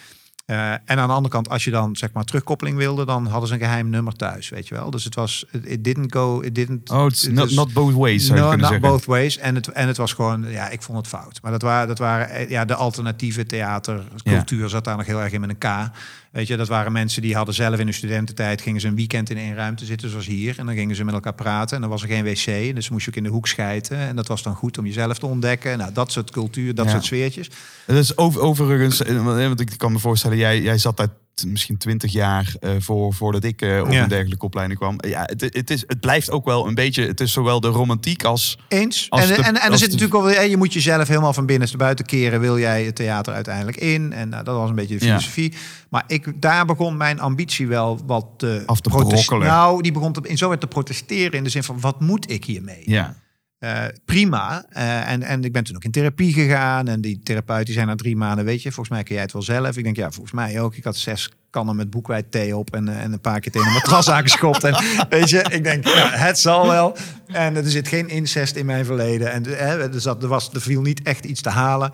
En 0.45 0.81
aan 0.99 1.07
de 1.07 1.13
andere 1.13 1.33
kant, 1.33 1.49
als 1.49 1.63
je 1.63 1.71
dan 1.71 1.95
zeg 1.95 2.11
maar 2.11 2.23
terugkoppeling 2.23 2.77
wilde... 2.77 3.05
dan 3.05 3.25
hadden 3.27 3.47
ze 3.47 3.53
een 3.53 3.59
geheim 3.59 3.89
nummer 3.89 4.13
thuis, 4.13 4.49
weet 4.49 4.67
je 4.67 4.75
wel. 4.75 4.89
Dus 4.89 5.03
het 5.03 5.15
was... 5.15 5.45
It 5.63 5.83
didn't 5.83 6.13
go... 6.13 6.41
It 6.41 6.55
didn't, 6.55 6.89
Oh, 6.89 7.05
it's 7.05 7.25
it 7.27 7.33
not, 7.33 7.51
not 7.51 7.73
both 7.73 7.93
ways, 7.93 8.25
zou 8.25 8.37
je 8.39 8.45
No, 8.45 8.51
not 8.51 8.59
zeggen. 8.59 8.81
both 8.81 9.05
ways. 9.05 9.37
En 9.37 9.55
het, 9.55 9.67
en 9.67 9.87
het 9.87 9.97
was 9.97 10.13
gewoon, 10.13 10.51
ja, 10.51 10.69
ik 10.69 10.81
vond 10.81 10.97
het 10.97 11.07
fout. 11.07 11.39
Maar 11.41 11.51
dat 11.51 11.61
waren, 11.61 11.87
dat 11.87 11.97
waren 11.97 12.49
ja, 12.49 12.65
de 12.65 12.75
alternatieve 12.75 13.45
theatercultuur 13.45 14.69
zat 14.69 14.83
daar 14.83 14.97
nog 14.97 15.05
heel 15.05 15.21
erg 15.21 15.31
in 15.31 15.41
met 15.41 15.49
een 15.49 15.57
K. 15.57 15.91
Weet 16.31 16.47
je, 16.47 16.57
dat 16.57 16.67
waren 16.67 16.91
mensen 16.91 17.21
die 17.21 17.35
hadden 17.35 17.55
zelf 17.55 17.79
in 17.79 17.85
hun 17.85 17.93
studententijd, 17.93 18.61
gingen 18.61 18.81
ze 18.81 18.87
een 18.87 18.95
weekend 18.95 19.29
in 19.29 19.37
één 19.37 19.55
ruimte 19.55 19.85
zitten, 19.85 20.09
zoals 20.09 20.25
hier. 20.25 20.59
En 20.59 20.65
dan 20.65 20.75
gingen 20.75 20.95
ze 20.95 21.03
met 21.03 21.13
elkaar 21.13 21.33
praten. 21.33 21.75
En 21.75 21.81
dan 21.81 21.89
was 21.89 22.01
er 22.01 22.07
geen 22.07 22.23
wc. 22.23 22.75
Dus 22.75 22.89
moest 22.89 23.03
je 23.05 23.11
ook 23.11 23.17
in 23.17 23.23
de 23.23 23.29
hoek 23.29 23.47
schijten. 23.47 23.97
En 23.97 24.15
dat 24.15 24.27
was 24.27 24.43
dan 24.43 24.55
goed 24.55 24.77
om 24.77 24.85
jezelf 24.85 25.17
te 25.19 25.25
ontdekken. 25.25 25.77
Nou, 25.77 25.93
dat 25.93 26.11
soort 26.11 26.31
cultuur, 26.31 26.75
dat 26.75 26.85
Ja. 26.85 26.91
soort 26.91 27.05
sfeertjes. 27.05 27.49
Dat 27.85 27.95
is 27.97 28.17
over, 28.17 28.41
overigens, 28.41 29.03
eh, 29.03 29.23
want 29.23 29.59
ik 29.59 29.73
kan 29.77 29.91
me 29.91 29.99
voorstellen, 29.99 30.37
jij, 30.37 30.61
jij 30.61 30.77
zat 30.77 30.97
daar 30.97 31.09
misschien 31.47 31.77
twintig 31.77 32.11
jaar 32.11 32.53
eh, 32.59 32.71
voor, 32.79 33.13
voordat 33.13 33.43
ik 33.43 33.61
eh, 33.61 33.81
op 33.85 33.91
Ja. 33.91 34.03
een 34.03 34.09
dergelijke 34.09 34.45
opleiding 34.45 34.79
kwam. 34.79 34.95
Ja, 35.07 35.21
het, 35.25 35.41
het, 35.41 35.69
is, 35.69 35.83
het 35.87 35.99
blijft 35.99 36.31
ook 36.31 36.45
wel 36.45 36.67
een 36.67 36.75
beetje, 36.75 37.05
het 37.07 37.19
is 37.19 37.31
zowel 37.31 37.59
de 37.59 37.67
romantiek 37.67 38.23
als... 38.23 38.57
Eens. 38.67 39.05
Als 39.09 39.21
En, 39.21 39.27
de- 39.27 39.33
en, 39.35 39.43
en 39.61 39.71
er 39.71 39.77
zit 39.77 39.91
de- 39.91 39.95
natuurlijk 39.95 40.11
wel 40.13 40.23
weer, 40.23 40.49
je 40.49 40.57
moet 40.57 40.73
jezelf 40.73 41.07
helemaal 41.07 41.33
van 41.33 41.45
binnenste 41.45 41.77
buiten 41.77 42.05
keren. 42.05 42.39
Wil 42.39 42.59
jij 42.59 42.83
het 42.83 42.95
theater 42.95 43.33
uiteindelijk 43.33 43.77
in? 43.77 44.13
En 44.13 44.29
nou, 44.29 44.43
dat 44.43 44.55
was 44.55 44.69
een 44.69 44.75
beetje 44.75 44.97
de 44.97 45.05
Ja. 45.05 45.11
filosofie. 45.11 45.53
Maar 45.89 46.03
ik, 46.07 46.41
daar 46.41 46.65
begon 46.65 46.97
mijn 46.97 47.19
ambitie 47.19 47.67
wel 47.67 47.99
wat 48.05 48.25
te 48.37 48.63
Af 48.65 48.81
te 48.81 48.89
protest- 48.89 49.25
brokkelen. 49.25 49.53
Nou, 49.53 49.81
die 49.81 49.91
begon 49.91 50.13
te, 50.13 50.21
in 50.23 50.37
zover 50.37 50.57
te 50.57 50.67
protesteren 50.67 51.31
in 51.37 51.43
de 51.43 51.49
zin 51.49 51.63
van 51.63 51.79
wat 51.79 51.99
moet 51.99 52.31
ik 52.31 52.45
hiermee? 52.45 52.81
Ja. 52.85 53.15
Eh, 53.59 53.83
prima. 54.05 54.65
Eh, 54.69 55.11
en, 55.11 55.23
en 55.23 55.43
ik 55.43 55.51
ben 55.51 55.63
toen 55.63 55.75
ook 55.75 55.83
in 55.83 55.91
therapie 55.91 56.33
gegaan. 56.33 56.87
En 56.87 57.01
die 57.01 57.19
therapeut 57.23 57.65
die 57.65 57.75
zei 57.75 57.85
na 57.85 57.95
drie 57.95 58.15
maanden, 58.15 58.45
weet 58.45 58.61
je, 58.61 58.71
volgens 58.71 58.95
mij 58.95 59.03
kun 59.03 59.13
jij 59.13 59.23
het 59.23 59.33
wel 59.33 59.41
zelf. 59.41 59.77
Ik 59.77 59.83
denk, 59.83 59.95
ja, 59.95 60.11
volgens 60.11 60.35
mij 60.35 60.61
ook. 60.61 60.75
Ik 60.75 60.83
had 60.83 60.97
zes 60.97 61.29
kannen 61.49 61.75
met 61.75 61.89
boekwijd 61.89 62.31
thee 62.31 62.57
op 62.57 62.73
en, 62.75 62.87
eh, 62.87 63.03
en 63.03 63.13
een 63.13 63.21
paar 63.21 63.39
keer 63.39 63.51
tegen 63.51 63.67
een 63.67 63.73
matras 63.73 64.09
aangeschopt. 64.15 64.63
En 64.63 64.83
weet 65.09 65.29
je, 65.29 65.45
ik 65.49 65.63
denk, 65.63 65.87
ja, 65.87 66.09
het 66.09 66.39
zal 66.39 66.67
wel. 66.67 66.97
En 67.27 67.55
er 67.55 67.69
zit 67.69 67.87
geen 67.87 68.09
incest 68.09 68.55
in 68.55 68.65
mijn 68.65 68.85
verleden. 68.85 69.31
En 69.31 69.45
eh, 69.45 69.93
er, 69.93 70.01
zat, 70.01 70.23
er, 70.23 70.29
was, 70.29 70.53
er 70.53 70.61
viel 70.61 70.81
niet 70.81 71.01
echt 71.01 71.25
iets 71.25 71.41
te 71.41 71.49
halen. 71.49 71.91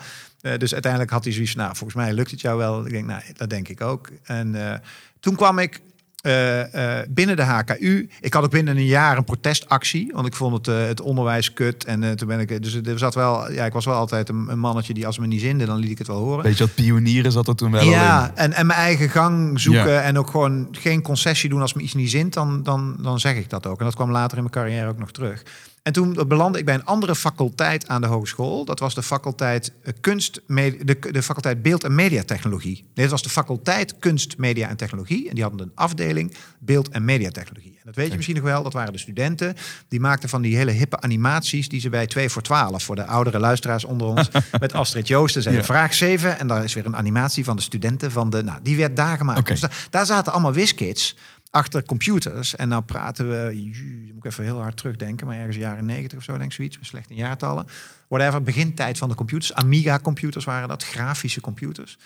Dus 0.58 0.74
uiteindelijk 0.74 1.12
had 1.12 1.24
hij 1.24 1.34
zoiets 1.34 1.56
nou, 1.56 1.76
volgens 1.76 1.94
mij 2.04 2.14
lukt 2.14 2.32
het 2.32 2.42
jou 2.42 2.58
wel. 2.58 2.86
Ik 2.86 2.92
denk, 2.92 3.06
nou, 3.06 3.22
dat 3.34 3.50
denk 3.50 3.68
ik 3.68 3.82
ook. 3.82 4.10
En 4.24 4.82
toen 5.20 5.36
kwam 5.36 5.60
ik 5.60 5.82
eh, 6.26 7.00
eh, 7.00 7.08
binnen 7.10 7.36
de 7.36 7.42
HKU. 7.42 8.10
Ik 8.22 8.34
had 8.34 8.44
ook 8.44 8.52
binnen 8.52 8.78
een 8.78 8.86
jaar 8.86 9.18
een 9.18 9.24
protestactie, 9.24 10.12
want 10.14 10.28
ik 10.28 10.34
vond 10.34 10.54
het, 10.54 10.68
eh, 10.68 10.86
het 10.88 11.02
onderwijs 11.02 11.54
kut. 11.54 11.84
En 11.84 12.18
toen 12.18 12.28
ben 12.28 12.40
ik, 12.40 12.64
dus 12.64 12.74
er 12.76 13.00
zat 13.00 13.16
wel, 13.16 13.52
ja, 13.52 13.66
ik 13.66 13.74
was 13.74 13.86
wel 13.86 13.96
altijd 13.96 14.30
een, 14.30 14.46
een 14.50 14.60
mannetje 14.60 14.94
die 14.94 15.06
als 15.06 15.20
me 15.20 15.28
niet 15.28 15.42
zinde, 15.42 15.66
dan 15.66 15.78
liet 15.78 15.92
ik 15.92 15.98
het 15.98 16.08
wel 16.08 16.18
horen. 16.18 16.44
Weet 16.44 16.58
je 16.58 16.64
wat 16.66 16.76
pionieren 16.76 17.32
zat 17.32 17.48
er 17.48 17.56
toen 17.56 17.72
wel 17.72 17.82
al 17.82 17.88
Ja, 17.90 18.28
in. 18.28 18.36
en, 18.36 18.54
en 18.54 18.66
mijn 18.66 18.80
eigen 18.80 19.10
gang 19.10 19.60
zoeken 19.60 19.92
Ja. 19.92 20.02
en 20.02 20.18
ook 20.18 20.30
gewoon 20.30 20.68
geen 20.72 21.02
concessie 21.02 21.50
doen 21.50 21.62
als 21.62 21.74
me 21.74 21.82
iets 21.82 21.94
niet 21.94 22.10
zint, 22.10 22.34
dan, 22.34 22.64
dan, 22.64 22.96
dan 23.00 23.20
zeg 23.20 23.36
ik 23.36 23.50
dat 23.50 23.68
ook. 23.68 23.80
En 23.80 23.86
dat 23.86 23.96
kwam 23.96 24.12
later 24.12 24.38
in 24.38 24.44
mijn 24.44 24.56
carrière 24.56 24.90
ook 24.90 25.00
nog 25.00 25.12
terug. 25.12 25.44
En 25.86 25.94
toen 25.94 26.18
belandde 26.28 26.60
ik 26.60 26.66
bij 26.66 26.74
een 26.74 26.86
andere 26.86 27.16
faculteit 27.16 27.88
aan 27.88 28.02
de 28.02 28.08
hogeschool. 28.08 28.66
Dat 28.66 28.80
was 28.80 28.94
de 28.96 29.04
faculteit 29.04 29.72
eh, 29.84 29.94
kunst, 30.02 30.42
de, 30.48 30.98
de 31.12 31.24
faculteit 31.24 31.62
beeld- 31.62 31.84
en 31.84 31.96
mediatechnologie. 31.96 32.76
Nee, 32.76 32.86
dat 32.94 33.10
was 33.10 33.22
de 33.24 33.30
faculteit 33.30 34.00
kunst, 34.00 34.38
media 34.38 34.70
en 34.70 34.78
technologie. 34.78 35.30
En 35.30 35.34
die 35.36 35.44
hadden 35.44 35.62
een 35.62 35.72
afdeling 35.76 36.34
beeld- 36.60 36.90
en 36.90 37.06
mediatechnologie. 37.06 37.72
En 37.72 37.82
dat 37.84 37.96
weet 37.96 38.10
je 38.10 38.16
misschien 38.16 38.36
nog 38.36 38.44
wel. 38.46 38.64
Dat 38.64 38.74
waren 38.74 38.94
de 38.94 39.00
studenten. 39.00 39.56
Die 39.88 40.00
maakten 40.00 40.30
van 40.30 40.42
die 40.42 40.56
hele 40.56 40.72
hippe 40.72 41.02
animaties 41.02 41.70
die 41.70 41.80
ze 41.80 41.90
bij 41.90 42.08
2 42.08 42.30
voor 42.30 42.42
12 42.42 42.84
voor 42.84 42.96
de 42.96 43.06
oudere 43.06 43.40
luisteraars 43.40 43.84
onder 43.86 44.08
ons 44.08 44.30
met 44.60 44.74
Astrid 44.74 45.08
Joosten 45.08 45.42
zeiden. 45.42 45.64
Ja. 45.66 45.70
Vraag 45.74 45.94
7 45.94 46.40
en 46.40 46.48
daar 46.48 46.64
is 46.64 46.74
weer 46.74 46.86
een 46.86 46.96
animatie 46.96 47.44
van 47.44 47.56
de 47.56 47.62
studenten 47.62 48.12
van 48.12 48.30
de. 48.30 48.44
Nou, 48.44 48.60
die 48.64 48.78
werd 48.78 48.96
daar 48.96 49.18
gemaakt. 49.18 49.48
Dus 49.48 49.60
da- 49.60 49.70
daar 49.90 50.06
zaten 50.06 50.32
allemaal 50.34 50.54
wiskids 50.54 51.16
achter 51.56 51.84
computers. 51.84 52.56
En 52.56 52.68
nou 52.68 52.84
praten 52.84 53.30
we, 53.30 53.64
ju, 53.64 54.12
moet 54.14 54.26
even 54.26 54.44
heel 54.44 54.62
hard 54.62 54.78
terugdenken, 54.78 55.28
maar 55.28 55.38
ergens 55.38 55.56
jaren 55.56 55.86
90 55.86 56.18
of 56.18 56.24
zo, 56.24 56.32
denk 56.32 56.50
ik 56.50 56.56
zoiets, 56.56 56.78
met 56.78 56.86
slechte 56.86 57.14
jaartallen. 57.14 57.68
Whatever, 58.08 58.42
begintijd 58.42 58.98
van 58.98 59.10
de 59.10 59.16
computers. 59.16 59.54
Amiga-computers 59.54 60.46
waren 60.46 60.68
dat, 60.68 60.84
grafische 60.84 61.42
computers. 61.42 61.98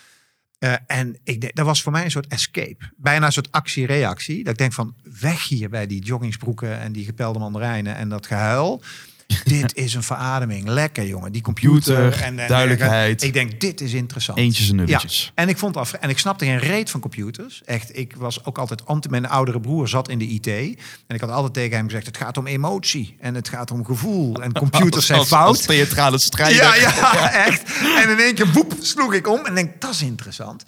Eh, 0.59 0.73
en 0.87 1.17
ik 1.23 1.55
dat 1.55 1.65
was 1.65 1.81
voor 1.81 1.91
mij 1.91 2.03
een 2.03 2.11
soort 2.11 2.27
escape. 2.27 2.91
Bijna 2.95 3.25
een 3.25 3.31
soort 3.31 3.51
actie-reactie. 3.51 4.43
Dat 4.43 4.53
ik 4.53 4.59
denk 4.59 4.73
van, 4.73 4.95
weg 5.19 5.47
hier 5.47 5.69
bij 5.69 5.87
die 5.87 6.03
joggingsbroeken 6.03 6.79
en 6.79 6.91
die 6.91 7.05
gepelde 7.05 7.39
mandarijnen 7.39 7.95
en 7.95 8.09
dat 8.09 8.27
gehuil. 8.27 8.81
Dit 9.43 9.75
is 9.75 9.93
een 9.93 10.03
verademing. 10.03 10.67
Lekker, 10.67 11.05
jongen. 11.07 11.31
Die 11.31 11.41
computer. 11.41 11.95
Computer, 11.95 12.23
en, 12.25 12.39
en, 12.39 12.47
duidelijkheid. 12.47 13.23
Ik 13.23 13.33
denk, 13.33 13.59
dit 13.59 13.81
is 13.81 13.93
interessant. 13.93 14.37
Eentjes 14.37 14.69
en 14.69 14.75
nulletjes. 14.75 15.23
Ja, 15.35 15.41
en 15.43 15.49
ik 15.49 15.57
vond 15.57 15.77
af 15.77 15.93
en 15.93 16.09
ik 16.09 16.17
snapte 16.19 16.45
geen 16.45 16.57
reet 16.59 16.89
van 16.89 16.99
computers. 16.99 17.61
Echt, 17.65 17.97
ik 17.97 18.15
was 18.15 18.45
ook 18.45 18.57
altijd 18.57 18.85
anti. 18.85 19.09
Mijn 19.09 19.27
oudere 19.27 19.59
broer 19.59 19.87
zat 19.87 20.09
in 20.09 20.17
de 20.19 20.25
IT 20.27 20.47
en 20.47 21.15
ik 21.15 21.21
had 21.21 21.29
altijd 21.29 21.53
tegen 21.53 21.77
hem 21.77 21.85
gezegd: 21.85 22.05
het 22.05 22.17
gaat 22.17 22.37
om 22.37 22.47
emotie 22.47 23.15
en 23.19 23.35
het 23.35 23.49
gaat 23.49 23.71
om 23.71 23.85
gevoel 23.85 24.41
en 24.43 24.51
computers 24.63 25.05
zijn 25.05 25.19
Als- 25.19 25.31
Als 25.31 25.57
fout. 25.57 25.67
theatrale 25.67 26.17
strijder. 26.17 26.63
Ja, 26.63 26.75
ja, 26.75 27.31
echt. 27.47 27.63
En 28.03 28.09
in 28.09 28.19
één 28.19 28.35
keer 28.35 28.51
woep, 28.51 28.73
sloeg 28.81 29.13
ik 29.13 29.27
om 29.27 29.45
en 29.45 29.55
denk, 29.55 29.81
dat 29.81 29.91
is 29.91 30.01
interessant. 30.01 30.63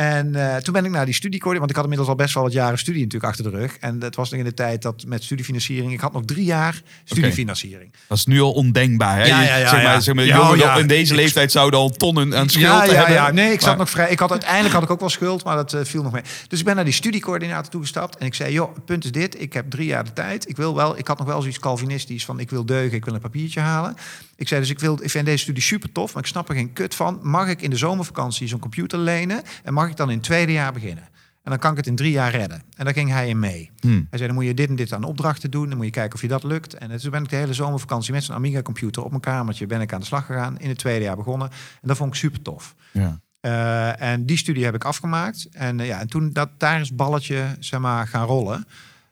En 0.00 0.34
eh, 0.34 0.56
toen 0.56 0.72
ben 0.72 0.84
ik 0.84 0.90
naar 0.90 1.04
die 1.04 1.14
studiecoördinator, 1.14 1.58
want 1.58 1.70
ik 1.70 1.76
had 1.76 1.84
inmiddels 1.84 2.08
al 2.08 2.14
best 2.24 2.34
wel 2.34 2.42
wat 2.42 2.52
jaren 2.52 2.78
studie 2.78 3.02
natuurlijk 3.02 3.30
achter 3.30 3.50
de 3.50 3.58
rug. 3.58 3.76
En 3.80 3.98
dat 3.98 4.14
was 4.14 4.30
nog 4.30 4.38
in 4.38 4.44
de 4.44 4.54
tijd 4.54 4.82
dat 4.82 5.04
met 5.06 5.24
studiefinanciering, 5.24 5.92
ik 5.92 6.00
had 6.00 6.12
nog 6.12 6.24
drie 6.24 6.44
jaar 6.44 6.82
studiefinanciering. 7.04 7.92
Dat 8.06 8.18
is 8.18 8.26
nu 8.26 8.40
al 8.40 8.52
ondenkbaar. 8.52 9.18
Hè? 9.18 9.24
Ja, 9.24 9.42
ja, 9.42 9.56
ja, 9.56 9.68
zeg 9.68 9.82
maar, 9.82 10.02
zeg 10.02 10.14
maar, 10.14 10.24
Ja, 10.24 10.36
jongeren 10.36 10.58
ja. 10.58 10.76
in 10.76 10.86
deze 10.86 11.14
leeftijd 11.14 11.52
zouden 11.52 11.80
al 11.80 11.90
tonnen 11.90 12.36
aan 12.36 12.48
schuld 12.48 12.64
Ja, 12.64 12.84
ja, 12.84 12.92
hebben. 12.92 13.14
ja. 13.14 13.30
Nee, 13.30 13.52
ik 13.52 13.60
zat 13.60 13.76
nog 13.76 13.90
vrij. 13.90 14.10
Ik 14.10 14.18
had 14.18 14.30
uiteindelijk 14.30 14.74
had 14.74 14.82
ik 14.82 14.90
ook 14.90 15.00
wel 15.00 15.08
schuld, 15.08 15.44
maar 15.44 15.56
dat 15.56 15.72
eh, 15.72 15.80
viel 15.84 16.02
nog 16.02 16.12
mee. 16.12 16.22
Dus 16.48 16.58
ik 16.58 16.64
ben 16.64 16.74
naar 16.74 16.84
die 16.84 16.94
studiecoördinator 16.94 17.70
toegestapt 17.70 18.16
en 18.16 18.26
ik 18.26 18.34
zei: 18.34 18.52
joh, 18.52 18.74
het 18.74 18.84
punt 18.84 19.04
is 19.04 19.12
dit. 19.12 19.40
Ik 19.40 19.52
heb 19.52 19.70
drie 19.70 19.86
jaar 19.86 20.04
de 20.04 20.12
tijd. 20.12 20.48
Ik 20.48 20.56
wil 20.56 20.74
wel. 20.74 20.98
Ik 20.98 21.06
had 21.06 21.18
nog 21.18 21.26
wel 21.26 21.40
zoiets 21.40 21.58
Calvinistisch 21.58 22.24
van: 22.24 22.40
ik 22.40 22.50
wil 22.50 22.66
deugen, 22.66 22.96
ik 22.96 23.04
wil 23.04 23.14
een 23.14 23.20
papiertje 23.20 23.60
halen. 23.60 23.96
Ik 24.40 24.48
zei 24.48 24.60
dus: 24.60 24.70
ik 24.70 24.78
wil. 24.78 25.02
Ik 25.02 25.10
vind 25.10 25.24
deze 25.24 25.42
studie 25.42 25.62
super 25.62 25.92
tof, 25.92 26.14
maar 26.14 26.22
ik 26.22 26.28
snap 26.28 26.48
er 26.48 26.54
geen 26.54 26.72
kut 26.72 26.94
van. 26.94 27.18
Mag 27.22 27.48
ik 27.48 27.62
in 27.62 27.70
de 27.70 27.76
zomervakantie 27.76 28.48
zo'n 28.48 28.58
computer 28.58 28.98
lenen 28.98 29.42
en 29.62 29.72
mag 29.72 29.88
ik 29.88 29.96
dan 29.96 30.10
in 30.10 30.16
het 30.16 30.24
tweede 30.24 30.52
jaar 30.52 30.72
beginnen? 30.72 31.04
En 31.42 31.50
dan 31.50 31.58
kan 31.58 31.70
ik 31.70 31.76
het 31.76 31.86
in 31.86 31.96
drie 31.96 32.12
jaar 32.12 32.30
redden. 32.30 32.62
En 32.76 32.84
daar 32.84 32.94
ging 32.94 33.10
hij 33.10 33.28
in 33.28 33.38
mee. 33.38 33.70
Hmm. 33.80 34.06
Hij 34.10 34.18
zei, 34.18 34.26
dan 34.26 34.34
moet 34.34 34.44
je 34.44 34.54
dit 34.54 34.68
en 34.68 34.76
dit 34.76 34.92
aan 34.92 35.04
opdrachten 35.04 35.50
doen. 35.50 35.68
Dan 35.68 35.76
moet 35.76 35.86
je 35.86 35.92
kijken 35.92 36.14
of 36.14 36.20
je 36.20 36.28
dat 36.28 36.42
lukt. 36.42 36.74
En 36.74 37.00
toen 37.00 37.10
ben 37.10 37.22
ik 37.22 37.28
de 37.28 37.36
hele 37.36 37.54
zomervakantie 37.54 38.12
met 38.12 38.24
zo'n 38.24 38.34
Amiga-computer 38.34 39.02
op 39.04 39.10
mijn 39.10 39.22
kamertje... 39.22 39.66
ben 39.66 39.80
ik 39.80 39.92
aan 39.92 40.00
de 40.00 40.06
slag 40.06 40.26
gegaan. 40.26 40.58
In 40.58 40.68
het 40.68 40.78
tweede 40.78 41.04
jaar 41.04 41.16
begonnen. 41.16 41.50
En 41.50 41.88
dat 41.88 41.96
vond 41.96 42.10
ik 42.10 42.18
super 42.18 42.42
tof. 42.42 42.74
Ja. 42.92 43.20
Eh, 43.40 44.00
en 44.02 44.26
die 44.26 44.36
studie 44.36 44.64
heb 44.64 44.74
ik 44.74 44.84
afgemaakt. 44.84 45.48
En, 45.52 45.80
eh, 45.80 45.86
ja, 45.86 46.00
en 46.00 46.08
toen 46.08 46.32
dat, 46.32 46.50
daar 46.56 46.80
is 46.80 46.94
balletje 46.94 47.56
zeg 47.58 47.80
maar, 47.80 48.06
gaan 48.06 48.26
rollen. 48.26 48.66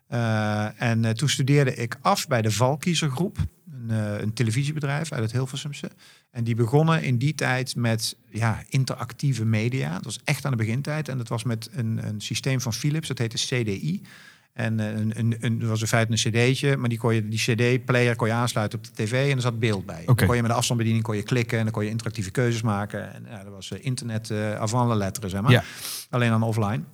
Eh, 0.06 0.82
en 0.82 1.16
toen 1.16 1.28
studeerde 1.28 1.74
ik 1.74 1.96
af 2.00 2.26
bij 2.26 2.42
de 2.42 2.50
Valkiezer 2.50 3.10
Groep. 3.10 3.38
Een, 3.88 4.14
eh, 4.14 4.20
een 4.20 4.32
televisiebedrijf 4.32 5.12
uit 5.12 5.22
het 5.22 5.32
Hilversumse. 5.32 5.90
En 6.30 6.44
die 6.44 6.54
begonnen 6.54 7.02
in 7.02 7.18
die 7.18 7.34
tijd 7.34 7.76
met 7.76 8.16
ja, 8.30 8.62
interactieve 8.68 9.44
media. 9.44 9.92
Dat 9.92 10.04
was 10.04 10.20
echt 10.24 10.44
aan 10.44 10.50
de 10.50 10.56
begintijd. 10.56 11.08
En 11.08 11.18
dat 11.18 11.28
was 11.28 11.44
met 11.44 11.68
een, 11.72 12.00
een 12.08 12.20
systeem 12.20 12.60
van 12.60 12.72
Philips. 12.72 13.08
Dat 13.08 13.18
heette 13.18 13.36
CDI. 13.36 14.02
En 14.58 14.80
eh, 14.80 14.86
een, 14.86 15.18
een, 15.18 15.36
een, 15.40 15.58
dat 15.58 15.68
was 15.68 15.80
in 15.80 15.86
feite 15.86 16.12
een 16.12 16.16
cd'tje, 16.16 16.76
maar 16.76 16.88
die, 16.88 16.98
kon 16.98 17.14
je, 17.14 17.28
die 17.28 17.38
cd-player 17.38 18.16
kon 18.16 18.26
je 18.26 18.32
aansluiten 18.32 18.78
op 18.78 18.84
de 18.84 18.90
tv 19.04 19.30
en 19.30 19.36
er 19.36 19.42
zat 19.42 19.58
beeld 19.58 19.86
bij. 19.86 20.00
Oké. 20.00 20.14
Dan 20.14 20.26
kon 20.26 20.36
je 20.36 20.42
met 20.42 20.50
de 20.50 20.56
afstandsbediening 20.56 21.06
kon 21.06 21.16
je 21.16 21.22
klikken 21.22 21.58
en 21.58 21.64
dan 21.64 21.72
kon 21.72 21.84
je 21.84 21.90
interactieve 21.90 22.30
keuzes 22.30 22.62
maken. 22.62 23.14
En 23.14 23.26
ja, 23.28 23.44
dat 23.44 23.52
was 23.52 23.70
eh, 23.70 23.84
internet 23.84 24.30
eh 24.30 24.54
avant 24.54 24.88
la 24.88 24.94
lettre, 24.94 25.28
zeg 25.28 25.40
maar. 25.40 25.50
Ja. 25.50 25.62
Alleen 26.10 26.30
dan 26.30 26.42
offline. 26.42 26.84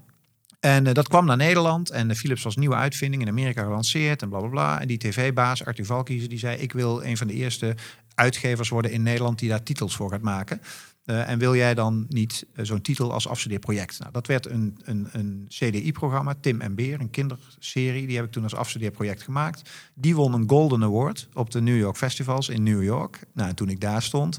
En 0.64 0.86
eh, 0.86 0.94
dat 0.94 1.08
kwam 1.08 1.24
naar 1.24 1.36
Nederland 1.36 1.90
en 1.90 2.08
de 2.08 2.14
Philips 2.14 2.42
was 2.42 2.56
nieuwe 2.56 2.74
uitvinding 2.74 3.22
in 3.22 3.28
Amerika 3.28 3.62
gelanceerd 3.62 4.22
en 4.22 4.28
bla 4.28 4.38
bla 4.38 4.48
bla. 4.48 4.80
En 4.80 4.86
die 4.86 4.98
tv-baas 4.98 5.64
Arthur 5.64 5.84
Valkiezer 5.84 6.28
die 6.28 6.38
zei: 6.38 6.56
Ik 6.56 6.72
wil 6.72 7.04
een 7.04 7.16
van 7.16 7.26
de 7.26 7.32
eerste 7.32 7.74
uitgevers 8.14 8.68
worden 8.68 8.90
in 8.90 9.02
Nederland 9.02 9.38
die 9.38 9.48
daar 9.48 9.62
titels 9.62 9.96
voor 9.96 10.10
gaat 10.10 10.22
maken. 10.22 10.60
Eh, 11.04 11.28
en 11.28 11.38
wil 11.38 11.54
jij 11.56 11.74
dan 11.74 12.06
niet 12.08 12.46
eh, 12.54 12.64
zo'n 12.64 12.80
titel 12.80 13.12
als 13.12 13.28
afstudeerproject? 13.28 13.98
Nou, 13.98 14.12
dat 14.12 14.26
werd 14.26 14.50
een, 14.50 14.78
een, 14.82 15.08
een 15.12 15.44
CDI-programma, 15.48 16.34
Tim 16.40 16.60
en 16.60 16.74
Beer, 16.74 17.00
een 17.00 17.10
kinderserie. 17.10 18.06
Die 18.06 18.16
heb 18.16 18.24
ik 18.24 18.32
toen 18.32 18.42
als 18.42 18.54
afstudeerproject 18.54 19.22
gemaakt. 19.22 19.70
Die 19.94 20.14
won 20.14 20.32
een 20.32 20.48
Golden 20.48 20.82
Award 20.82 21.28
op 21.32 21.50
de 21.50 21.60
New 21.60 21.78
York 21.78 21.96
Festivals 21.96 22.48
in 22.48 22.62
New 22.62 22.82
York. 22.82 23.20
Nou, 23.34 23.48
en 23.48 23.54
toen 23.54 23.68
ik 23.68 23.80
daar 23.80 24.02
stond, 24.02 24.38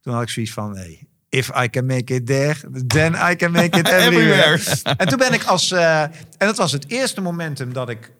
toen 0.00 0.12
had 0.12 0.22
ik 0.22 0.28
zoiets 0.28 0.52
van... 0.52 0.76
Hey, 0.76 1.06
If 1.28 1.50
I 1.56 1.68
can 1.68 1.86
make 1.86 2.14
it 2.14 2.26
there, 2.26 2.56
then 2.88 3.14
I 3.30 3.36
can 3.36 3.52
make 3.52 3.78
it 3.78 3.88
everywhere. 4.04 4.52
Everywhere. 4.52 4.96
en 4.96 5.08
toen 5.08 5.18
ben 5.18 5.32
ik 5.32 5.44
als... 5.44 5.70
eh, 5.70 6.02
en 6.02 6.12
dat 6.38 6.56
was 6.56 6.72
het 6.72 6.84
eerste 6.90 7.20
momentum 7.20 7.72
dat 7.72 7.88
ik 7.88 8.10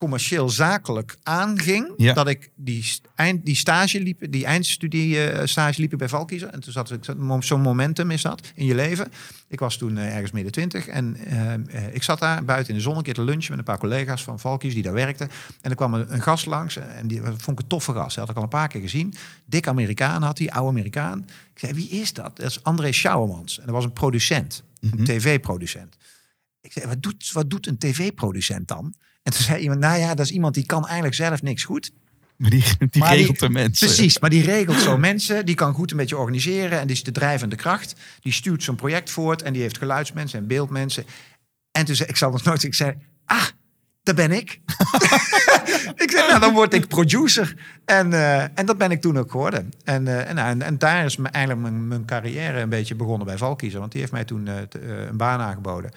commercieel 0.00 0.48
zakelijk 0.48 1.16
aanging. 1.22 1.92
Ja. 1.96 2.12
Dat 2.12 2.28
ik 2.28 2.50
die, 2.54 2.84
eind, 3.14 3.44
die 3.44 3.56
stage 3.56 4.00
liep, 4.00 4.32
die 4.32 4.44
eindstudie 4.44 5.24
eh, 5.24 5.46
stage 5.46 5.80
liep 5.80 5.94
bij 5.96 6.08
Valkiezer. 6.08 6.48
En 6.48 6.60
toen 6.60 6.72
zat 6.72 6.90
ik 6.90 7.04
zo'n 7.40 7.60
momentum 7.60 8.10
is 8.10 8.22
dat 8.22 8.40
in 8.54 8.66
je 8.66 8.74
leven. 8.74 9.12
Ik 9.48 9.58
was 9.58 9.76
toen 9.76 9.98
eh, 9.98 10.14
ergens 10.14 10.30
midden 10.30 10.52
twintig 10.52 10.86
en 10.86 11.16
eh, 11.16 11.94
ik 11.94 12.02
zat 12.02 12.18
daar 12.18 12.44
buiten 12.44 12.68
in 12.72 12.78
de 12.78 12.82
zon 12.82 12.96
een 12.96 13.02
keer 13.02 13.14
te 13.14 13.22
lunchen 13.22 13.50
met 13.50 13.58
een 13.58 13.64
paar 13.64 13.78
collega's 13.78 14.22
van 14.22 14.40
Valkies 14.40 14.74
die 14.74 14.82
daar 14.82 14.92
werkten. 14.92 15.28
En 15.60 15.70
er 15.70 15.76
kwam 15.76 15.94
een, 15.94 16.12
een 16.12 16.22
gast 16.22 16.46
langs 16.46 16.76
en 16.76 17.08
die 17.08 17.20
vond 17.22 17.48
ik 17.48 17.58
een 17.58 17.66
toffe 17.66 17.92
gast. 17.92 18.16
Dat 18.16 18.26
had 18.26 18.30
ik 18.30 18.36
al 18.36 18.42
een 18.42 18.48
paar 18.48 18.68
keer 18.68 18.80
gezien. 18.80 19.14
Dik 19.44 19.68
Amerikaan 19.68 20.22
had 20.22 20.38
hij, 20.38 20.50
oude 20.50 20.70
Amerikaan. 20.70 21.18
Ik 21.54 21.58
zei, 21.58 21.72
wie 21.72 21.88
is 21.88 22.12
dat? 22.12 22.36
Dat 22.36 22.46
is 22.46 22.62
André 22.62 22.92
Schouwermans. 22.92 23.58
En 23.58 23.64
dat 23.64 23.74
was 23.74 23.84
een 23.84 23.92
producent, 23.92 24.62
een 24.80 25.04
tv-producent. 25.04 25.96
Ik 26.60 26.72
zei, 26.72 26.86
wat 26.86 27.02
doet, 27.02 27.32
wat 27.32 27.50
doet 27.50 27.66
een 27.66 27.78
tv-producent 27.78 28.68
dan? 28.68 28.94
En 29.30 29.36
toen 29.36 29.44
zei 29.44 29.62
iemand, 29.62 29.80
nou 29.80 29.98
ja, 29.98 30.14
dat 30.14 30.26
is 30.26 30.32
iemand 30.32 30.54
die 30.54 30.66
kan 30.66 30.84
eigenlijk 30.84 31.14
zelf 31.14 31.42
niks 31.42 31.64
goed. 31.64 31.90
Maar 32.36 32.50
die, 32.50 32.64
die 32.78 33.02
Maar 33.02 33.16
regelt 33.16 33.38
de 33.38 33.50
mensen. 33.50 33.86
Precies, 33.86 34.18
maar 34.18 34.30
die 34.30 34.42
regelt 34.42 34.78
zo 34.78 34.98
mensen. 34.98 35.46
Die 35.46 35.54
kan 35.54 35.74
goed 35.74 35.90
een 35.90 35.96
beetje 35.96 36.16
organiseren. 36.16 36.80
En 36.80 36.86
die 36.86 36.96
is 36.96 37.02
de 37.02 37.12
drijvende 37.12 37.56
kracht. 37.56 37.94
Die 38.20 38.32
stuurt 38.32 38.62
zo'n 38.62 38.74
project 38.74 39.10
voort. 39.10 39.42
En 39.42 39.52
die 39.52 39.62
heeft 39.62 39.78
geluidsmensen 39.78 40.38
en 40.38 40.46
beeldmensen. 40.46 41.04
En 41.70 41.84
toen 41.84 41.94
zei 41.94 42.08
ik, 42.08 42.16
zal 42.16 42.32
het 42.32 42.44
nooit... 42.44 42.62
Ik 42.62 42.74
zei, 42.74 42.94
ah, 43.24 43.44
daar 44.02 44.14
ben 44.14 44.32
ik. 44.32 44.60
ik 46.04 46.10
zei, 46.10 46.28
nou, 46.28 46.40
dan 46.40 46.52
word 46.52 46.74
ik 46.74 46.88
producer. 46.88 47.56
En, 47.84 48.12
eh, 48.12 48.42
en 48.42 48.66
dat 48.66 48.78
ben 48.78 48.90
ik 48.90 49.00
toen 49.00 49.18
ook 49.18 49.30
geworden. 49.30 49.70
En, 49.84 50.08
eh, 50.08 50.28
en, 50.28 50.34
nou, 50.34 50.48
en, 50.48 50.62
en 50.62 50.78
daar 50.78 51.04
is 51.04 51.16
mijn, 51.16 51.34
eigenlijk 51.34 51.68
mijn, 51.68 51.88
mijn 51.88 52.04
carrière 52.04 52.60
een 52.60 52.68
beetje 52.68 52.94
begonnen 52.94 53.26
bij 53.26 53.38
Valkiezer. 53.38 53.80
Want 53.80 53.92
die 53.92 54.00
heeft 54.00 54.12
mij 54.12 54.24
toen 54.24 54.46
eh, 54.46 54.56
een 55.08 55.16
baan 55.16 55.40
aangeboden. 55.40 55.90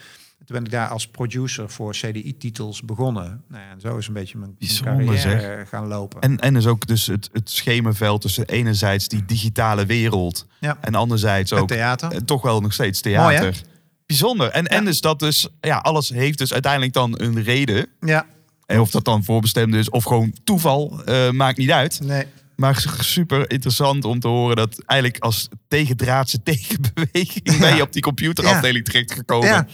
Toen 0.45 0.55
ben 0.55 0.65
ik 0.65 0.71
daar 0.71 0.87
als 0.87 1.07
producer 1.07 1.69
voor 1.69 1.91
CDI-titels 1.93 2.81
begonnen. 2.81 3.43
Nou 3.47 3.63
ja, 3.63 3.69
en 3.71 3.79
zo 3.81 3.97
is 3.97 4.07
een 4.07 4.13
beetje 4.13 4.37
mijn, 4.37 4.55
mijn 4.59 4.81
carrière 4.83 5.65
gaan 5.65 5.87
lopen. 5.87 6.21
En, 6.21 6.39
en 6.39 6.53
dus 6.53 6.65
ook 6.67 6.87
dus 6.87 7.07
het, 7.07 7.29
het 7.33 7.49
schemenveld 7.49 8.21
tussen 8.21 8.45
enerzijds 8.47 9.07
die 9.07 9.25
digitale 9.25 9.85
wereld 9.85 10.47
Ja. 10.59 10.77
en 10.81 10.95
anderzijds 10.95 11.51
Het 11.51 11.59
ook 11.59 11.67
theater. 11.67 12.11
eh, 12.11 12.17
toch 12.17 12.41
wel 12.41 12.61
nog 12.61 12.73
steeds 12.73 13.03
Mooi, 13.03 13.15
theater. 13.15 13.61
Bijzonder. 14.05 14.49
En, 14.49 14.65
en 14.67 14.85
dus 14.85 15.01
dat 15.01 15.19
dus, 15.19 15.47
ja, 15.61 15.77
alles 15.77 16.09
heeft 16.09 16.37
dus 16.37 16.53
uiteindelijk 16.53 16.93
dan 16.93 17.19
een 17.21 17.43
reden. 17.43 17.87
Ja, 17.99 18.25
En 18.65 18.79
of 18.79 18.91
dat 18.91 19.05
dan 19.05 19.23
voorbestemd 19.23 19.75
is 19.75 19.89
of 19.89 20.03
gewoon 20.03 20.33
toeval, 20.43 21.03
eh, 21.03 21.29
maakt 21.29 21.57
niet 21.57 21.71
uit. 21.71 21.99
nee. 22.03 22.25
Maar 22.55 22.85
super 22.99 23.51
interessant 23.51 24.05
om 24.05 24.19
te 24.19 24.27
horen 24.27 24.55
dat 24.55 24.83
eigenlijk 24.85 25.23
als 25.23 25.47
tegendraadse 25.67 26.43
tegenbeweging 26.51 27.57
ben 27.59 27.75
je 27.75 27.81
op 27.81 27.93
die 27.93 28.01
computerafdeling 28.01 28.85
terechtgekomen. 28.85 29.47
Ja. 29.47 29.67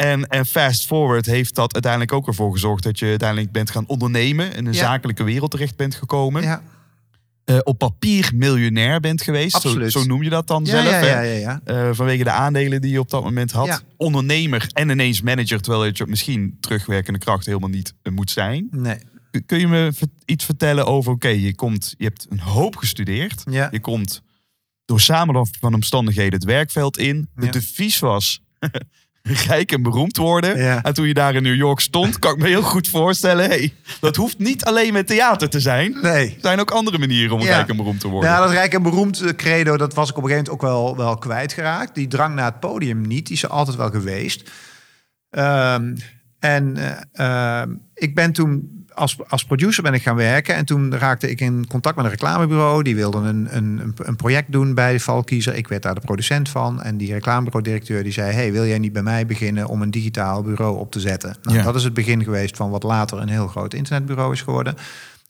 En, 0.00 0.26
en 0.26 0.46
fast 0.46 0.86
forward 0.86 1.26
heeft 1.26 1.54
dat 1.54 1.72
uiteindelijk 1.72 2.12
ook 2.12 2.26
ervoor 2.26 2.52
gezorgd 2.52 2.82
dat 2.82 2.98
je 2.98 3.06
uiteindelijk 3.06 3.52
bent 3.52 3.70
gaan 3.70 3.86
ondernemen. 3.86 4.52
In 4.54 4.66
een 4.66 4.72
Ja. 4.72 4.78
zakelijke 4.78 5.22
wereld 5.22 5.50
terecht 5.50 5.76
bent 5.76 5.94
gekomen. 5.94 6.42
Ja, 6.42 6.62
Eh, 7.44 7.58
op 7.62 7.78
papier 7.78 8.30
miljonair 8.34 9.00
bent 9.00 9.22
geweest. 9.22 9.50
Zo, 9.50 9.56
Absoluut. 9.68 9.92
zo 9.92 10.04
noem 10.04 10.22
je 10.22 10.30
dat 10.30 10.46
dan 10.46 10.64
ja, 10.64 10.70
zelf. 10.70 11.06
ja, 11.06 11.20
ja. 11.20 11.60
Eh, 11.64 11.88
vanwege 11.92 12.24
de 12.24 12.30
aandelen 12.30 12.80
die 12.80 12.90
je 12.90 13.00
op 13.00 13.10
dat 13.10 13.22
moment 13.22 13.52
had. 13.52 13.66
Ja. 13.66 13.80
Ondernemer 13.96 14.66
en 14.72 14.88
ineens 14.88 15.20
manager. 15.22 15.60
Terwijl 15.60 15.84
je 15.94 16.04
misschien 16.06 16.56
terugwerkende 16.60 17.18
kracht 17.18 17.46
helemaal 17.46 17.68
niet 17.68 17.94
eh, 18.02 18.12
moet 18.12 18.30
zijn. 18.30 18.68
Nee. 18.70 18.98
Kun- 19.46 19.58
je 19.60 19.68
me 19.68 19.92
iets 20.24 20.44
vertellen 20.44 20.86
over, 20.86 21.12
oké, 21.12 21.28
je 21.28 21.54
komt, 21.54 21.94
je 21.98 22.04
hebt 22.04 22.26
een 22.28 22.40
hoop 22.40 22.76
gestudeerd. 22.76 23.42
Ja. 23.50 23.68
Je 23.70 23.80
komt 23.80 24.22
door 24.84 25.00
samenloop 25.00 25.48
van 25.60 25.74
omstandigheden 25.74 26.34
het 26.34 26.44
werkveld 26.44 26.98
in. 26.98 27.28
De 27.34 27.48
devies 27.48 27.98
was 27.98 28.40
rijk 29.48 29.72
en 29.72 29.82
beroemd 29.82 30.16
worden. 30.16 30.58
Ja. 30.58 30.82
En 30.82 30.94
toen 30.94 31.06
je 31.06 31.14
daar 31.14 31.34
in 31.34 31.42
New 31.42 31.54
York 31.54 31.80
stond, 31.80 32.18
kan 32.18 32.32
ik 32.32 32.38
me 32.38 32.48
heel 32.48 32.62
goed 32.62 32.88
voorstellen. 32.88 33.44
Hey, 33.48 33.74
dat 34.00 34.16
hoeft 34.16 34.38
niet 34.38 34.64
alleen 34.64 34.92
met 34.92 35.06
theater 35.06 35.48
te 35.48 35.60
zijn. 35.60 35.98
Nee. 36.02 36.26
Er 36.28 36.36
zijn 36.40 36.60
ook 36.60 36.70
andere 36.70 36.98
manieren 36.98 37.34
om 37.36 37.40
Ja. 37.42 37.46
rijk 37.54 37.68
en 37.68 37.76
beroemd 37.76 38.00
te 38.00 38.08
worden. 38.08 38.30
Ja, 38.30 38.38
dat 38.40 38.50
rijk 38.50 38.74
en 38.74 38.82
beroemd 38.82 39.20
eh, 39.20 39.28
credo, 39.32 39.76
dat 39.76 39.94
was 39.94 40.10
ik 40.10 40.16
op 40.16 40.22
een 40.22 40.28
gegeven 40.28 40.50
moment 40.52 40.70
ook 40.72 40.74
wel, 40.96 40.96
wel 41.06 41.18
kwijtgeraakt. 41.18 41.94
Die 41.94 42.06
drang 42.08 42.34
naar 42.34 42.44
het 42.44 42.60
podium 42.60 43.00
niet, 43.06 43.26
die 43.26 43.36
is 43.36 43.42
er 43.42 43.48
altijd 43.48 43.76
wel 43.76 43.90
geweest. 43.90 44.50
Ehm, 45.30 45.96
en 46.38 46.76
eh, 46.76 47.60
ehm, 47.60 47.74
ik 47.94 48.14
ben 48.14 48.32
toen 48.32 48.79
als, 48.94 49.16
als 49.28 49.44
producer 49.44 49.82
ben 49.82 49.94
ik 49.94 50.02
gaan 50.02 50.16
werken. 50.16 50.54
En 50.54 50.64
toen 50.64 50.94
raakte 50.96 51.30
ik 51.30 51.40
in 51.40 51.66
contact 51.66 51.96
met 51.96 52.04
een 52.04 52.10
reclamebureau. 52.10 52.82
Die 52.82 52.94
wilde 52.94 53.18
een, 53.18 53.56
een, 53.56 53.94
een- 53.96 54.16
project 54.16 54.52
doen 54.52 54.74
bij 54.74 55.00
Valkiezer. 55.00 55.54
Ik 55.54 55.68
werd 55.68 55.82
daar 55.82 55.94
de 55.94 56.00
producent 56.00 56.48
van. 56.48 56.82
En 56.82 56.96
die 56.96 57.12
reclamebureau-directeur 57.12 58.02
die 58.02 58.12
zei... 58.12 58.32
hey, 58.32 58.52
wil 58.52 58.66
jij 58.66 58.78
niet 58.78 58.92
bij 58.92 59.02
mij 59.02 59.26
beginnen 59.26 59.66
om 59.66 59.82
een 59.82 59.90
digitaal 59.90 60.42
bureau 60.42 60.78
op 60.78 60.90
te 60.92 61.00
zetten? 61.00 61.36
Nou, 61.42 61.56
Ja. 61.56 61.62
Dat 61.62 61.74
is 61.74 61.84
het 61.84 61.94
begin 61.94 62.24
geweest 62.24 62.56
van 62.56 62.70
wat 62.70 62.82
later 62.82 63.18
een 63.18 63.28
heel 63.28 63.46
groot 63.48 63.74
internetbureau 63.74 64.32
is 64.32 64.42
geworden. 64.42 64.74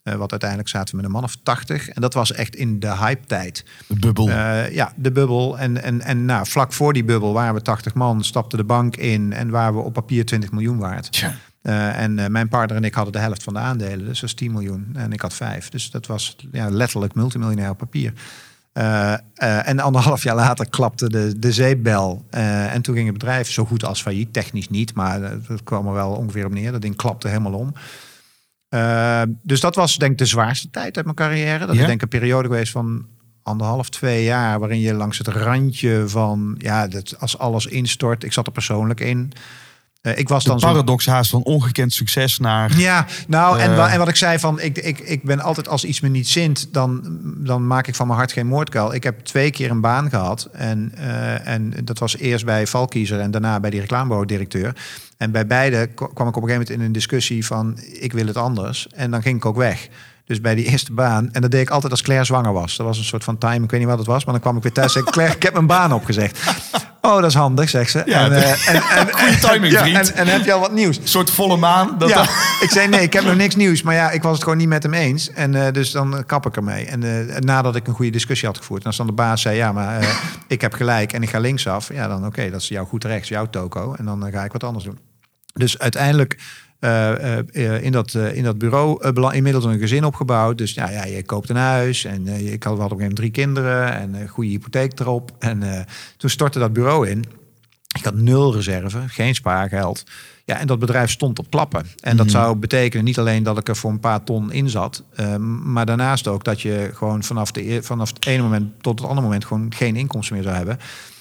Eh, 0.03 0.15
wat 0.15 0.31
uiteindelijk 0.31 0.69
zaten 0.69 0.89
we 0.89 0.95
met 0.95 1.05
een 1.05 1.11
man 1.11 1.23
of 1.23 1.35
80. 1.43 1.89
En 1.89 2.01
dat 2.01 2.13
was 2.13 2.31
echt 2.31 2.55
in 2.55 2.79
de 2.79 2.97
hype-tijd. 2.97 3.65
De 3.87 3.99
bubbel. 3.99 4.29
Eh, 4.29 4.73
ja, 4.73 4.93
de 4.95 5.11
bubbel. 5.11 5.59
En, 5.59 5.83
en, 5.83 6.01
en 6.01 6.25
nou, 6.25 6.47
vlak 6.47 6.73
voor 6.73 6.93
die 6.93 7.03
bubbel 7.03 7.33
waren 7.33 7.53
we 7.53 7.61
80 7.61 7.93
man, 7.93 8.23
stapte 8.23 8.57
de 8.57 8.63
bank 8.63 8.95
in 8.95 9.33
en 9.33 9.49
waren 9.49 9.73
we 9.75 9.79
op 9.81 9.93
papier 9.93 10.25
20 10.25 10.51
miljoen 10.51 10.77
waard. 10.77 11.11
Tja. 11.11 11.33
Eh, 11.61 11.99
en 11.99 12.19
eh, 12.19 12.27
mijn 12.27 12.47
partner 12.47 12.77
en 12.77 12.83
ik 12.83 12.93
hadden 12.93 13.13
de 13.13 13.19
helft 13.19 13.43
van 13.43 13.53
de 13.53 13.59
aandelen, 13.59 13.97
dus 13.97 14.07
dat 14.07 14.21
was 14.21 14.33
10 14.33 14.51
miljoen. 14.51 14.89
En 14.93 15.11
ik 15.11 15.21
had 15.21 15.33
vijf. 15.33 15.69
Dus 15.69 15.91
dat 15.91 16.07
was 16.07 16.35
ja, 16.51 16.69
letterlijk 16.69 17.13
multimiljonair 17.13 17.69
op 17.69 17.77
papier. 17.77 18.13
Eh, 18.73 19.13
en 19.67 19.79
anderhalf 19.79 20.23
jaar 20.23 20.35
later 20.35 20.69
klapte 20.69 21.09
de, 21.09 21.39
de 21.39 21.51
zeepbel. 21.51 22.25
En 22.29 22.81
toen 22.81 22.95
ging 22.95 23.07
het 23.07 23.17
bedrijf 23.17 23.51
zo 23.51 23.65
goed 23.65 23.85
als 23.85 24.01
failliet. 24.01 24.33
Technisch 24.33 24.69
niet, 24.69 24.93
maar 24.93 25.19
dat 25.47 25.63
kwam 25.63 25.87
er 25.87 25.93
wel 25.93 26.11
ongeveer 26.11 26.45
op 26.45 26.53
neer. 26.53 26.71
Dat 26.71 26.81
ding 26.81 26.95
klapte 26.95 27.27
helemaal 27.27 27.53
om. 27.53 27.73
Dus 29.41 29.59
dat 29.59 29.75
was 29.75 29.97
denk 29.97 30.11
ik 30.11 30.17
de 30.17 30.25
zwaarste 30.25 30.69
tijd 30.69 30.95
uit 30.95 31.05
mijn 31.05 31.17
carrière. 31.17 31.65
Dat 31.65 31.75
Ja? 31.75 31.81
is 31.81 31.87
denk 31.87 31.91
ik 31.91 32.01
een 32.01 32.19
periode 32.19 32.47
geweest 32.47 32.71
van 32.71 33.05
anderhalf, 33.43 33.89
twee 33.89 34.23
jaar... 34.23 34.59
waarin 34.59 34.79
je 34.79 34.93
langs 34.93 35.17
het 35.17 35.27
randje 35.27 36.03
van... 36.07 36.55
ja, 36.57 36.87
dat, 36.87 37.15
als 37.19 37.37
alles 37.37 37.65
instort. 37.65 38.23
Ik 38.23 38.33
zat 38.33 38.45
er 38.45 38.51
persoonlijk 38.51 38.99
in. 38.99 39.33
Eh, 40.01 40.17
ik 40.17 40.29
was 40.29 40.43
De 40.43 40.49
dan 40.49 40.59
zo 40.59 40.67
paradox 40.67 41.05
haast 41.05 41.29
van 41.29 41.43
ongekend 41.43 41.93
succes 41.93 42.39
naar... 42.39 42.77
ja, 42.77 43.05
nou, 43.27 43.59
en, 43.59 43.71
Eh. 43.71 43.77
wa- 43.77 43.89
en 43.91 43.97
wat 43.99 44.07
ik 44.07 44.15
zei 44.15 44.39
van, 44.39 44.59
ik, 44.59 44.77
ik, 44.77 44.99
ik 44.99 45.23
ben 45.23 45.39
altijd 45.39 45.67
als 45.67 45.83
iets 45.85 45.99
me 46.01 46.07
niet 46.09 46.27
zint, 46.27 46.73
dan, 46.73 47.19
dan 47.37 47.67
maak 47.67 47.87
ik 47.87 47.95
van 47.95 48.07
mijn 48.07 48.19
hart 48.19 48.31
geen 48.31 48.47
moordkuil. 48.47 48.93
Ik 48.93 49.03
heb 49.03 49.19
twee 49.19 49.51
keer 49.51 49.71
een 49.71 49.81
baan 49.81 50.09
gehad 50.09 50.49
en, 50.51 50.91
eh, 50.97 51.47
en 51.47 51.73
dat 51.83 51.99
was 51.99 52.17
eerst 52.17 52.45
bij 52.45 52.67
Valkiezer 52.67 53.19
en 53.19 53.31
daarna 53.31 53.59
bij 53.59 53.69
die 53.69 53.79
reclamebureau-directeur. 53.79 54.75
En 55.17 55.31
bij 55.31 55.47
beide 55.47 55.87
kwa- 55.95 56.09
kwam 56.13 56.27
ik 56.27 56.35
op 56.35 56.41
een 56.43 56.49
gegeven 56.49 56.51
moment 56.53 56.69
in 56.69 56.81
een 56.81 56.91
discussie 56.91 57.45
van, 57.45 57.79
ik 57.99 58.13
wil 58.13 58.27
het 58.27 58.37
anders. 58.37 58.87
En 58.95 59.11
dan 59.11 59.21
ging 59.21 59.35
ik 59.37 59.45
ook 59.45 59.55
weg. 59.57 59.87
Dus 60.25 60.41
bij 60.41 60.55
die 60.55 60.65
eerste 60.65 60.93
baan, 60.93 61.29
en 61.31 61.41
dat 61.41 61.51
deed 61.51 61.61
ik 61.61 61.69
altijd 61.69 61.91
als 61.91 62.01
Claire 62.01 62.25
zwanger 62.25 62.53
was. 62.53 62.77
Dat 62.77 62.85
was 62.85 62.97
een 62.97 63.03
soort 63.03 63.23
van 63.23 63.37
time, 63.37 63.63
ik 63.63 63.71
weet 63.71 63.79
niet 63.79 63.89
wat 63.89 63.97
het 63.97 64.07
was, 64.07 64.25
maar 64.25 64.33
dan 64.33 64.43
kwam 64.43 64.57
ik 64.57 64.63
weer 64.63 64.71
thuis 64.71 64.95
en 64.95 65.01
zei 65.01 65.13
Claire, 65.13 65.35
ik 65.35 65.43
heb 65.43 65.53
mijn 65.53 65.67
baan 65.67 65.93
opgezegd. 65.93 66.39
Oh, 67.01 67.15
dat 67.15 67.25
is 67.25 67.33
handig, 67.33 67.69
zegt 67.69 67.91
ze. 67.91 68.01
Ja, 68.05 68.25
en, 68.25 68.31
eh, 68.31 68.69
en, 68.69 68.81
en, 68.97 69.11
Goeie 69.19 69.37
timing, 69.37 69.73
ja, 69.73 69.81
vriend. 69.81 70.11
En, 70.11 70.15
en 70.15 70.27
heb 70.27 70.45
je 70.45 70.53
al 70.53 70.59
wat 70.59 70.71
nieuws? 70.71 70.97
Een 70.97 71.07
soort 71.07 71.29
volle 71.29 71.57
maan. 71.57 71.95
Dat 71.97 72.09
ja, 72.09 72.21
ik 72.59 72.69
zei 72.69 72.87
nee, 72.87 73.01
ik 73.01 73.13
heb 73.13 73.23
nog 73.31 73.35
niks 73.35 73.55
nieuws. 73.55 73.81
Maar 73.81 73.95
ja, 73.95 74.11
ik 74.11 74.23
was 74.23 74.33
het 74.33 74.43
gewoon 74.43 74.57
niet 74.57 74.67
met 74.67 74.83
hem 74.83 74.93
eens. 74.93 75.31
En 75.31 75.65
eh, 75.65 75.73
dus 75.73 75.91
dan 75.91 76.17
eh, 76.17 76.23
kap 76.25 76.45
ik 76.45 76.55
ermee. 76.55 76.85
En 76.85 77.03
eh, 77.03 77.37
nadat 77.37 77.75
ik 77.75 77.87
een 77.87 77.93
goede 77.93 78.11
discussie 78.11 78.47
had 78.47 78.57
gevoerd. 78.57 78.81
En 78.81 78.87
als 78.87 78.97
dan 78.97 79.07
de 79.07 79.13
baas 79.13 79.41
zei, 79.41 79.55
ja, 79.55 79.71
maar 79.71 79.99
eh, 79.99 80.07
ik 80.47 80.61
heb 80.61 80.73
gelijk 80.73 81.13
en 81.13 81.23
ik 81.23 81.29
ga 81.29 81.39
linksaf. 81.39 81.93
Ja, 81.93 82.07
dan 82.07 82.25
oké, 82.25 82.49
dat 82.49 82.61
is 82.61 82.67
jouw 82.67 82.85
goed 82.85 83.03
rechts, 83.03 83.29
jouw 83.29 83.49
toko. 83.49 83.93
En 83.93 84.05
dan 84.05 84.25
eh, 84.25 84.33
ga 84.33 84.43
ik 84.43 84.51
wat 84.51 84.63
anders 84.63 84.85
doen. 84.85 84.99
Dus 85.53 85.79
uiteindelijk 85.79 86.33
eh, 86.33 86.39
eh, 86.39 86.47
eh, 86.47 86.60
in, 87.81 87.91
dat, 87.91 88.13
eh, 88.13 88.35
in 88.35 88.43
dat 88.43 88.57
bureau 88.57 89.03
eh, 89.03 89.35
inmiddels 89.35 89.65
een 89.65 89.79
gezin 89.79 90.05
opgebouwd. 90.05 90.57
Dus 90.57 90.73
ja, 90.73 90.89
ja 90.89 91.05
je 91.05 91.23
koopt 91.23 91.49
een 91.49 91.55
huis. 91.55 92.05
En 92.05 92.27
eh, 92.27 92.53
ik 92.53 92.63
had, 92.63 92.73
op 92.73 92.79
een 92.79 92.83
gegeven 92.83 92.97
moment 92.97 93.15
drie 93.15 93.31
kinderen. 93.31 93.93
En 93.93 94.13
een 94.13 94.27
goede 94.27 94.49
hypotheek 94.49 94.99
erop. 94.99 95.31
En 95.39 95.63
eh, 95.63 95.81
toen 96.17 96.29
stortte 96.29 96.59
dat 96.59 96.73
bureau 96.73 97.07
in. 97.09 97.25
Ik 97.97 98.03
had 98.03 98.15
nul 98.15 98.53
reserve, 98.53 98.99
geen 99.07 99.35
spaargeld. 99.35 100.03
Ja, 100.45 100.57
en 100.57 100.67
dat 100.67 100.79
bedrijf 100.79 101.11
stond 101.11 101.39
op 101.39 101.49
klappen. 101.49 101.85
En 101.99 102.17
dat 102.17 102.31
zou 102.31 102.55
betekenen 102.55 103.05
niet 103.05 103.19
alleen 103.19 103.43
dat 103.43 103.57
ik 103.57 103.67
er 103.67 103.75
voor 103.75 103.91
een 103.91 103.99
paar 103.99 104.23
ton 104.23 104.51
in 104.51 104.69
zat, 104.69 105.03
ehm, 105.15 105.71
maar 105.71 105.85
daarnaast 105.85 106.27
ook 106.27 106.43
dat 106.43 106.61
je 106.61 106.89
gewoon 106.93 107.23
vanaf, 107.23 107.51
de, 107.51 107.73
e- 107.73 107.81
vanaf 107.81 108.13
het 108.13 108.25
ene 108.25 108.43
moment 108.43 108.83
tot 108.83 108.99
het 108.99 109.07
andere 109.07 109.27
moment 109.27 109.45
gewoon 109.45 109.73
geen 109.73 109.95
inkomsten 109.95 110.35
meer 110.35 110.43
zou 110.43 110.55
hebben. 110.55 110.77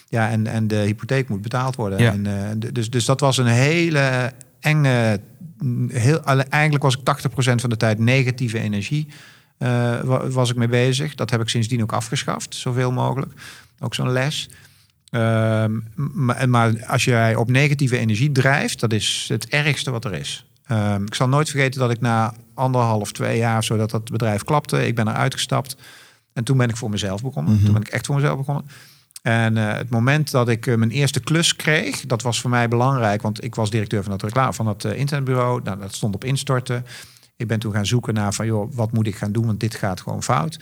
Ja, 0.08 0.30
en, 0.30 0.46
en 0.46 0.68
de 0.68 0.76
hypotheek 0.76 1.28
moet 1.28 1.42
betaald 1.42 1.76
worden. 1.76 1.98
Ja. 1.98 2.12
En, 2.12 2.26
eh, 2.26 2.72
dus, 2.72 2.90
dus 2.90 3.04
dat 3.04 3.20
was 3.20 3.36
een 3.36 3.46
hele 3.46 4.32
enge. 4.61 5.20
mm, 5.58 5.90
Heel, 5.90 6.22
eigenlijk 6.48 6.82
was 6.82 6.96
ik 6.96 7.04
80% 7.04 7.61
van 7.61 7.70
de 7.70 7.76
tijd 7.76 7.98
negatieve 7.98 8.58
energie. 8.58 9.06
eh, 9.58 10.00
wa- 10.00 10.28
was 10.28 10.50
ik 10.50 10.56
mee 10.56 10.68
bezig. 10.68 11.14
Dat 11.14 11.30
heb 11.30 11.40
ik 11.40 11.48
sindsdien 11.48 11.82
ook 11.82 11.92
afgeschaft, 11.92 12.54
zoveel 12.54 12.92
mogelijk. 12.92 13.32
Ook 13.78 13.94
zo'n 13.94 14.12
les. 14.12 14.48
Ehm, 15.11 15.78
maar, 15.94 16.48
maar 16.48 16.84
als 16.86 17.04
jij 17.04 17.34
op 17.34 17.50
negatieve 17.50 17.98
energie 17.98 18.32
drijft, 18.32 18.80
dat 18.80 18.92
is 18.92 19.24
het 19.28 19.48
ergste 19.48 19.90
wat 19.90 20.04
er 20.04 20.12
is. 20.14 20.44
Ehm, 20.66 21.02
ik 21.04 21.14
zal 21.14 21.28
nooit 21.28 21.50
vergeten 21.50 21.80
dat 21.80 21.90
ik 21.90 22.00
na 22.00 22.34
anderhalf, 22.54 23.12
twee 23.12 23.38
jaar, 23.38 23.58
of 23.58 23.64
zo 23.64 23.76
dat 23.76 23.90
dat 23.90 24.11
bedrijf 24.11 24.44
klapte, 24.44 24.86
ik 24.86 24.94
ben 24.94 25.08
eruit 25.08 25.34
gestapt. 25.34 25.76
En 26.32 26.44
toen 26.44 26.56
ben 26.56 26.68
ik 26.68 26.76
voor 26.76 26.90
mezelf 26.90 27.22
begonnen. 27.22 27.54
Toen 27.64 27.72
ben 27.72 27.82
ik 27.82 27.88
echt 27.88 28.06
voor 28.06 28.14
mezelf 28.14 28.36
begonnen. 28.36 28.64
En 29.22 29.56
eh, 29.56 29.76
het 29.76 29.90
moment 29.90 30.30
dat 30.30 30.48
ik 30.48 30.66
eh, 30.66 30.74
mijn 30.74 30.90
eerste 30.90 31.20
klus 31.20 31.56
kreeg, 31.56 32.06
dat 32.06 32.22
was 32.22 32.40
voor 32.40 32.50
mij 32.50 32.68
belangrijk, 32.68 33.22
want 33.22 33.44
ik 33.44 33.54
was 33.54 33.70
directeur 33.70 34.02
van 34.02 34.10
dat 34.10 34.22
reclame 34.22 34.52
van 34.52 34.64
dat 34.64 34.84
eh, 34.84 34.98
internetbureau. 34.98 35.60
Nou, 35.62 35.78
dat 35.78 35.94
stond 35.94 36.14
op 36.14 36.24
instorten. 36.24 36.86
Ik 37.36 37.46
ben 37.46 37.58
toen 37.58 37.72
gaan 37.72 37.86
zoeken 37.86 38.14
naar 38.14 38.32
van, 38.32 38.46
joh, 38.46 38.72
wat 38.72 38.92
moet 38.92 39.06
ik 39.06 39.14
gaan 39.14 39.32
doen, 39.32 39.46
want 39.46 39.60
dit 39.60 39.74
gaat 39.74 40.00
gewoon 40.00 40.22
fout. 40.22 40.58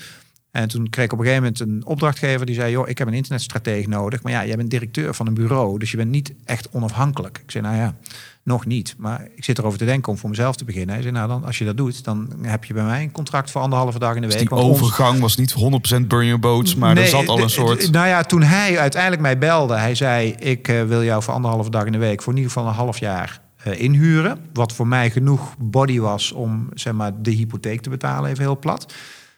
En 0.51 0.69
toen 0.69 0.91
kreeg 0.91 1.05
ik 1.05 1.13
op 1.13 1.19
een 1.19 1.25
gegeven 1.25 1.45
moment 1.45 1.61
een 1.61 1.87
opdrachtgever 1.87 2.47
die 2.47 2.55
zei: 2.55 2.71
Joh, 2.71 2.89
ik 2.89 2.99
heb 2.99 3.09
een 3.09 3.15
internetstratege 3.15 3.89
nodig. 3.89 4.23
Maar 4.23 4.33
ja, 4.33 4.47
jij 4.47 4.57
bent 4.57 4.71
directeur 4.71 5.15
van 5.15 5.27
een 5.27 5.35
bureau, 5.35 5.79
dus 5.79 5.91
je 5.91 5.97
bent 5.97 6.11
niet 6.11 6.35
echt 6.45 6.71
onafhankelijk. 6.71 7.39
Ik 7.43 7.51
zei: 7.51 7.65
Nou 7.65 7.77
ja, 7.77 7.97
nog 8.43 8.67
niet. 8.67 8.95
Maar 8.99 9.27
ik 9.35 9.45
zit 9.45 9.59
erover 9.59 9.79
te 9.79 9.85
denken 9.85 10.13
om 10.13 10.19
voor 10.19 10.29
mezelf 10.31 10.57
te 10.57 10.65
beginnen. 10.65 10.93
Hij 10.95 11.03
zei: 11.03 11.15
Nou, 11.15 11.29
dan, 11.29 11.45
als 11.45 11.59
je 11.59 11.65
dat 11.65 11.77
doet, 11.77 12.05
dan 12.05 12.33
heb 12.43 12.65
je 12.65 12.75
bij 12.75 12.83
mij 12.85 13.03
een 13.03 13.13
contract 13.13 13.51
voor 13.51 13.61
anderhalve 13.61 13.99
dag 13.99 14.15
in 14.15 14.21
de 14.21 14.27
Dus 14.27 14.37
week. 14.37 14.49
die 14.49 14.59
Want 14.59 14.71
ons- 14.71 14.81
overgang 14.81 15.21
was 15.21 15.37
niet 15.37 15.55
100% 15.55 16.07
burn 16.07 16.25
your 16.27 16.39
boats, 16.41 16.75
maar 16.75 16.97
er 16.97 17.07
zat 17.07 17.29
al 17.29 17.41
een 17.43 17.51
soort... 17.51 17.91
Nou 17.91 18.07
ja, 18.09 18.23
toen 18.23 18.43
hij 18.43 18.79
uiteindelijk 18.79 19.23
mij 19.23 19.39
belde, 19.39 19.75
hij 19.77 19.95
zei: 19.95 20.31
Ik 20.33 20.69
eh, 20.69 20.83
wil 20.83 21.05
jou 21.05 21.23
voor 21.23 21.35
anderhalve 21.35 21.71
dag 21.71 21.85
in 21.85 21.93
de 21.93 21.99
week 21.99 22.23
voor 22.23 22.33
in 22.33 22.39
ieder 22.39 22.53
geval 22.53 22.69
een 22.69 22.75
half 22.77 22.99
jaar 22.99 23.41
eh, 23.63 23.81
inhuren. 23.81 24.39
Wat 24.53 24.73
voor 24.73 24.87
mij 24.87 25.11
genoeg 25.11 25.55
body 25.59 25.99
was 25.99 26.33
om 26.33 26.69
zeg 26.75 26.93
maar, 26.93 27.13
de 27.23 27.31
hypotheek 27.31 27.81
te 27.81 27.91
betalen, 27.91 28.31
even 28.31 28.43
heel 28.43 28.59
plat. 28.59 28.93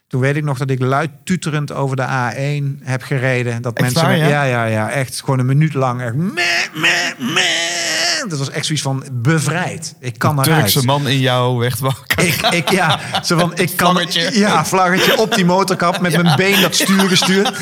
Toen 0.06 0.20
weet 0.20 0.36
ik 0.36 0.44
nog 0.44 0.58
dat 0.58 0.70
ik 0.70 0.80
luid 0.80 1.10
tuterend 1.24 1.72
over 1.72 1.96
de 1.96 2.02
A1 2.06 2.84
heb 2.84 3.02
gereden. 3.02 3.62
Dat 3.62 3.72
Echt 3.76 3.82
mensen 3.82 4.02
waar, 4.06 4.16
ja? 4.16 4.26
ja, 4.28 4.42
ja, 4.44 4.64
ja, 4.64 4.90
echt 4.90 5.20
gewoon 5.20 5.38
een 5.38 5.46
minuut 5.46 5.74
lang. 5.74 6.00
Echt, 6.02 6.14
meh, 6.14 6.34
meh, 6.74 7.18
meh. 7.34 7.89
Dat 8.28 8.38
was 8.38 8.50
echt 8.50 8.66
zoiets 8.66 8.84
van 8.84 9.04
bevrijd. 9.12 9.94
Ik 10.00 10.18
kan 10.18 10.40
eruit. 10.40 10.58
Turkse 10.58 10.84
man 10.84 11.08
in 11.08 11.18
jou 11.18 11.58
werd 11.58 11.78
wakker. 11.78 12.24
Ik, 12.24 12.40
ik, 12.40 12.70
ja, 12.70 13.00
zo 13.24 13.38
van, 13.38 13.52
ik 13.56 13.76
kan, 13.76 13.90
Vlaggetje. 13.90 14.38
Ja, 14.38 14.64
vlaggetje 14.64 15.18
op 15.18 15.34
die 15.34 15.44
motorkap 15.44 16.00
met 16.00 16.12
mijn 16.22 16.36
been 16.36 16.60
dat 16.60 16.74
stuur 16.74 17.08
gestuurd. 17.08 17.52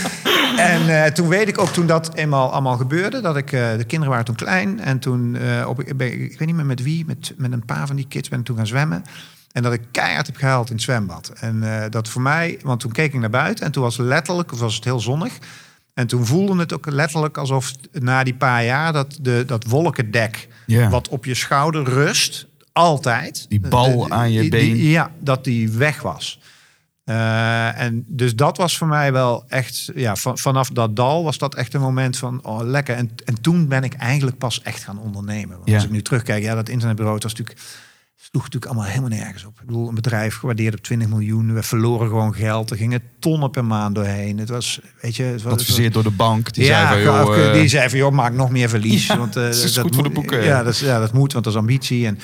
En 0.57 1.05
eh, 1.05 1.11
toen 1.13 1.29
weet 1.29 1.49
ik 1.49 1.59
ook, 1.61 1.69
toen 1.69 1.87
dat 1.87 2.15
eenmaal 2.15 2.53
allemaal 2.53 2.77
gebeurde, 2.77 3.21
dat 3.21 3.37
ik, 3.37 3.53
eh, 3.53 3.61
de 3.77 3.85
kinderen 3.85 4.09
waren 4.11 4.25
toen 4.25 4.35
klein. 4.35 4.81
En 4.81 4.99
toen, 4.99 5.37
eh, 5.37 5.69
op, 5.69 5.81
ik, 5.83 5.97
ben- 5.97 6.13
ik 6.23 6.39
weet 6.39 6.47
niet 6.47 6.57
meer 6.57 6.67
met 6.67 6.83
wie, 6.83 7.05
met, 7.07 7.35
met 7.37 7.53
een 7.53 7.65
paar 7.65 7.87
van 7.87 7.97
die 7.97 8.07
kids 8.09 8.29
ben 8.29 8.39
ik 8.39 8.45
toen 8.45 8.57
gaan 8.57 8.67
zwemmen. 8.67 9.05
En 9.53 9.63
dat 9.63 9.73
ik 9.73 9.81
keihard 9.93 10.27
heb 10.27 10.37
gehuild 10.37 10.69
in 10.69 10.75
het 10.75 10.85
zwembad. 10.85 11.33
En 11.41 11.65
dat 11.91 12.09
voor 12.09 12.23
mij, 12.23 12.59
want 12.63 12.81
toen 12.81 12.93
keek 12.93 13.13
ik 13.15 13.21
naar 13.21 13.31
buiten 13.31 13.65
en 13.65 13.73
toen 13.73 13.83
was 13.83 13.97
letterlijk, 13.97 14.53
of 14.53 14.59
was 14.61 14.75
het 14.75 14.85
heel 14.85 15.01
zonnig. 15.01 15.33
En 15.99 16.07
toen 16.07 16.27
voelde 16.27 16.59
het 16.59 16.73
ook 16.73 16.87
letterlijk 16.91 17.37
alsof 17.37 17.73
na 17.93 18.25
die 18.25 18.35
paar 18.35 18.65
jaar 18.65 18.93
dat, 18.93 19.19
de, 19.21 19.43
dat 19.47 19.65
wolkendek 19.65 20.49
wat 20.91 21.09
op 21.09 21.25
je 21.25 21.35
schouder 21.35 21.85
rust, 21.85 22.47
altijd. 22.73 23.47
Die 23.49 23.61
bal 23.61 24.07
De- 24.07 24.15
aan 24.15 24.33
je 24.33 24.41
die- 24.41 24.51
been. 24.51 24.73
die- 24.75 24.91
ja, 24.91 25.11
dat 25.21 25.45
die 25.45 25.71
weg 25.71 26.03
was. 26.03 26.41
Eh, 27.05 27.81
en 27.81 28.05
dus 28.07 28.37
dat 28.37 28.57
was 28.57 28.79
voor 28.79 28.87
mij 28.87 29.13
wel 29.13 29.45
echt, 29.49 29.91
ja, 29.95 30.17
van, 30.17 30.39
vanaf 30.39 30.69
dat 30.71 30.97
dal 30.97 31.25
was 31.25 31.39
dat 31.39 31.55
echt 31.55 31.75
een 31.75 31.81
moment 31.81 32.17
van, 32.17 32.45
oh 32.45 32.61
lekker. 32.63 32.97
En, 32.97 33.11
en 33.25 33.41
toen 33.41 33.69
ben 33.69 33.83
ik 33.85 33.95
eigenlijk 33.95 34.39
pas 34.39 34.63
echt 34.63 34.83
gaan 34.85 34.99
ondernemen. 34.99 35.57
Want 35.57 35.69
Ja. 35.69 35.75
als 35.75 35.85
ik 35.85 35.91
nu 35.91 36.03
terugkijk, 36.03 36.43
ja, 36.43 36.55
dat 36.55 36.69
internetbureau 36.69 37.19
was 37.23 37.33
natuurlijk, 37.35 37.61
sloeg 38.31 38.43
natuurlijk 38.43 38.73
allemaal 38.73 38.91
helemaal 38.91 39.19
nergens 39.19 39.45
op. 39.45 39.61
Ik 39.61 39.67
bedoel, 39.67 39.89
een 39.89 39.95
bedrijf 39.95 40.37
gewaardeerd 40.37 40.75
op 40.75 40.81
20 40.83 41.09
miljoen, 41.09 41.55
we 41.55 41.63
verloren 41.63 42.09
gewoon 42.09 42.35
geld, 42.35 42.71
er 42.71 42.77
gingen 42.77 43.03
tonnen 43.19 43.51
per 43.51 43.65
maand 43.65 43.95
doorheen. 43.95 44.39
Het 44.39 44.49
was, 44.49 44.81
weet 45.01 45.17
je, 45.17 45.23
het 45.23 45.43
was, 45.43 45.53
Adviseerd 45.53 45.93
door 45.93 46.03
de 46.03 46.11
bank. 46.11 46.53
Die 46.53 46.65
ja, 46.65 46.89
zei 46.89 47.05
van, 47.05 47.15
joh, 47.15 47.47
eh, 47.47 47.53
die 47.53 47.69
zei 47.69 47.89
van, 47.89 47.99
joh, 47.99 48.13
maak 48.13 48.33
nog 48.33 48.51
meer 48.51 48.69
verlies. 48.69 49.07
Ja, 49.07 49.19
want, 49.19 49.37
eh, 49.37 49.43
het 49.43 49.55
is 49.55 49.77
goed 49.77 49.95
voor 49.95 50.05
de 50.05 50.11
boeken. 50.11 50.45
Ja 50.45 50.63
dat, 50.63 50.79
ja, 50.79 50.99
dat 50.99 51.13
moet, 51.13 51.33
want 51.33 51.45
dat 51.45 51.53
is 51.53 51.59
ambitie. 51.59 52.07
En, 52.07 52.19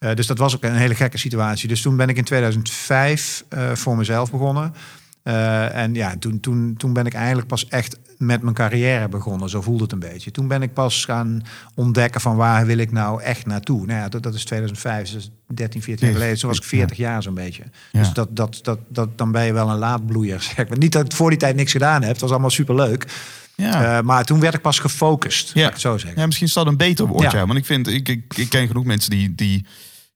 eh, 0.00 0.14
dus 0.14 0.26
dat 0.26 0.38
was 0.38 0.54
ook 0.54 0.62
een 0.62 0.74
hele 0.74 0.94
gekke 0.94 1.18
situatie. 1.18 1.68
Dus 1.68 1.82
toen 1.82 1.96
ben 1.96 2.08
ik 2.08 2.16
in 2.16 2.24
2005 2.24 3.44
eh, 3.48 3.74
voor 3.74 3.96
mezelf 3.96 4.30
begonnen. 4.30 4.74
Eh, 5.22 5.76
en 5.76 5.94
ja, 5.94 6.14
toen, 6.18 6.40
toen, 6.40 6.74
toen 6.76 6.92
ben 6.92 7.06
ik 7.06 7.14
eigenlijk 7.14 7.48
pas 7.48 7.68
echt 7.68 7.98
met 8.18 8.42
mijn 8.42 8.54
carrière 8.54 9.08
begonnen. 9.08 9.48
Zo 9.48 9.62
voelde 9.62 9.82
het 9.82 9.92
een 9.92 9.98
beetje. 9.98 10.30
Toen 10.30 10.48
ben 10.48 10.62
ik 10.62 10.72
pas 10.72 11.04
gaan 11.04 11.42
ontdekken 11.74 12.20
van 12.20 12.36
waar 12.36 12.66
wil 12.66 12.78
ik 12.78 12.92
nou 12.92 13.22
echt 13.22 13.46
naartoe. 13.46 13.86
Nou 13.86 13.98
ja, 13.98 14.08
dat, 14.08 14.22
dat 14.22 14.34
is 14.34 14.44
2005, 14.44 15.00
dus 15.00 15.12
dat 15.12 15.20
is 15.20 15.30
13, 15.46 15.82
14 15.82 16.06
jaar 16.06 16.16
geleden. 16.16 16.38
Toen 16.38 16.48
was 16.48 16.58
ik 16.58 16.64
40 16.64 16.96
jaar 16.96 17.22
zo'n 17.22 17.34
beetje. 17.34 17.62
Ja. 17.92 17.98
Dus 17.98 18.12
dat, 18.12 18.36
dat, 18.36 18.58
dat, 18.62 18.78
dat, 18.88 19.18
dan 19.18 19.32
ben 19.32 19.44
je 19.44 19.52
wel 19.52 19.70
een 19.70 19.78
laadbloeier. 19.78 20.42
Zeg 20.56 20.68
maar. 20.68 20.78
Niet 20.78 20.92
dat 20.92 21.04
ik 21.04 21.12
voor 21.12 21.30
die 21.30 21.38
tijd 21.38 21.56
niks 21.56 21.72
gedaan 21.72 22.02
heb. 22.02 22.12
Het 22.12 22.20
was 22.20 22.30
allemaal 22.30 22.50
superleuk. 22.50 23.06
ja. 23.54 23.98
Eh, 23.98 24.04
maar 24.04 24.24
toen 24.24 24.40
werd 24.40 24.54
ik 24.54 24.60
pas 24.60 24.78
gefocust, 24.78 25.50
ja. 25.54 25.70
Ik 25.70 25.76
zo 25.76 25.98
zeggen. 25.98 26.20
Ja, 26.20 26.26
misschien 26.26 26.46
is 26.46 26.52
dat 26.52 26.66
een 26.66 26.76
beter 26.76 27.06
woord, 27.06 27.32
ja. 27.32 27.38
Ja. 27.38 27.46
Want 27.46 27.58
ik 27.58 27.66
vind, 27.66 27.88
ik, 27.88 28.08
ik, 28.08 28.34
ik 28.36 28.48
ken 28.48 28.66
genoeg 28.66 28.84
mensen 28.84 29.10
die, 29.10 29.34
die 29.34 29.66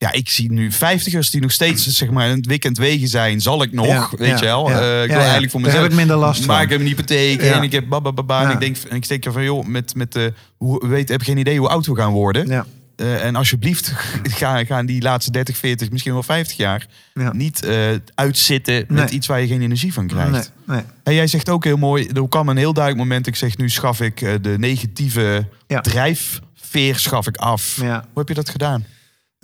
ja, 0.04 0.12
ik 0.12 0.28
zie 0.28 0.52
nu 0.52 0.72
vijftigers 0.72 1.30
die 1.30 1.40
nog 1.40 1.52
steeds 1.52 1.86
zeg 1.86 2.10
maar 2.10 2.28
in 2.28 2.36
het 2.36 2.46
weekend 2.46 2.78
wegen 2.78 3.08
zijn. 3.08 3.40
Zal 3.40 3.62
ik 3.62 3.72
nog, 3.72 3.86
Ja, 3.86 4.08
weet 4.16 4.28
ja, 4.28 4.36
je 4.38 4.44
wel? 4.44 4.70
ja. 4.70 4.80
Eh, 4.80 5.02
ik 5.02 5.08
wil 5.10 5.18
eigenlijk 5.18 5.50
voor 5.50 5.60
Daar 5.60 5.68
mezelf. 5.70 5.82
heb 5.82 5.92
ik 5.92 5.98
minder 5.98 6.16
last 6.16 6.46
Maar 6.46 6.54
van. 6.56 6.64
ik 6.64 6.70
heb 6.70 6.80
een 6.80 6.86
hypotheek 6.86 7.40
en 7.42 7.62
ik 7.62 7.72
heb 7.72 7.88
babababa. 7.88 8.42
En 8.44 8.50
ik 8.50 8.60
denk, 8.60 8.76
en 8.90 8.96
ik 8.96 9.08
denk 9.08 9.24
van 9.32 9.44
joh, 9.44 9.66
met, 9.66 9.94
met 9.94 10.12
de, 10.12 10.32
hoe, 10.56 10.88
weet, 10.88 11.08
heb 11.08 11.22
geen 11.22 11.36
idee 11.38 11.58
hoe 11.58 11.68
oud 11.68 11.86
we 11.86 11.96
gaan 11.96 12.12
worden. 12.12 12.46
Ja. 12.48 12.66
Eh, 12.96 13.24
en 13.24 13.36
alsjeblieft, 13.36 13.92
ga, 14.38 14.64
gaan 14.64 14.86
die 14.86 15.02
laatste 15.02 15.30
30, 15.30 15.56
40, 15.56 15.90
misschien 15.90 16.12
wel 16.12 16.22
50 16.22 16.56
jaar 16.56 16.86
Ja. 17.14 17.32
niet 17.32 17.64
eh, 17.64 17.76
uitzitten 18.14 18.84
met 18.88 19.10
iets 19.10 19.26
waar 19.26 19.40
je 19.40 19.46
geen 19.46 19.62
energie 19.62 19.92
van 19.92 20.06
krijgt. 20.06 20.30
Nee, 20.30 20.42
nee. 20.76 20.82
En 21.04 21.14
jij 21.14 21.26
zegt 21.26 21.48
ook 21.48 21.64
heel 21.64 21.76
mooi, 21.76 22.06
er 22.12 22.28
kwam 22.28 22.48
een 22.48 22.56
heel 22.56 22.72
duidelijk 22.72 23.04
moment. 23.06 23.26
Ik 23.26 23.36
zeg, 23.36 23.56
nu 23.56 23.68
schaf 23.70 24.00
ik 24.00 24.20
eh, 24.20 24.32
de 24.42 24.54
negatieve 24.58 25.48
Ja. 25.66 25.80
drijfveer 25.80 26.96
schaf 26.98 27.26
ik 27.26 27.36
af. 27.36 27.78
Ja. 27.80 28.00
Hoe 28.00 28.18
heb 28.18 28.28
je 28.28 28.34
dat 28.34 28.48
gedaan? 28.48 28.84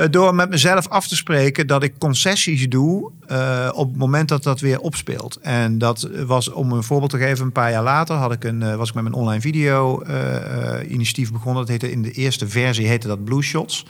Eh, 0.00 0.06
Door 0.10 0.34
met 0.34 0.50
mezelf 0.50 0.88
af 0.88 1.08
te 1.08 1.16
spreken 1.16 1.66
dat 1.66 1.82
ik 1.82 1.98
concessies 1.98 2.68
doe 2.68 3.12
eh, 3.26 3.70
op 3.74 3.88
het 3.88 3.96
moment 3.96 4.28
dat 4.28 4.42
dat 4.42 4.60
weer 4.60 4.80
opspeelt. 4.80 5.36
En 5.36 5.78
dat 5.78 6.08
was, 6.26 6.48
om 6.48 6.72
een 6.72 6.82
voorbeeld 6.82 7.10
te 7.10 7.18
geven, 7.18 7.44
een 7.44 7.52
paar 7.52 7.70
jaar 7.70 7.82
later 7.82 8.16
had 8.16 8.32
ik 8.32 8.44
een, 8.44 8.62
eh, 8.62 8.74
was 8.76 8.88
ik 8.88 8.94
met 8.94 9.02
mijn 9.02 9.14
online 9.14 9.40
video 9.40 10.02
initiatief 10.88 11.32
begonnen. 11.32 11.60
Dat 11.60 11.68
heette 11.68 11.90
in 11.90 12.02
de 12.02 12.10
eerste 12.10 12.48
versie 12.48 12.86
heette 12.86 13.06
dat 13.06 13.24
Blue 13.24 13.42
Shots. 13.42 13.86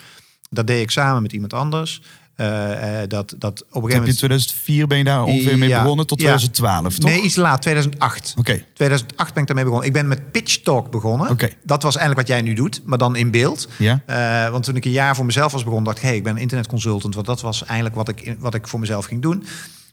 Dat 0.51 0.67
deed 0.67 0.83
ik 0.83 0.91
samen 0.91 1.23
met 1.23 1.33
iemand 1.33 1.53
anders. 1.53 2.03
Eh, 2.41 3.03
eh, 3.03 3.09
dat, 3.09 3.35
dat 3.39 3.65
op 3.71 3.83
een 3.83 3.91
Heb 3.91 3.91
gegeven 3.91 3.91
je 3.91 3.95
in 3.95 4.01
moment... 4.01 4.17
2004 4.17 4.87
ben 4.87 4.99
je 4.99 5.05
daar 5.05 5.25
ongeveer 5.25 5.59
mee 5.59 5.69
Ja. 5.69 5.83
begonnen 5.83 6.07
tot 6.07 6.21
Ja. 6.21 6.27
2012, 6.27 6.99
toch? 6.99 7.11
Nee, 7.11 7.21
iets 7.23 7.37
laat, 7.37 7.63
2008. 7.63 8.35
Oké. 8.39 8.63
2008 8.75 9.33
ben 9.33 9.43
ik 9.43 9.47
daarmee 9.47 9.65
begonnen. 9.65 9.89
Ik 9.89 9.95
ben 9.95 10.09
met 10.09 10.31
Pitch 10.33 10.57
Talk 10.57 10.91
begonnen. 10.91 11.31
Oké. 11.31 11.49
Dat 11.63 11.83
was 11.83 11.97
eigenlijk 11.97 12.29
wat 12.29 12.37
jij 12.37 12.47
nu 12.47 12.55
doet, 12.55 12.81
maar 12.85 12.99
dan 12.99 13.17
in 13.17 13.31
beeld. 13.31 13.69
Ja. 13.79 14.03
Eh, 14.07 14.51
want 14.51 14.65
toen 14.65 14.77
ik 14.77 14.85
een 14.85 14.91
jaar 14.91 15.17
voor 15.17 15.25
mezelf 15.25 15.53
was 15.53 15.63
begonnen, 15.63 15.85
dacht 15.87 15.97
ik, 15.99 16.03
hey, 16.05 16.17
ik 16.17 16.23
ben 16.23 16.35
een 16.35 16.41
internetconsultant. 16.41 17.15
Want 17.15 17.27
dat 17.27 17.41
was 17.41 17.65
eigenlijk 17.65 17.95
wat 17.97 18.09
ik, 18.09 18.37
wat 18.39 18.55
ik 18.55 18.69
voor 18.69 18.81
mezelf 18.81 19.05
ging 19.05 19.23
doen. 19.23 19.45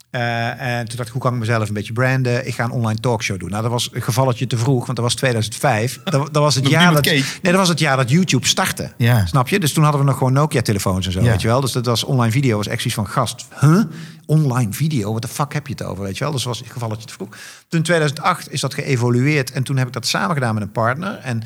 Eh, 0.10 0.62
en 0.62 0.86
toen 0.88 0.96
dacht 0.96 1.08
ik, 1.08 1.14
hoe 1.14 1.22
kan 1.22 1.34
ik 1.34 1.40
mezelf 1.40 1.68
een 1.68 1.74
beetje 1.74 1.94
branden? 1.94 2.48
Ik 2.48 2.54
ga 2.54 2.64
een 2.64 2.72
online 2.72 3.00
talkshow 3.00 3.40
doen. 3.40 3.50
Nou, 3.50 3.62
dat 3.62 3.72
was 3.72 3.90
een 3.94 4.02
gevalletje 4.02 4.48
te 4.48 4.58
vroeg, 4.58 4.86
want 4.86 4.96
dat 4.98 5.06
was 5.06 5.16
2005. 5.16 6.00
Dat, 6.04 6.34
dat 6.34 6.44
was 6.44 6.56
het 6.56 6.68
jaar 6.68 6.94
dat, 6.94 7.06
nee, 7.06 7.24
dat 7.42 7.56
was 7.56 7.68
het 7.70 7.80
jaar 7.80 7.98
dat 7.98 8.10
YouTube 8.10 8.48
startte. 8.48 8.92
Ja. 8.98 9.26
Snap 9.26 9.48
je? 9.48 9.60
Dus 9.60 9.74
toen 9.74 9.84
hadden 9.84 10.02
we 10.02 10.08
nog 10.08 10.18
gewoon 10.18 10.34
Nokia-telefoons 10.34 11.06
en 11.06 11.12
zo, 11.12 11.22
Ja. 11.22 11.30
weet 11.30 11.42
je 11.42 11.48
wel. 11.48 11.62
Dus 11.62 11.72
dat 11.72 11.86
was 11.86 12.04
online 12.04 12.32
video, 12.32 12.58
was 12.58 12.68
echt 12.68 12.78
zoiets 12.82 12.96
van 12.96 13.08
gast. 13.08 13.46
Huh? 13.60 13.82
Online 14.26 14.74
video? 14.74 15.14
Wat 15.14 15.22
de 15.22 15.28
fuck 15.28 15.54
heb 15.54 15.68
je 15.68 15.74
het 15.74 15.84
over, 15.84 16.04
weet 16.04 16.18
je 16.18 16.24
wel? 16.24 16.34
Dus 16.34 16.44
dat 16.44 16.54
was 16.58 16.66
een 16.66 16.72
gevalletje 16.72 17.08
te 17.08 17.14
vroeg. 17.14 17.30
Toen 17.68 17.80
in 17.80 17.84
2008 17.84 18.52
is 18.52 18.62
dat 18.62 18.74
geëvolueerd 18.74 19.52
en 19.52 19.64
toen 19.64 19.78
heb 19.78 19.88
ik 19.88 19.94
dat 19.94 20.08
samen 20.08 20.34
gedaan 20.34 20.54
met 20.54 20.64
een 20.64 20.72
partner. 20.72 21.18
En 21.18 21.44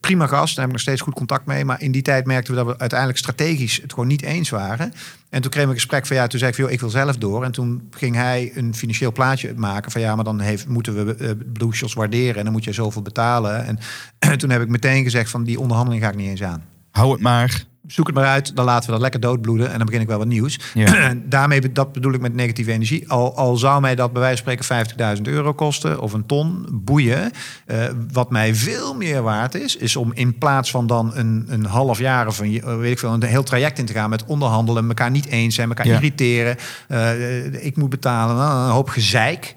prima 0.00 0.26
gast, 0.26 0.54
daar 0.54 0.64
heb 0.64 0.66
ik 0.66 0.72
nog 0.72 0.80
steeds 0.80 1.00
goed 1.00 1.14
contact 1.14 1.46
mee. 1.46 1.64
Maar 1.64 1.82
in 1.82 1.92
die 1.92 2.02
tijd 2.02 2.26
merkten 2.26 2.54
we 2.54 2.58
dat 2.62 2.72
we 2.72 2.78
uiteindelijk 2.78 3.18
strategisch 3.18 3.80
het 3.82 3.92
gewoon 3.92 4.08
niet 4.08 4.22
eens 4.22 4.50
waren. 4.50 4.92
En 5.30 5.40
toen 5.40 5.50
kregen 5.50 5.68
we 5.68 5.74
een 5.74 5.80
gesprek 5.80 6.06
van 6.06 6.16
ja, 6.16 6.26
toen 6.26 6.38
zei 6.38 6.50
ik 6.50 6.56
van 6.56 6.70
ik 6.70 6.80
wil 6.80 6.90
zelf 6.90 7.16
door. 7.16 7.44
En 7.44 7.52
toen 7.52 7.88
ging 7.90 8.14
hij 8.14 8.52
een 8.54 8.74
financieel 8.74 9.12
plaatje 9.12 9.54
maken 9.56 9.90
van 9.90 10.00
ja, 10.00 10.14
maar 10.14 10.24
dan 10.24 10.40
heeft, 10.40 10.68
moeten 10.68 11.06
we 11.06 11.14
eh, 11.14 11.30
Blue 11.52 11.72
waarderen 11.94 12.36
en 12.36 12.44
dan 12.44 12.52
moet 12.52 12.64
je 12.64 12.72
zoveel 12.72 13.02
betalen. 13.02 13.64
En 13.64 13.78
toen 14.38 14.50
heb 14.50 14.62
ik 14.62 14.68
meteen 14.68 15.02
gezegd 15.02 15.30
van 15.30 15.44
die 15.44 15.60
onderhandeling 15.60 16.02
ga 16.02 16.10
ik 16.10 16.16
niet 16.16 16.28
eens 16.28 16.42
aan. 16.42 16.64
Hou 16.90 17.12
het 17.12 17.20
maar. 17.20 17.64
Zoek 17.88 18.06
het 18.06 18.14
maar 18.16 18.24
uit, 18.24 18.56
dan 18.56 18.64
laten 18.64 18.84
we 18.86 18.92
dat 18.92 19.00
lekker 19.00 19.20
doodbloeden 19.20 19.70
en 19.70 19.76
dan 19.76 19.86
begin 19.86 20.00
ik 20.00 20.06
wel 20.08 20.18
wat 20.18 20.26
nieuws. 20.26 20.58
Ja. 20.74 21.14
Daarmee, 21.24 21.72
dat 21.72 21.92
bedoel 21.92 22.12
ik 22.12 22.20
met 22.20 22.34
negatieve 22.34 22.72
energie. 22.72 23.10
Al, 23.10 23.36
al 23.36 23.56
zou 23.56 23.80
mij 23.80 23.94
dat 23.94 24.12
bij 24.12 24.20
wijze 24.22 24.42
van 24.42 24.64
spreken 24.64 25.16
50.000 25.16 25.22
euro 25.22 25.52
kosten 25.54 26.00
of 26.00 26.12
een 26.12 26.26
ton, 26.26 26.66
boeien. 26.72 27.30
Eh, 27.66 27.84
wat 28.12 28.30
mij 28.30 28.54
veel 28.54 28.94
meer 28.94 29.22
waard 29.22 29.54
is, 29.54 29.76
is 29.76 29.96
om 29.96 30.10
in 30.14 30.38
plaats 30.38 30.70
van 30.70 30.86
dan 30.86 31.10
een, 31.14 31.44
een 31.48 31.64
half 31.64 31.98
jaar 31.98 32.26
of 32.26 32.38
een, 32.38 32.62
eh, 32.62 32.76
weet 32.76 32.92
ik 32.92 32.98
veel, 32.98 33.12
een 33.12 33.22
heel 33.22 33.42
traject 33.42 33.78
in 33.78 33.86
te 33.86 33.92
gaan 33.92 34.10
met 34.10 34.24
onderhandelen, 34.24 34.88
elkaar 34.88 35.10
niet 35.10 35.26
eens 35.26 35.54
zijn, 35.54 35.68
elkaar 35.68 35.86
Ja. 35.86 35.94
irriteren. 35.94 36.56
eh, 36.88 37.64
ik 37.64 37.76
moet 37.76 37.90
betalen, 37.90 38.36
nou, 38.36 38.64
een 38.66 38.72
hoop 38.72 38.88
gezeik. 38.88 39.54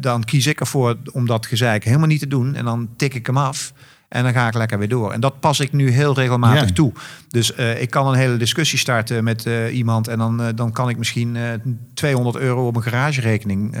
Dan 0.00 0.24
kies 0.24 0.46
ik 0.46 0.60
ervoor 0.60 0.96
om 1.12 1.26
dat 1.26 1.46
gezeik 1.46 1.84
helemaal 1.84 2.06
niet 2.06 2.20
te 2.20 2.26
doen 2.26 2.54
en 2.54 2.64
dan 2.64 2.88
tik 2.96 3.14
ik 3.14 3.26
hem 3.26 3.36
af. 3.36 3.72
En 4.14 4.22
dan 4.22 4.32
ga 4.32 4.46
ik 4.46 4.54
lekker 4.54 4.78
weer 4.78 4.88
door. 4.88 5.12
En 5.12 5.20
dat 5.20 5.40
pas 5.40 5.60
ik 5.60 5.72
nu 5.72 5.90
heel 5.90 6.14
regelmatig 6.14 6.68
Ja. 6.68 6.74
toe. 6.74 6.92
Dus 7.28 7.54
eh, 7.54 7.80
ik 7.82 7.90
kan 7.90 8.06
een 8.08 8.14
hele 8.14 8.36
discussie 8.36 8.78
starten 8.78 9.24
met 9.24 9.46
eh, 9.46 9.76
iemand. 9.76 10.08
En 10.08 10.18
dan, 10.18 10.42
eh, 10.42 10.48
dan 10.54 10.72
kan 10.72 10.88
ik 10.88 10.96
misschien 10.96 11.36
eh 11.36 11.42
200 11.94 12.36
euro 12.36 12.66
op 12.66 12.76
een 12.76 12.82
garagerekening 12.82 13.76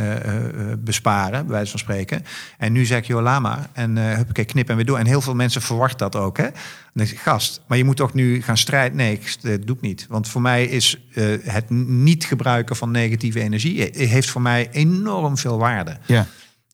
besparen, 0.78 1.42
bij 1.46 1.54
wijze 1.54 1.70
van 1.70 1.78
spreken. 1.78 2.22
En 2.58 2.72
nu 2.72 2.84
zeg 2.84 2.98
ik, 2.98 3.04
joh, 3.06 3.22
laat 3.22 3.40
maar. 3.40 3.68
En 3.72 3.98
eh 3.98 4.16
huppakee, 4.16 4.44
knip 4.44 4.68
en 4.68 4.76
weer 4.76 4.84
door. 4.84 4.98
En 4.98 5.06
heel 5.06 5.20
veel 5.20 5.34
mensen 5.34 5.62
verwachten 5.62 5.98
dat 5.98 6.16
ook. 6.16 6.36
Hè? 6.36 6.48
Dan 6.94 7.06
ik, 7.06 7.18
gast, 7.18 7.62
maar 7.66 7.78
je 7.78 7.84
moet 7.84 7.96
toch 7.96 8.14
nu 8.14 8.42
gaan 8.42 8.56
strijden? 8.56 8.96
Nee, 8.96 9.12
ik, 9.12 9.36
dat 9.42 9.66
doe 9.66 9.76
ik 9.76 9.82
niet. 9.82 10.06
Want 10.08 10.28
voor 10.28 10.40
mij 10.40 10.64
is 10.64 10.98
het 11.42 11.70
niet 11.86 12.24
gebruiken 12.24 12.76
van 12.76 12.90
negatieve 12.90 13.40
energie... 13.40 13.90
heeft 13.92 14.30
voor 14.30 14.42
mij 14.42 14.68
enorm 14.72 15.38
veel 15.38 15.58
waarde. 15.58 15.96
Ja. 16.06 16.26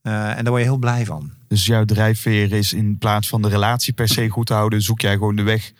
En 0.02 0.44
daar 0.44 0.48
word 0.48 0.58
je 0.62 0.68
heel 0.68 0.76
blij 0.76 1.04
van. 1.04 1.38
Dus 1.50 1.66
jouw 1.66 1.84
drijfveer 1.84 2.52
is 2.52 2.72
in 2.72 2.98
plaats 2.98 3.28
van 3.28 3.42
de 3.42 3.48
relatie 3.48 3.92
per 3.92 4.08
se 4.08 4.28
goed 4.28 4.46
te 4.46 4.52
houden, 4.52 4.82
zoek 4.82 5.00
jij 5.00 5.12
gewoon 5.12 5.36
de 5.36 5.42
weg. 5.42 5.72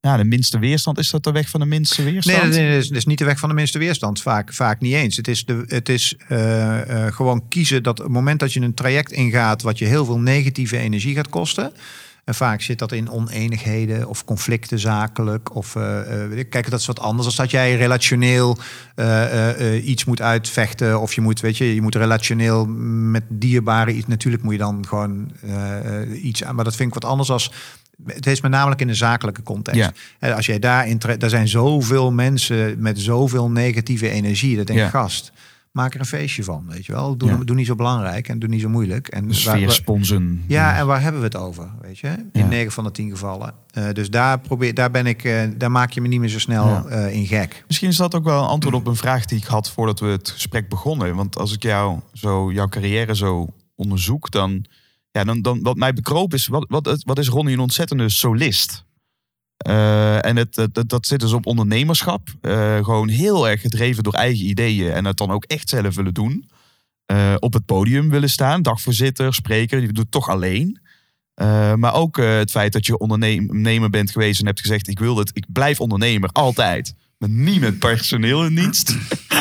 Ja, 0.00 0.16
de 0.16 0.24
minste 0.24 0.58
weerstand. 0.58 0.98
Is 0.98 1.10
dat 1.10 1.24
de 1.24 1.32
weg 1.32 1.48
van 1.48 1.60
de 1.60 1.66
minste 1.66 2.02
Nee, 2.02 2.12
weerstand? 2.12 2.42
nee, 2.42 2.60
nee, 2.60 2.70
dat 2.72 2.82
is, 2.82 2.88
dat 2.88 2.96
is 2.96 3.06
niet 3.06 3.18
de 3.18 3.24
weg 3.24 3.38
van 3.38 3.48
de 3.48 3.54
minste 3.54 3.78
weerstand. 3.78 4.22
Vaak, 4.22 4.54
vaak 4.54 4.80
niet 4.80 4.92
eens. 4.94 5.16
Het 5.16 5.28
is, 5.28 5.44
de, 5.44 5.64
het 5.66 5.88
is 5.88 6.14
eh, 6.28 7.06
eh, 7.06 7.14
gewoon 7.14 7.48
kiezen 7.48 7.82
dat 7.82 7.98
op 7.98 8.04
het 8.04 8.14
moment 8.14 8.40
dat 8.40 8.52
je 8.52 8.60
een 8.60 8.74
traject 8.74 9.12
ingaat... 9.12 9.62
wat 9.62 9.78
je 9.78 9.84
heel 9.84 10.04
veel 10.04 10.18
negatieve 10.18 10.78
energie 10.78 11.14
gaat 11.14 11.28
kosten... 11.28 11.72
En 12.26 12.34
vaak 12.34 12.62
zit 12.62 12.78
dat 12.78 12.92
in 12.92 13.10
oneenigheden 13.10 14.08
of 14.08 14.24
conflicten 14.24 14.78
zakelijk. 14.78 15.54
Of, 15.54 15.76
ik. 16.34 16.50
kijk, 16.50 16.70
dat 16.70 16.80
is 16.80 16.86
wat 16.86 17.00
anders. 17.00 17.26
Als 17.26 17.36
dat 17.36 17.50
jij 17.50 17.76
relationeel 17.76 18.58
eh, 18.94 19.88
iets 19.88 20.04
moet 20.04 20.20
uitvechten. 20.20 21.00
Of 21.00 21.14
je 21.14 21.20
moet, 21.20 21.40
weet 21.40 21.56
je, 21.56 21.74
je 21.74 21.82
moet 21.82 21.94
relationeel 21.94 22.66
met 23.10 23.22
dierbaren 23.28 23.96
iets. 23.96 24.06
Natuurlijk 24.06 24.42
moet 24.42 24.52
je 24.52 24.58
dan 24.58 24.86
gewoon 24.88 25.30
iets 26.22 26.44
aan. 26.44 26.54
Maar 26.54 26.64
dat 26.64 26.76
vind 26.76 26.88
ik 26.88 26.94
wat 27.02 27.10
anders 27.10 27.30
als. 27.30 27.52
Het 28.06 28.26
is 28.26 28.40
met 28.40 28.50
namelijk 28.50 28.80
in 28.80 28.86
de 28.86 28.94
zakelijke 28.94 29.42
context. 29.42 29.80
Ja. 29.80 29.92
En 30.18 30.34
als 30.34 30.46
jij 30.46 30.58
daarin 30.58 30.98
tre- 30.98 31.16
er 31.18 31.30
zijn 31.30 31.48
zoveel 31.48 32.12
mensen 32.12 32.74
met 32.78 33.00
zoveel 33.00 33.50
negatieve 33.50 34.08
energie. 34.10 34.56
Dat 34.56 34.66
denk 34.66 34.78
ik, 34.78 34.84
Ja. 34.84 34.90
gast, 34.90 35.32
maak 35.76 35.94
er 35.94 36.00
een 36.00 36.06
feestje 36.06 36.44
van. 36.44 36.64
Weet 36.68 36.86
je 36.86 36.92
wel, 36.92 37.16
doe, 37.16 37.28
Ja. 37.28 37.36
doe 37.44 37.56
niet 37.56 37.66
zo 37.66 37.74
belangrijk 37.74 38.28
en 38.28 38.38
doe 38.38 38.48
niet 38.48 38.60
zo 38.60 38.68
moeilijk. 38.68 39.08
En 39.08 39.24
waar- 39.26 39.34
sfeersponsen. 39.34 40.42
ja, 40.46 40.76
en 40.76 40.86
waar 40.86 41.02
hebben 41.02 41.20
we 41.20 41.26
het 41.26 41.36
over? 41.36 41.70
Weet 41.80 41.98
je, 41.98 42.08
in 42.08 42.28
Ja. 42.32 42.46
9 42.46 42.72
van 42.72 42.84
de 42.84 42.90
10 42.90 43.10
gevallen. 43.10 43.54
Eh, 43.70 43.90
dus 43.92 44.10
daar 44.10 44.40
probeer, 44.40 44.74
daar 44.74 44.90
ben 44.90 45.06
ik, 45.06 45.24
eh, 45.24 45.42
daar 45.56 45.70
maak 45.70 45.90
je 45.90 46.00
me 46.00 46.08
niet 46.08 46.20
meer 46.20 46.28
zo 46.28 46.38
snel 46.38 46.66
Ja. 46.68 46.84
eh, 46.84 47.14
in 47.14 47.26
gek. 47.26 47.64
Misschien 47.66 47.88
is 47.88 47.96
dat 47.96 48.14
ook 48.14 48.24
wel 48.24 48.42
een 48.42 48.48
antwoord 48.48 48.74
op 48.74 48.86
een 48.86 48.96
vraag 48.96 49.24
die 49.24 49.38
ik 49.38 49.44
had 49.44 49.70
voordat 49.70 50.00
we 50.00 50.06
het 50.06 50.30
gesprek 50.30 50.68
begonnen. 50.68 51.14
Want 51.16 51.38
als 51.38 51.52
ik 51.52 51.62
jou 51.62 52.00
zo, 52.12 52.52
jouw 52.52 52.68
carrière 52.68 53.16
zo 53.16 53.46
onderzoek, 53.74 54.30
dan, 54.30 54.64
ja, 55.10 55.24
dan, 55.24 55.42
dan 55.42 55.62
wat 55.62 55.76
mij 55.76 55.92
bekroop 55.92 56.34
is, 56.34 56.46
wat, 56.46 56.64
wat, 56.68 57.02
wat 57.04 57.18
is 57.18 57.28
Ronnie 57.28 57.54
een 57.54 57.60
ontzettende 57.60 58.08
solist? 58.08 58.84
Eh, 59.56 60.24
en 60.24 60.36
het, 60.36 60.68
dat 60.86 61.06
zit 61.06 61.20
dus 61.20 61.32
op 61.32 61.46
ondernemerschap. 61.46 62.28
Eh, 62.40 62.76
gewoon 62.76 63.08
heel 63.08 63.48
erg 63.48 63.60
gedreven 63.60 64.02
door 64.02 64.12
eigen 64.12 64.46
ideeën 64.46 64.92
en 64.92 65.04
het 65.04 65.16
dan 65.16 65.30
ook 65.30 65.44
echt 65.44 65.68
zelf 65.68 65.94
willen 65.94 66.14
doen. 66.14 66.48
Eh, 67.06 67.34
op 67.38 67.52
het 67.52 67.64
podium 67.64 68.10
willen 68.10 68.30
staan, 68.30 68.62
dagvoorzitter, 68.62 69.34
spreker, 69.34 69.80
je 69.80 69.86
doet 69.86 69.98
het 69.98 70.10
toch 70.10 70.28
alleen. 70.28 70.80
Maar 71.76 71.94
ook 71.94 72.16
het 72.16 72.50
feit 72.50 72.72
dat 72.72 72.86
je 72.86 72.98
ondernemer 72.98 73.90
bent 73.90 74.10
geweest 74.10 74.40
en 74.40 74.46
hebt 74.46 74.60
gezegd: 74.60 74.88
ik 74.88 74.98
wil 74.98 75.16
het, 75.16 75.30
ik 75.32 75.46
blijf 75.52 75.80
ondernemer, 75.80 76.30
altijd. 76.32 76.94
Maar 77.18 77.28
niet 77.28 77.60
met 77.60 77.78
personeel 77.78 78.44
in 78.44 78.54
dienst. 78.54 78.96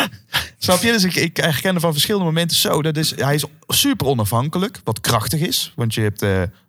Snap 0.57 0.81
je? 0.81 0.91
Dus 0.91 1.03
ik, 1.03 1.15
ik 1.15 1.37
herken 1.37 1.75
er 1.75 1.79
van 1.79 1.91
verschillende 1.91 2.25
momenten 2.25 2.57
zo. 2.57 2.81
Dat 2.81 2.97
is, 2.97 3.15
hij 3.15 3.35
is 3.35 3.45
super 3.67 4.07
onafhankelijk, 4.07 4.81
wat 4.83 4.99
krachtig 4.99 5.39
is. 5.39 5.73
Want 5.75 5.93
je 5.93 6.01
hebt 6.01 6.21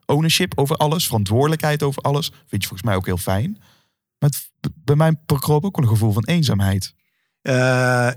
ownership 0.07 0.53
over 0.59 0.77
alles, 0.77 1.07
verantwoordelijkheid 1.07 1.83
over 1.83 2.03
alles. 2.03 2.27
Vind 2.47 2.63
je 2.63 2.69
volgens 2.69 2.83
mij 2.83 2.95
ook 2.95 3.07
heel 3.07 3.17
fijn. 3.17 3.59
Maar 4.19 4.31
bij 4.75 4.97
mij 4.97 5.15
bekroop 5.27 5.65
ook 5.65 5.77
een 5.77 5.89
gevoel 5.89 6.13
van 6.13 6.25
eenzaamheid. 6.25 6.95
Eh, 7.43 8.11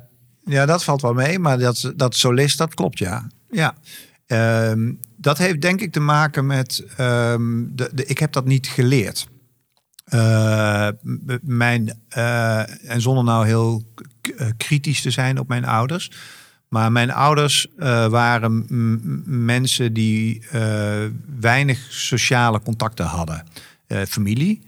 ja, 0.44 0.66
dat 0.66 0.84
valt 0.84 1.02
wel 1.02 1.14
mee, 1.14 1.40
maar 1.40 1.60
dat, 1.60 1.94
dat 1.96 2.16
solist, 2.16 2.58
dat 2.58 2.74
klopt, 2.74 2.98
ja. 2.98 3.28
ja. 3.50 3.76
Ehm, 4.26 4.94
dat 5.18 5.38
heeft 5.38 5.62
denk 5.62 5.82
ik 5.82 5.92
te 5.92 6.00
maken 6.00 6.46
met, 6.46 6.84
ehm, 6.98 7.66
de, 7.70 7.90
de, 7.94 8.06
ik 8.06 8.18
heb 8.18 8.32
dat 8.32 8.46
niet 8.46 8.68
geleerd. 8.68 9.28
Eh, 10.06 10.88
mijn, 11.42 12.00
eh, 12.08 12.90
en 12.92 13.02
zonder 13.02 13.24
nou 13.24 13.46
heel 13.46 13.84
kritisch 14.58 15.02
te 15.02 15.12
zijn 15.12 15.40
op 15.40 15.48
mijn 15.48 15.66
ouders. 15.66 16.12
Maar 16.70 16.92
mijn 16.92 17.12
ouders 17.12 17.68
eh, 17.78 18.08
waren 18.08 18.66
mensen 19.26 19.94
die 19.94 20.48
eh, 20.52 20.62
weinig 21.40 21.86
sociale 21.90 22.62
contacten 22.62 23.06
hadden. 23.06 23.44
Eh, 23.88 24.02
familie, 24.08 24.68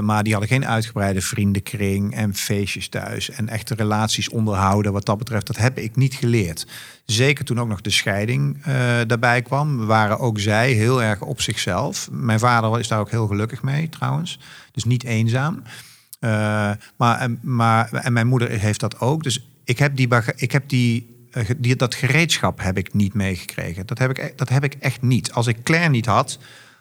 maar 0.00 0.22
die 0.22 0.32
hadden 0.32 0.50
geen 0.50 0.66
uitgebreide 0.66 1.20
vriendenkring 1.20 2.14
en 2.14 2.34
feestjes 2.34 2.88
thuis. 2.88 3.30
En 3.30 3.48
echte 3.48 3.74
relaties 3.74 4.28
onderhouden. 4.28 4.92
Wat 4.92 5.06
dat 5.06 5.18
betreft, 5.18 5.46
dat 5.46 5.56
heb 5.56 5.78
ik 5.78 5.96
niet 5.96 6.14
geleerd. 6.14 6.66
Zeker 7.04 7.44
toen 7.44 7.60
ook 7.60 7.68
nog 7.68 7.80
de 7.80 7.90
scheiding 7.90 8.62
daarbij 9.06 9.42
kwam, 9.42 9.86
waren 9.86 10.18
ook 10.18 10.38
zij 10.40 10.72
heel 10.72 11.02
erg 11.02 11.20
op 11.20 11.40
zichzelf. 11.40 12.08
Mijn 12.12 12.38
vader 12.38 12.78
is 12.78 12.88
daar 12.88 13.00
ook 13.00 13.10
heel 13.10 13.26
gelukkig 13.26 13.62
mee 13.62 13.88
trouwens. 13.88 14.38
Dus 14.72 14.84
niet 14.84 15.04
eenzaam. 15.04 15.62
Maar, 16.96 17.18
en- 17.18 17.38
maar, 17.42 17.92
en 17.92 18.12
mijn 18.12 18.26
moeder 18.26 18.50
heeft 18.50 18.80
dat 18.80 19.00
ook. 19.00 19.22
Dus 19.22 19.46
ik 19.64 19.78
heb, 19.78 19.96
die, 19.96 20.08
ik 20.36 20.52
heb 20.52 20.68
die, 20.68 21.21
die, 21.56 21.76
dat 21.76 21.94
gereedschap 21.94 22.62
heb 22.62 22.78
ik 22.78 22.94
niet 22.94 23.14
meegekregen. 23.14 23.86
Dat 23.86 23.98
heb 23.98 24.10
ik, 24.10 24.18
e- 24.18 24.32
dat 24.36 24.48
heb 24.48 24.64
ik 24.64 24.74
echt 24.74 25.02
niet. 25.02 25.32
Als 25.32 25.46
ik 25.46 25.62
Claire 25.62 25.90
niet 25.90 26.06
had, 26.06 26.38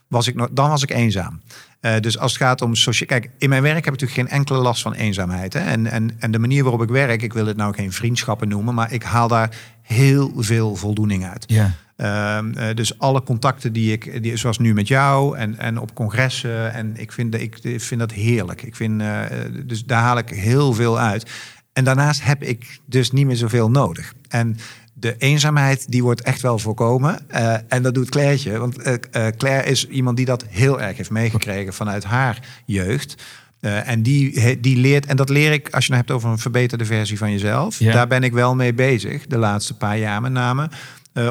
was 0.07 0.27
ik 0.27 0.47
dan 0.51 0.69
was 0.69 0.83
ik 0.83 0.91
eenzaam. 0.91 1.41
Eh, 1.79 1.99
dus 1.99 2.17
als 2.17 2.31
het 2.31 2.41
gaat 2.41 2.61
om 2.61 2.75
sociaal... 2.75 3.07
Kijk, 3.07 3.29
in 3.37 3.49
mijn 3.49 3.61
werk 3.61 3.85
heb 3.85 3.93
ik 3.93 3.99
natuurlijk 3.99 4.29
geen 4.29 4.39
enkele 4.39 4.59
last 4.59 4.81
van 4.81 4.93
eenzaamheid. 4.93 5.53
Hè? 5.53 5.59
En, 5.59 5.87
en, 5.87 6.11
en 6.19 6.31
de 6.31 6.39
manier 6.39 6.63
waarop 6.63 6.81
ik 6.81 6.89
werk, 6.89 7.21
ik 7.21 7.33
wil 7.33 7.45
het 7.45 7.57
nou 7.57 7.73
geen 7.73 7.91
vriendschappen 7.91 8.47
noemen... 8.47 8.73
maar 8.73 8.93
ik 8.93 9.03
haal 9.03 9.27
daar 9.27 9.55
heel 9.81 10.33
veel 10.37 10.75
voldoening 10.75 11.25
uit. 11.25 11.43
Ja. 11.47 11.71
Ehm, 11.95 12.53
eh, 12.53 12.75
dus 12.75 12.99
alle 12.99 13.23
contacten 13.23 13.73
die 13.73 13.91
ik, 13.91 14.23
die, 14.23 14.37
zoals 14.37 14.59
nu 14.59 14.73
met 14.73 14.87
jou 14.87 15.37
en, 15.37 15.59
en 15.59 15.79
op 15.79 15.95
congressen. 15.95 16.73
En 16.73 16.97
ik 16.97 17.11
vind, 17.11 17.33
ik 17.35 17.57
vind 17.61 17.99
dat 17.99 18.11
heerlijk. 18.11 18.61
Ik 18.61 18.75
vind, 18.75 19.01
eh, 19.01 19.21
dus 19.65 19.85
daar 19.85 20.01
haal 20.01 20.17
ik 20.17 20.29
heel 20.29 20.73
veel 20.73 20.99
uit. 20.99 21.31
En 21.73 21.83
daarnaast 21.83 22.23
heb 22.23 22.43
ik 22.43 22.79
dus 22.85 23.11
niet 23.11 23.25
meer 23.25 23.35
zoveel 23.35 23.69
nodig. 23.69 24.13
En 24.31 24.57
de 24.93 25.15
eenzaamheid, 25.17 25.91
die 25.91 26.03
wordt 26.03 26.21
echt 26.21 26.41
wel 26.41 26.59
voorkomen. 26.59 27.29
Eh, 27.29 27.53
en 27.67 27.83
dat 27.83 27.93
doet 27.93 28.09
Claire'tje. 28.09 28.57
Want 28.57 28.77
eh, 28.81 29.27
Claire 29.37 29.69
is 29.69 29.87
iemand 29.87 30.17
die 30.17 30.25
dat 30.25 30.45
heel 30.47 30.81
erg 30.81 30.97
heeft 30.97 31.09
meegekregen 31.09 31.73
vanuit 31.73 32.03
haar 32.03 32.39
jeugd. 32.65 33.15
En 33.61 34.03
die, 34.03 34.59
die 34.59 34.77
leert, 34.77 35.05
en 35.05 35.15
dat 35.15 35.29
leer 35.29 35.51
ik 35.51 35.69
als 35.69 35.85
je 35.85 35.91
het 35.93 36.01
hebt 36.01 36.11
over 36.17 36.29
een 36.29 36.37
verbeterde 36.37 36.85
versie 36.85 37.17
van 37.17 37.31
jezelf. 37.31 37.79
Ja. 37.79 37.93
Daar 37.93 38.07
ben 38.07 38.23
ik 38.23 38.33
wel 38.33 38.55
mee 38.55 38.73
bezig, 38.73 39.27
de 39.27 39.37
laatste 39.37 39.77
paar 39.77 39.97
jaar 39.97 40.21
met 40.21 40.31
name. 40.31 40.69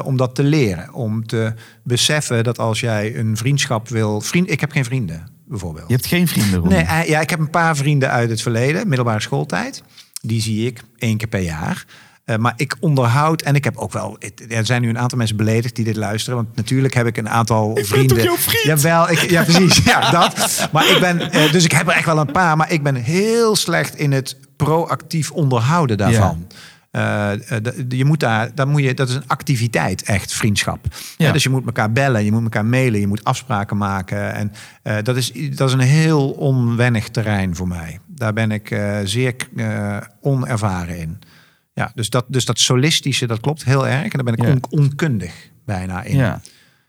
om 0.03 0.17
dat 0.17 0.35
te 0.35 0.43
leren. 0.43 0.93
Om 0.93 1.27
te 1.27 1.53
beseffen 1.83 2.43
dat 2.43 2.59
als 2.59 2.79
jij 2.79 3.15
een 3.15 3.37
vriendschap 3.37 3.89
wil. 3.89 4.21
Vriend, 4.21 4.51
ik 4.51 4.59
heb 4.59 4.71
geen 4.71 4.85
vrienden, 4.85 5.27
bijvoorbeeld. 5.45 5.87
Je 5.87 5.93
hebt 5.93 6.05
geen 6.05 6.27
vrienden. 6.27 6.67
Nee, 6.67 6.85
ja, 7.09 7.21
ik 7.21 7.29
heb 7.29 7.39
een 7.39 7.49
paar 7.49 7.75
vrienden 7.75 8.09
uit 8.09 8.29
het 8.29 8.41
verleden, 8.41 8.87
middelbare 8.87 9.21
schooltijd. 9.21 9.83
Die 10.21 10.41
zie 10.41 10.65
ik 10.65 10.81
één 10.97 11.17
keer 11.17 11.27
per 11.27 11.41
jaar. 11.41 11.85
Eh, 12.25 12.35
maar 12.37 12.53
ik 12.55 12.75
onderhoud, 12.79 13.41
en 13.41 13.55
ik 13.55 13.63
heb 13.63 13.77
ook 13.77 13.91
wel. 13.91 14.15
het- 14.19 14.43
Er 14.49 14.65
zijn 14.65 14.81
nu 14.81 14.89
een 14.89 14.99
aantal 14.99 15.17
mensen 15.17 15.37
beledigd 15.37 15.75
die 15.75 15.85
dit 15.85 15.95
luisteren. 15.95 16.35
Want 16.43 16.55
natuurlijk 16.55 16.93
heb 16.93 17.05
ik 17.07 17.17
een 17.17 17.29
aantal 17.29 17.73
ben 17.73 17.85
vrienden. 17.85 18.23
jouw 18.23 18.35
vriend? 18.37 18.63
Jawel, 18.81 19.09
ik, 19.09 19.29
ja, 19.29 19.43
precies. 19.43 19.77
Ja, 19.91 20.11
dat. 20.11 20.69
Maar 20.71 20.89
ik 20.89 20.99
ben. 20.99 21.31
eh, 21.31 21.51
dus 21.51 21.63
ik 21.63 21.71
heb 21.71 21.87
er 21.87 21.93
echt 21.93 22.05
wel 22.05 22.17
een 22.17 22.31
paar. 22.31 22.57
Maar 22.57 22.71
ik 22.71 22.83
ben 22.83 22.95
heel 22.95 23.55
slecht 23.55 23.95
in 23.95 24.11
het 24.11 24.37
proactief 24.55 25.31
onderhouden 25.31 25.97
daarvan. 25.97 26.47
Eh, 26.91 27.31
je 27.89 28.05
moet 28.05 28.19
daar, 28.19 28.55
daar 28.55 28.67
moet 28.67 28.83
je, 28.83 28.93
dat 28.93 29.09
is 29.09 29.15
een 29.15 29.27
activiteit, 29.27 30.03
echt 30.03 30.33
vriendschap. 30.33 30.85
Ja. 31.17 31.25
Ja, 31.25 31.31
dus 31.31 31.43
je 31.43 31.49
moet 31.49 31.65
elkaar 31.65 31.91
bellen, 31.91 32.25
je 32.25 32.31
moet 32.31 32.43
elkaar 32.43 32.65
mailen, 32.65 32.99
je 32.99 33.07
moet 33.07 33.23
afspraken 33.23 33.77
maken. 33.77 34.33
En 34.33 34.51
eh, 34.83 34.95
dat, 35.03 35.15
is, 35.17 35.31
dat 35.55 35.67
is 35.67 35.73
een 35.73 35.79
heel 35.79 36.29
onwennig 36.29 37.09
terrein 37.09 37.55
voor 37.55 37.67
mij. 37.67 37.99
Daar 38.07 38.33
ben 38.33 38.51
ik 38.51 38.71
eh, 38.71 38.97
zeer 39.03 39.35
eh, 39.55 39.97
onervaren 40.21 40.97
in. 40.99 41.19
Ja, 41.73 41.91
dus 41.95 42.09
dat, 42.09 42.25
dus 42.27 42.45
dat 42.45 42.59
solistische, 42.59 43.27
dat 43.27 43.39
klopt 43.39 43.63
heel 43.63 43.87
erg. 43.87 44.03
En 44.03 44.09
daar 44.09 44.23
ben 44.23 44.33
ik 44.33 44.41
Ja. 44.43 44.49
on- 44.49 44.79
onkundig 44.79 45.33
bijna 45.65 46.03
in. 46.03 46.15
Ja. 46.17 46.41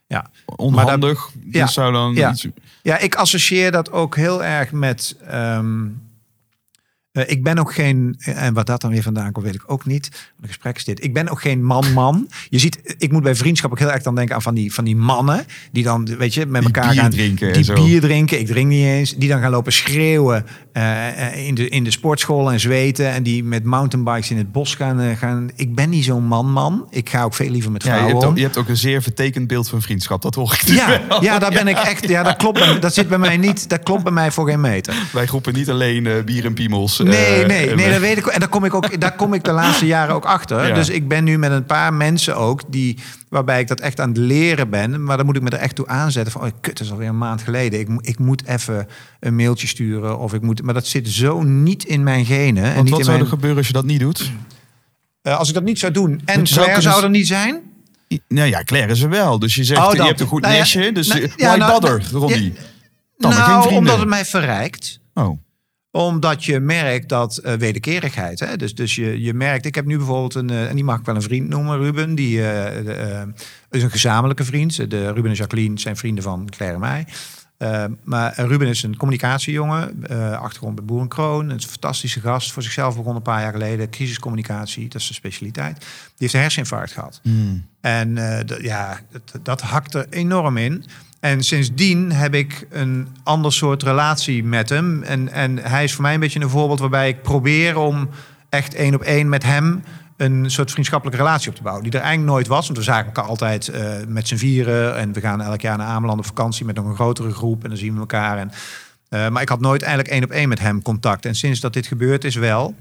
Ja. 0.07 0.29
Onhandig. 0.45 1.29
Ja. 1.51 1.59
Dat 1.59 1.71
zou 1.73 1.93
dan 1.93 2.13
Ja. 2.13 2.31
iets- 2.31 2.47
Ja, 2.81 2.97
ik 2.97 3.15
associeer 3.15 3.71
dat 3.71 3.91
ook 3.91 4.15
heel 4.15 4.43
erg 4.43 4.71
met. 4.71 5.15
ehm, 5.27 5.85
eh, 7.13 7.23
ik 7.29 7.43
ben 7.43 7.59
ook 7.59 7.73
geen. 7.73 8.15
En 8.19 8.53
wat 8.53 8.65
dat 8.65 8.81
dan 8.81 8.91
weer 8.91 9.03
vandaan 9.03 9.31
komt, 9.31 9.45
weet 9.45 9.55
ik 9.55 9.63
ook 9.65 9.85
niet. 9.85 10.09
Een 10.41 10.47
gesprek 10.47 10.75
is 10.75 10.83
dit. 10.83 11.03
Ik 11.03 11.13
ben 11.13 11.29
ook 11.29 11.41
geen 11.41 11.63
man-man. 11.65 12.27
Je 12.49 12.59
ziet, 12.59 12.95
ik 12.97 13.11
moet 13.11 13.23
bij 13.23 13.35
vriendschap 13.35 13.71
ook 13.71 13.79
heel 13.79 13.91
erg 13.91 14.03
dan 14.03 14.15
denken 14.15 14.35
aan 14.35 14.41
van 14.41 14.53
die, 14.55 14.73
van 14.73 14.83
die 14.83 14.95
mannen. 14.95 15.45
Die 15.71 15.83
dan, 15.83 16.05
weet 16.17 16.33
je, 16.33 16.45
met 16.45 16.61
Die 16.63 16.73
elkaar 16.73 16.91
bier 16.91 17.01
gaan. 17.01 17.11
drinken 17.11 17.53
en 17.53 17.61
Die 17.61 17.73
bier 17.73 18.01
drinken. 18.01 18.39
Ik 18.39 18.47
drink 18.47 18.67
niet 18.69 18.85
eens. 18.85 19.15
Die 19.15 19.29
dan 19.29 19.41
gaan 19.41 19.51
lopen 19.51 19.73
schreeuwen 19.73 20.45
eh, 20.73 21.27
eh, 21.27 21.47
in, 21.47 21.55
de, 21.55 21.67
in 21.69 21.83
de 21.83 21.91
sportschool 21.91 22.51
en 22.51 22.59
zweten. 22.59 23.09
En 23.11 23.23
die 23.23 23.43
met 23.43 23.63
mountainbikes 23.63 24.31
in 24.31 24.37
het 24.37 24.51
bos 24.51 24.75
gaan. 24.75 24.99
eh, 24.99 25.17
gaan. 25.17 25.49
Ik 25.55 25.75
ben 25.75 25.89
niet 25.89 26.03
zo'n 26.03 26.23
man-man. 26.25 26.87
Ik 26.89 27.09
ga 27.09 27.23
ook 27.23 27.33
veel 27.33 27.49
liever 27.49 27.71
met 27.71 27.83
Ja, 27.83 27.89
je, 27.89 27.95
vrouwen 27.95 28.13
hebt 28.15 28.25
om. 28.25 28.31
ook, 28.31 28.37
je 28.37 28.43
hebt 28.43 28.57
ook 28.57 28.67
een 28.69 28.77
zeer 28.77 29.01
vertekend 29.01 29.47
beeld 29.47 29.69
van 29.69 29.81
vriendschap. 29.81 30.21
Dat 30.21 30.35
hoor 30.35 30.53
ik 30.53 30.67
nu 30.67 30.75
Ja, 30.75 31.01
wel. 31.07 31.23
ja, 31.23 31.39
daar 31.39 31.51
ben 31.51 31.67
ik 31.73 31.77
echt. 31.77 32.07
Ja, 32.07 32.23
dat 32.23 32.35
klopt. 32.37 32.81
Dat 32.81 32.93
zit 32.93 33.07
bij 33.09 33.17
mij 33.17 33.37
niet. 33.37 33.69
Dat 33.69 33.83
klopt 33.83 34.03
bij 34.03 34.11
mij 34.11 34.31
voor 34.31 34.49
geen 34.49 34.61
meter. 34.61 34.93
Wij 35.11 35.25
groepen 35.25 35.53
niet 35.53 35.69
alleen 35.69 36.07
eh, 36.07 36.23
bier 36.23 36.45
en 36.45 36.53
piemels. 36.53 37.01
Eh, 37.03 37.09
Nee, 37.11 37.45
nee, 37.45 37.75
nee, 37.75 37.85
eh, 37.85 37.91
dat 37.91 38.01
weet 38.01 38.17
ik. 38.17 38.25
En 38.25 38.39
daar 38.39 38.49
kom 38.49 38.65
ik 38.65 38.73
ook. 38.73 38.81
Daar 38.99 39.15
kom 39.15 39.33
ik 39.33 39.43
de 39.43 39.51
laatste 39.51 39.85
jaren 39.85 40.15
ook 40.15 40.25
achter. 40.25 40.67
Ja. 40.67 40.73
Dus 40.73 40.89
ik 40.89 41.07
ben 41.07 41.23
nu 41.23 41.37
met 41.37 41.51
een 41.51 41.65
paar 41.65 41.93
mensen 41.93 42.37
ook 42.37 42.61
die 42.67 42.97
waarbij 43.29 43.59
ik 43.59 43.67
dat 43.67 43.79
echt 43.79 43.99
aan 43.99 44.09
het 44.09 44.17
leren 44.17 44.69
ben. 44.69 45.03
Maar 45.03 45.17
dan 45.17 45.25
moet 45.25 45.35
ik 45.35 45.41
me 45.41 45.49
er 45.49 45.57
echt 45.57 45.75
toe 45.75 45.87
aanzetten 45.87 46.31
van, 46.31 46.41
oh 46.41 46.47
kut, 46.61 46.77
dat 46.77 46.85
is 46.85 46.91
alweer 46.91 47.07
een 47.07 47.17
maand 47.17 47.41
geleden. 47.41 47.79
Ik, 47.79 47.87
ik 48.01 48.19
moet 48.19 48.45
even 48.47 48.87
een 49.19 49.35
mailtje 49.35 49.67
sturen 49.67 50.19
of 50.19 50.33
ik 50.33 50.41
moet. 50.41 50.61
Maar 50.63 50.73
dat 50.73 50.87
zit 50.87 51.09
zo 51.09 51.41
niet 51.41 51.83
in 51.83 52.03
mijn 52.03 52.25
genen. 52.25 52.63
en 52.63 52.81
niet 52.83 52.89
wat 52.89 52.99
in 52.99 53.05
zou 53.05 53.17
mijn, 53.17 53.19
er 53.29 53.33
gebeuren 53.33 53.57
als 53.57 53.67
je 53.67 53.73
dat 53.73 53.85
niet 53.85 53.99
doet? 53.99 54.31
Eh, 55.21 55.37
als 55.37 55.47
ik 55.47 55.53
dat 55.53 55.63
niet 55.63 55.79
zou 55.79 55.91
doen 55.91 56.21
en 56.25 56.33
zou 56.33 56.45
Claire 56.47 56.73
kunnen- 56.73 56.91
zou 56.91 57.03
er 57.03 57.09
niet 57.09 57.27
zijn. 57.27 57.61
Nou 58.27 58.47
ja, 58.49 58.63
Claire 58.63 58.91
is 58.91 59.01
er 59.01 59.09
wel. 59.09 59.39
Dus 59.39 59.55
je 59.55 59.63
zegt, 59.63 59.81
Oh, 59.87 59.93
je 59.93 60.03
hebt 60.03 60.19
een 60.19 60.27
goed 60.27 60.41
Nou 60.41 60.53
nestje. 60.53 60.91
Dus 60.91 61.07
nou, 61.07 61.21
ja, 61.21 61.27
why 61.49 61.57
nou, 61.57 61.71
bother, 61.71 61.97
nou, 62.11 62.17
Ronnie? 62.17 62.53
ja, 63.17 63.29
nou, 63.29 63.73
omdat 63.73 63.99
het 63.99 64.07
mij 64.07 64.25
verrijkt. 64.25 64.99
Oh, 65.13 65.39
Omdat 65.95 66.45
je 66.45 66.59
merkt 66.59 67.09
dat 67.09 67.37
eh, 67.37 67.53
wederkerigheid. 67.53 68.39
Hè? 68.39 68.57
Dus, 68.57 68.75
dus 68.75 68.95
je, 68.95 69.21
je 69.21 69.33
merkt, 69.33 69.65
ik 69.65 69.75
heb 69.75 69.85
nu 69.85 69.97
bijvoorbeeld 69.97 70.35
een, 70.35 70.49
eh, 70.49 70.69
en 70.69 70.75
die 70.75 70.83
mag 70.83 70.99
ik 70.99 71.05
wel 71.05 71.15
een 71.15 71.21
vriend 71.21 71.49
noemen, 71.49 71.77
Ruben. 71.77 72.15
Die 72.15 72.49
eh, 72.51 72.85
de, 72.85 73.27
is 73.71 73.83
een 73.83 73.91
gezamenlijke 73.91 74.43
vriend. 74.43 74.89
De 74.89 75.11
Ruben 75.11 75.29
en 75.31 75.35
Jacqueline 75.37 75.79
zijn 75.79 75.97
vrienden 75.97 76.23
van 76.23 76.49
Claire 76.49 76.75
en 76.75 76.81
mij. 76.81 77.05
Maar 78.03 78.33
Ruben 78.45 78.67
is 78.67 78.83
een 78.83 78.97
communicatiejongen, 78.97 80.05
achtergrond 80.39 80.75
bij 80.75 80.85
Boer 80.85 81.01
en 81.01 81.07
Kroon. 81.07 81.49
Een 81.49 81.61
fantastische 81.61 82.19
gast, 82.19 82.51
voor 82.51 82.63
zichzelf 82.63 82.89
begonnen 82.89 83.15
een 83.15 83.21
paar 83.21 83.41
jaar 83.41 83.51
geleden. 83.51 83.89
Crisiscommunicatie, 83.89 84.83
dat 84.87 84.95
is 84.95 85.03
zijn 85.03 85.15
specialiteit. 85.17 85.77
Die 85.79 85.85
heeft 86.17 86.33
een 86.33 86.39
herseninfarct 86.39 86.91
gehad. 86.91 87.19
En 87.81 88.17
eh, 88.17 88.39
d- 88.39 88.61
ja, 88.61 88.99
dat, 89.11 89.45
dat 89.45 89.61
hakt 89.61 89.93
er 89.93 90.05
enorm 90.09 90.57
in. 90.57 90.83
En 91.23 91.43
sindsdien 91.43 92.11
heb 92.11 92.33
ik 92.33 92.67
een 92.69 93.07
ander 93.23 93.53
soort 93.53 93.83
relatie 93.83 94.43
met 94.43 94.69
hem. 94.69 95.03
En, 95.03 95.29
en 95.31 95.57
hij 95.57 95.83
is 95.83 95.93
voor 95.93 96.01
mij 96.01 96.13
een 96.13 96.19
beetje 96.19 96.39
een 96.39 96.49
voorbeeld 96.49 96.79
waarbij 96.79 97.09
ik 97.09 97.21
probeer 97.21 97.77
om 97.77 98.09
echt 98.49 98.73
één 98.73 98.95
op 98.95 99.01
één 99.01 99.29
met 99.29 99.43
hem 99.43 99.83
een 100.17 100.51
soort 100.51 100.71
vriendschappelijke 100.71 101.23
relatie 101.23 101.49
op 101.49 101.55
te 101.55 101.61
bouwen. 101.61 101.83
Die 101.83 101.93
er 101.93 101.99
eigenlijk 101.99 102.31
nooit 102.31 102.47
was. 102.47 102.65
Want 102.65 102.77
we 102.77 102.83
zagen 102.83 103.05
elkaar 103.05 103.25
altijd 103.25 103.67
eh, 103.67 103.91
met 104.07 104.27
z'n 104.27 104.35
vieren. 104.35 104.97
En 104.97 105.13
we 105.13 105.19
gaan 105.19 105.41
elk 105.41 105.61
jaar 105.61 105.77
naar 105.77 105.87
Ameland 105.87 106.19
op 106.19 106.25
vakantie 106.25 106.65
met 106.65 106.75
nog 106.75 106.85
een 106.85 106.95
grotere 106.95 107.31
groep. 107.31 107.63
En 107.63 107.69
dan 107.69 107.77
zien 107.77 107.93
we 107.93 107.99
elkaar. 107.99 108.37
En, 108.37 108.51
eh, 109.09 109.29
maar 109.29 109.41
ik 109.41 109.49
had 109.49 109.59
nooit 109.59 109.81
eigenlijk 109.81 110.13
één 110.13 110.23
op 110.23 110.31
één 110.31 110.49
met 110.49 110.59
hem 110.59 110.81
contact. 110.81 111.25
En 111.25 111.35
sinds 111.35 111.59
dat 111.59 111.73
dit 111.73 111.87
gebeurd 111.87 112.23
is 112.23 112.35
wel. 112.35 112.75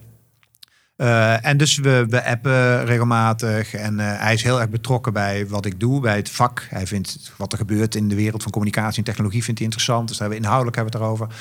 Eh, 1.03 1.46
en 1.46 1.57
dus 1.57 1.78
we, 1.78 2.07
we 2.09 2.24
appen 2.24 2.84
regelmatig. 2.84 3.74
En 3.74 4.00
eh, 4.00 4.20
hij 4.20 4.34
is 4.34 4.42
heel 4.42 4.61
erg 4.61 4.70
betrokken 4.70 5.12
bij 5.12 5.46
wat 5.46 5.66
ik 5.66 5.80
doe, 5.80 6.00
bij 6.00 6.16
het 6.16 6.30
vak. 6.30 6.66
Hij 6.68 6.86
vindt 6.86 7.32
wat 7.36 7.53
er 7.53 7.59
gebeurt 7.59 7.94
in 7.94 8.09
de 8.09 8.14
wereld 8.14 8.42
van 8.42 8.53
communicatie 8.53 8.98
en 8.98 9.05
technologie 9.05 9.42
vindt 9.44 9.59
hij 9.59 9.68
interessant. 9.68 10.09
Dus 10.09 10.16
daar 10.18 10.28
hebben 10.28 10.38
we 10.38 10.44
inhoudelijk 10.44 10.76
hebben 10.76 11.00
we 11.00 11.07
het 11.07 11.09
erover. 11.09 11.36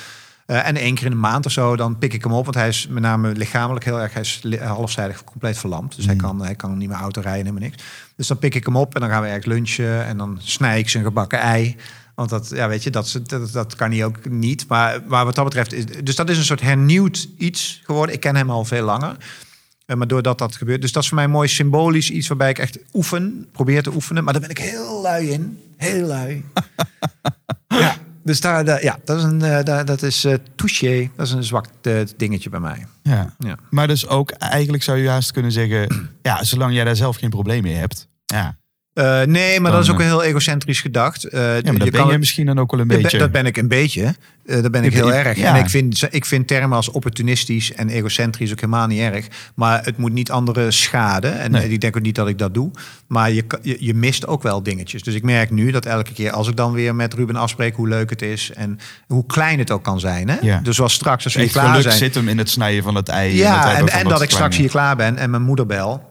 Eh, 0.46 0.68
en 0.68 0.76
één 0.76 0.94
keer 0.94 1.04
in 1.04 1.10
de 1.10 1.16
maand 1.16 1.46
of 1.46 1.52
zo, 1.52 1.76
dan 1.76 1.98
pik 1.98 2.12
ik 2.12 2.22
hem 2.22 2.32
op. 2.32 2.44
Want 2.44 2.56
hij 2.56 2.68
is 2.68 2.86
met 2.90 3.02
name 3.02 3.32
lichamelijk 3.32 3.84
heel 3.84 4.00
erg, 4.00 4.12
hij 4.12 4.22
is 4.22 4.42
halfzijdig 4.60 5.24
compleet 5.24 5.58
verlamd. 5.58 5.96
Dus 5.96 6.06
hij, 6.06 6.16
kan, 6.16 6.42
hij 6.42 6.54
kan 6.54 6.78
niet 6.78 6.88
meer 6.88 6.98
auto 6.98 7.20
rijden, 7.20 7.46
helemaal 7.46 7.68
niks. 7.68 7.82
Dus 8.16 8.26
dan 8.26 8.38
pik 8.38 8.54
ik 8.54 8.66
hem 8.66 8.76
op 8.76 8.94
en 8.94 9.00
dan 9.00 9.10
gaan 9.10 9.22
we 9.22 9.28
ergens 9.28 9.46
lunchen. 9.46 10.04
En 10.04 10.16
dan 10.16 10.38
snij 10.40 10.78
ik 10.78 10.88
zijn 10.88 11.04
gebakken 11.04 11.38
ei. 11.38 11.76
Want 12.14 12.30
dat, 12.30 12.50
ja, 12.54 12.68
weet 12.68 12.82
je, 12.82 12.90
dat, 12.90 13.20
dat, 13.22 13.52
dat 13.52 13.74
kan 13.74 13.90
hij 13.90 14.04
ook 14.04 14.28
niet. 14.28 14.68
Maar, 14.68 15.00
maar 15.06 15.24
wat 15.24 15.34
dat 15.34 15.44
betreft, 15.44 15.72
is, 15.72 15.84
dus 15.84 16.16
dat 16.16 16.30
is 16.30 16.38
een 16.38 16.44
soort 16.44 16.60
hernieuwd 16.60 17.28
iets 17.38 17.82
geworden. 17.84 18.14
Ik 18.14 18.20
ken 18.20 18.36
hem 18.36 18.50
al 18.50 18.64
veel 18.64 18.84
langer. 18.84 19.16
Eh, 19.92 19.98
maar 19.98 20.06
doordat 20.06 20.38
dat 20.38 20.56
gebeurt. 20.56 20.80
Dus 20.80 20.92
dat 20.92 21.02
is 21.02 21.08
voor 21.08 21.18
mij 21.18 21.28
mooi 21.28 21.48
symbolisch 21.48 22.10
iets 22.10 22.28
waarbij 22.28 22.50
ik 22.50 22.58
echt 22.58 22.78
oefen, 22.92 23.48
probeer 23.52 23.82
te 23.82 23.92
oefenen. 23.94 24.24
Maar 24.24 24.32
daar 24.32 24.42
ben 24.42 24.50
ik 24.50 24.58
heel 24.58 25.00
lui 25.02 25.28
in. 25.30 25.58
Heel 25.76 26.06
lui. 26.06 26.44
ja, 27.68 27.96
dus 28.24 28.40
daar, 28.40 28.64
daar- 28.64 28.82
ja, 28.82 28.98
dat 29.04 29.18
is 29.18 29.22
een, 29.24 29.42
eh, 29.42 29.64
daar, 29.64 29.84
dat 29.84 30.02
is 30.02 30.26
touché. 30.56 31.10
Dat 31.16 31.26
is 31.26 31.32
een 31.32 31.44
zwak 31.44 31.66
dingetje 32.16 32.50
bij 32.50 32.60
mij. 32.60 32.86
ja. 33.02 33.34
Ja. 33.38 33.56
Maar 33.70 33.86
dus 33.86 34.06
ook, 34.06 34.30
eigenlijk 34.30 34.82
zou 34.82 34.98
je 34.98 35.04
juist 35.04 35.30
kunnen 35.32 35.52
zeggen... 35.52 35.86
ja, 36.22 36.44
zolang 36.44 36.74
jij 36.74 36.84
daar 36.84 36.96
zelf 36.96 37.16
geen 37.16 37.30
probleem 37.30 37.62
mee 37.62 37.74
hebt... 37.74 38.08
ja, 38.24 38.56
Eh, 38.94 39.22
nee, 39.22 39.60
maar 39.60 39.70
Dan, 39.70 39.80
dat 39.80 39.88
is 39.88 39.94
ook 39.94 40.00
eh, 40.00 40.06
heel 40.06 40.22
egocentrisch 40.22 40.80
gedacht. 40.80 41.22
Ja 41.30 41.38
maar 41.38 41.64
je 41.64 41.72
ben 41.72 41.90
kan 41.92 42.10
je 42.10 42.18
misschien 42.18 42.46
dan 42.46 42.58
ook 42.58 42.70
wel 42.70 42.80
een 42.80 42.86
ben- 42.86 43.02
beetje. 43.02 43.18
Dat 43.18 43.32
ben 43.32 43.46
ik 43.46 43.56
een 43.56 43.68
beetje. 43.68 44.14
Dat 44.44 44.70
ben 44.70 44.84
ik 44.84 44.92
heel 44.92 45.12
erg. 45.12 45.36
ja. 45.38 45.54
En 45.54 45.60
ik 45.64 45.70
vind, 45.70 46.06
ik 46.10 46.24
vind 46.24 46.46
termen 46.46 46.76
als 46.76 46.88
opportunistisch 46.90 47.72
en 47.72 47.88
egocentrisch 47.88 48.50
ook 48.50 48.60
helemaal 48.60 48.86
niet 48.86 49.00
erg. 49.00 49.26
Maar 49.54 49.84
het 49.84 49.96
moet 49.96 50.12
niet 50.12 50.30
anderen 50.30 50.72
schaden. 50.72 51.38
En 51.40 51.50
Nee. 51.50 51.68
ik 51.70 51.80
denk 51.80 51.96
ook 51.96 52.02
niet 52.02 52.14
dat 52.14 52.28
ik 52.28 52.38
dat 52.38 52.54
doe. 52.54 52.70
Maar 53.06 53.30
je, 53.32 53.44
je, 53.62 53.76
je 53.80 53.94
mist 53.94 54.26
ook 54.26 54.42
wel 54.42 54.62
dingetjes. 54.62 55.02
Dus 55.02 55.14
ik 55.14 55.22
merk 55.22 55.50
nu 55.50 55.70
dat 55.70 55.86
elke 55.86 56.12
keer 56.12 56.30
als 56.30 56.48
ik 56.48 56.56
dan 56.56 56.72
weer 56.72 56.94
met 56.94 57.14
Ruben 57.14 57.36
afspreek 57.36 57.74
hoe 57.76 57.88
leuk 57.88 58.10
het 58.10 58.22
is. 58.22 58.50
En 58.54 58.78
hoe 59.06 59.26
klein 59.26 59.58
het 59.58 59.70
ook 59.70 59.84
kan 59.84 60.00
zijn. 60.00 60.28
Hè? 60.28 60.36
Ja. 60.40 60.60
Dus 60.62 60.76
zoals 60.76 60.92
straks 60.92 61.24
als 61.24 61.34
we 61.34 61.46
klaar 61.48 61.68
geluk 61.68 61.82
zijn. 61.82 61.96
zit 61.96 62.14
hem 62.14 62.28
in 62.28 62.38
het 62.38 62.50
snijden 62.50 62.82
van 62.82 62.94
het 62.94 63.08
ei. 63.08 63.36
Ja, 63.36 63.72
en, 63.72 63.78
van 63.78 63.88
en 63.88 64.08
dat 64.08 64.22
ik 64.22 64.30
straks 64.30 64.56
hier 64.56 64.68
klaar 64.68 64.96
ben 64.96 65.16
en 65.16 65.30
mijn 65.30 65.42
moeder 65.42 65.66
bel. 65.66 66.10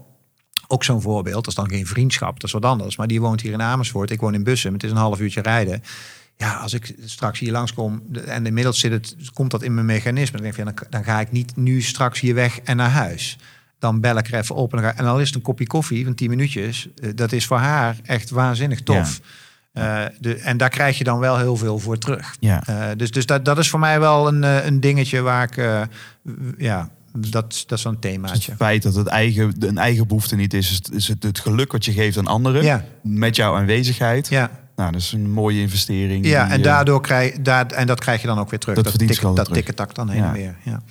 Ook 0.71 0.83
zo'n 0.83 1.01
voorbeeld. 1.01 1.35
Dat 1.35 1.47
is 1.47 1.55
dan 1.55 1.69
geen 1.69 1.87
vriendschap, 1.87 2.33
dat 2.33 2.43
is 2.43 2.51
wat 2.51 2.65
anders. 2.65 2.95
Maar 2.95 3.07
die 3.07 3.21
woont 3.21 3.41
hier 3.41 3.51
in 3.51 3.61
Amersfoort. 3.61 4.11
Ik 4.11 4.19
woon 4.19 4.33
in 4.33 4.43
Bussum. 4.43 4.73
Het 4.73 4.83
is 4.83 4.91
een 4.91 4.97
half 4.97 5.19
uurtje 5.19 5.41
rijden. 5.41 5.83
ja, 6.37 6.53
als 6.53 6.73
ik 6.73 6.95
straks 7.05 7.39
hier 7.39 7.51
langskom 7.51 8.03
en 8.25 8.45
inmiddels 8.45 8.79
zit 8.79 8.91
het, 8.91 9.15
komt 9.33 9.51
dat 9.51 9.63
in 9.63 9.73
mijn 9.73 9.85
mechanisme, 9.85 10.31
dan 10.31 10.41
denk 10.41 10.57
ik, 10.57 10.65
ja, 10.65 10.71
dan, 10.71 10.87
dan 10.89 11.03
ga 11.03 11.19
ik 11.19 11.31
niet 11.31 11.55
nu 11.55 11.81
straks 11.81 12.19
hier 12.19 12.35
weg 12.35 12.59
en 12.59 12.77
naar 12.77 12.89
huis. 12.89 13.37
Dan 13.79 13.99
bel 13.99 14.17
ik 14.17 14.27
er 14.27 14.39
even 14.39 14.55
op 14.55 14.73
en, 14.73 14.81
dan 14.81 14.91
en 14.91 15.05
al 15.05 15.19
is 15.19 15.27
het 15.27 15.35
een 15.35 15.41
kopje 15.41 15.67
koffie 15.67 16.05
van 16.05 16.15
10 16.15 16.29
minuutjes, 16.29 16.87
eh, 16.95 17.09
dat 17.15 17.31
is 17.31 17.45
voor 17.45 17.57
haar 17.57 17.95
echt 18.03 18.29
waanzinnig 18.29 18.81
tof. 18.81 19.19
Eh, 19.73 20.03
de, 20.19 20.35
en 20.35 20.57
daar 20.57 20.69
krijg 20.69 20.97
je 20.97 21.03
dan 21.03 21.19
wel 21.19 21.37
heel 21.37 21.55
veel 21.55 21.79
voor 21.79 21.97
terug. 21.97 22.35
Ja. 22.39 22.63
Eh, 22.65 22.97
dus 22.97 23.11
dus 23.11 23.25
dat, 23.25 23.45
dat 23.45 23.57
is 23.57 23.69
voor 23.69 23.79
mij 23.79 23.99
wel 23.99 24.27
een, 24.27 24.43
een 24.43 24.79
dingetje 24.79 25.21
waar 25.21 25.43
ik, 25.43 25.87
ja, 26.57 26.89
dat, 27.13 27.31
dat 27.31 27.77
is 27.77 27.83
Dus 27.83 27.93
themaatje. 27.99 28.49
het 28.51 28.59
feit 28.59 28.83
dat 28.83 28.95
het 28.95 29.07
eigen, 29.07 29.55
een 29.59 29.77
eigen 29.77 30.07
behoefte 30.07 30.35
niet 30.35 30.53
is, 30.53 30.69
is 30.69 30.75
het, 30.75 30.91
is 30.91 31.07
het, 31.07 31.23
het 31.23 31.39
geluk 31.39 31.71
wat 31.71 31.85
je 31.85 31.91
geeft 31.91 32.17
aan 32.17 32.27
anderen. 32.27 32.63
Ja. 32.63 32.85
Met 33.03 33.35
jouw 33.35 33.55
aanwezigheid. 33.55 34.27
Ja, 34.27 34.51
Nou, 34.75 34.91
dat 34.91 35.01
is 35.01 35.11
een 35.11 35.31
mooie 35.31 35.61
investering. 35.61 36.25
ja 36.25 36.49
en 36.49 36.57
eh, 36.57 36.63
daardoor 36.63 37.01
krijg 37.01 37.35
daar, 37.41 37.65
en 37.65 37.87
dat 37.87 37.99
krijg 37.99 38.21
je 38.21 38.27
dan 38.27 38.39
ook 38.39 38.49
weer 38.49 38.59
terug. 38.59 38.75
Dat 38.75 38.83
Dat, 38.83 38.93
verdient 38.93 39.11
tik, 39.11 39.19
zich 39.21 39.29
altijd 39.29 39.47
dat 39.47 39.55
tikketak 39.55 39.95
dan 39.95 40.09
heen 40.09 40.21
Ja. 40.21 40.27
en 40.27 40.33
weer. 40.33 40.57
Ja. 40.63 40.81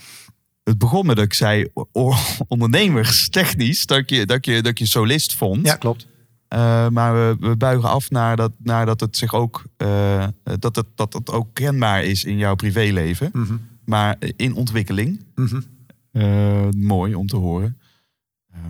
Het 0.64 0.78
begon 0.78 1.06
met 1.06 1.16
dat 1.16 1.24
ik 1.24 1.34
zei, 1.34 1.66
o- 1.74 1.88
o- 1.92 2.14
ondernemerstechnisch, 2.48 3.86
dat 3.94 4.10
je, 4.10 4.26
dat 4.26 4.44
je, 4.46 4.62
dat 4.62 4.78
je 4.78 4.86
solist 4.86 5.34
vond. 5.34 5.66
ja, 5.66 5.74
klopt. 5.76 6.06
Eh, 6.48 6.88
maar 6.88 7.14
we, 7.14 7.36
we 7.48 7.56
buigen 7.56 7.88
af 7.88 8.10
naar 8.10 8.36
dat, 8.36 8.52
naar 8.58 8.86
dat 8.86 9.00
het 9.00 9.16
zich 9.16 9.34
ook, 9.34 9.64
eh, 9.76 10.26
dat, 10.58 10.76
het, 10.76 10.86
dat 10.94 11.12
het 11.12 11.30
ook 11.30 11.48
kenbaar 11.52 12.04
is 12.04 12.24
in 12.24 12.36
jouw 12.36 12.54
privéleven. 12.54 13.30
Mhm. 13.32 13.54
Maar 13.84 14.16
in 14.36 14.54
ontwikkeling. 14.54 15.24
Eh, 15.34 15.44
mooi 16.70 17.14
om 17.14 17.26
te 17.26 17.36
horen. 17.36 17.78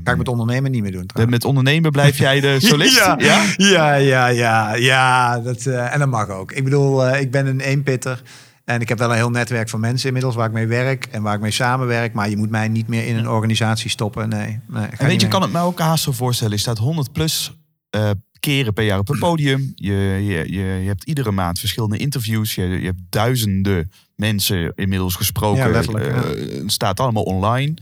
Ga 0.05 0.11
ik 0.11 0.19
met 0.19 0.29
ondernemen 0.29 0.71
niet 0.71 0.83
meer 0.83 0.93
doen. 0.93 1.07
Trouwens. 1.07 1.37
met 1.37 1.49
ondernemen 1.49 1.91
blijf 1.91 2.19
jij 2.19 2.41
de 2.41 2.57
solist? 2.69 2.97
Ja, 2.97 3.17
ja? 3.19 3.45
ja, 3.57 3.95
ja, 3.95 4.27
ja, 4.27 4.75
ja. 4.75 5.41
Dat, 5.41 5.67
eh, 5.67 5.93
en 5.93 5.99
dat 5.99 6.09
mag 6.09 6.29
ook. 6.29 6.53
Ik 6.53 6.65
bedoel, 6.65 7.07
eh, 7.07 7.21
ik 7.21 7.31
ben 7.31 7.47
een 7.47 7.61
eenpitter. 7.61 8.23
En 8.65 8.81
ik 8.81 8.89
heb 8.89 8.99
wel 8.99 9.11
een 9.11 9.17
heel 9.17 9.31
netwerk 9.31 9.69
van 9.69 9.81
mensen 9.81 10.07
inmiddels 10.07 10.35
waar 10.35 10.47
ik 10.47 10.53
mee 10.53 10.67
werk 10.67 11.07
en 11.07 11.23
waar 11.23 11.35
ik 11.35 11.41
mee 11.41 11.51
samenwerk. 11.51 12.13
Maar 12.13 12.29
je 12.29 12.37
moet 12.37 12.51
mij 12.51 12.69
niet 12.69 12.89
meer 12.89 13.07
in 13.07 13.17
een 13.17 13.29
organisatie 13.29 13.91
stoppen. 13.91 14.29
Nee. 14.29 14.61
nee 14.69 14.87
En 14.97 15.07
weet 15.07 15.21
je, 15.21 15.29
kan 15.29 15.43
het 15.43 15.53
me 15.53 15.61
ook 15.61 15.79
haast 15.79 16.05
zo 16.05 16.13
voorstellen. 16.13 16.55
Je 16.55 16.61
staat 16.61 16.79
100 16.79 17.13
plus 17.13 17.57
eh, 17.91 18.11
keren 18.41 18.73
per 18.73 18.85
jaar 18.85 18.99
op 18.99 19.09
het 19.09 19.19
podium. 19.29 19.73
Je, 19.75 19.93
je, 19.93 20.53
je, 20.53 20.87
hebt 20.87 21.05
iedere 21.05 21.31
maand 21.31 21.59
verschillende 21.59 21.97
interviews. 21.97 22.55
Je, 22.55 22.63
je 22.63 22.85
hebt 22.85 23.01
duizenden 23.11 23.91
mensen 24.17 24.73
inmiddels 24.75 25.15
gesproken. 25.15 25.65
Ja, 25.67 25.71
letterlijk, 25.71 26.05
ja. 26.07 26.23
Eh, 26.23 26.61
Het 26.63 26.73
staat 26.73 27.01
allemaal 27.01 27.23
online. 27.23 27.75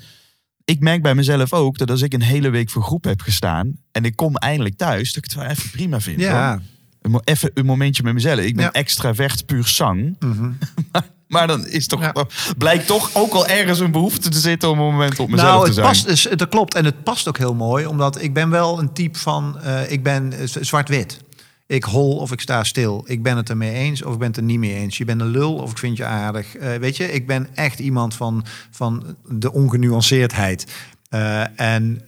Ik 0.64 0.80
merk 0.80 1.02
bij 1.02 1.14
mezelf 1.14 1.52
ook 1.52 1.78
dat 1.78 1.90
als 1.90 2.02
ik 2.02 2.12
een 2.14 2.22
hele 2.22 2.48
week 2.48 2.70
voor 2.70 2.82
groep 2.82 3.04
heb 3.04 3.20
gestaan... 3.20 3.76
en 3.92 4.04
ik 4.04 4.16
kom 4.16 4.36
eindelijk 4.36 4.76
thuis, 4.76 5.12
dat 5.12 5.24
ik 5.24 5.30
het 5.30 5.40
wel 5.40 5.50
even 5.50 5.70
prima 5.70 6.00
vind. 6.00 6.20
Ja. 6.20 6.61
Even 7.24 7.50
een 7.54 7.66
momentje 7.66 8.02
met 8.02 8.14
mezelf. 8.14 8.40
Ik 8.40 8.54
ben 8.56 8.64
Ja. 8.64 8.72
extravert 8.72 9.46
puur 9.46 9.66
zang. 9.66 10.16
Mhm. 10.18 10.50
Maar 11.28 11.46
dan 11.46 11.66
is 11.66 11.86
toch, 11.86 12.00
Ja. 12.00 12.12
blijkt 12.58 12.86
toch 12.86 13.10
ook 13.14 13.32
al 13.32 13.46
ergens 13.46 13.78
een 13.80 13.90
behoefte 13.90 14.28
te 14.28 14.38
zitten... 14.38 14.70
om 14.70 14.78
een 14.78 14.84
moment 14.84 15.18
op 15.18 15.28
mezelf 15.28 15.48
Nou, 15.50 15.60
te 15.60 15.66
het 15.66 15.74
zijn. 15.74 15.86
past, 15.86 16.06
dus, 16.06 16.38
dat 16.38 16.48
klopt. 16.48 16.74
En 16.74 16.84
het 16.84 17.02
past 17.02 17.28
ook 17.28 17.38
heel 17.38 17.54
mooi, 17.54 17.86
omdat 17.86 18.22
ik 18.22 18.32
ben 18.34 18.50
wel 18.50 18.78
een 18.78 18.92
type 18.92 19.18
van, 19.18 19.58
eh, 19.60 19.90
ik 19.90 20.02
ben 20.02 20.32
zwart-wit. 20.60 21.20
Ik 21.66 21.84
hol 21.84 22.16
of 22.16 22.32
ik 22.32 22.40
sta 22.40 22.64
stil. 22.64 23.04
Ik 23.06 23.22
ben 23.22 23.36
het 23.36 23.50
ermee 23.50 23.72
eens 23.72 24.02
of 24.02 24.12
ik 24.12 24.18
ben 24.18 24.28
het 24.28 24.36
er 24.36 24.42
niet 24.42 24.58
mee 24.58 24.74
eens. 24.74 24.98
Je 24.98 25.04
bent 25.04 25.20
een 25.20 25.26
lul 25.30 25.54
of 25.54 25.70
ik 25.70 25.78
vind 25.78 25.96
je 25.96 26.04
aardig. 26.04 26.56
Eh, 26.56 26.74
weet 26.76 26.96
je, 26.96 27.12
ik 27.12 27.26
ben 27.26 27.48
echt 27.54 27.78
iemand 27.78 28.14
van, 28.14 28.44
van 28.70 29.16
de 29.28 29.52
ongenuanceerdheid. 29.52 30.66
Eh, 31.08 31.60
en 31.60 32.02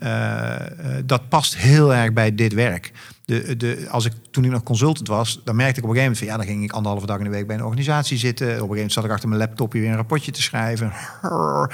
dat 1.05 1.29
past 1.29 1.57
heel 1.57 1.95
erg 1.95 2.13
bij 2.13 2.35
dit 2.35 2.53
werk. 2.53 2.93
De, 3.31 3.57
de, 3.57 3.87
als 3.91 4.05
ik, 4.05 4.13
toen 4.31 4.45
ik 4.45 4.51
nog 4.51 4.63
consultant 4.63 5.09
was, 5.09 5.41
dan 5.45 5.57
merkte 5.57 5.79
ik 5.79 5.85
op 5.85 5.91
een 5.91 5.97
gegeven 5.97 6.03
moment 6.03 6.19
van 6.19 6.27
ja, 6.27 6.37
dan 6.37 6.47
ging 6.47 6.65
ik 6.65 6.77
anderhalve 6.77 7.07
dag 7.07 7.19
in 7.19 7.25
de 7.25 7.31
week 7.31 7.47
bij 7.47 7.57
een 7.57 7.65
organisatie 7.65 8.19
zitten. 8.19 8.47
Op 8.47 8.53
een 8.53 8.57
gegeven 8.57 8.75
moment 8.75 8.93
zat 8.93 9.05
ik 9.05 9.11
achter 9.11 9.29
mijn 9.29 9.41
laptopje 9.41 9.81
weer 9.81 9.91
een 9.91 9.97
rapportje 9.97 10.33
te 10.33 10.43
schrijven. 10.43 10.93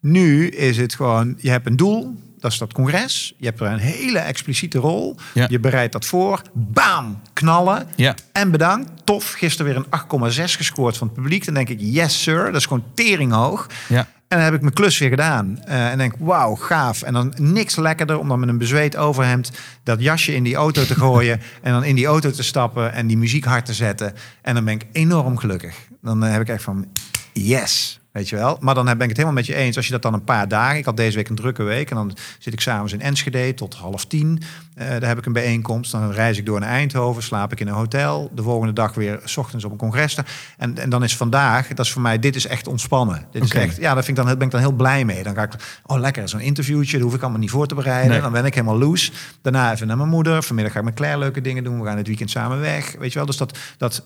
Nu 0.00 0.48
is 0.48 0.76
het 0.76 0.94
gewoon, 0.94 1.34
je 1.38 1.50
hebt 1.50 1.66
een 1.66 1.76
doel, 1.76 2.14
dat 2.38 2.52
is 2.52 2.58
dat 2.58 2.72
congres. 2.72 3.34
Je 3.36 3.46
hebt 3.46 3.60
er 3.60 3.66
een 3.66 3.78
hele 3.78 4.18
expliciete 4.18 4.78
rol. 4.78 5.16
Ja. 5.34 5.46
Je 5.50 5.60
bereidt 5.60 5.92
dat 5.92 6.04
voor. 6.04 6.42
Bam! 6.52 7.20
Knallen. 7.32 7.88
Ja. 7.96 8.14
En 8.32 8.50
bedankt. 8.50 8.90
Tof. 9.04 9.32
Gisteren 9.32 9.72
weer 9.72 9.84
een 9.90 10.32
8,6 10.32 10.42
gescoord 10.44 10.96
van 10.96 11.06
het 11.06 11.16
publiek. 11.16 11.44
Dan 11.44 11.54
denk 11.54 11.68
ik, 11.68 11.78
yes 11.80 12.22
sir. 12.22 12.44
Dat 12.44 12.54
is 12.54 12.66
gewoon 12.66 12.84
teringhoog. 12.94 13.66
Ja. 13.88 14.08
En 14.28 14.36
dan 14.40 14.46
heb 14.46 14.54
ik 14.54 14.60
mijn 14.60 14.74
klus 14.74 14.98
weer 14.98 15.08
gedaan. 15.08 15.58
Eh, 15.64 15.90
en 15.90 15.98
denk, 15.98 16.14
wauw, 16.18 16.54
gaaf. 16.54 17.02
En 17.02 17.12
dan 17.12 17.34
niks 17.36 17.76
lekkerder 17.76 18.18
om 18.18 18.28
dan 18.28 18.40
met 18.40 18.48
een 18.48 18.58
bezweet 18.58 18.96
overhemd 18.96 19.50
dat 19.82 20.00
jasje 20.00 20.34
in 20.34 20.42
die 20.42 20.54
auto 20.54 20.84
te 20.84 20.94
gooien. 20.94 21.40
en 21.62 21.72
dan 21.72 21.84
in 21.84 21.94
die 21.94 22.06
auto 22.06 22.30
te 22.30 22.42
stappen 22.42 22.92
en 22.92 23.06
die 23.06 23.18
muziek 23.18 23.44
hard 23.44 23.66
te 23.66 23.74
zetten. 23.74 24.12
En 24.42 24.54
dan 24.54 24.64
ben 24.64 24.74
ik 24.74 24.86
enorm 24.92 25.36
gelukkig. 25.38 25.76
Dan 26.02 26.24
eh, 26.24 26.32
heb 26.32 26.40
ik 26.40 26.48
echt 26.48 26.62
van, 26.62 26.86
yes. 27.32 28.00
Weet 28.14 28.28
je 28.28 28.36
wel? 28.36 28.56
Maar 28.60 28.74
dan 28.74 28.84
ben 28.84 28.94
ik 28.94 29.00
het 29.00 29.16
helemaal 29.16 29.32
met 29.32 29.46
je 29.46 29.54
eens. 29.54 29.76
Als 29.76 29.86
je 29.86 29.92
dat 29.92 30.02
dan 30.02 30.14
een 30.14 30.24
paar 30.24 30.48
dagen... 30.48 30.78
Ik 30.78 30.84
had 30.84 30.96
deze 30.96 31.16
week 31.16 31.28
een 31.28 31.34
drukke 31.34 31.62
week. 31.62 31.90
En 31.90 31.96
dan 31.96 32.16
zit 32.38 32.52
ik 32.52 32.60
s'avonds 32.60 32.92
in 32.92 33.00
Enschede 33.00 33.54
tot 33.54 33.74
half 33.74 34.04
tien. 34.04 34.42
Eh, 34.74 34.88
daar 34.88 35.08
heb 35.08 35.18
ik 35.18 35.26
een 35.26 35.32
bijeenkomst. 35.32 35.90
Dan 35.92 36.10
reis 36.10 36.38
ik 36.38 36.46
door 36.46 36.60
naar 36.60 36.68
Eindhoven. 36.68 37.22
Slaap 37.22 37.52
ik 37.52 37.60
in 37.60 37.68
een 37.68 37.74
hotel. 37.74 38.30
De 38.34 38.42
volgende 38.42 38.72
dag 38.72 38.94
weer... 38.94 39.20
s 39.24 39.36
ochtends 39.36 39.64
op 39.64 39.70
een 39.70 39.76
congres. 39.76 40.18
En, 40.58 40.78
en 40.78 40.90
dan 40.90 41.04
is 41.04 41.16
vandaag... 41.16 41.68
Dat 41.68 41.84
is 41.84 41.92
voor 41.92 42.02
mij... 42.02 42.18
Dit 42.18 42.36
is 42.36 42.46
echt 42.46 42.66
ontspannen. 42.66 43.26
Dit 43.30 43.42
is 43.42 43.50
echt... 43.50 43.76
Ja, 43.76 43.94
daar 43.94 44.04
vind 44.04 44.18
ik 44.18 44.24
dan, 44.24 44.34
ben 44.38 44.46
ik 44.46 44.52
dan 44.52 44.60
heel 44.60 44.72
blij 44.72 45.04
mee. 45.04 45.22
Dan 45.22 45.34
ga 45.34 45.42
ik... 45.42 45.52
Oh, 45.86 45.98
lekker. 45.98 46.28
Zo'n 46.28 46.40
interviewtje. 46.40 46.96
Dat 46.96 47.06
hoef 47.06 47.14
ik 47.14 47.22
allemaal 47.22 47.40
niet 47.40 47.50
voor 47.50 47.66
te 47.66 47.74
bereiden. 47.74 48.10
Nee. 48.10 48.20
Dan 48.20 48.32
ben 48.32 48.44
ik 48.44 48.54
helemaal 48.54 48.78
loose. 48.78 49.12
Daarna 49.42 49.72
even 49.72 49.86
naar 49.86 49.96
mijn 49.96 50.08
moeder. 50.08 50.42
Vanmiddag 50.42 50.72
ga 50.72 50.78
ik 50.78 50.84
met 50.84 50.94
Claire 50.94 51.18
leuke 51.18 51.40
dingen 51.40 51.64
doen. 51.64 51.80
We 51.80 51.86
gaan 51.86 51.96
het 51.96 52.06
weekend 52.06 52.30
samen 52.30 52.60
weg. 52.60 52.94
Weet 52.98 53.12
je 53.12 53.18
wel? 53.18 53.26
Dus 53.26 53.36
dat... 53.36 53.58
dat 53.78 54.02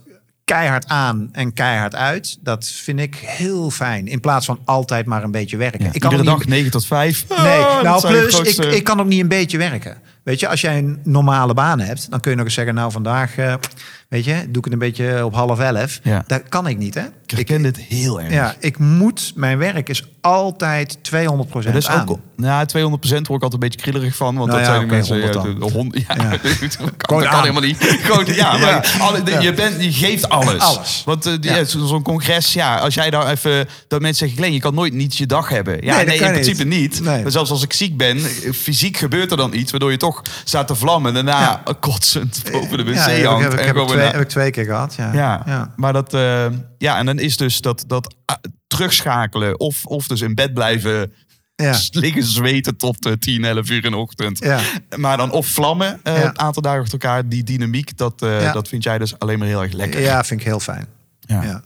keihard 0.49 0.87
aan 0.89 1.29
en 1.33 1.53
keihard 1.53 1.95
uit. 1.95 2.39
Dat 2.41 2.67
vind 2.67 3.01
ik 3.01 3.15
heel 3.15 3.71
fijn. 3.71 4.07
In 4.07 4.21
plaats 4.21 4.47
van 4.47 4.59
altijd 4.65 5.07
maar 5.07 5.23
een 5.23 5.31
beetje 5.31 5.57
werken. 5.57 5.85
Ja, 5.85 5.91
ik 5.93 6.01
kan 6.01 6.11
iedere 6.11 6.29
dag 6.31 6.39
niet, 6.39 6.49
9 6.49 6.71
tot 6.71 6.87
5. 6.87 7.25
Nee, 7.29 7.39
Ah, 7.39 7.83
nou 7.83 8.07
plus, 8.07 8.41
ik, 8.41 8.65
ik 8.65 8.85
kan 8.85 9.01
ook 9.01 9.07
niet 9.07 9.21
een 9.21 9.29
beetje 9.29 9.59
werken. 9.59 9.97
Weet 10.29 10.41
je, 10.41 10.49
als 10.49 10.61
jij 10.61 10.79
een 10.79 11.01
normale 11.05 11.55
baan 11.55 11.81
hebt, 11.81 12.11
dan 12.11 12.21
kun 12.21 12.31
je 12.31 12.37
nog 12.37 12.47
eens 12.47 12.55
zeggen, 12.55 12.75
nou 12.75 12.93
vandaag, 12.93 13.37
eh, 13.37 13.55
weet 14.09 14.25
je, 14.25 14.33
doe 14.49 14.57
ik 14.59 14.65
het 14.65 14.73
een 14.73 14.79
beetje 14.79 15.25
op 15.25 15.35
half 15.35 15.59
elf. 15.61 16.01
Ja. 16.03 16.25
Dat 16.27 16.43
kan 16.49 16.67
ik 16.67 16.79
niet, 16.79 16.95
hè? 16.95 17.03
Ik 17.27 17.31
herken 17.37 17.63
dit 17.63 17.77
heel 17.77 18.21
erg. 18.21 18.33
ja, 18.33 18.55
ik 18.61 18.79
moet, 18.79 19.33
mijn 19.35 19.59
werk 19.59 19.89
is 19.89 20.05
altijd 20.21 20.99
200 21.03 21.53
Ja, 21.53 21.61
dat 21.61 21.75
is 21.75 21.89
aan. 21.89 22.09
ook, 22.09 22.19
nou, 22.37 22.67
200% 22.67 22.71
word 22.79 23.13
ik 23.13 23.29
altijd 23.31 23.53
een 23.53 23.59
beetje 23.59 23.81
krielerig 23.81 24.17
van. 24.17 24.35
Want 24.37 24.51
Nou 24.51 24.59
dat 24.59 24.69
ja, 24.69 24.75
zijn 24.75 24.79
de 24.79 24.85
oké, 24.87 24.95
mensen... 24.95 25.15
100 25.21 25.35
ja, 25.35 25.43
dan. 25.43 25.55
de, 25.55 25.67
de 25.67 25.73
hond, 25.73 25.95
ja, 26.09 26.15
Ja. 26.17 26.31
dat 26.85 26.97
kan, 26.97 27.19
dat 27.21 27.29
kan 27.29 27.41
helemaal 27.41 27.63
niet. 27.63 27.77
Gewoon, 27.81 28.27
ja, 28.27 28.53
maar 28.59 28.61
Ja. 28.61 28.83
alle- 29.01 29.23
de- 29.23 29.41
Je, 29.41 29.53
bent, 29.55 29.83
je 29.85 29.93
geeft 29.93 30.29
alles. 30.29 30.59
Alles. 30.63 31.03
Want 31.05 31.27
eh, 31.27 31.33
die- 31.41 31.65
zo'n 31.87 32.03
congres, 32.03 32.53
ja, 32.53 32.77
als 32.79 32.95
jij 32.95 33.11
daar 33.11 33.31
even... 33.31 33.69
Dat 33.89 34.01
mensen 34.01 34.19
zeggen, 34.19 34.37
Glenn, 34.37 34.53
je 34.55 34.61
kan 34.61 34.75
nooit 34.75 34.93
niet 34.93 35.17
je 35.17 35.27
dag 35.27 35.49
hebben. 35.49 35.85
Ja, 35.85 35.97
Nee, 35.97 36.05
nee, 36.07 36.19
in 36.19 36.33
principe 36.33 36.65
niet. 36.65 36.81
niet. 36.81 37.01
Nee. 37.05 37.23
Maar 37.23 37.31
zelfs 37.33 37.51
als 37.51 37.63
ik 37.63 37.73
ziek 37.73 37.97
ben, 37.97 38.17
eh, 38.17 38.53
fysiek 38.53 38.97
gebeurt 38.97 39.31
er 39.31 39.37
dan 39.37 39.55
iets... 39.55 39.71
waardoor 39.71 39.91
je 39.91 39.97
toch 39.97 40.18
staat 40.45 40.67
te 40.67 40.75
vlammen. 40.75 41.17
En 41.17 41.25
daarna 41.25 41.41
Ja. 41.65 41.73
kotsend 41.81 42.43
boven 42.53 42.77
de 42.79 42.85
wc 42.85 42.95
ja, 42.95 43.25
hangt. 43.31 43.43
heb, 43.43 43.53
ik, 43.53 43.65
heb, 43.65 43.77
ik 43.77 43.87
twee, 43.87 44.01
heb 44.07 44.21
ik 44.21 44.29
twee 44.29 44.51
keer 44.51 44.65
gehad. 44.65 44.95
Ja. 44.95 45.13
ja, 45.13 45.43
ja. 45.47 45.73
maar 45.77 45.93
dat... 45.93 46.15
eh, 46.15 46.47
ja, 46.79 46.99
en 46.99 47.07
dan 47.07 47.19
is 47.19 47.37
dus 47.37 47.61
dat, 47.61 47.85
dat 47.87 48.15
ah, 48.25 48.37
terugschakelen... 48.67 49.61
Of, 49.61 49.85
of 49.85 50.07
dus 50.07 50.21
in 50.21 50.35
bed 50.35 50.55
blijven 50.55 51.13
Ja. 51.57 51.79
liggen 51.91 52.23
zweten 52.25 52.77
tot 52.77 53.07
eh, 53.07 53.13
10, 53.13 53.45
11 53.45 53.71
uur 53.71 53.85
in 53.85 53.91
de 53.91 53.97
ochtend. 53.97 54.39
Ja. 54.39 54.61
Maar 54.97 55.17
dan 55.17 55.31
of 55.31 55.47
vlammen, 55.47 56.01
eh, 56.03 56.17
Ja. 56.19 56.25
een 56.25 56.39
aantal 56.39 56.63
dagen 56.63 56.81
achter 56.81 57.01
elkaar. 57.01 57.29
Die 57.29 57.45
dynamiek, 57.45 57.97
dat, 57.97 58.23
eh, 58.23 58.43
Ja. 58.43 58.53
dat 58.53 58.69
vind 58.69 58.83
jij 58.83 58.99
dus 58.99 59.19
alleen 59.19 59.39
maar 59.39 59.49
heel 59.49 59.63
erg 59.63 59.73
lekker. 59.73 60.01
ja, 60.01 60.25
vind 60.25 60.41
ik 60.41 60.47
heel 60.47 60.61
fijn. 60.61 60.87
Ja. 61.21 61.63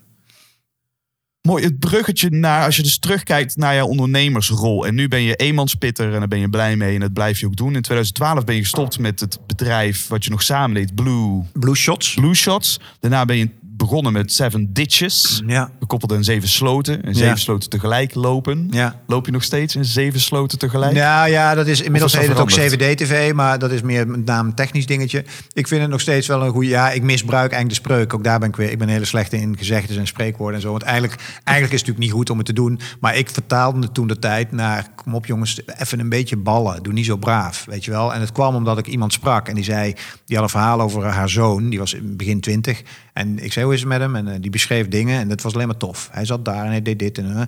Mooi, 1.49 1.65
het 1.65 1.79
bruggetje 1.79 2.31
naar, 2.31 2.65
als 2.65 2.77
je 2.77 2.83
dus 2.83 2.99
terugkijkt 2.99 3.57
naar 3.57 3.75
jouw 3.75 3.87
ondernemersrol. 3.87 4.87
En 4.87 4.95
nu 4.95 5.09
ben 5.09 5.23
je 5.23 5.35
eenmanspitter 5.35 6.13
en 6.13 6.19
daar 6.19 6.29
ben 6.29 6.39
je 6.39 6.49
blij 6.49 6.77
mee 6.77 6.95
en 6.95 7.01
dat 7.01 7.13
blijf 7.13 7.41
je 7.41 7.47
ook 7.47 7.57
doen. 7.57 7.75
In 7.75 7.83
2012 7.83 8.45
ben 8.45 8.55
je 8.55 8.61
gestopt 8.61 8.99
met 8.99 9.21
het 9.21 9.39
bedrijf 9.47 10.09
wat 10.09 10.25
je 10.25 10.31
nog 10.31 10.43
samen 10.43 10.75
deed, 10.75 10.95
Blue, 10.95 11.43
Blue 11.53 11.75
Shots. 11.75 12.15
Blue 12.15 12.35
Shots. 12.35 12.81
Daarna 13.01 13.25
ben 13.25 13.37
je 13.37 13.49
begonnen 13.83 14.13
met 14.13 14.33
Seven 14.33 14.73
Ditches. 14.73 15.43
Ja. 15.47 15.71
Gekoppeld 15.81 16.13
aan 16.13 16.25
zeven 16.25 16.49
sloten. 16.49 17.03
En 17.05 17.15
zeven 17.15 17.29
Ja. 17.29 17.37
sloten 17.37 17.71
tegelijk 17.71 18.15
lopen. 18.15 18.69
Ja. 18.71 19.01
Loop 19.07 19.27
je 19.27 19.33
nog 19.33 19.43
steeds 19.43 19.77
in 19.77 19.85
zeven 19.85 20.21
sloten 20.21 20.59
tegelijk? 20.59 20.93
Nou 20.95 21.31
ja, 21.31 21.55
dat 21.55 21.67
is 21.67 21.81
inmiddels 21.81 22.13
heet 22.13 22.29
het 22.29 22.39
ook 22.39 22.51
veranderd? 22.51 22.81
CVD-TV, 22.81 23.33
maar 23.33 23.59
dat 23.59 23.71
is 23.71 23.83
meer 23.83 24.09
met 24.09 24.25
name 24.25 24.49
een 24.49 24.55
technisch 24.55 24.87
dingetje. 24.87 25.25
Ik 25.53 25.69
vind 25.69 25.81
het 25.81 25.91
nog 25.91 26.01
steeds 26.01 26.27
wel 26.27 26.43
een 26.43 26.51
goede. 26.51 26.69
Ja, 26.69 26.91
ik 26.91 27.03
misbruik 27.03 27.53
eigenlijk 27.53 27.69
de 27.69 27.89
spreuk. 27.89 28.15
Ook 28.15 28.25
daar 28.25 28.39
ben 28.39 28.49
ik 28.49 28.57
weer. 28.57 28.71
Ik 28.71 28.79
ben 28.79 28.89
hele 28.89 29.05
slechte 29.05 29.37
in 29.37 29.57
gezegdes 29.59 29.97
en 29.97 30.07
spreekwoorden 30.07 30.57
en 30.57 30.63
zo. 30.63 30.71
Want 30.71 30.83
eigenlijk, 30.83 31.15
eigenlijk 31.45 31.57
is 31.57 31.63
het 31.63 31.89
natuurlijk 31.89 31.99
niet 31.99 32.13
goed 32.13 32.31
om 32.31 32.37
het 32.37 32.47
te 32.47 32.53
doen. 32.53 32.81
Maar 33.01 33.17
ik 33.17 33.31
vertaalde 33.31 33.81
het 33.81 33.95
toen 33.95 34.07
de 34.07 34.19
tijd 34.19 34.53
naar. 34.53 34.87
Kom 34.95 35.15
op, 35.15 35.27
jongens, 35.27 35.61
even 35.79 36.01
een 36.01 36.09
beetje 36.09 36.37
ballen. 36.37 36.83
Doe 36.83 36.93
niet 36.93 37.07
zo 37.07 37.17
braaf, 37.17 37.65
weet 37.65 37.85
je 37.85 37.91
wel. 37.91 38.15
En 38.15 38.21
het 38.21 38.33
kwam 38.33 38.55
omdat 38.55 38.79
ik 38.79 38.87
iemand 38.87 39.13
sprak 39.13 39.49
en 39.49 39.55
die 39.55 39.65
zei. 39.65 39.95
Die 40.25 40.37
had 40.37 40.45
een 40.45 40.51
verhaal 40.51 40.81
over 40.81 41.05
haar 41.05 41.29
zoon. 41.29 41.69
Die 41.71 41.79
was 41.79 41.95
in 41.95 42.17
begin 42.17 42.41
twintig. 42.41 42.83
En 43.13 43.45
ik 43.45 43.53
zei, 43.53 43.67
is 43.73 43.85
met 43.85 44.01
hem? 44.01 44.17
En 44.17 44.29
eh, 44.29 44.41
die 44.41 44.51
beschreef 44.51 44.89
dingen 44.89 45.21
en 45.21 45.29
dat 45.29 45.43
was 45.43 45.55
alleen 45.55 45.67
maar 45.67 45.77
tof. 45.77 46.09
Hij 46.13 46.25
zat 46.25 46.45
daar 46.45 46.65
en 46.65 46.71
hij 46.71 46.83
deed 46.83 46.99
dit. 46.99 47.19
En, 47.19 47.37
eh. 47.37 47.43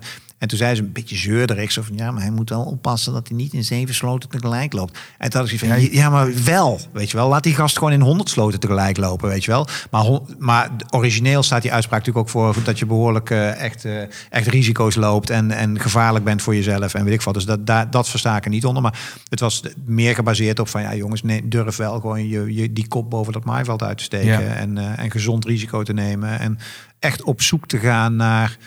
En 0.45 0.51
toen 0.51 0.59
zei 0.59 0.75
ze 0.75 0.81
een 0.81 0.91
beetje 0.91 1.15
zeurderig, 1.15 1.71
zo 1.71 1.81
van 1.81 1.97
ja, 1.97 2.11
maar 2.11 2.21
hij 2.21 2.31
moet 2.31 2.49
wel 2.49 2.63
oppassen 2.63 3.13
dat 3.13 3.27
hij 3.27 3.37
niet 3.37 3.53
in 3.53 3.63
zeven 3.63 3.95
sloten 3.95 4.29
tegelijk 4.29 4.73
loopt. 4.73 4.99
En 5.17 5.29
toen 5.29 5.41
had 5.41 5.49
ik 5.49 5.59
van 5.59 5.91
ja, 5.91 6.09
maar 6.09 6.43
wel, 6.43 6.79
weet 6.93 7.11
je 7.11 7.17
wel. 7.17 7.27
Laat 7.27 7.43
die 7.43 7.55
gast 7.55 7.77
gewoon 7.77 7.93
in 7.93 8.01
honderd 8.01 8.29
sloten 8.29 8.59
tegelijk 8.59 8.97
lopen, 8.97 9.29
weet 9.29 9.43
je 9.43 9.51
wel. 9.51 9.67
Maar, 9.91 10.05
maar 10.39 10.69
origineel 10.89 11.43
staat 11.43 11.61
die 11.61 11.73
uitspraak 11.73 11.99
natuurlijk 11.99 12.25
ook 12.25 12.31
voor 12.31 12.63
dat 12.63 12.79
je 12.79 12.85
behoorlijk 12.85 13.29
eh, 13.29 13.61
echt, 13.61 13.85
eh, 13.85 14.01
echt 14.29 14.47
risico's 14.47 14.95
loopt 14.95 15.29
en, 15.29 15.51
en 15.51 15.79
gevaarlijk 15.79 16.25
bent 16.25 16.41
voor 16.41 16.55
jezelf 16.55 16.93
en 16.93 17.03
weet 17.03 17.13
ik 17.13 17.21
wat. 17.21 17.33
Dus 17.33 17.45
dat, 17.45 17.91
dat 17.91 18.09
versta 18.09 18.37
ik 18.37 18.43
er 18.43 18.49
niet 18.49 18.65
onder. 18.65 18.81
Maar 18.81 18.99
het 19.29 19.39
was 19.39 19.61
meer 19.85 20.15
gebaseerd 20.15 20.59
op 20.59 20.67
van 20.67 20.81
ja, 20.81 20.95
jongens, 20.95 21.23
nee, 21.23 21.47
durf 21.47 21.75
wel 21.75 21.99
gewoon 21.99 22.27
je, 22.27 22.53
je, 22.53 22.73
die 22.73 22.87
kop 22.87 23.09
boven 23.09 23.33
dat 23.33 23.45
maaiveld 23.45 23.83
uit 23.83 23.97
te 23.97 24.03
steken 24.03 24.27
Ja. 24.27 24.39
en, 24.39 24.77
eh, 24.77 24.99
en 24.99 25.11
gezond 25.11 25.45
risico 25.45 25.83
te 25.83 25.93
nemen. 25.93 26.39
En 26.39 26.57
echt 26.99 27.23
op 27.23 27.41
zoek 27.41 27.67
te 27.67 27.77
gaan 27.77 28.15
naar 28.15 28.57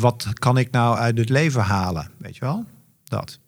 wat 0.00 0.26
kan 0.32 0.58
ik 0.58 0.70
nou 0.70 0.96
uit 0.98 1.18
het 1.18 1.28
leven 1.28 1.62
halen, 1.62 2.10
weet 2.18 2.34
je 2.34 2.40
wel? 2.40 2.64
Dat. 3.04 3.38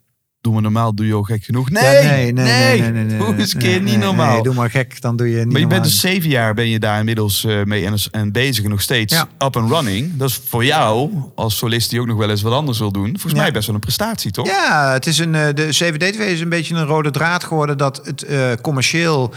Doen 0.41 0.55
we 0.55 0.61
normaal, 0.61 0.93
doe 0.95 1.05
je 1.05 1.15
ook 1.15 1.25
gek 1.25 1.43
genoeg. 1.43 1.69
Nee, 1.69 1.83
Ja, 1.83 2.31
nee, 2.33 3.17
Doe 3.17 3.35
eens 3.37 3.53
een 3.53 3.59
keer 3.59 3.69
Nee, 3.69 3.79
niet 3.79 3.89
nee, 3.89 3.97
normaal. 3.97 4.33
nee, 4.33 4.43
doe 4.43 4.53
maar 4.53 4.69
gek, 4.69 5.01
dan 5.01 5.15
doe 5.15 5.29
je 5.29 5.37
niet 5.37 5.51
maar 5.51 5.59
je 5.61 5.67
bent 5.67 5.83
dus 5.83 5.99
zeven 5.99 6.29
jaar 6.29 6.53
ben 6.53 6.69
je 6.69 6.79
daar 6.79 6.99
inmiddels 6.99 7.43
eh, 7.43 7.63
mee 7.63 7.85
en, 7.85 7.93
en 8.11 8.31
bezig 8.31 8.63
en 8.63 8.69
nog 8.69 8.81
steeds 8.81 9.13
Ja. 9.13 9.27
up 9.47 9.57
and 9.57 9.71
running. 9.71 10.17
Dat 10.17 10.29
is 10.29 10.41
voor 10.47 10.65
jou, 10.65 11.11
als 11.35 11.57
solist 11.57 11.89
die 11.89 11.99
ook 11.99 12.07
nog 12.07 12.17
wel 12.17 12.29
eens 12.29 12.41
wat 12.41 12.53
anders 12.53 12.79
wil 12.79 12.91
doen, 12.91 13.09
volgens 13.09 13.33
Ja. 13.33 13.39
mij 13.41 13.51
best 13.51 13.65
wel 13.65 13.75
een 13.75 13.81
prestatie, 13.81 14.31
toch? 14.31 14.47
Ja, 14.47 14.93
het 14.93 15.05
is 15.05 15.17
een, 15.17 15.35
eh, 15.35 15.53
de 15.53 15.67
CVD-TV 15.69 16.19
is 16.19 16.41
een 16.41 16.49
beetje 16.49 16.75
een 16.75 16.85
rode 16.85 17.11
draad 17.11 17.43
geworden 17.43 17.77
dat 17.77 18.01
het 18.05 18.23
eh, 18.23 18.51
commercieel 18.61 19.33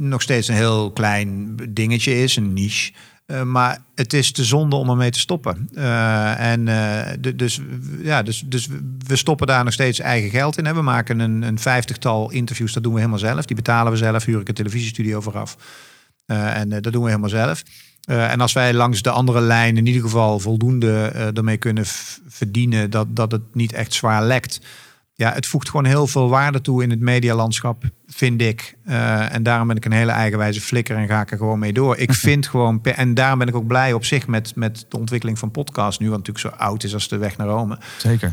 nog 0.00 0.22
steeds 0.22 0.48
een 0.48 0.54
heel 0.54 0.90
klein 0.92 1.56
dingetje 1.70 2.22
is, 2.22 2.36
een 2.36 2.52
niche. 2.52 2.92
Eh, 3.26 3.42
maar 3.42 3.82
het 3.94 4.12
is 4.12 4.32
te 4.32 4.44
zonde 4.44 4.76
om 4.76 4.90
ermee 4.90 5.10
te 5.10 5.18
stoppen. 5.18 5.68
Eh, 5.74 6.50
en 6.52 6.68
eh, 6.68 7.34
dus, 7.36 7.60
ja, 8.02 8.22
dus, 8.22 8.42
dus 8.46 8.68
we 9.06 9.16
stoppen 9.16 9.46
daar 9.46 9.64
nog 9.64 9.72
steeds 9.72 9.98
eigen 9.98 10.30
geld 10.30 10.58
in. 10.58 10.74
We 10.74 10.82
maken 10.82 11.18
een, 11.20 11.42
een 11.42 11.58
vijftigtal 11.58 12.30
interviews, 12.30 12.72
dat 12.72 12.82
doen 12.82 12.92
we 12.92 12.98
helemaal 12.98 13.20
zelf. 13.20 13.44
Die 13.44 13.56
betalen 13.56 13.92
we 13.92 13.98
zelf, 13.98 14.24
huur 14.24 14.40
ik 14.40 14.48
een 14.48 14.54
televisiestudio 14.54 15.20
vooraf. 15.20 15.56
En 16.26 16.68
dat 16.68 16.92
doen 16.92 17.02
we 17.02 17.08
helemaal 17.08 17.28
zelf. 17.28 17.62
En 18.04 18.40
als 18.40 18.52
wij 18.52 18.74
langs 18.74 19.02
de 19.02 19.10
andere 19.10 19.40
lijn 19.40 19.76
in 19.76 19.86
ieder 19.86 20.02
geval 20.02 20.38
voldoende 20.38 21.06
ermee 21.34 21.56
kunnen 21.56 21.84
verdienen 22.28 22.90
dat, 22.90 23.16
dat 23.16 23.32
het 23.32 23.42
niet 23.52 23.72
echt 23.72 23.92
zwaar 23.92 24.24
lekt. 24.24 24.60
Ja, 25.22 25.32
het 25.32 25.46
voegt 25.46 25.70
gewoon 25.70 25.84
heel 25.84 26.06
veel 26.06 26.28
waarde 26.28 26.60
toe 26.60 26.82
in 26.82 26.90
het 26.90 27.00
medialandschap, 27.00 27.84
vind 28.06 28.40
ik. 28.40 28.76
Eh, 28.84 29.34
en 29.34 29.42
daarom 29.42 29.66
ben 29.66 29.76
ik 29.76 29.84
een 29.84 29.92
hele 29.92 30.10
eigenwijze 30.10 30.60
flikker 30.60 30.96
en 30.96 31.08
ga 31.08 31.20
ik 31.20 31.30
er 31.30 31.36
gewoon 31.36 31.58
mee 31.58 31.72
door. 31.72 31.96
Ik 31.96 32.12
vind 32.12 32.46
gewoon, 32.46 32.82
en 32.82 33.14
daarom 33.14 33.38
ben 33.38 33.48
ik 33.48 33.54
ook 33.54 33.66
blij 33.66 33.92
op 33.92 34.04
zich 34.04 34.26
met, 34.26 34.56
met 34.56 34.86
de 34.88 34.98
ontwikkeling 34.98 35.38
van 35.38 35.50
podcast 35.50 36.00
nu, 36.00 36.08
wat 36.08 36.18
natuurlijk 36.18 36.54
zo 36.54 36.62
oud 36.62 36.82
is 36.82 36.94
als 36.94 37.08
de 37.08 37.16
weg 37.16 37.36
naar 37.36 37.46
Rome. 37.46 37.78
Zeker. 37.98 38.32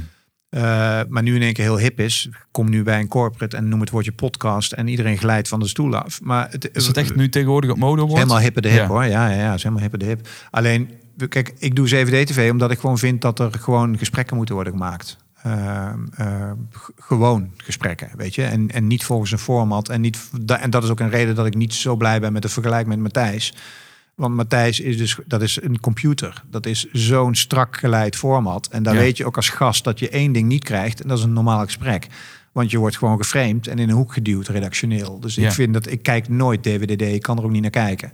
Eh, 0.49 0.61
maar 1.09 1.23
nu 1.23 1.35
in 1.35 1.41
één 1.41 1.53
keer 1.53 1.63
heel 1.63 1.79
hip 1.79 1.99
is. 1.99 2.29
Kom 2.51 2.69
nu 2.69 2.83
bij 2.83 2.99
een 2.99 3.07
corporate 3.07 3.57
en 3.57 3.69
noem 3.69 3.79
het 3.79 3.89
woordje 3.89 4.11
podcast 4.11 4.71
en 4.71 4.87
iedereen 4.87 5.17
glijdt 5.17 5.47
van 5.47 5.59
de 5.59 5.67
stoel 5.67 5.95
af. 5.95 6.21
Maar 6.21 6.47
het, 6.51 6.69
Is 6.73 6.87
het 6.87 6.97
echt 6.97 7.15
nu 7.15 7.29
tegenwoordig 7.29 7.71
op 7.71 7.77
mode 7.77 8.01
wordt? 8.01 8.17
Helemaal 8.17 8.39
hippe 8.39 8.61
de 8.61 8.69
hip 8.69 8.77
Ja. 8.77 8.87
hoor. 8.87 9.05
Ja, 9.05 9.29
ja, 9.29 9.35
ja, 9.35 9.45
het 9.45 9.55
is 9.55 9.63
helemaal 9.63 9.83
hippe 9.83 9.97
de 9.97 10.05
hip. 10.05 10.27
Alleen, 10.49 10.89
kijk, 11.29 11.53
ik 11.57 11.75
doe 11.75 11.87
7D-TV 11.87 12.51
omdat 12.51 12.71
ik 12.71 12.79
gewoon 12.79 12.97
vind 12.97 13.21
dat 13.21 13.39
er 13.39 13.51
gewoon 13.51 13.97
gesprekken 13.97 14.35
moeten 14.35 14.55
worden 14.55 14.73
gemaakt. 14.73 15.17
Eh, 15.43 15.89
eh, 16.15 16.51
g- 16.73 16.89
gewoon 16.97 17.51
gesprekken, 17.57 18.09
weet 18.17 18.35
je. 18.35 18.43
En, 18.43 18.71
en 18.71 18.87
niet 18.87 19.03
volgens 19.03 19.31
een 19.31 19.37
format. 19.39 19.89
En, 19.89 20.01
niet, 20.01 20.29
da- 20.41 20.59
en 20.59 20.69
dat 20.69 20.83
is 20.83 20.89
ook 20.89 20.99
een 20.99 21.09
reden 21.09 21.35
dat 21.35 21.45
ik 21.45 21.55
niet 21.55 21.73
zo 21.73 21.95
blij 21.95 22.19
ben 22.19 22.33
met 22.33 22.41
de 22.41 22.49
vergelijk 22.49 22.87
met 22.87 22.99
Matthijs. 22.99 23.53
Want 24.15 24.35
Matthijs 24.35 24.79
is 24.79 24.97
dus, 24.97 25.17
dat 25.25 25.41
is 25.41 25.61
een 25.61 25.79
computer. 25.79 26.43
Dat 26.49 26.65
is 26.65 26.87
zo'n 26.91 27.35
strak 27.35 27.77
geleid 27.77 28.15
format. 28.15 28.67
En 28.67 28.83
daar 28.83 28.93
Ja. 28.93 28.99
weet 28.99 29.17
je 29.17 29.25
ook 29.25 29.35
als 29.35 29.49
gast 29.49 29.83
dat 29.83 29.99
je 29.99 30.09
één 30.09 30.31
ding 30.31 30.47
niet 30.47 30.63
krijgt. 30.63 31.01
En 31.01 31.07
dat 31.07 31.17
is 31.17 31.23
een 31.23 31.33
normaal 31.33 31.63
gesprek. 31.63 32.07
Want 32.51 32.71
je 32.71 32.77
wordt 32.77 32.97
gewoon 32.97 33.17
geframed 33.17 33.67
en 33.67 33.79
in 33.79 33.89
een 33.89 33.95
hoek 33.95 34.13
geduwd, 34.13 34.47
redactioneel. 34.47 35.19
Dus 35.19 35.35
Ja. 35.35 35.47
ik 35.47 35.53
vind 35.53 35.73
dat 35.73 35.87
ik 35.91 36.03
kijk 36.03 36.27
nooit 36.29 36.63
DWDD. 36.63 37.01
Ik 37.01 37.21
kan 37.21 37.37
er 37.37 37.43
ook 37.43 37.51
niet 37.51 37.61
naar 37.61 37.71
kijken. 37.71 38.11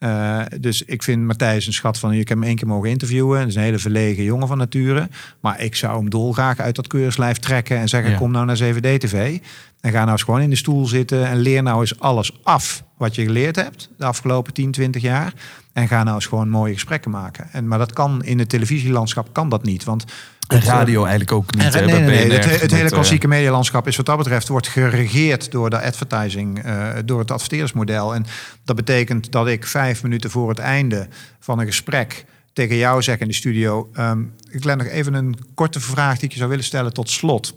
Eh, 0.00 0.40
dus 0.60 0.82
ik 0.82 1.02
vind 1.02 1.22
Matthijs 1.22 1.66
een 1.66 1.72
schat 1.72 1.98
van... 1.98 2.12
Ik 2.12 2.28
heb 2.28 2.38
hem 2.38 2.46
één 2.46 2.56
keer 2.56 2.66
mogen 2.66 2.90
interviewen. 2.90 3.38
Hij 3.38 3.46
is 3.46 3.54
een 3.54 3.62
hele 3.62 3.78
verlegen 3.78 4.24
jongen 4.24 4.48
van 4.48 4.58
nature. 4.58 5.08
Maar 5.40 5.60
ik 5.60 5.74
zou 5.74 5.98
hem 5.98 6.10
dolgraag 6.10 6.58
uit 6.58 6.74
dat 6.76 6.86
keurslijf 6.86 7.38
trekken... 7.38 7.78
en 7.78 7.88
zeggen, 7.88 8.10
Ja. 8.10 8.16
kom 8.16 8.30
nou 8.30 8.46
naar 8.46 8.58
7D-TV. 8.58 9.38
En 9.80 9.90
ga 9.92 9.98
nou 9.98 10.10
eens 10.10 10.22
gewoon 10.22 10.40
in 10.40 10.50
de 10.50 10.56
stoel 10.56 10.86
zitten... 10.86 11.26
en 11.26 11.38
leer 11.38 11.62
nou 11.62 11.80
eens 11.80 12.00
alles 12.00 12.38
af 12.42 12.84
wat 12.96 13.14
je 13.14 13.22
geleerd 13.24 13.56
hebt... 13.56 13.90
de 13.98 14.04
afgelopen 14.04 14.52
10, 14.52 14.70
20 14.70 15.02
jaar. 15.02 15.32
En 15.72 15.88
ga 15.88 16.02
nou 16.02 16.14
eens 16.14 16.26
gewoon 16.26 16.48
mooie 16.48 16.72
gesprekken 16.72 17.10
maken. 17.10 17.48
En, 17.52 17.68
maar 17.68 17.78
dat 17.78 17.92
kan 17.92 18.24
in 18.24 18.38
het 18.38 18.48
televisielandschap 18.48 19.28
kan 19.32 19.48
dat 19.48 19.64
niet. 19.64 19.84
Want 19.84 20.04
En 20.50 20.60
radio 20.60 21.00
eigenlijk 21.00 21.32
ook 21.32 21.54
niet. 21.54 21.62
en, 21.62 21.72
hè, 21.72 21.80
nee, 21.80 21.86
bij 21.86 22.00
nee, 22.00 22.08
nee. 22.10 22.26
BNR 22.26 22.34
Het, 22.34 22.50
het 22.50 22.60
met, 22.60 22.70
hele 22.70 22.84
eh, 22.84 22.90
klassieke 22.90 23.28
medialandschap 23.28 23.86
is 23.86 23.96
wat 23.96 24.06
dat 24.06 24.16
betreft 24.16 24.48
wordt 24.48 24.68
geregeerd 24.68 25.50
door 25.50 25.70
de 25.70 25.80
advertising, 25.80 26.64
eh, 26.64 26.88
door 27.04 27.18
het 27.18 27.30
adverteersmodel. 27.30 28.14
En 28.14 28.26
dat 28.64 28.76
betekent 28.76 29.32
dat 29.32 29.48
ik 29.48 29.66
vijf 29.66 30.02
minuten 30.02 30.30
voor 30.30 30.48
het 30.48 30.58
einde 30.58 31.08
van 31.40 31.58
een 31.58 31.66
gesprek 31.66 32.24
tegen 32.52 32.76
jou 32.76 33.02
zeg 33.02 33.18
in 33.18 33.28
de 33.28 33.34
studio: 33.34 33.90
ehm, 33.94 34.22
Ik 34.50 34.64
leg 34.64 34.76
nog 34.76 34.86
even 34.86 35.14
een 35.14 35.36
korte 35.54 35.80
vraag 35.80 36.14
die 36.14 36.24
ik 36.24 36.32
je 36.32 36.38
zou 36.38 36.50
willen 36.50 36.64
stellen 36.64 36.92
tot 36.92 37.10
slot. 37.10 37.54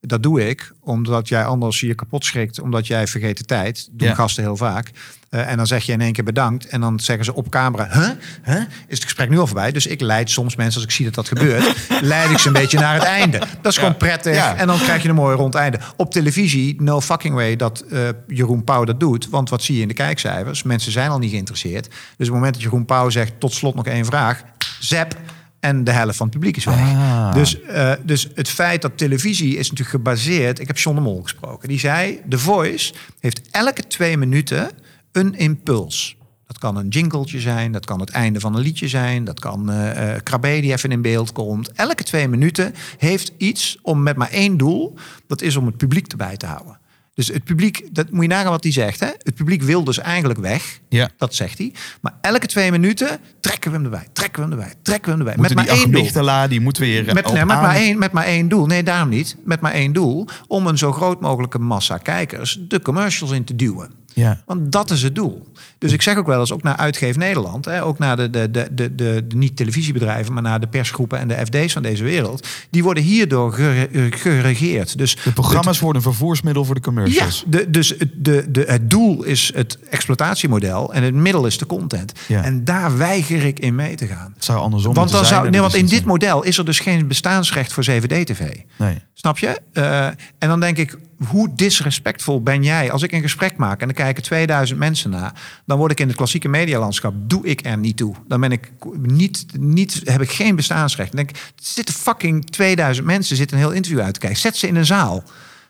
Dat 0.00 0.22
doe 0.22 0.48
ik 0.48 0.72
omdat 0.80 1.28
jij 1.28 1.44
anders 1.44 1.80
je 1.80 1.94
kapot 1.94 2.24
schrikt, 2.24 2.60
omdat 2.60 2.86
jij 2.86 3.06
vergeet 3.06 3.38
de 3.38 3.44
tijd. 3.44 3.88
Doen 3.92 4.08
Ja. 4.08 4.14
gasten 4.14 4.42
heel 4.42 4.56
vaak. 4.56 4.90
Eh, 5.30 5.50
en 5.50 5.56
dan 5.56 5.66
zeg 5.66 5.84
je 5.84 5.92
in 5.92 6.00
één 6.00 6.12
keer 6.12 6.24
bedankt. 6.24 6.66
En 6.66 6.80
dan 6.80 7.00
zeggen 7.00 7.24
ze 7.24 7.34
op 7.34 7.48
camera, 7.48 7.88
huh? 7.92 8.08
Huh? 8.44 8.56
Is 8.86 8.94
het 8.94 9.02
gesprek 9.04 9.28
nu 9.28 9.38
al 9.38 9.46
voorbij? 9.46 9.72
Dus 9.72 9.86
ik 9.86 10.00
leid 10.00 10.30
soms 10.30 10.56
mensen, 10.56 10.74
als 10.74 10.84
ik 10.84 10.90
zie 10.90 11.04
dat 11.04 11.14
dat 11.14 11.28
gebeurt, 11.28 11.76
leid 12.00 12.30
ik 12.30 12.38
ze 12.38 12.46
een 12.46 12.52
beetje 12.52 12.78
naar 12.78 12.94
het 12.94 13.02
einde. 13.02 13.38
Dat 13.38 13.72
is 13.72 13.78
gewoon 13.78 13.96
prettig. 13.96 14.34
Ja. 14.34 14.56
En 14.56 14.66
dan 14.66 14.78
krijg 14.78 15.02
je 15.02 15.08
een 15.08 15.14
mooi 15.14 15.36
rond 15.36 15.54
einde. 15.54 15.78
Op 15.96 16.12
televisie, 16.12 16.82
no 16.82 17.00
fucking 17.00 17.34
way 17.34 17.56
dat 17.56 17.80
eh, 17.80 18.08
Jeroen 18.26 18.64
Pauw 18.64 18.84
dat 18.84 19.00
doet. 19.00 19.28
Want 19.28 19.48
wat 19.50 19.62
zie 19.62 19.76
je 19.76 19.82
in 19.82 19.88
de 19.88 19.94
kijkcijfers? 19.94 20.62
Mensen 20.62 20.92
zijn 20.92 21.10
al 21.10 21.18
niet 21.18 21.30
geïnteresseerd. 21.30 21.84
Dus 21.86 21.92
op 21.92 22.18
het 22.18 22.28
moment 22.30 22.54
dat 22.54 22.62
Jeroen 22.62 22.84
Pauw 22.84 23.10
zegt, 23.10 23.32
tot 23.40 23.52
slot 23.52 23.74
nog 23.74 23.86
één 23.86 24.04
vraag. 24.04 24.42
Zap. 24.80 25.14
En 25.60 25.84
de 25.84 25.90
helft 25.90 26.16
van 26.16 26.26
het 26.26 26.34
publiek 26.34 26.56
is 26.56 26.64
weg. 26.64 26.78
Ah. 26.78 27.34
Dus, 27.34 27.62
eh, 27.62 27.92
dus 28.02 28.28
het 28.34 28.48
feit 28.48 28.82
dat 28.82 28.98
televisie 28.98 29.56
is 29.56 29.70
natuurlijk 29.70 29.96
gebaseerd... 29.96 30.58
Ik 30.58 30.66
heb 30.66 30.78
John 30.78 30.96
de 30.96 31.02
Mol 31.02 31.22
gesproken. 31.22 31.68
Die 31.68 31.78
zei, 31.78 32.20
The 32.28 32.38
Voice 32.38 32.94
heeft 33.18 33.40
elke 33.50 33.86
twee 33.86 34.16
minuten 34.16 34.70
een 35.12 35.34
impuls. 35.34 36.16
Dat 36.46 36.58
kan 36.58 36.76
een 36.76 36.88
jingletje 36.88 37.40
zijn, 37.40 37.72
dat 37.72 37.84
kan 37.84 38.00
het 38.00 38.10
einde 38.10 38.40
van 38.40 38.54
een 38.54 38.62
liedje 38.62 38.88
zijn... 38.88 39.24
dat 39.24 39.40
kan 39.40 39.70
eh 39.70 40.14
Krabbe 40.22 40.60
die 40.60 40.72
even 40.72 40.92
in 40.92 41.02
beeld 41.02 41.32
komt. 41.32 41.72
Elke 41.72 42.02
twee 42.02 42.28
minuten 42.28 42.74
heeft 42.98 43.32
iets 43.36 43.78
om 43.82 44.02
met 44.02 44.16
maar 44.16 44.30
één 44.30 44.56
doel... 44.56 44.94
dat 45.26 45.42
is 45.42 45.56
om 45.56 45.66
het 45.66 45.76
publiek 45.76 46.06
erbij 46.06 46.36
te 46.36 46.46
houden. 46.46 46.79
Dus 47.20 47.28
het 47.28 47.44
publiek, 47.44 47.88
dat 47.92 48.10
moet 48.10 48.22
je 48.22 48.28
nagaan 48.28 48.50
wat 48.50 48.62
hij 48.62 48.72
zegt. 48.72 49.00
Hè? 49.00 49.06
Het 49.06 49.34
publiek 49.34 49.62
wil 49.62 49.84
dus 49.84 49.98
eigenlijk 49.98 50.40
weg. 50.40 50.80
Ja. 50.88 51.10
Dat 51.16 51.34
zegt 51.34 51.58
hij. 51.58 51.72
Maar 52.00 52.12
elke 52.20 52.46
twee 52.46 52.70
minuten 52.70 53.18
trekken 53.40 53.70
we 53.70 53.76
hem 53.76 53.84
erbij, 53.84 54.06
trekken 54.12 54.42
we 54.42 54.48
hem 54.48 54.58
erbij, 54.58 54.74
trekken 54.82 55.04
we 55.04 55.10
hem 55.10 55.18
erbij. 55.18 55.36
Moeten 55.36 55.56
met 55.56 55.66
maar 55.66 55.76
één 55.76 56.22
doel. 56.22 56.48
die 56.48 56.60
moet 56.60 56.78
weer... 56.78 57.04
Met, 57.04 57.32
nee, 57.32 57.44
met, 57.44 57.60
maar 57.60 57.74
één, 57.74 57.98
met 57.98 58.12
maar 58.12 58.24
één 58.24 58.48
doel. 58.48 58.66
Nee, 58.66 58.82
daarom 58.82 59.08
niet. 59.08 59.36
Met 59.44 59.60
maar 59.60 59.72
één 59.72 59.92
doel. 59.92 60.28
Om 60.46 60.66
een 60.66 60.78
zo 60.78 60.92
groot 60.92 61.20
mogelijke 61.20 61.58
massa 61.58 61.96
kijkers 61.96 62.60
de 62.68 62.82
commercials 62.82 63.32
in 63.32 63.44
te 63.44 63.56
duwen. 63.56 63.99
Ja. 64.14 64.42
Want 64.46 64.72
dat 64.72 64.90
is 64.90 65.02
het 65.02 65.14
doel. 65.14 65.46
Dus 65.78 65.92
ik 65.92 66.02
zeg 66.02 66.16
ook 66.16 66.26
wel 66.26 66.40
eens, 66.40 66.52
ook 66.52 66.62
naar 66.62 66.76
Uitgeef 66.76 67.16
Nederland... 67.16 67.64
Hè, 67.64 67.84
ook 67.84 67.98
naar 67.98 68.16
de, 68.16 68.30
de, 68.30 68.50
de, 68.50 68.68
de, 68.72 68.94
de, 68.94 69.24
de 69.26 69.36
niet-televisiebedrijven... 69.36 70.32
maar 70.32 70.42
naar 70.42 70.60
de 70.60 70.66
persgroepen 70.66 71.18
en 71.18 71.28
de 71.28 71.34
FD's 71.46 71.72
van 71.72 71.82
deze 71.82 72.04
wereld... 72.04 72.48
die 72.70 72.82
worden 72.82 73.02
hierdoor 73.02 73.52
gere- 73.52 73.88
geregeerd. 74.10 74.98
Dus 74.98 75.16
De 75.24 75.32
programma's 75.32 75.78
worden 75.80 76.02
een 76.02 76.10
vervoersmiddel 76.10 76.64
voor 76.64 76.74
de 76.74 76.80
ja, 76.80 76.86
commercials. 76.86 77.44
de, 77.46 77.70
dus 77.70 77.88
het, 77.98 78.08
de, 78.14 78.50
de, 78.50 78.64
het 78.66 78.90
doel 78.90 79.22
is 79.22 79.52
het 79.54 79.78
exploitatiemodel... 79.90 80.94
en 80.94 81.02
het 81.02 81.14
middel 81.14 81.46
is 81.46 81.58
de 81.58 81.66
content. 81.66 82.12
Ja. 82.28 82.42
En 82.44 82.64
daar 82.64 82.96
weiger 82.98 83.44
ik 83.44 83.58
in 83.58 83.74
mee 83.74 83.94
te 83.94 84.06
gaan. 84.06 84.32
Het 84.34 84.44
zou 84.44 84.58
andersom 84.58 84.94
Want, 84.94 85.10
dan 85.10 85.24
zou, 85.24 85.40
zijn, 85.40 85.52
nee, 85.52 85.60
want 85.60 85.74
in 85.74 85.86
dit 85.86 86.04
model 86.04 86.42
is 86.42 86.58
er 86.58 86.64
dus 86.64 86.78
geen 86.78 87.08
bestaansrecht 87.08 87.72
voor 87.72 87.84
7D-TV. 87.90 88.56
Nee. 88.76 88.98
Snap 89.14 89.38
je? 89.38 89.60
Eh, 89.72 90.06
en 90.06 90.48
dan 90.48 90.60
denk 90.60 90.76
ik, 90.76 90.96
hoe 91.28 91.54
disrespectvol 91.54 92.42
ben 92.42 92.62
jij? 92.62 92.90
Als 92.90 93.02
ik 93.02 93.12
een 93.12 93.20
gesprek 93.20 93.56
maak 93.56 93.80
en 93.80 93.88
er 93.88 93.94
kijken 93.94 94.22
2000 94.22 94.78
mensen 94.78 95.10
naar... 95.10 95.32
dan 95.66 95.78
word 95.78 95.92
ik 95.92 96.00
in 96.00 96.08
het 96.08 96.16
klassieke 96.16 96.48
medialandschap, 96.48 97.14
doe 97.16 97.46
ik 97.46 97.66
er 97.66 97.78
niet 97.78 97.96
toe. 97.96 98.14
Dan 98.26 98.40
ben 98.40 98.52
ik 98.52 98.72
niet, 99.00 99.46
niet, 99.58 100.00
heb 100.04 100.20
ik 100.20 100.30
geen 100.30 100.56
bestaansrecht. 100.56 101.12
Dan 101.12 101.24
denk 101.24 101.36
ik, 101.36 101.42
er 101.42 101.52
zitten 101.62 101.94
fucking 101.94 102.50
2000 102.50 103.06
mensen, 103.06 103.36
zitten 103.36 103.56
een 103.56 103.62
heel 103.62 103.72
interview 103.72 104.00
uit 104.00 104.14
te 104.14 104.20
kijken. 104.20 104.38
Zet 104.38 104.56
ze 104.56 104.66
in 104.66 104.76
een 104.76 104.86
zaal. 104.86 105.24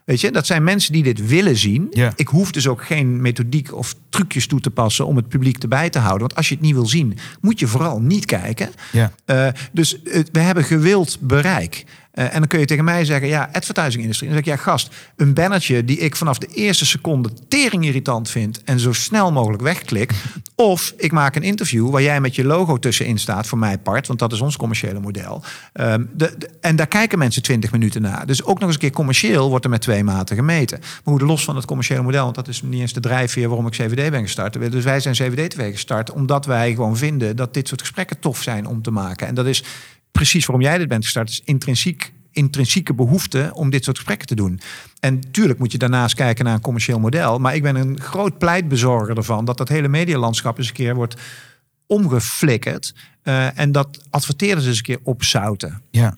Weet 0.05 0.21
je, 0.21 0.31
dat 0.31 0.47
zijn 0.47 0.65
mensen 0.65 0.93
die 0.93 1.03
dit 1.03 1.27
willen 1.27 1.57
zien. 1.57 1.87
Ja. 1.91 2.13
Ik 2.17 2.29
hoef 2.29 2.53
dus 2.53 2.69
ook 2.69 2.85
geen 2.85 3.21
methodiek 3.21 3.75
of 3.75 3.95
trucjes 4.09 4.47
toe 4.47 4.61
te 4.61 4.71
passen 4.71 5.07
om 5.07 5.17
het 5.17 5.29
publiek 5.29 5.63
erbij 5.63 5.91
te 5.91 5.99
houden. 5.99 6.21
Want 6.21 6.35
als 6.35 6.49
je 6.49 6.55
het 6.55 6.63
niet 6.63 6.75
wil 6.75 6.87
zien, 6.87 7.19
moet 7.41 7.61
je 7.61 7.67
vooral 7.67 8.01
niet 8.01 8.25
kijken. 8.25 8.69
Ja. 8.93 9.13
Eh, 9.25 9.49
dus 9.73 10.03
eh, 10.03 10.23
we 10.33 10.39
hebben 10.39 10.65
gewild 10.65 11.19
bereik. 11.21 11.85
Eh, 12.11 12.25
en 12.25 12.39
dan 12.39 12.47
kun 12.47 12.59
je 12.59 12.65
tegen 12.65 12.85
mij 12.85 13.05
zeggen, 13.05 13.29
ja, 13.29 13.49
advertising 13.53 14.03
industrie. 14.03 14.29
Dan 14.31 14.39
zeg 14.39 14.49
ik, 14.49 14.59
ja, 14.59 14.63
gast, 14.63 14.95
een 15.17 15.35
bannertje 15.35 15.85
die 15.85 15.99
ik 15.99 16.17
vanaf 16.17 16.39
de 16.39 16.47
eerste 16.47 16.87
seconde 16.87 17.31
tering 17.49 17.85
irritant 17.85 18.31
vind 18.31 18.65
en 18.65 18.81
zo 18.81 18.93
snel 18.93 19.33
mogelijk 19.33 19.63
wegklik. 19.63 20.13
Of 20.55 20.95
ik 20.97 21.13
maak 21.13 21.37
een 21.37 21.43
interview 21.43 21.91
waar 21.91 22.03
jij 22.03 22.21
met 22.21 22.35
je 22.35 22.45
logo 22.45 22.79
tussenin 22.79 23.19
staat, 23.19 23.47
voor 23.47 23.59
mij 23.59 23.79
part, 23.79 24.07
want 24.07 24.19
dat 24.19 24.33
is 24.33 24.41
ons 24.41 24.57
commerciële 24.57 25.01
model. 25.01 25.43
Ehm, 25.73 26.05
de, 26.13 26.35
de- 26.39 26.51
en 26.61 26.77
daar 26.77 26.87
kijken 26.87 27.19
mensen 27.19 27.43
20 27.43 27.73
minuten 27.73 28.03
naar. 28.03 28.27
Dus 28.27 28.45
ook 28.45 28.59
nog 28.59 28.65
eens 28.65 28.75
een 28.75 28.81
keer 28.81 28.91
commercieel 28.91 29.49
wordt 29.49 29.65
er 29.65 29.71
met 29.71 29.81
twee 29.81 30.05
maten 30.05 30.37
gemeten. 30.37 30.79
Maar 30.81 31.15
hoe 31.15 31.27
los 31.27 31.45
van 31.45 31.57
het 31.57 31.65
commerciële 31.65 32.03
model, 32.03 32.23
want 32.23 32.35
dat 32.35 32.49
is 32.49 32.63
niet 32.63 32.81
eens 32.81 32.93
de 32.93 33.01
drijfveer 33.01 33.49
waarom 33.49 33.67
ik 33.67 33.73
CVD 33.73 34.11
ben 34.11 34.23
gestart. 34.23 34.71
Dus 34.73 34.85
wij 34.85 35.01
zijn 35.01 35.15
CVD-TV 35.15 35.73
gestart 35.73 36.13
omdat 36.13 36.47
wij 36.47 36.71
gewoon 36.75 36.97
vinden 36.97 37.37
dat 37.37 37.55
dit 37.55 37.69
soort 37.69 37.81
gesprekken 37.81 38.19
tof 38.19 38.43
zijn 38.43 38.67
om 38.67 38.83
te 38.83 38.91
maken. 38.91 39.27
En 39.27 39.35
dat 39.35 39.47
is 39.47 39.65
precies 40.13 40.47
waarom 40.47 40.65
jij 40.65 40.79
dit 40.79 40.89
bent 40.89 41.05
gestart, 41.05 41.29
is 41.31 41.41
intrinsiek 41.45 42.13
intrinsieke 42.33 42.95
behoefte 42.95 43.51
om 43.55 43.71
dit 43.71 43.85
soort 43.85 43.97
gesprekken 43.97 44.27
te 44.27 44.35
doen. 44.35 44.61
En 45.01 45.31
tuurlijk 45.31 45.59
moet 45.59 45.73
je 45.73 45.79
daarnaast 45.79 46.15
kijken 46.15 46.45
naar 46.45 46.55
een 46.55 46.61
commercieel 46.61 46.99
model. 47.01 47.39
Maar 47.39 47.55
ik 47.55 47.63
ben 47.63 47.77
een 47.77 48.01
groot 48.01 48.39
pleitbezorger 48.39 49.17
ervan 49.17 49.45
dat 49.45 49.57
dat 49.59 49.69
hele 49.69 49.89
medialandschap 49.89 50.59
eens 50.59 50.69
een 50.69 50.73
keer 50.75 50.95
wordt 50.95 51.15
omgeflikkerd. 51.87 52.95
eh, 53.23 53.59
en 53.59 53.73
dat 53.73 54.03
adverteerders 54.11 54.67
eens 54.67 54.77
een 54.77 54.83
keer 54.83 54.99
opzouten. 55.03 55.83
Ja. 55.91 56.17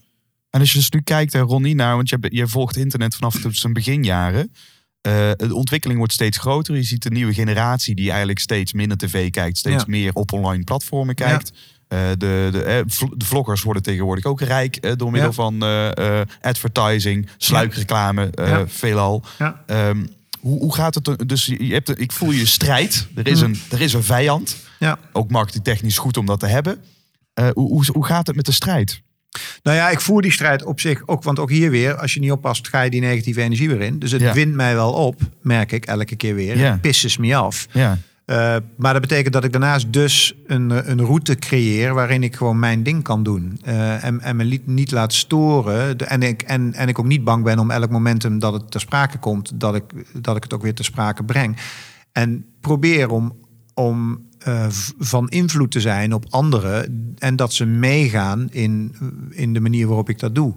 En 0.50 0.60
als 0.60 0.72
je 0.72 0.78
dus 0.78 0.90
nu 0.90 1.00
kijkt, 1.00 1.32
hè, 1.32 1.40
Ronnie, 1.40 1.74
nou, 1.74 1.96
want 1.96 2.08
je, 2.08 2.18
je 2.20 2.46
volgt 2.48 2.76
internet 2.76 3.14
vanaf 3.14 3.34
de- 3.34 3.52
zijn 3.54 3.72
beginjaren. 3.72 4.52
Eh, 5.00 5.30
de 5.36 5.54
ontwikkeling 5.54 5.98
wordt 5.98 6.12
steeds 6.14 6.38
groter. 6.38 6.76
Je 6.76 6.82
ziet 6.82 7.04
een 7.04 7.12
nieuwe 7.12 7.34
generatie 7.34 7.94
die 7.94 8.08
eigenlijk 8.08 8.38
steeds 8.38 8.72
minder 8.72 8.96
tv 8.96 9.30
kijkt, 9.30 9.58
steeds 9.58 9.82
Ja. 9.82 9.90
meer 9.90 10.12
op 10.14 10.32
online 10.32 10.64
platformen 10.64 11.14
kijkt. 11.14 11.50
Eh, 11.50 11.56
de, 12.18 12.48
de, 12.52 12.62
eh, 12.62 12.82
de 13.16 13.24
vloggers 13.24 13.62
worden 13.62 13.82
tegenwoordig 13.82 14.24
ook 14.24 14.40
rijk 14.40 14.76
eh, 14.76 14.92
door 14.96 15.10
middel 15.10 15.28
Ja. 15.30 15.34
van 15.36 15.62
eh, 15.62 16.20
eh, 16.20 16.26
advertising, 16.40 17.28
sluikreclame, 17.36 18.30
eh, 18.34 18.48
Ja. 18.48 18.68
veelal. 18.68 19.22
Ja. 19.38 19.62
Ehm, 19.66 20.04
hoe, 20.40 20.58
hoe 20.58 20.74
gaat 20.74 20.94
het? 20.94 21.28
Dus 21.28 21.46
je 21.46 21.72
hebt, 21.72 22.00
ik 22.00 22.12
voel 22.12 22.30
je 22.30 22.46
strijd. 22.46 23.06
Er 23.14 23.26
is, 23.26 23.40
Mm. 23.42 23.46
een, 23.48 23.60
er 23.70 23.80
is 23.80 23.92
een 23.92 24.02
vijand. 24.04 24.56
Ja. 24.78 24.98
Ook 25.12 25.30
marketingtechnisch 25.30 25.98
goed 25.98 26.16
om 26.16 26.26
dat 26.26 26.40
te 26.40 26.46
hebben. 26.46 26.78
Eh, 27.34 27.48
hoe, 27.52 27.68
hoe, 27.68 27.84
hoe 27.92 28.04
gaat 28.06 28.26
het 28.26 28.36
met 28.36 28.44
de 28.46 28.52
strijd? 28.52 29.00
Nou 29.62 29.76
ja, 29.76 29.90
ik 29.90 30.00
voer 30.00 30.22
die 30.22 30.32
strijd 30.32 30.64
op 30.64 30.80
zich 30.80 31.02
ook. 31.06 31.22
Want 31.22 31.38
ook 31.38 31.50
hier 31.50 31.70
weer, 31.70 31.94
als 31.96 32.14
je 32.14 32.20
niet 32.20 32.30
oppast, 32.30 32.68
ga 32.68 32.82
je 32.82 32.90
die 32.90 33.00
negatieve 33.00 33.42
energie 33.42 33.68
weer 33.68 33.80
in. 33.80 33.98
Dus 33.98 34.10
het 34.10 34.20
Ja. 34.20 34.32
wint 34.32 34.54
mij 34.54 34.74
wel 34.74 34.92
op, 34.92 35.20
merk 35.42 35.72
ik 35.72 35.84
elke 35.86 36.16
keer 36.16 36.34
weer. 36.34 36.58
Ja. 36.58 36.70
Het 36.70 36.80
pisses 36.80 37.16
me 37.16 37.36
af. 37.36 37.66
Ja. 37.72 37.98
Eh, 38.24 38.56
maar 38.76 38.92
dat 38.92 39.02
betekent 39.02 39.32
dat 39.34 39.44
ik 39.44 39.52
daarnaast 39.52 39.92
dus 39.92 40.34
een, 40.46 40.70
eh, 40.70 40.88
een 40.88 41.00
route 41.00 41.34
creëer 41.34 41.94
waarin 41.94 42.22
ik 42.22 42.36
gewoon 42.36 42.58
mijn 42.58 42.82
ding 42.82 43.02
kan 43.02 43.22
doen. 43.22 43.58
Eh, 43.62 44.04
en, 44.04 44.20
en 44.20 44.36
me 44.36 44.44
liet- 44.44 44.66
niet 44.66 44.90
laat 44.90 45.12
storen. 45.12 45.98
En, 45.98 46.22
ik, 46.22 46.42
en, 46.42 46.72
en 46.74 46.88
ik 46.88 46.98
ook 46.98 47.06
niet 47.06 47.24
bang 47.24 47.44
ben 47.44 47.58
om 47.58 47.70
elk 47.70 47.90
momentum 47.90 48.38
dat 48.38 48.52
het 48.52 48.70
ter 48.70 48.80
sprake 48.80 49.18
komt, 49.18 49.60
dat 49.60 49.74
ik, 49.74 49.84
dat 50.22 50.36
ik 50.36 50.42
het 50.42 50.52
ook 50.54 50.62
weer 50.62 50.74
ter 50.74 50.84
sprake 50.84 51.24
breng. 51.24 51.56
En 52.12 52.44
probeer 52.60 53.10
om, 53.10 53.36
om 53.74 54.20
van 54.98 55.28
invloed 55.28 55.70
te 55.70 55.80
zijn 55.80 56.12
op 56.14 56.24
anderen 56.30 57.14
en 57.18 57.36
dat 57.36 57.52
ze 57.52 57.64
meegaan 57.64 58.48
in, 58.50 58.94
in 59.30 59.52
de 59.52 59.60
manier 59.60 59.86
waarop 59.86 60.08
ik 60.08 60.18
dat 60.18 60.34
doe. 60.34 60.54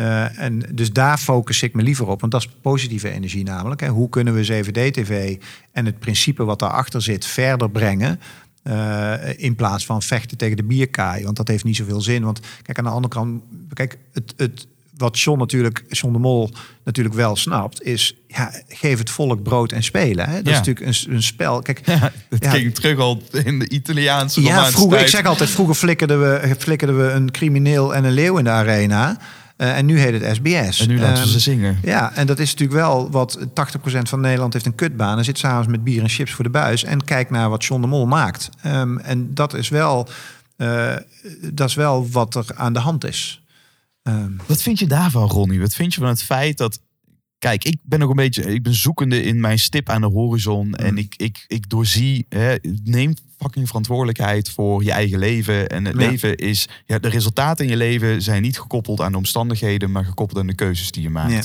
Eh, 0.00 0.38
en 0.38 0.62
dus 0.72 0.92
daar 0.92 1.18
focus 1.18 1.62
ik 1.62 1.74
me 1.74 1.82
liever 1.82 2.06
op, 2.06 2.20
want 2.20 2.32
dat 2.32 2.40
is 2.40 2.48
positieve 2.62 3.10
energie 3.10 3.44
namelijk. 3.44 3.80
Hè. 3.80 3.88
Hoe 3.88 4.08
kunnen 4.08 4.34
we 4.34 4.40
CVD-TV 4.40 5.36
en 5.72 5.86
het 5.86 5.98
principe 5.98 6.44
wat 6.44 6.58
daarachter 6.58 7.02
zit 7.02 7.24
verder 7.26 7.70
brengen? 7.70 8.20
eh, 8.62 9.14
in 9.36 9.54
plaats 9.54 9.86
van 9.86 10.02
vechten 10.02 10.36
tegen 10.36 10.56
de 10.56 10.62
bierkaai. 10.64 11.24
Want 11.24 11.36
dat 11.36 11.48
heeft 11.48 11.64
niet 11.64 11.76
zoveel 11.76 12.00
zin. 12.00 12.22
Want 12.24 12.40
kijk, 12.62 12.78
aan 12.78 12.84
de 12.84 12.90
andere 12.90 13.14
kant, 13.14 13.42
kijk, 13.72 13.98
het, 14.12 14.34
het, 14.36 14.66
wat 14.96 15.20
John 15.20 15.38
natuurlijk, 15.38 15.84
John 15.88 16.12
de 16.12 16.18
Mol 16.18 16.50
natuurlijk 16.84 17.14
wel 17.14 17.36
snapt, 17.36 17.82
is 17.82 18.14
ja, 18.28 18.52
geef 18.68 18.98
het 18.98 19.10
volk 19.10 19.42
brood 19.42 19.72
en 19.72 19.82
spelen. 19.82 20.28
Hè? 20.28 20.36
Dat 20.42 20.44
Ja. 20.46 20.60
is 20.60 20.66
natuurlijk 20.66 20.86
een, 21.06 21.14
een 21.14 21.22
spel. 21.22 21.62
Kijk, 21.62 21.80
Ja, 21.86 22.12
het 22.28 22.44
Ja. 22.44 22.50
ging 22.50 22.74
terug 22.74 22.98
al 22.98 23.22
in 23.44 23.58
de 23.58 23.68
Italiaanse 23.68 24.42
ja, 24.42 24.70
vroeger, 24.70 25.00
ik 25.00 25.06
zeg 25.08 25.24
altijd, 25.24 25.50
vroeger 25.50 25.74
flikkerden 25.74 26.20
we, 26.20 26.54
flikkerden 26.58 27.06
we 27.06 27.12
een 27.12 27.30
crimineel 27.30 27.94
en 27.94 28.04
een 28.04 28.12
leeuw 28.12 28.38
in 28.38 28.44
de 28.44 28.50
arena. 28.50 29.18
Eh, 29.60 29.76
en 29.76 29.86
nu 29.86 29.98
heet 29.98 30.20
het 30.22 30.34
SBS. 30.36 30.80
En 30.80 30.88
nu 30.88 30.98
laten 30.98 31.22
Ehm, 31.22 31.32
ze 31.32 31.40
zingen. 31.40 31.78
ja, 31.82 32.14
en 32.14 32.26
dat 32.26 32.38
is 32.38 32.50
natuurlijk 32.50 32.80
wel 32.80 33.10
wat 33.10 33.38
80% 33.54 34.08
van 34.08 34.20
Nederland 34.20 34.52
heeft 34.52 34.66
een 34.66 34.74
kutbaan 34.74 35.18
en 35.18 35.24
zit 35.24 35.38
s'avonds 35.38 35.68
met 35.68 35.84
bier 35.84 36.02
en 36.02 36.08
chips 36.08 36.32
voor 36.32 36.44
de 36.44 36.50
buis 36.50 36.84
en 36.84 37.04
kijkt 37.04 37.30
naar 37.30 37.48
wat 37.50 37.64
John 37.64 37.80
de 37.80 37.86
Mol 37.86 38.06
maakt. 38.06 38.48
Ehm, 38.62 38.96
en 38.98 39.34
dat 39.34 39.54
is 39.54 39.68
wel, 39.68 40.08
eh, 40.56 40.96
dat 41.52 41.68
is 41.68 41.74
wel 41.74 42.08
wat 42.10 42.34
er 42.34 42.46
aan 42.54 42.72
de 42.72 42.78
hand 42.78 43.04
is. 43.04 43.42
Ehm, 44.02 44.32
Wat 44.46 44.62
vind 44.62 44.78
je 44.78 44.86
daarvan, 44.86 45.28
Ronnie? 45.28 45.60
Wat 45.60 45.74
vind 45.74 45.94
je 45.94 46.00
van 46.00 46.08
het 46.08 46.22
feit 46.22 46.56
dat... 46.58 46.80
Kijk, 47.38 47.64
ik 47.64 47.76
ben 47.82 48.02
ook 48.02 48.10
een 48.10 48.16
beetje... 48.16 48.42
Ik 48.42 48.62
ben 48.62 48.74
zoekende 48.74 49.22
in 49.22 49.40
mijn 49.40 49.58
stip 49.58 49.88
aan 49.88 50.00
de 50.00 50.06
horizon. 50.06 50.74
En 50.74 50.98
ik, 50.98 51.14
ik, 51.16 51.44
ik 51.46 51.68
doorzie... 51.68 52.26
Hè, 52.28 52.54
neem 52.84 53.14
fucking 53.40 53.66
verantwoordelijkheid 53.66 54.50
voor 54.50 54.84
je 54.84 54.92
eigen 54.92 55.18
leven. 55.18 55.68
En 55.68 55.84
het 55.84 56.00
Ja. 56.00 56.08
leven 56.08 56.36
is... 56.36 56.68
Ja, 56.86 56.98
de 56.98 57.08
resultaten 57.08 57.64
in 57.64 57.70
je 57.70 57.76
leven 57.76 58.22
zijn 58.22 58.42
niet 58.42 58.60
gekoppeld 58.60 59.00
aan 59.00 59.12
de 59.12 59.18
omstandigheden... 59.18 59.90
maar 59.90 60.04
gekoppeld 60.04 60.40
aan 60.40 60.46
de 60.46 60.54
keuzes 60.54 60.90
die 60.90 61.02
je 61.02 61.10
maakt. 61.10 61.32
Ja. 61.32 61.42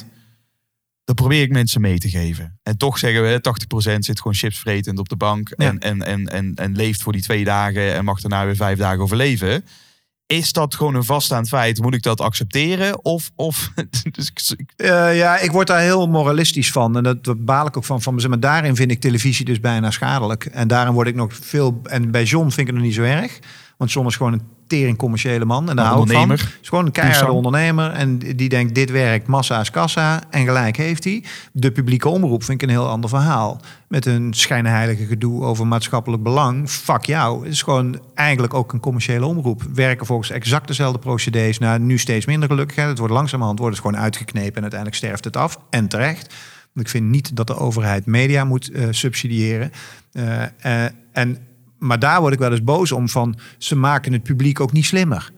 Dat 1.04 1.16
probeer 1.16 1.42
ik 1.42 1.52
mensen 1.52 1.82
mee 1.82 1.98
te 1.98 2.10
geven. 2.10 2.60
En 2.64 2.78
toch 2.78 2.98
zeggen 2.98 3.22
we, 3.22 3.28
hè, 3.28 3.38
80% 3.96 3.98
zit 4.00 4.18
gewoon 4.18 4.34
chips 4.34 4.60
vretend 4.60 5.00
op 5.00 5.10
de 5.10 5.16
bank. 5.16 5.50
En, 5.50 5.80
en, 5.80 6.02
en, 6.02 6.28
en, 6.28 6.54
en 6.56 6.76
leeft 6.76 7.02
voor 7.04 7.14
die 7.14 7.22
twee 7.22 7.44
dagen 7.44 7.94
en 7.94 8.06
mag 8.06 8.22
daarna 8.22 8.46
weer 8.46 8.56
vijf 8.56 8.78
dagen 8.78 9.00
overleven. 9.00 9.66
Is 10.28 10.54
dat 10.54 10.76
gewoon 10.76 10.96
een 10.96 11.04
vaststaand 11.04 11.48
feit? 11.48 11.82
Moet 11.82 11.94
ik 11.94 12.02
dat 12.04 12.22
accepteren? 12.22 13.06
Of, 13.06 13.32
of 13.36 13.72
dus 14.12 14.56
Eh, 14.76 15.18
ja, 15.18 15.38
ik 15.38 15.52
word 15.52 15.68
daar 15.68 15.80
heel 15.80 16.08
moralistisch 16.08 16.72
van. 16.72 16.98
En 16.98 17.04
dat, 17.22 17.46
baal 17.46 17.68
ik 17.68 17.78
ook 17.78 17.86
van. 17.86 18.02
van 18.02 18.16
maar, 18.30 18.40
daarin 18.40 18.76
vind 18.76 18.92
ik 18.92 19.00
televisie 19.00 19.46
dus 19.46 19.60
bijna 19.60 19.92
schadelijk. 19.92 20.46
En 20.46 20.68
daarin 20.68 20.94
word 20.94 21.08
ik 21.08 21.16
nog 21.16 21.34
veel... 21.34 21.80
En 21.84 22.12
bij 22.12 22.24
John 22.24 22.50
vind 22.50 22.60
ik 22.60 22.66
het 22.68 22.76
nog 22.76 22.86
niet 22.86 22.94
zo 22.94 23.02
erg. 23.02 23.40
Want 23.78 23.92
John 23.92 24.08
is 24.08 24.16
gewoon 24.16 24.34
een 24.34 24.55
tering 24.68 24.98
commerciële 24.98 25.46
man. 25.46 25.70
En 25.70 25.76
daar 25.76 25.86
hou 25.86 26.12
ik 26.12 26.18
van. 26.18 26.32
is 26.32 26.46
gewoon 26.62 26.86
een 26.86 26.92
keiharde 26.92 27.32
ondernemer. 27.32 27.92
En 27.92 28.18
die 28.18 28.50
denkt, 28.50 28.76
dit 28.76 28.92
werkt, 28.92 29.28
massa 29.28 29.60
is 29.60 29.72
kassa. 29.72 30.22
En 30.30 30.46
gelijk 30.46 30.78
heeft 30.78 31.04
hij. 31.04 31.24
De 31.52 31.72
publieke 31.72 32.10
omroep 32.10 32.44
vind 32.44 32.62
ik 32.62 32.68
een 32.68 32.76
heel 32.76 32.88
ander 32.88 33.10
verhaal. 33.10 33.62
Met 33.88 34.06
een 34.06 34.34
schijnheilige 34.34 35.06
gedoe 35.06 35.44
over 35.44 35.68
maatschappelijk 35.68 36.24
belang. 36.24 36.70
Fuck 36.70 37.04
jou. 37.04 37.44
Het 37.44 37.54
is 37.54 37.62
gewoon 37.62 38.00
eigenlijk 38.14 38.54
ook 38.54 38.74
een 38.74 38.80
commerciële 38.80 39.26
omroep. 39.26 39.62
Werken 39.74 40.06
volgens 40.06 40.30
exact 40.30 40.68
dezelfde 40.68 41.00
procedés. 41.00 41.58
Nou, 41.58 41.80
nu 41.80 41.98
steeds 41.98 42.26
minder 42.26 42.50
gelukkig. 42.50 42.76
Hè. 42.76 42.88
Het 42.88 42.98
wordt 42.98 43.14
langzamerhand 43.14 43.60
wordt 43.60 43.76
het 43.76 43.86
gewoon 43.86 44.02
uitgeknepen. 44.02 44.56
En 44.56 44.62
uiteindelijk 44.62 45.02
sterft 45.02 45.24
het 45.24 45.38
af. 45.38 45.60
En 45.70 45.88
terecht. 45.88 46.34
Want 46.74 46.88
ik 46.88 46.94
vind 46.94 47.10
niet 47.10 47.36
dat 47.36 47.48
de 47.48 47.58
overheid 47.58 48.06
media 48.06 48.44
moet 48.44 48.72
eh, 48.72 48.88
subsidiëren. 48.90 49.72
Eh, 50.12 50.84
en, 51.12 51.38
maar 51.80 52.00
daar 52.00 52.22
word 52.22 52.34
ik 52.34 52.40
wel 52.40 52.52
eens 52.52 52.64
boos 52.64 52.92
om 52.92 53.10
van... 53.10 53.38
ze 53.58 53.76
maken 53.76 54.14
het 54.14 54.24
publiek 54.24 54.60
ook 54.60 54.72
niet 54.72 54.86
slimmer. 54.86 55.32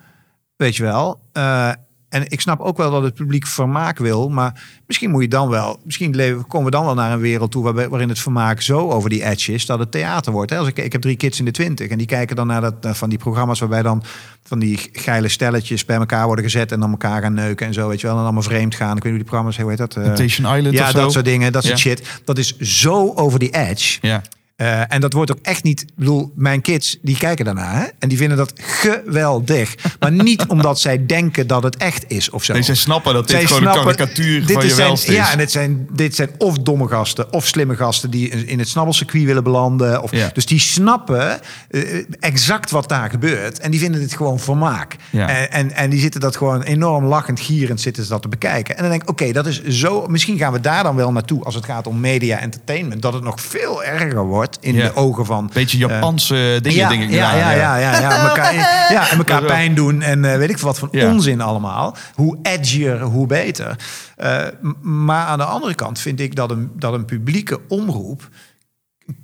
Weet 0.56 0.76
je 0.76 0.84
wel. 0.84 1.20
Eh, 1.32 1.72
en 2.10 2.24
ik 2.28 2.42
snap 2.42 2.60
ook 2.60 2.78
wel 2.78 2.92
dat 2.92 3.04
het 3.04 3.14
publiek 3.14 3.48
vermaak 3.48 3.98
wil. 3.98 4.30
Maar 4.30 4.64
misschien 4.86 5.12
moet 5.12 5.22
je 5.22 5.28
dan 5.28 5.50
wel. 5.50 5.80
Misschien 5.84 6.16
leven, 6.16 6.48
komen 6.48 6.66
we 6.66 6.72
dan 6.72 6.86
wel 6.86 6.94
naar 6.94 7.12
een 7.12 7.20
wereld 7.20 7.52
toe 7.52 7.74
waarin 7.74 8.10
het 8.10 8.20
vermaak 8.20 8.62
zo 8.62 8.90
over 8.90 9.10
die 9.10 9.24
edge 9.24 9.54
is 9.54 9.66
dat 9.66 9.80
het 9.80 9.92
theater 9.92 10.32
wordt. 10.32 10.52
Hè? 10.52 10.58
Als 10.58 10.68
ik, 10.68 10.78
ik 10.78 10.92
heb 10.92 11.02
drie 11.02 11.16
kids 11.16 11.40
in 11.40 11.46
de 11.46 11.52
twintig. 11.52 11.90
En 11.90 11.98
die 11.98 12.08
kijken 12.08 12.36
dan 12.36 12.48
naar 12.48 12.62
dat, 12.62 12.84
naar 12.84 12.96
van 12.96 13.10
die 13.10 13.18
programma's 13.18 13.60
waarbij 13.60 13.82
dan 13.82 14.04
van 14.44 14.60
die 14.60 14.90
geile 14.92 15.28
stelletjes 15.28 15.86
bij 15.86 15.98
elkaar 15.98 16.26
worden 16.26 16.44
gezet 16.44 16.72
en 16.72 16.80
dan 16.80 16.92
elkaar 16.92 17.22
gaan 17.22 17.34
neuken 17.34 17.68
en 17.68 17.74
zo. 17.74 17.88
Weet 17.88 18.02
je 18.02 18.08
wel. 18.08 18.16
En 18.16 18.24
allemaal 18.24 18.42
vreemd 18.42 18.76
gaan. 18.76 18.98
Ik 18.98 19.04
weet 19.04 19.14
niet 19.14 19.22
hoe 19.22 19.22
die 19.22 19.24
programma's, 19.24 19.58
hoe 19.58 19.70
heet 19.70 19.78
dat? 19.78 19.96
Eh, 19.96 20.04
Temptation 20.04 20.56
Island 20.56 20.76
ja, 20.76 20.84
of 20.84 20.90
zo? 20.92 21.00
dat 21.00 21.12
soort 21.12 21.26
dingen, 21.26 21.52
dat 21.52 21.64
soort 21.64 21.82
Ja. 21.82 21.90
shit. 21.90 22.22
Dat 22.26 22.38
is 22.38 22.58
zo 22.58 23.14
over 23.14 23.40
die 23.40 23.54
edge. 23.56 23.98
Ja. 24.02 24.22
Eh, 24.58 24.93
en 24.93 25.01
dat 25.01 25.14
wordt 25.14 25.32
ook 25.32 25.39
echt 25.41 25.64
niet. 25.64 25.82
Ik 25.82 25.88
bedoel, 25.95 26.32
mijn 26.36 26.62
kids 26.62 26.97
die 27.01 27.18
kijken 27.18 27.45
daarna 27.45 27.74
hè? 27.80 27.86
en 27.99 28.10
die 28.10 28.18
vinden 28.18 28.38
dat 28.38 28.53
geweldig. 28.55 29.76
Maar 29.99 30.12
niet 30.12 30.45
omdat 30.53 30.80
zij 30.80 31.05
denken 31.05 31.47
dat 31.47 31.64
het 31.64 31.78
echt 31.78 32.05
is 32.08 32.30
of 32.30 32.43
zo. 32.43 32.53
Nee, 32.53 32.62
zij 32.62 32.76
snappen 32.76 33.14
dat 33.14 33.28
dit 33.28 33.38
Zij 33.38 33.45
gewoon 33.45 33.62
snappen- 33.62 33.82
een 33.89 33.95
karikatuur 33.95 34.45
dit 34.45 34.51
van 34.51 34.66
je 34.66 34.72
zijn- 34.74 34.91
is. 34.93 35.05
Ja, 35.05 35.32
en 35.32 35.38
dit 35.38 35.51
zijn, 35.51 35.88
dit 35.91 36.16
zijn 36.16 36.30
of 36.38 36.58
domme 36.58 36.88
gasten 36.88 37.34
of 37.34 37.47
slimme 37.47 37.76
gasten 37.76 38.10
die 38.12 38.30
in 38.30 38.60
het 38.60 38.68
snabbelcircuit 38.68 39.24
willen 39.24 39.43
belanden. 39.43 40.01
Of, 40.01 40.12
Ja. 40.12 40.30
Dus 40.34 40.45
die 40.45 40.60
snappen 40.60 41.39
eh, 41.70 42.03
exact 42.20 42.72
wat 42.72 42.89
daar 42.89 43.10
gebeurt. 43.10 43.60
En 43.60 43.72
die 43.72 43.80
vinden 43.80 44.01
het 44.01 44.14
gewoon 44.16 44.39
vermaak. 44.39 44.95
Ja. 45.10 45.30
En, 45.30 45.51
en, 45.51 45.72
en 45.72 45.89
die 45.89 45.99
zitten 45.99 46.22
dat 46.22 46.38
gewoon 46.38 46.62
enorm 46.62 47.05
lachend, 47.05 47.39
gierend 47.39 47.82
zitten 47.82 48.03
ze 48.03 48.10
dat 48.10 48.22
te 48.22 48.28
bekijken. 48.28 48.76
En 48.76 48.82
dan 48.82 48.89
denk 48.91 49.03
ik, 49.03 49.10
oké, 49.10 49.32
dat 49.32 49.45
is 49.45 49.64
zo. 49.64 50.08
Misschien 50.08 50.38
gaan 50.38 50.53
we 50.53 50.60
daar 50.62 50.84
dan 50.84 50.95
wel 50.95 51.12
naartoe 51.12 51.43
als 51.43 51.55
het 51.55 51.66
gaat 51.66 51.88
om 51.88 51.99
media 51.99 52.39
entertainment. 52.39 53.01
Dat 53.01 53.14
het 53.14 53.24
nog 53.24 53.41
veel 53.41 53.84
erger 53.84 54.26
wordt 54.26 54.45
in 54.62 54.76
Ja. 54.76 54.84
de 54.88 54.95
ogen 54.95 55.26
van. 55.26 55.49
Beetje 55.53 55.78
Japanse 55.78 56.60
dingen. 56.61 56.80
ja, 56.80 56.90
dingen 56.90 57.10
ja, 57.10 57.30
gedaan, 57.30 57.38
ja, 57.40 57.52
ja, 57.52 57.78
ja, 57.78 57.99
ja, 57.99 58.28
elkaar, 58.30 58.53
ja, 58.91 59.10
en 59.10 59.18
elkaar 59.18 59.44
pijn 59.56 59.76
doen 59.76 60.02
en 60.02 60.26
eh, 60.26 60.38
weet 60.38 60.49
ik 60.49 60.57
wat 60.57 60.80
van 60.80 60.88
Ja. 60.91 61.11
onzin 61.11 61.41
allemaal. 61.41 61.95
Hoe 62.15 62.38
edgier, 62.41 63.02
hoe 63.02 63.28
beter. 63.28 63.76
Eh, 64.15 64.44
maar 64.82 65.26
aan 65.26 65.38
de 65.38 65.44
andere 65.45 65.76
kant 65.76 65.99
vind 65.99 66.19
ik 66.19 66.36
dat 66.36 66.52
een, 66.52 66.72
dat 66.76 66.94
een 66.94 67.06
publieke 67.06 67.60
omroep 67.68 68.30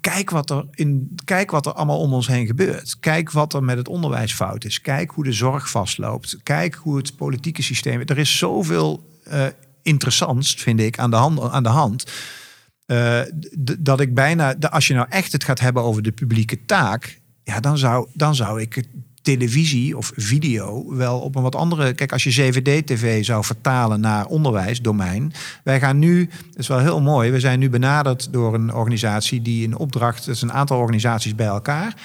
kijk 0.01 0.29
wat, 0.29 0.49
er 0.49 0.65
in, 0.71 1.15
kijk 1.25 1.51
wat 1.51 1.65
er 1.65 1.73
allemaal 1.73 1.99
om 1.99 2.13
ons 2.13 2.27
heen 2.27 2.45
gebeurt. 2.45 2.97
Kijk 2.99 3.31
wat 3.31 3.53
er 3.53 3.63
met 3.63 3.77
het 3.77 3.87
onderwijs 3.87 4.33
fout 4.33 4.65
is. 4.65 4.81
Kijk 4.81 5.11
hoe 5.11 5.23
de 5.23 5.31
zorg 5.31 5.69
vastloopt. 5.69 6.37
Kijk 6.43 6.75
hoe 6.75 6.97
het 6.97 7.15
politieke 7.15 7.61
systeem... 7.61 8.01
Er 8.05 8.17
is 8.17 8.37
zoveel 8.37 9.09
eh, 9.23 9.45
interessants, 9.81 10.53
vind 10.55 10.79
ik, 10.79 10.99
aan 10.99 11.09
de 11.09 11.15
hand. 11.15 11.51
Aan 11.51 11.63
de 11.63 11.69
hand 11.69 12.03
eh, 12.85 13.19
dat 13.79 13.99
ik 13.99 14.13
bijna... 14.13 14.55
Als 14.69 14.87
je 14.87 14.93
nou 14.93 15.07
echt 15.09 15.31
het 15.31 15.43
gaat 15.43 15.59
hebben 15.59 15.83
over 15.83 16.01
de 16.01 16.11
publieke 16.11 16.65
taak... 16.65 17.21
Ja, 17.43 17.59
dan 17.59 17.77
zou, 17.77 18.07
dan 18.13 18.35
zou 18.35 18.61
ik 18.61 18.73
het 18.73 18.87
televisie 19.21 19.97
of 19.97 20.11
video 20.15 20.95
wel 20.95 21.19
op 21.19 21.35
een 21.35 21.41
wat 21.41 21.55
andere... 21.55 21.93
Kijk, 21.93 22.11
als 22.11 22.23
je 22.23 22.29
CVD-TV 22.29 23.25
zou 23.25 23.43
vertalen 23.43 23.99
naar 23.99 24.25
onderwijsdomein... 24.25 25.33
Wij 25.63 25.79
gaan 25.79 25.99
nu, 25.99 26.25
dat 26.25 26.59
is 26.59 26.67
wel 26.67 26.79
heel 26.79 27.01
mooi... 27.01 27.31
we 27.31 27.39
zijn 27.39 27.59
nu 27.59 27.69
benaderd 27.69 28.33
door 28.33 28.53
een 28.53 28.73
organisatie 28.73 29.41
die 29.41 29.67
een 29.67 29.77
opdracht... 29.77 30.25
dat 30.25 30.35
is 30.35 30.41
een 30.41 30.53
aantal 30.53 30.79
organisaties 30.79 31.35
bij 31.35 31.45
elkaar... 31.45 31.95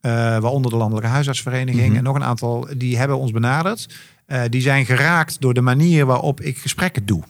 eh, 0.00 0.12
waaronder 0.12 0.70
de 0.70 0.76
Landelijke 0.76 1.10
Huisartsvereniging... 1.10 1.96
en 1.96 2.02
nog 2.02 2.14
een 2.14 2.24
aantal, 2.24 2.66
die 2.76 2.98
hebben 2.98 3.18
ons 3.18 3.30
benaderd. 3.30 3.88
Eh, 4.26 4.42
die 4.48 4.60
zijn 4.60 4.86
geraakt 4.86 5.40
door 5.40 5.54
de 5.54 5.60
manier 5.60 6.06
waarop 6.06 6.40
ik 6.40 6.58
gesprekken 6.58 7.06
doe. 7.06 7.22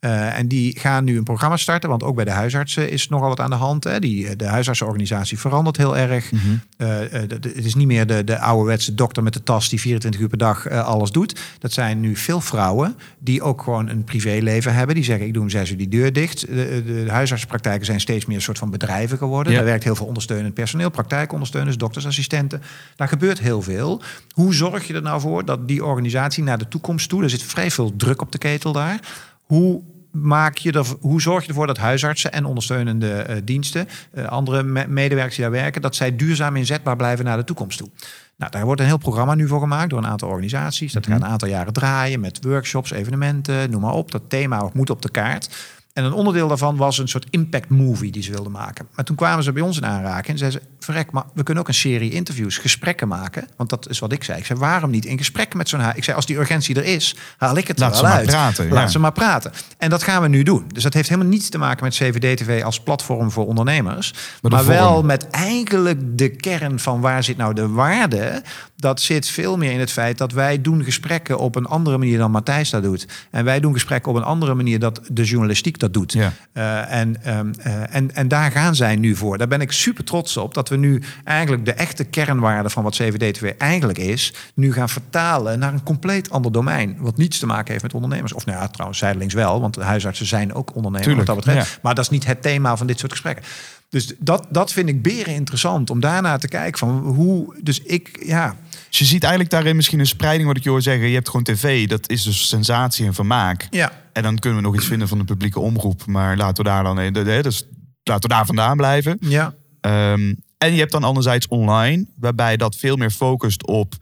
Eh, 0.00 0.38
en 0.38 0.48
die 0.48 0.78
gaan 0.78 1.04
nu 1.04 1.16
een 1.16 1.24
programma 1.24 1.56
starten, 1.56 1.88
want 1.88 2.02
ook 2.02 2.14
bij 2.16 2.24
de 2.24 2.30
huisartsen 2.30 2.90
is 2.90 3.08
nogal 3.08 3.28
wat 3.28 3.40
aan 3.40 3.50
de 3.50 3.56
hand. 3.56 3.84
Hè. 3.84 3.98
Die, 4.00 4.36
de 4.36 4.46
huisartsenorganisatie 4.46 5.38
verandert 5.38 5.76
heel 5.76 5.96
erg. 5.96 6.30
Eh, 6.76 7.22
eh, 7.22 7.28
de- 7.28 7.38
de- 7.38 7.52
het 7.54 7.64
is 7.64 7.74
niet 7.74 7.86
meer 7.86 8.06
de, 8.06 8.24
de 8.24 8.38
ouderwetse 8.38 8.94
dokter 8.94 9.22
met 9.22 9.32
de 9.32 9.42
tas 9.42 9.68
die 9.68 9.80
24 9.80 10.20
uur 10.20 10.28
per 10.28 10.38
dag 10.38 10.66
eh, 10.66 10.86
alles 10.86 11.10
doet. 11.10 11.40
Dat 11.58 11.72
zijn 11.72 12.00
nu 12.00 12.16
veel 12.16 12.40
vrouwen 12.40 12.96
die 13.18 13.42
ook 13.42 13.62
gewoon 13.62 13.88
een 13.88 14.04
privéleven 14.04 14.74
hebben. 14.74 14.94
Die 14.94 15.04
zeggen, 15.04 15.26
ik 15.26 15.32
doe 15.34 15.42
om 15.42 15.48
zes 15.50 15.70
uur 15.70 15.76
die 15.76 15.88
deur 15.88 16.12
dicht. 16.12 16.40
De, 16.40 16.82
de, 16.86 17.04
de 17.04 17.10
huisartsenpraktijken 17.10 17.86
zijn 17.86 18.00
steeds 18.00 18.26
meer 18.26 18.36
een 18.36 18.42
soort 18.42 18.58
van 18.58 18.70
bedrijven 18.70 19.18
geworden. 19.18 19.52
Ja. 19.52 19.58
Daar 19.58 19.68
werkt 19.68 19.84
heel 19.84 19.94
veel 19.96 20.06
ondersteunend 20.06 20.54
personeel, 20.54 20.90
praktijkondersteuners, 20.90 21.76
doktersassistenten. 21.76 22.62
Daar 22.96 23.08
gebeurt 23.08 23.38
heel 23.38 23.62
veel. 23.62 24.02
Hoe 24.34 24.54
zorg 24.54 24.86
je 24.86 24.94
er 24.94 25.02
nou 25.02 25.20
voor 25.20 25.44
dat 25.44 25.68
die 25.68 25.84
organisatie 25.84 26.42
naar 26.42 26.58
de 26.58 26.68
toekomst 26.68 27.08
toe... 27.08 27.22
er 27.22 27.30
zit 27.30 27.42
vrij 27.42 27.70
veel 27.70 27.96
druk 27.96 28.22
op 28.22 28.32
de 28.32 28.38
ketel 28.38 28.72
daar... 28.72 29.00
Hoe 29.48 29.82
maak 30.10 30.56
je 30.56 30.72
er, 30.72 30.86
hoe 31.00 31.20
zorg 31.20 31.42
je 31.42 31.48
ervoor 31.48 31.66
dat 31.66 31.78
huisartsen 31.78 32.32
en 32.32 32.44
ondersteunende 32.44 33.12
eh, 33.12 33.36
diensten, 33.44 33.88
eh, 34.12 34.24
andere 34.24 34.62
me- 34.62 34.86
medewerkers 34.88 35.34
die 35.36 35.44
daar 35.44 35.54
werken, 35.54 35.82
dat 35.82 35.96
zij 35.96 36.16
duurzaam 36.16 36.56
inzetbaar 36.56 36.96
blijven 36.96 37.24
naar 37.24 37.36
de 37.36 37.44
toekomst 37.44 37.78
toe? 37.78 37.88
Nou, 38.36 38.50
daar 38.50 38.64
wordt 38.64 38.80
een 38.80 38.86
heel 38.86 38.98
programma 38.98 39.34
nu 39.34 39.48
voor 39.48 39.60
gemaakt 39.60 39.90
door 39.90 39.98
een 39.98 40.06
aantal 40.06 40.28
organisaties. 40.28 40.92
Dat 40.92 41.06
gaat 41.06 41.20
een 41.20 41.26
aantal 41.26 41.48
jaren 41.48 41.72
draaien 41.72 42.20
met 42.20 42.44
workshops, 42.44 42.90
evenementen, 42.90 43.70
noem 43.70 43.80
maar 43.80 43.92
op. 43.92 44.10
Dat 44.10 44.22
thema 44.28 44.70
moet 44.72 44.90
op 44.90 45.02
de 45.02 45.10
kaart. 45.10 45.56
En 45.98 46.04
een 46.04 46.12
onderdeel 46.12 46.48
daarvan 46.48 46.76
was 46.76 46.98
een 46.98 47.08
soort 47.08 47.26
impact 47.30 47.68
movie 47.68 48.10
die 48.12 48.22
ze 48.22 48.30
wilden 48.30 48.52
maken. 48.52 48.86
Maar 48.94 49.04
toen 49.04 49.16
kwamen 49.16 49.44
ze 49.44 49.52
bij 49.52 49.62
ons 49.62 49.76
in 49.76 49.86
aanraking 49.86 50.26
en 50.26 50.38
zeiden 50.38 50.60
ze... 50.60 50.66
verrek, 50.84 51.10
maar 51.10 51.24
we 51.34 51.42
kunnen 51.42 51.62
ook 51.62 51.68
een 51.68 51.74
serie 51.74 52.10
interviews, 52.10 52.58
gesprekken 52.58 53.08
maken. 53.08 53.48
Want 53.56 53.70
dat 53.70 53.88
is 53.88 53.98
wat 53.98 54.12
ik 54.12 54.24
zei. 54.24 54.38
Ik 54.38 54.46
zei, 54.46 54.58
waarom 54.58 54.90
niet 54.90 55.04
in 55.04 55.18
gesprek 55.18 55.54
met 55.54 55.68
zo'n... 55.68 55.80
hu- 55.80 55.90
Ik 55.94 56.04
zei, 56.04 56.16
als 56.16 56.26
die 56.26 56.36
urgentie 56.38 56.74
er 56.76 56.84
is, 56.84 57.16
haal 57.38 57.56
ik 57.56 57.68
het 57.68 57.78
Laat 57.78 57.90
er 57.90 57.96
ze 57.96 58.02
wel 58.02 58.10
maar 58.10 58.20
uit. 58.20 58.28
praten, 58.28 58.68
Laat 58.68 58.82
ja. 58.82 58.88
ze 58.88 58.98
maar 58.98 59.12
praten. 59.12 59.52
En 59.78 59.90
dat 59.90 60.02
gaan 60.02 60.22
we 60.22 60.28
nu 60.28 60.42
doen. 60.42 60.64
Dus 60.72 60.82
dat 60.82 60.94
heeft 60.94 61.08
helemaal 61.08 61.30
niets 61.30 61.48
te 61.48 61.58
maken 61.58 61.84
met 61.84 61.94
CVD-TV 61.94 62.62
als 62.64 62.80
platform 62.80 63.30
voor 63.30 63.46
ondernemers. 63.46 64.14
Maar 64.42 64.50
Maar, 64.52 64.66
wel 64.66 65.02
met 65.02 65.28
eigenlijk 65.30 66.00
de 66.18 66.28
kern 66.28 66.78
van 66.78 67.00
waar 67.00 67.24
zit 67.24 67.36
nou 67.36 67.54
de 67.54 67.68
waarde. 67.68 68.42
Dat 68.80 69.00
zit 69.00 69.28
veel 69.28 69.56
meer 69.56 69.72
in 69.72 69.80
het 69.80 69.90
feit 69.90 70.18
dat 70.18 70.32
wij 70.32 70.60
doen 70.60 70.84
gesprekken 70.84 71.38
op 71.38 71.54
een 71.56 71.66
andere 71.66 71.98
manier 71.98 72.18
dan 72.18 72.30
Matthijs 72.30 72.70
dat 72.70 72.82
doet. 72.82 73.06
En 73.30 73.44
wij 73.44 73.60
doen 73.60 73.72
gesprekken 73.72 74.10
op 74.10 74.16
een 74.16 74.24
andere 74.24 74.54
manier 74.54 74.78
dat 74.78 75.00
de 75.08 75.24
journalistiek 75.24 75.78
dat 75.78 75.92
doet. 75.92 76.12
Ja. 76.12 76.32
Eh, 76.52 76.92
en, 76.92 77.24
ehm, 77.24 77.52
eh, 77.58 77.94
en, 77.94 78.14
en 78.14 78.28
daar 78.28 78.50
gaan 78.50 78.74
zij 78.74 78.96
nu 78.96 79.16
voor. 79.16 79.38
Daar 79.38 79.48
ben 79.48 79.60
ik 79.60 79.72
super 79.72 80.04
trots 80.04 80.36
op. 80.36 80.54
Dat 80.54 80.68
we 80.68 80.76
nu 80.76 81.02
eigenlijk 81.24 81.64
de 81.64 81.72
echte 81.72 82.04
kernwaarde 82.04 82.70
van 82.70 82.82
wat 82.82 82.94
CVD-TV 82.94 83.52
eigenlijk 83.56 83.98
is... 83.98 84.34
nu 84.54 84.72
gaan 84.72 84.88
vertalen 84.88 85.58
naar 85.58 85.72
een 85.72 85.82
compleet 85.82 86.30
ander 86.30 86.52
domein. 86.52 86.96
Wat 86.98 87.16
niets 87.16 87.38
te 87.38 87.46
maken 87.46 87.70
heeft 87.70 87.82
met 87.82 87.94
ondernemers. 87.94 88.32
Of 88.32 88.46
nou 88.46 88.58
ja, 88.58 88.68
trouwens 88.68 88.98
zijdelings 88.98 89.34
wel. 89.34 89.60
Want 89.60 89.74
de 89.74 89.82
huisartsen 89.82 90.26
zijn 90.26 90.54
ook 90.54 90.68
ondernemers 90.74 91.06
Tuurlijk, 91.06 91.26
wat 91.26 91.36
dat 91.36 91.44
betreft. 91.44 91.70
ja. 91.70 91.78
Maar 91.82 91.94
dat 91.94 92.04
is 92.04 92.10
niet 92.10 92.26
het 92.26 92.42
thema 92.42 92.76
van 92.76 92.86
dit 92.86 92.98
soort 92.98 93.12
gesprekken. 93.12 93.44
Dus 93.88 94.12
dat, 94.18 94.46
dat 94.50 94.72
vind 94.72 94.88
ik 94.88 95.02
beren 95.02 95.34
interessant. 95.34 95.90
Om 95.90 96.00
daarna 96.00 96.36
te 96.36 96.48
kijken 96.48 96.78
van 96.78 96.98
hoe... 96.98 97.54
Dus 97.62 97.82
ik, 97.82 98.22
ja... 98.26 98.56
Dus 98.88 98.98
je 98.98 99.04
ziet 99.04 99.22
eigenlijk 99.22 99.52
daarin 99.52 99.76
misschien 99.76 99.98
een 100.00 100.06
spreiding, 100.06 100.48
wat 100.48 100.56
ik 100.56 100.62
je 100.62 100.70
hoor 100.70 100.82
zeggen. 100.82 101.08
Je 101.08 101.14
hebt 101.14 101.26
gewoon 101.28 101.42
tv, 101.44 101.86
dat 101.88 102.10
is 102.10 102.22
dus 102.22 102.48
sensatie 102.48 103.06
en 103.06 103.14
vermaak. 103.14 103.66
Ja, 103.70 103.92
En 104.12 104.22
dan 104.22 104.38
kunnen 104.38 104.58
we 104.58 104.64
nog 104.66 104.76
iets 104.76 104.86
vinden 104.86 105.08
van 105.08 105.18
de 105.18 105.24
publieke 105.24 105.60
omroep. 105.60 106.06
Maar 106.06 106.36
laten 106.36 106.64
we 106.64 106.70
daar 106.70 106.82
dan, 106.82 106.96
de- 107.12 107.38
dus 107.42 107.66
laten 108.02 108.28
we 108.28 108.34
daar 108.34 108.46
vandaan 108.46 108.76
blijven. 108.76 109.16
ja. 109.20 109.54
Ehm, 109.80 110.34
en 110.58 110.72
je 110.72 110.78
hebt 110.78 110.92
dan 110.92 111.04
anderzijds 111.04 111.48
online, 111.48 112.06
waarbij 112.16 112.56
dat 112.56 112.76
veel 112.76 112.96
meer 112.96 113.10
focust 113.10 113.66
op 113.66 113.94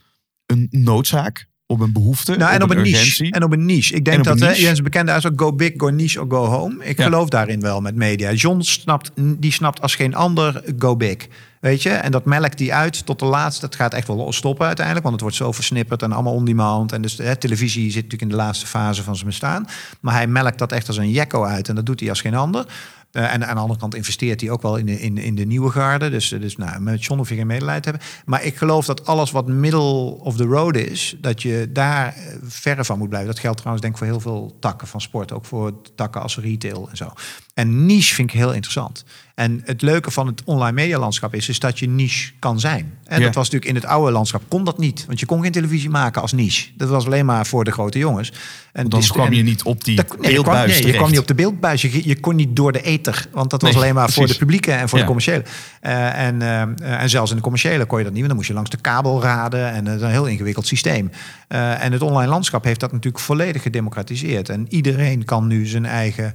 een 0.46 0.66
noodzaak, 0.70 1.46
op 1.66 1.80
een 1.80 1.92
behoefte, 1.92 2.36
Nou, 2.36 2.52
en 2.54 2.62
op 2.62 2.70
een, 2.70 2.76
niche. 2.82 2.96
urgentie. 2.96 3.32
En 3.32 3.42
op 3.44 3.52
een 3.52 3.64
niche. 3.64 3.94
Ik 3.94 4.04
denk 4.04 4.24
dat 4.24 4.40
een 4.40 4.48
niche. 4.48 4.60
Jens 4.62 4.82
bekende 4.82 5.12
uit 5.12 5.30
go 5.36 5.52
big, 5.52 5.72
go 5.76 5.88
niche 5.88 6.20
or 6.20 6.26
go 6.30 6.44
home. 6.44 6.84
Ik 6.84 6.98
Ja. 6.98 7.04
geloof 7.04 7.28
daarin 7.28 7.60
wel 7.60 7.80
met 7.80 7.94
media. 7.94 8.32
John 8.32 8.60
snapt, 8.60 9.10
die 9.16 9.52
snapt 9.52 9.80
als 9.80 9.94
geen 9.94 10.14
ander 10.14 10.62
go 10.78 10.96
big. 10.96 11.16
Weet 11.66 11.82
je? 11.82 11.90
En 11.90 12.10
dat 12.10 12.24
melkt 12.24 12.58
die 12.58 12.74
uit 12.74 13.06
tot 13.06 13.18
de 13.18 13.24
laatste. 13.24 13.64
Het 13.64 13.74
gaat 13.74 13.94
echt 13.94 14.06
wel 14.06 14.32
stoppen 14.32 14.66
uiteindelijk, 14.66 15.06
want 15.06 15.20
het 15.20 15.24
wordt 15.24 15.36
zo 15.44 15.52
versnipperd 15.52 16.02
en 16.02 16.12
allemaal 16.12 16.32
on 16.32 16.44
demand. 16.44 16.92
En 16.92 17.02
dus 17.02 17.18
hè, 17.18 17.36
televisie 17.36 17.84
zit 17.84 17.94
natuurlijk 17.94 18.22
in 18.22 18.28
de 18.28 18.42
laatste 18.42 18.66
fase 18.66 19.02
van 19.02 19.14
zijn 19.14 19.26
bestaan. 19.26 19.66
Maar 20.00 20.14
hij 20.14 20.26
melkt 20.26 20.58
dat 20.58 20.72
echt 20.72 20.88
als 20.88 20.96
een 20.96 21.10
jekko 21.10 21.44
uit 21.44 21.68
en 21.68 21.74
dat 21.74 21.86
doet 21.86 22.00
hij 22.00 22.08
als 22.08 22.20
geen 22.20 22.34
ander. 22.34 22.66
Eh, 23.12 23.34
en 23.34 23.46
aan 23.46 23.54
de 23.54 23.60
andere 23.60 23.80
kant 23.80 23.94
investeert 23.94 24.40
hij 24.40 24.50
ook 24.50 24.62
wel 24.62 24.76
in 24.76 24.86
de, 24.86 25.00
in, 25.00 25.18
in 25.18 25.34
de 25.34 25.44
nieuwe 25.44 25.70
garde. 25.70 26.10
Dus, 26.10 26.28
dus 26.28 26.56
nou, 26.56 26.80
met 26.80 27.04
John 27.04 27.18
hoef 27.18 27.28
je 27.28 27.34
geen 27.34 27.46
medelijden 27.46 27.90
hebben. 27.90 28.08
Maar 28.24 28.44
ik 28.44 28.56
geloof 28.56 28.86
dat 28.86 29.06
alles 29.06 29.30
wat 29.30 29.46
middle 29.46 30.20
of 30.20 30.36
the 30.36 30.44
road 30.44 30.76
is, 30.76 31.16
dat 31.20 31.42
je 31.42 31.68
daar 31.72 32.06
eh, 32.06 32.36
verre 32.42 32.84
van 32.84 32.98
moet 32.98 33.08
blijven. 33.08 33.30
Dat 33.30 33.40
geldt 33.40 33.56
trouwens 33.56 33.82
denk 33.82 33.96
ik 33.96 34.04
voor 34.04 34.12
heel 34.12 34.20
veel 34.20 34.56
takken 34.60 34.88
van 34.88 35.00
sport. 35.00 35.32
Ook 35.32 35.44
voor 35.44 35.72
takken 35.94 36.22
als 36.22 36.38
retail 36.38 36.88
en 36.90 36.96
zo. 36.96 37.12
En 37.54 37.86
niche 37.86 38.14
vind 38.14 38.30
ik 38.30 38.36
heel 38.36 38.52
interessant. 38.52 39.04
En 39.36 39.60
het 39.64 39.82
leuke 39.82 40.10
van 40.10 40.26
het 40.26 40.42
online 40.44 40.72
medialandschap 40.72 41.34
is, 41.34 41.48
is 41.48 41.58
dat 41.58 41.78
je 41.78 41.88
niche 41.88 42.32
kan 42.38 42.60
zijn. 42.60 42.92
En 43.04 43.18
Ja. 43.18 43.24
dat 43.24 43.34
was 43.34 43.44
natuurlijk 43.50 43.70
in 43.70 43.74
het 43.74 43.84
oude 43.84 44.12
landschap 44.12 44.42
kon 44.48 44.64
dat 44.64 44.78
niet. 44.78 45.04
Want 45.06 45.20
je 45.20 45.26
kon 45.26 45.42
geen 45.42 45.52
televisie 45.52 45.90
maken 45.90 46.22
als 46.22 46.32
niche. 46.32 46.68
Dat 46.76 46.88
was 46.88 47.06
alleen 47.06 47.26
maar 47.26 47.46
voor 47.46 47.64
de 47.64 47.70
grote 47.70 47.98
jongens. 47.98 48.32
En 48.72 48.82
anders 48.82 49.02
dis- 49.04 49.12
kwam 49.12 49.32
je 49.32 49.42
niet 49.42 49.62
op 49.62 49.84
die 49.84 49.96
dat- 49.96 50.06
nee, 50.20 50.32
je, 50.32 50.42
kwam, 50.42 50.54
beeldbuis 50.54 50.78
je 50.78 50.92
kwam 50.92 51.10
niet 51.10 51.18
op 51.18 51.26
de 51.26 51.34
beeldbuis. 51.34 51.82
Je, 51.82 52.08
je 52.08 52.20
kon 52.20 52.36
niet 52.36 52.56
door 52.56 52.72
de 52.72 52.82
ether. 52.82 53.26
Want 53.32 53.50
dat 53.50 53.62
was 53.62 53.70
Nee, 53.70 53.80
alleen 53.82 53.94
maar 53.94 54.10
voor 54.10 54.26
de 54.26 54.36
publieke 54.36 54.72
en 54.72 54.88
voor 54.88 54.98
Ja. 54.98 55.04
de 55.04 55.10
commerciële. 55.10 55.44
Eh, 55.80 56.26
en, 56.26 56.42
eh, 56.42 57.00
en 57.02 57.08
zelfs 57.10 57.30
in 57.30 57.36
de 57.36 57.42
commerciële 57.42 57.84
kon 57.84 57.98
je 57.98 58.04
dat 58.04 58.12
niet. 58.12 58.22
Want 58.26 58.26
dan 58.28 58.36
moest 58.36 58.48
je 58.48 58.54
langs 58.54 58.70
de 58.70 58.76
kabel 58.76 59.22
raden. 59.22 59.70
En 59.72 59.84
dat 59.84 59.94
is 59.94 60.02
een 60.02 60.10
heel 60.10 60.26
ingewikkeld 60.26 60.66
systeem. 60.66 61.10
Eh, 61.48 61.84
en 61.84 61.92
het 61.92 62.02
online 62.02 62.30
landschap 62.30 62.64
heeft 62.64 62.80
dat 62.80 62.92
natuurlijk 62.92 63.24
volledig 63.24 63.62
gedemocratiseerd. 63.62 64.48
En 64.48 64.66
iedereen 64.68 65.24
kan 65.24 65.46
nu 65.46 65.66
zijn 65.66 65.86
eigen 65.86 66.34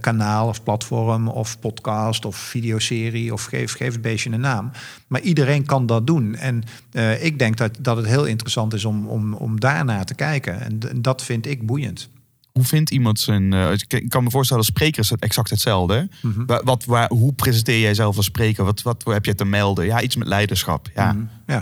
kanaal 0.00 0.48
of 0.48 0.62
platform 0.62 1.28
of 1.28 1.58
podcast 1.60 2.24
of 2.26 2.36
videoserie 2.36 3.32
of 3.32 3.44
geef, 3.44 3.72
geef 3.76 3.92
het 3.92 4.02
beestje 4.02 4.30
een 4.30 4.40
naam. 4.40 4.70
Maar 5.06 5.20
iedereen 5.20 5.66
kan 5.66 5.86
dat 5.86 6.06
doen. 6.06 6.34
En 6.34 6.62
eh, 6.92 7.24
ik 7.24 7.38
denk 7.38 7.56
dat, 7.56 7.78
dat 7.80 7.96
het 7.96 8.06
heel 8.06 8.24
interessant 8.24 8.74
is 8.74 8.84
om, 8.84 9.06
om, 9.06 9.34
om 9.34 9.60
daarnaar 9.60 10.04
te 10.04 10.14
kijken. 10.14 10.60
En 10.60 11.02
dat 11.02 11.22
vind 11.22 11.46
ik 11.46 11.66
boeiend. 11.66 12.08
Hoe 12.52 12.64
vindt 12.64 12.90
iemand 12.90 13.20
zijn... 13.20 13.52
eh, 13.52 13.70
ik 13.88 14.08
kan 14.08 14.24
me 14.24 14.30
voorstellen, 14.30 14.62
als 14.62 14.72
spreker 14.72 15.00
is 15.02 15.10
het 15.10 15.20
exact 15.22 15.50
hetzelfde. 15.50 16.08
Mhm. 16.22 16.44
Wa- 16.46 16.62
wat, 16.64 16.84
waar, 16.84 17.08
hoe 17.08 17.32
presenteer 17.32 17.80
jij 17.80 17.94
zelf 17.94 18.16
als 18.16 18.24
spreker? 18.24 18.64
Wat, 18.64 18.82
wat 18.82 19.02
heb 19.04 19.24
je 19.24 19.34
te 19.34 19.44
melden? 19.44 19.84
Ja, 19.86 20.00
iets 20.02 20.16
met 20.16 20.28
leiderschap. 20.28 20.88
Ja. 20.94 21.16
Ja. 21.46 21.60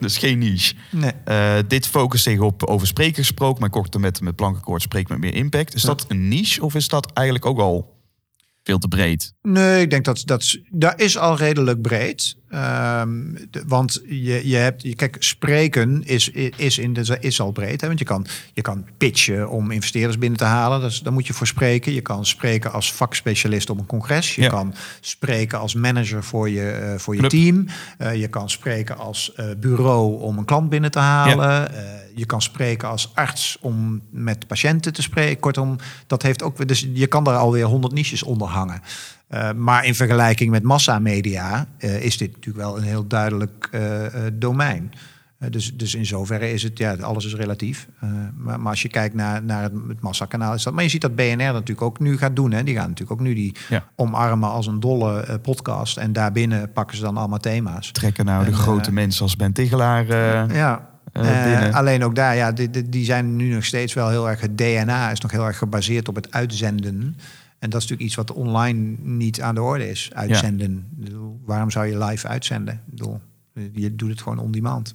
Dat 0.00 0.10
is 0.10 0.18
geen 0.18 0.38
niche. 0.38 0.74
Nee. 0.90 1.62
Dit 1.66 1.86
focust 1.86 2.22
zich 2.24 2.40
op 2.40 2.62
over 2.64 2.88
gesproken, 2.94 3.60
maar 3.60 3.70
korte 3.70 3.98
met, 3.98 4.20
met 4.20 4.36
plankenkoord 4.36 4.82
spreekt 4.82 5.08
met 5.08 5.18
meer 5.18 5.34
impact. 5.34 5.74
Is 5.74 5.82
Ja. 5.82 5.88
dat 5.88 6.04
een 6.08 6.28
niche 6.28 6.62
of 6.64 6.74
is 6.74 6.88
dat 6.88 7.12
eigenlijk 7.12 7.46
ook 7.46 7.58
al 7.58 7.93
veel 8.64 8.78
te 8.78 8.88
breed? 8.88 9.34
Nee, 9.42 9.82
ik 9.82 9.90
denk 9.90 10.04
dat 10.04 10.22
dat, 10.24 10.58
dat 10.70 11.00
is 11.00 11.18
al 11.18 11.36
redelijk 11.36 11.82
breed. 11.82 12.36
Ehm, 12.54 13.10
de- 13.50 13.62
want 13.66 14.00
je, 14.08 14.48
je 14.48 14.56
hebt, 14.56 14.82
je, 14.82 14.94
kijk, 14.94 15.16
spreken 15.18 16.02
is, 16.04 16.28
is, 16.56 16.78
in 16.78 16.92
de, 16.92 17.16
is 17.20 17.40
al 17.40 17.52
breed. 17.52 17.80
Hè? 17.80 17.86
Want 17.86 17.98
je 17.98 18.04
kan, 18.04 18.26
je 18.52 18.62
kan 18.62 18.86
pitchen 18.98 19.48
om 19.50 19.70
investeerders 19.70 20.18
binnen 20.18 20.38
te 20.38 20.44
halen. 20.44 20.80
Dus 20.80 21.00
daar 21.00 21.12
moet 21.12 21.26
je 21.26 21.32
voor 21.32 21.46
spreken. 21.46 21.92
Je 21.92 22.00
kan 22.00 22.26
spreken 22.26 22.72
als 22.72 22.92
vakspecialist 22.92 23.70
op 23.70 23.78
een 23.78 23.86
congres. 23.86 24.34
Je 24.34 24.42
Ja. 24.42 24.48
kan 24.48 24.74
spreken 25.00 25.58
als 25.58 25.74
manager 25.74 26.24
voor 26.24 26.50
je, 26.50 26.70
eh, 26.70 26.98
voor 26.98 27.14
je 27.14 27.18
Club. 27.20 27.30
team. 27.30 27.66
Eh, 27.98 28.14
je 28.20 28.28
kan 28.28 28.50
spreken 28.50 28.96
als 28.98 29.32
eh, 29.34 29.46
bureau 29.58 30.20
om 30.20 30.38
een 30.38 30.44
klant 30.44 30.68
binnen 30.68 30.90
te 30.90 30.98
halen. 30.98 31.70
Je 32.16 32.26
kan 32.26 32.42
spreken 32.42 32.88
als 32.88 33.10
arts 33.14 33.58
om 33.60 34.00
met 34.10 34.46
patiënten 34.46 34.92
te 34.92 35.02
spreken. 35.02 35.40
Kortom, 35.40 35.76
dat 36.06 36.22
heeft 36.22 36.42
ook. 36.42 36.68
Dus 36.68 36.88
je 36.92 37.06
kan 37.06 37.24
daar 37.24 37.36
alweer 37.36 37.64
honderd 37.64 37.92
niches 37.94 38.22
onder 38.22 38.48
hangen. 38.48 38.80
Eh, 39.28 39.52
maar 39.52 39.84
in 39.84 39.94
vergelijking 39.94 40.50
met 40.50 40.62
massamedia 40.62 41.66
eh, 41.78 42.02
is 42.04 42.16
dit 42.16 42.32
natuurlijk 42.32 42.64
wel 42.64 42.76
een 42.76 42.82
heel 42.82 43.06
duidelijk 43.06 43.68
eh, 43.70 43.80
domein. 44.32 44.92
Dus, 45.50 45.76
dus 45.76 45.94
in 45.94 46.06
zoverre 46.06 46.52
is 46.52 46.62
het, 46.62 46.78
ja, 46.78 46.94
alles 46.94 47.24
is 47.24 47.34
relatief. 47.34 47.88
Maar, 48.36 48.60
maar 48.60 48.70
als 48.70 48.82
je 48.82 48.88
kijkt 48.88 49.14
naar, 49.14 49.42
naar 49.44 49.62
het, 49.62 49.72
het 49.88 50.00
massakanaal, 50.00 50.54
is 50.54 50.62
dat. 50.62 50.72
Maar 50.74 50.82
je 50.82 50.88
ziet 50.88 51.00
dat 51.00 51.14
BNR 51.14 51.36
natuurlijk 51.36 51.82
ook 51.82 51.98
nu 52.00 52.16
gaat 52.18 52.36
doen. 52.36 52.52
Hè. 52.52 52.62
Die 52.64 52.74
gaan 52.74 52.88
natuurlijk 52.88 53.20
ook 53.20 53.26
nu 53.26 53.34
die 53.34 53.54
Ja. 53.68 53.84
omarmen 53.96 54.48
als 54.50 54.66
een 54.66 54.80
dolle 54.80 55.38
podcast. 55.42 55.96
En 55.96 56.12
daarbinnen 56.12 56.72
pakken 56.72 56.96
ze 56.96 57.02
dan 57.02 57.16
allemaal 57.16 57.38
thema's. 57.38 57.90
Trekken 57.90 58.24
nou 58.24 58.44
de 58.44 58.50
En, 58.50 58.56
grote 58.56 58.92
mensen 58.92 59.22
als 59.22 59.36
Ben 59.36 59.52
Tigelaar 59.52 60.06
Ja. 60.52 60.88
binnen. 61.12 61.72
alleen 61.72 62.04
ook 62.04 62.14
daar, 62.14 62.36
ja, 62.36 62.52
die, 62.52 62.70
die- 62.70 62.88
die 62.88 63.04
zijn 63.04 63.36
nu 63.36 63.54
nog 63.54 63.64
steeds 63.64 63.92
wel 63.94 64.08
heel 64.08 64.28
erg. 64.28 64.40
Het 64.40 64.58
DNA 64.58 65.10
is 65.10 65.20
nog 65.20 65.30
heel 65.30 65.46
erg 65.46 65.58
gebaseerd 65.58 66.08
op 66.08 66.14
het 66.14 66.32
uitzenden. 66.32 67.16
En 67.64 67.70
dat 67.70 67.82
is 67.82 67.88
natuurlijk 67.88 68.00
iets 68.00 68.14
wat 68.14 68.32
online 68.32 68.96
niet 69.02 69.40
aan 69.40 69.54
de 69.54 69.62
orde 69.62 69.90
is. 69.90 70.10
Uitzenden. 70.12 70.86
Bedoel, 70.90 71.40
waarom 71.44 71.70
zou 71.70 71.86
je 71.86 72.04
live 72.04 72.28
uitzenden? 72.28 72.74
Ik 72.74 72.80
bedoel, 72.90 73.20
je 73.72 73.94
doet 73.94 74.10
het 74.10 74.22
gewoon 74.22 74.38
on 74.38 74.50
demand. 74.50 74.94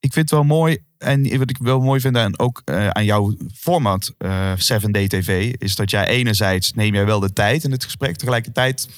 ik 0.00 0.12
vind 0.12 0.30
het 0.30 0.38
wel 0.38 0.44
mooi. 0.48 0.78
En 0.98 1.38
wat 1.38 1.50
ik 1.50 1.58
wel 1.60 1.80
mooi 1.80 2.00
vind 2.00 2.16
en 2.16 2.38
ook 2.38 2.62
eh, 2.64 2.88
aan 2.88 3.04
jouw 3.04 3.36
format, 3.54 4.14
eh 4.18 4.52
7D 4.52 5.06
TV, 5.06 5.52
is 5.58 5.74
dat 5.76 5.90
jij 5.90 6.06
enerzijds 6.06 6.72
neem 6.72 6.94
jij 6.94 7.06
wel 7.06 7.20
de 7.20 7.32
tijd 7.32 7.64
in 7.64 7.70
het 7.70 7.84
gesprek. 7.84 8.16
Tegelijkertijd 8.16 8.88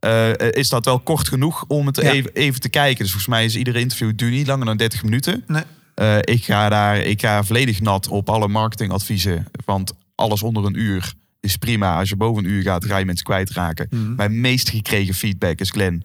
eh, 0.00 0.30
is 0.50 0.68
dat 0.68 0.84
wel 0.84 1.00
kort 1.00 1.28
genoeg 1.28 1.64
om 1.68 1.86
het 1.86 1.96
Ja. 1.96 2.10
even, 2.12 2.30
even 2.32 2.60
te 2.60 2.68
kijken. 2.68 2.98
Dus 2.98 3.10
volgens 3.12 3.32
mij 3.32 3.44
is 3.44 3.56
iedere 3.56 3.80
interview 3.80 4.12
duurt 4.16 4.32
niet 4.32 4.46
langer 4.46 4.66
dan 4.66 4.76
30 4.76 5.02
minuten. 5.02 5.44
Nee. 5.46 5.62
Eh, 5.94 6.16
ik 6.20 6.44
ga 6.44 6.68
daar, 6.68 6.98
ik 6.98 7.20
ga 7.20 7.44
volledig 7.44 7.80
nat 7.80 8.08
op 8.08 8.28
alle 8.30 8.48
marketingadviezen. 8.48 9.46
Want 9.64 9.92
alles 10.14 10.42
onder 10.42 10.64
een 10.64 10.78
uur 10.78 11.14
is 11.44 11.56
prima. 11.56 11.98
Als 11.98 12.08
je 12.08 12.16
boven 12.16 12.44
een 12.44 12.50
uur 12.50 12.62
gaat, 12.62 12.84
ga 12.84 12.96
je 12.96 13.04
mensen 13.04 13.24
kwijtraken. 13.24 13.86
Mhm. 13.90 14.14
Mijn 14.14 14.40
meest 14.40 14.68
gekregen 14.68 15.14
feedback 15.14 15.58
is 15.60 15.70
Glenn. 15.70 16.04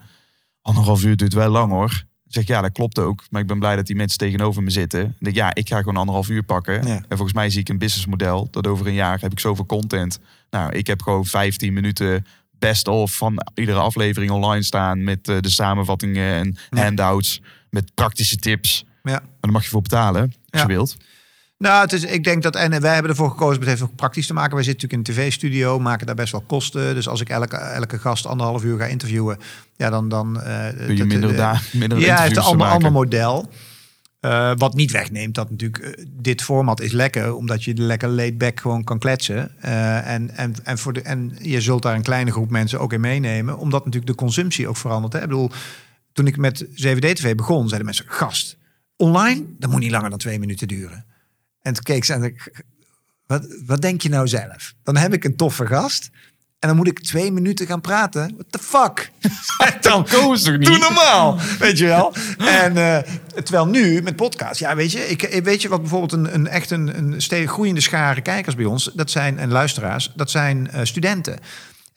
Anderhalf 0.62 1.04
uur 1.04 1.16
duurt 1.16 1.34
wel 1.34 1.50
lang 1.50 1.72
hoor. 1.72 2.04
Ik 2.26 2.36
zeg 2.36 2.48
ja, 2.48 2.62
dat 2.62 2.72
klopt 2.72 3.00
ook. 3.00 3.24
Maar 3.30 3.42
ik 3.42 3.48
ben 3.48 3.60
blij 3.60 3.76
dat 3.76 3.86
die 3.88 3.96
mensen 3.96 4.18
tegenover 4.18 4.64
me 4.64 4.70
zitten. 4.70 5.02
Ik 5.06 5.14
denk, 5.20 5.36
ja, 5.36 5.54
ik 5.56 5.68
ga 5.68 5.78
gewoon 5.78 5.98
anderhalf 5.98 6.30
uur 6.30 6.44
pakken. 6.44 6.88
Ja. 6.88 6.96
En 6.96 7.04
volgens 7.18 7.34
mij 7.34 7.50
zie 7.50 7.60
ik 7.60 7.70
een 7.70 7.78
businessmodel. 7.78 8.48
Dat 8.52 8.68
over 8.68 8.88
een 8.88 8.94
jaar 8.94 9.20
heb 9.22 9.32
ik 9.32 9.40
zoveel 9.40 9.66
content. 9.66 10.20
Nou, 10.50 10.74
ik 10.74 10.88
heb 10.88 11.02
gewoon 11.02 11.26
15 11.26 11.74
minuten 11.74 12.26
best 12.60 12.88
of 12.88 13.12
van 13.12 13.48
iedere 13.54 13.80
aflevering 13.80 14.32
online 14.32 14.64
staan. 14.64 15.04
Met 15.04 15.28
eh, 15.28 15.40
de 15.40 15.50
samenvattingen 15.50 16.34
en 16.34 16.58
Ja. 16.70 16.84
handouts. 16.84 17.42
Met 17.70 17.94
praktische 17.94 18.36
tips. 18.36 18.84
Ja. 19.04 19.12
Maar 19.12 19.22
daar 19.40 19.52
mag 19.52 19.64
je 19.64 19.70
voor 19.70 19.82
betalen, 19.82 20.34
als 20.50 20.62
je 20.62 20.68
wilt. 20.68 20.98
Nou, 21.60 21.82
het 21.82 21.94
is, 21.94 22.04
ik 22.04 22.24
denk 22.24 22.44
dat, 22.44 22.56
en 22.56 22.82
wij 22.82 22.94
hebben 22.94 23.12
ervoor 23.12 23.30
gekozen 23.30 23.62
om 23.62 23.68
het 23.68 23.76
even 23.76 23.86
ook 23.86 23.96
praktisch 23.96 24.28
te 24.28 24.34
maken. 24.34 24.56
Wij 24.56 24.64
zitten 24.64 24.90
natuurlijk 24.90 25.18
in 25.18 25.24
een 25.24 25.30
tv-studio, 25.30 25.80
maken 25.80 26.06
daar 26.06 26.16
best 26.16 26.32
wel 26.32 26.44
kosten. 26.48 26.96
Dus 26.96 27.08
als 27.08 27.22
ik 27.22 27.30
elke, 27.30 27.56
elke 27.56 28.00
gast 28.00 28.26
anderhalf 28.26 28.64
uur 28.64 28.80
ga 28.80 28.86
interviewen, 28.86 29.38
ja, 29.76 29.90
dan... 29.90 30.10
dan 30.10 30.42
eh, 30.42 30.86
Kun 30.86 30.98
je 30.98 31.06
minder, 31.06 31.40
eh, 31.40 31.60
minder 31.74 32.00
Ja, 32.06 32.22
het 32.22 32.32
is 32.32 32.38
een 32.38 32.44
ander, 32.44 32.68
ander 32.68 32.92
model. 32.92 33.50
Eh, 34.20 34.52
wat 34.56 34.74
niet 34.74 34.92
wegneemt 34.92 35.36
dat 35.36 35.50
natuurlijk 35.50 36.06
dit 36.10 36.42
format 36.42 36.82
is 36.82 36.92
lekker, 36.92 37.36
omdat 37.36 37.64
je 37.64 37.74
lekker 37.74 38.10
laid 38.10 38.38
back 38.38 38.60
gewoon 38.60 38.84
kan 38.84 39.00
kletsen. 39.00 39.62
En, 39.62 40.36
en, 40.36 40.56
en, 40.64 40.78
voor 40.78 40.94
de, 40.94 41.02
en 41.02 41.38
je 41.42 41.62
zult 41.62 41.82
daar 41.82 41.96
een 41.96 42.02
kleine 42.02 42.32
groep 42.32 42.50
mensen 42.50 42.80
ook 42.80 42.94
in 42.94 43.02
meenemen, 43.02 43.58
omdat 43.58 43.86
natuurlijk 43.86 44.12
de 44.12 44.18
consumptie 44.18 44.68
ook 44.68 44.78
verandert. 44.78 45.14
Hè? 45.14 45.22
Ik 45.22 45.28
bedoel, 45.28 45.52
toen 46.14 46.28
ik 46.28 46.38
met 46.38 46.66
7D-TV 46.66 47.36
begon, 47.36 47.68
zeiden 47.68 47.86
mensen: 47.86 48.06
Gast, 48.08 48.58
online, 48.96 49.44
dat 49.58 49.72
moet 49.72 49.80
niet 49.80 49.92
langer 49.92 50.10
dan 50.10 50.20
twee 50.20 50.40
minuten 50.40 50.68
duren. 50.68 51.08
En 51.62 51.74
toen 51.74 51.84
keek 51.84 52.04
ze 52.04 52.14
en 52.14 52.24
ik, 52.24 52.64
wat, 53.26 53.46
wat 53.66 53.82
denk 53.82 54.02
je 54.02 54.10
nou 54.10 54.28
zelf? 54.28 54.74
Dan 54.84 54.98
heb 54.98 55.14
ik 55.14 55.24
een 55.24 55.36
toffe 55.36 55.66
gast. 55.66 56.10
En 56.60 56.68
dan 56.68 56.78
moet 56.78 56.88
ik 56.88 57.00
twee 57.00 57.32
minuten 57.32 57.68
gaan 57.68 57.82
praten. 57.82 58.32
What 58.34 58.46
the 58.50 58.60
fuck? 58.60 59.12
dan 59.82 60.06
Koos 60.06 60.44
toch 60.44 60.58
niet? 60.58 60.68
Doe 60.68 60.78
normaal, 60.78 61.40
weet 61.60 61.78
je 61.78 61.86
wel. 61.86 62.14
En 62.38 62.78
eh, 62.78 62.98
terwijl 63.34 63.68
nu 63.68 64.02
met 64.02 64.16
podcast, 64.16 64.60
ja, 64.60 64.76
weet 64.76 64.92
je, 64.92 65.08
ik, 65.08 65.44
weet 65.44 65.62
je 65.62 65.70
wat 65.70 65.82
bijvoorbeeld 65.82 66.12
een, 66.12 66.34
een 66.34 66.48
echt 66.48 66.72
een, 66.72 66.98
een 66.98 67.22
steeds 67.22 67.52
groeiende 67.52 67.82
schare 67.82 68.22
kijkers 68.22 68.56
bij 68.56 68.66
ons, 68.66 68.92
dat 68.94 69.12
zijn 69.12 69.38
en 69.38 69.52
luisteraars, 69.52 70.12
dat 70.16 70.32
zijn 70.32 70.72
eh, 70.72 70.84
studenten. 70.84 71.40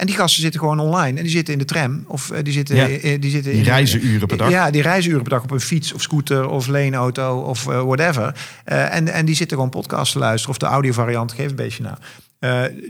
En 0.02 0.08
die 0.08 0.16
gasten 0.16 0.42
zitten 0.42 0.60
gewoon 0.60 0.80
online 0.80 1.16
en 1.16 1.22
die 1.22 1.32
zitten 1.32 1.52
in 1.52 1.58
de 1.58 1.64
tram 1.64 2.04
of 2.06 2.30
eh, 2.30 2.44
die 2.44 2.52
zitten, 2.52 2.76
Ja. 2.76 2.88
eh, 2.88 3.20
die 3.20 3.30
zitten 3.30 3.50
Die 3.50 3.60
in 3.60 3.66
reizen 3.66 4.06
uren 4.06 4.28
per 4.28 4.36
dag. 4.36 4.50
Ja, 4.50 4.70
die 4.70 4.82
reizen 4.82 5.10
uren 5.10 5.22
per 5.22 5.32
dag 5.32 5.42
op 5.42 5.50
een 5.50 5.60
fiets 5.60 5.92
of 5.92 6.02
scooter 6.02 6.48
of 6.48 6.66
leenauto 6.66 7.40
of 7.40 7.68
eh, 7.68 7.82
whatever. 7.82 8.34
En, 8.64 9.08
en 9.08 9.24
die 9.24 9.34
zitten 9.34 9.56
gewoon 9.56 9.72
podcast 9.72 10.12
te 10.12 10.18
luisteren 10.18 10.50
of 10.50 10.58
de 10.58 10.66
audiovariant, 10.66 11.32
geef 11.32 11.48
een 11.50 11.56
beetje 11.56 11.82
na. 11.82 11.98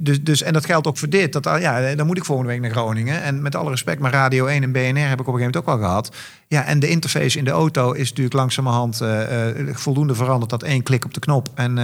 Dus, 0.00 0.22
dus, 0.22 0.42
en 0.42 0.52
dat 0.52 0.64
geldt 0.64 0.86
ook 0.86 0.98
voor 0.98 1.08
dit. 1.08 1.32
Dat, 1.32 1.46
ah, 1.46 1.60
ja, 1.60 1.94
dan 1.94 2.06
moet 2.06 2.16
ik 2.16 2.24
volgende 2.24 2.50
week 2.50 2.60
naar 2.60 2.70
Groningen. 2.70 3.22
En 3.22 3.42
met 3.42 3.54
alle 3.54 3.70
respect, 3.70 4.00
maar 4.00 4.12
Radio 4.12 4.46
1 4.46 4.62
en 4.62 4.72
BNR 4.72 4.78
heb 5.08 5.20
ik 5.20 5.28
op 5.28 5.34
een 5.34 5.40
gegeven 5.40 5.40
moment 5.40 5.56
ook 5.56 5.68
al 5.68 5.78
gehad. 5.78 6.16
Ja, 6.48 6.64
en 6.64 6.80
de 6.80 6.88
interface 6.88 7.38
in 7.38 7.44
de 7.44 7.50
auto 7.50 7.92
is 7.92 8.08
natuurlijk 8.08 8.34
langzamerhand 8.34 9.00
eh, 9.00 9.46
voldoende 9.72 10.14
veranderd. 10.14 10.50
Dat 10.50 10.62
één 10.62 10.82
klik 10.82 11.04
op 11.04 11.14
de 11.14 11.20
knop 11.20 11.48
en, 11.54 11.78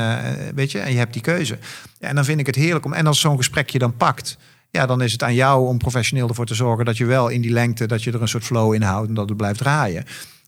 weet 0.54 0.72
je, 0.72 0.78
en 0.78 0.92
je 0.92 0.98
hebt 0.98 1.12
die 1.12 1.22
keuze. 1.22 1.58
Ja, 1.98 2.08
en 2.08 2.14
dan 2.14 2.24
vind 2.24 2.40
ik 2.40 2.46
het 2.46 2.56
heerlijk 2.56 2.84
om. 2.84 2.92
En 2.92 3.06
als 3.06 3.20
zo'n 3.20 3.36
gesprek 3.36 3.70
je 3.70 3.78
dan 3.78 3.96
pakt. 3.96 4.36
Ja, 4.70 4.86
dan 4.86 5.02
is 5.02 5.12
het 5.12 5.22
aan 5.22 5.34
jou 5.34 5.66
om 5.68 5.78
professioneel 5.78 6.28
ervoor 6.28 6.46
te 6.46 6.54
zorgen 6.54 6.84
dat 6.84 6.96
je 6.96 7.04
wel 7.04 7.28
in 7.28 7.40
die 7.40 7.50
lengte, 7.52 7.86
dat 7.86 8.02
je 8.02 8.12
er 8.12 8.22
een 8.22 8.28
soort 8.28 8.44
flow 8.44 8.74
in 8.74 8.82
houdt 8.82 9.08
en 9.08 9.14
dat 9.14 9.28
het 9.28 9.36
blijft 9.38 9.58
draaien. 9.58 10.04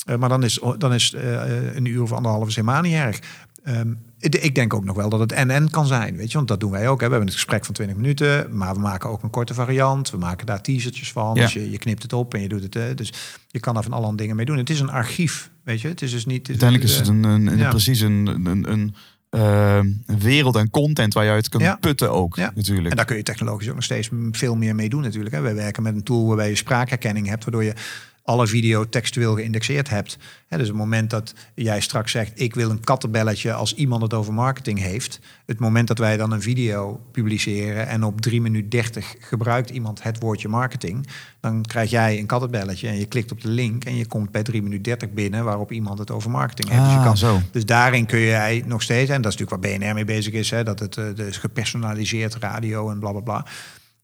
Eh, 0.06 0.16
maar 0.16 0.28
dan 0.28 0.42
is, 0.44 0.60
dan 0.78 0.94
is 0.94 1.12
eh, 1.14 1.74
een 1.74 1.84
uur 1.84 2.02
of 2.02 2.12
anderhalf 2.12 2.48
is 2.48 2.56
helemaal 2.56 2.82
niet 2.82 2.94
erg. 2.94 3.18
Ehm, 3.64 3.92
ik 4.18 4.54
denk 4.54 4.74
ook 4.74 4.84
nog 4.84 4.96
wel 4.96 5.08
dat 5.08 5.20
het 5.20 5.32
en-en 5.32 5.70
kan 5.70 5.86
zijn, 5.86 6.16
weet 6.16 6.30
je, 6.30 6.36
want 6.36 6.48
dat 6.48 6.60
doen 6.60 6.70
wij 6.70 6.88
ook. 6.88 7.00
Hè. 7.00 7.06
We 7.06 7.12
hebben 7.12 7.28
een 7.28 7.34
gesprek 7.34 7.64
van 7.64 7.74
20 7.74 7.96
minuten, 7.96 8.56
maar 8.56 8.74
we 8.74 8.80
maken 8.80 9.10
ook 9.10 9.22
een 9.22 9.30
korte 9.30 9.54
variant. 9.54 10.10
We 10.10 10.16
maken 10.16 10.46
daar 10.46 10.60
teasertjes 10.62 11.12
van, 11.12 11.34
Ja. 11.34 11.42
dus 11.42 11.52
je, 11.52 11.70
je 11.70 11.78
knipt 11.78 12.02
het 12.02 12.12
op 12.12 12.34
en 12.34 12.40
je 12.40 12.48
doet 12.48 12.62
het. 12.62 12.74
hè. 12.74 12.94
dus 12.94 13.12
je 13.48 13.60
kan 13.60 13.76
er 13.76 13.82
van 13.82 13.92
allerlei 13.92 14.16
dingen 14.16 14.36
mee 14.36 14.44
doen. 14.44 14.56
Het 14.56 14.70
is 14.70 14.80
een 14.80 14.90
archief, 14.90 15.50
weet 15.64 15.80
je. 15.80 15.88
Het 15.88 16.02
is 16.02 16.10
dus 16.10 16.26
niet... 16.26 16.48
Uiteindelijk 16.48 16.90
is 16.90 16.96
het 16.96 17.08
eh, 17.08 17.14
een, 17.14 17.24
een, 17.24 17.46
een- 17.46 17.58
ja. 17.58 17.68
precies 17.68 18.00
een, 18.00 18.26
een, 18.46 18.72
een, 18.72 18.94
een 19.30 20.02
wereld 20.18 20.56
en 20.56 20.70
content 20.70 21.14
waar 21.14 21.24
je 21.24 21.30
uit 21.30 21.48
kunt 21.48 21.62
Ja. 21.62 21.76
putten 21.76 22.10
ook, 22.12 22.36
Ja. 22.36 22.52
natuurlijk. 22.54 22.90
En 22.90 22.96
daar 22.96 23.04
kun 23.04 23.16
je 23.16 23.22
technologisch 23.22 23.68
ook 23.68 23.74
nog 23.74 23.84
steeds 23.84 24.08
veel 24.30 24.56
meer 24.56 24.74
mee 24.74 24.88
doen 24.88 25.02
natuurlijk. 25.02 25.34
Hè. 25.34 25.40
Wij 25.40 25.54
werken 25.54 25.82
met 25.82 25.94
een 25.94 26.02
tool 26.02 26.26
waarbij 26.26 26.48
je 26.48 26.54
spraakherkenning 26.56 27.28
hebt, 27.28 27.44
waardoor 27.44 27.64
je 27.64 27.74
alle 28.22 28.46
video 28.46 28.88
textueel 28.88 29.34
geïndexeerd 29.34 29.88
hebt. 29.88 30.18
Dus 30.48 30.68
het 30.68 30.76
moment 30.76 31.10
dat 31.10 31.34
jij 31.54 31.80
straks 31.80 32.12
zegt, 32.12 32.32
ik 32.40 32.54
wil 32.54 32.70
een 32.70 32.80
kattenbelletje 32.80 33.52
als 33.52 33.74
iemand 33.74 34.02
het 34.02 34.14
over 34.14 34.32
marketing 34.32 34.78
heeft. 34.78 35.20
Het 35.46 35.58
moment 35.58 35.88
dat 35.88 35.98
wij 35.98 36.16
dan 36.16 36.32
een 36.32 36.42
video 36.42 37.00
publiceren 37.12 37.86
en 37.88 38.04
op 38.04 38.20
3 38.20 38.40
minuten 38.40 38.68
30 38.70 39.14
gebruikt 39.20 39.70
iemand 39.70 40.02
het 40.02 40.20
woordje 40.20 40.48
marketing. 40.48 41.06
Dan 41.40 41.62
krijg 41.62 41.90
jij 41.90 42.18
een 42.18 42.26
kattenbelletje 42.26 42.88
en 42.88 42.98
je 42.98 43.06
klikt 43.06 43.32
op 43.32 43.40
de 43.40 43.48
link 43.48 43.84
en 43.84 43.96
je 43.96 44.06
komt 44.06 44.30
bij 44.30 44.42
3 44.42 44.62
minuten 44.62 44.82
30 44.82 45.10
binnen 45.10 45.44
waarop 45.44 45.72
iemand 45.72 45.98
het 45.98 46.10
over 46.10 46.30
marketing 46.30 46.68
heeft. 46.68 46.82
dus, 46.82 46.92
je 46.92 46.98
Ah, 46.98 47.04
kan, 47.04 47.16
zo. 47.16 47.40
dus 47.50 47.64
daarin 47.66 48.06
kun 48.06 48.20
jij 48.20 48.62
nog 48.66 48.82
steeds, 48.82 49.10
en 49.10 49.22
dat 49.22 49.32
is 49.32 49.38
natuurlijk 49.38 49.66
waar 49.66 49.78
BNR 49.78 49.94
mee 49.94 50.04
bezig 50.04 50.32
is, 50.32 50.48
dat 50.64 50.78
het 50.78 50.96
eh, 50.96 51.04
dus 51.14 51.36
gepersonaliseerd 51.36 52.34
radio 52.34 52.90
en 52.90 52.98
bla 52.98 53.10
bla 53.10 53.20
bla. 53.20 53.46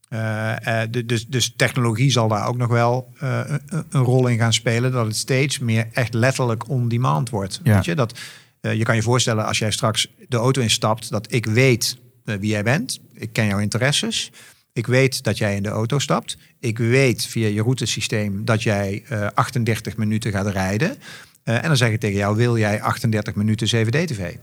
Eh, 0.09 0.81
eh, 0.81 0.89
de- 0.91 1.05
dus, 1.05 1.27
dus 1.27 1.53
technologie 1.55 2.11
zal 2.11 2.27
daar 2.27 2.47
ook 2.47 2.57
nog 2.57 2.67
wel 2.67 3.13
eh, 3.19 3.41
een, 3.89 4.01
rol 4.01 4.27
in 4.27 4.37
gaan 4.37 4.53
spelen. 4.53 4.91
Dat 4.91 5.05
het 5.05 5.15
steeds 5.15 5.59
meer 5.59 5.87
echt 5.91 6.13
letterlijk 6.13 6.69
on-demand 6.69 7.29
wordt. 7.29 7.59
Ja. 7.63 7.73
Weet 7.75 7.85
je? 7.85 7.95
Dat, 7.95 8.19
je 8.61 8.83
kan 8.83 8.95
je 8.95 9.01
voorstellen 9.01 9.45
als 9.45 9.57
jij 9.57 9.71
straks 9.71 10.07
de 10.27 10.37
auto 10.37 10.61
instapt, 10.61 11.09
dat 11.09 11.31
ik 11.33 11.45
weet 11.45 11.97
wie 12.23 12.49
jij 12.49 12.63
bent. 12.63 12.99
Ik 13.13 13.33
ken 13.33 13.45
jouw 13.45 13.59
interesses. 13.59 14.31
Ik 14.73 14.87
weet 14.87 15.23
dat 15.23 15.37
jij 15.37 15.55
in 15.55 15.63
de 15.63 15.69
auto 15.69 15.99
stapt. 15.99 16.37
Ik 16.59 16.77
weet 16.77 17.25
via 17.25 17.47
je 17.47 17.61
routesysteem 17.61 18.45
dat 18.45 18.63
jij 18.63 19.03
eh, 19.07 19.27
38 19.33 19.97
minuten 19.97 20.31
gaat 20.31 20.47
rijden. 20.47 20.95
En 21.43 21.61
dan 21.61 21.77
zeg 21.77 21.89
ik 21.89 21.99
tegen 21.99 22.17
jou, 22.17 22.35
wil 22.35 22.57
jij 22.57 22.81
38 22.81 23.35
minuten 23.35 23.67
7D-TV? 23.67 24.35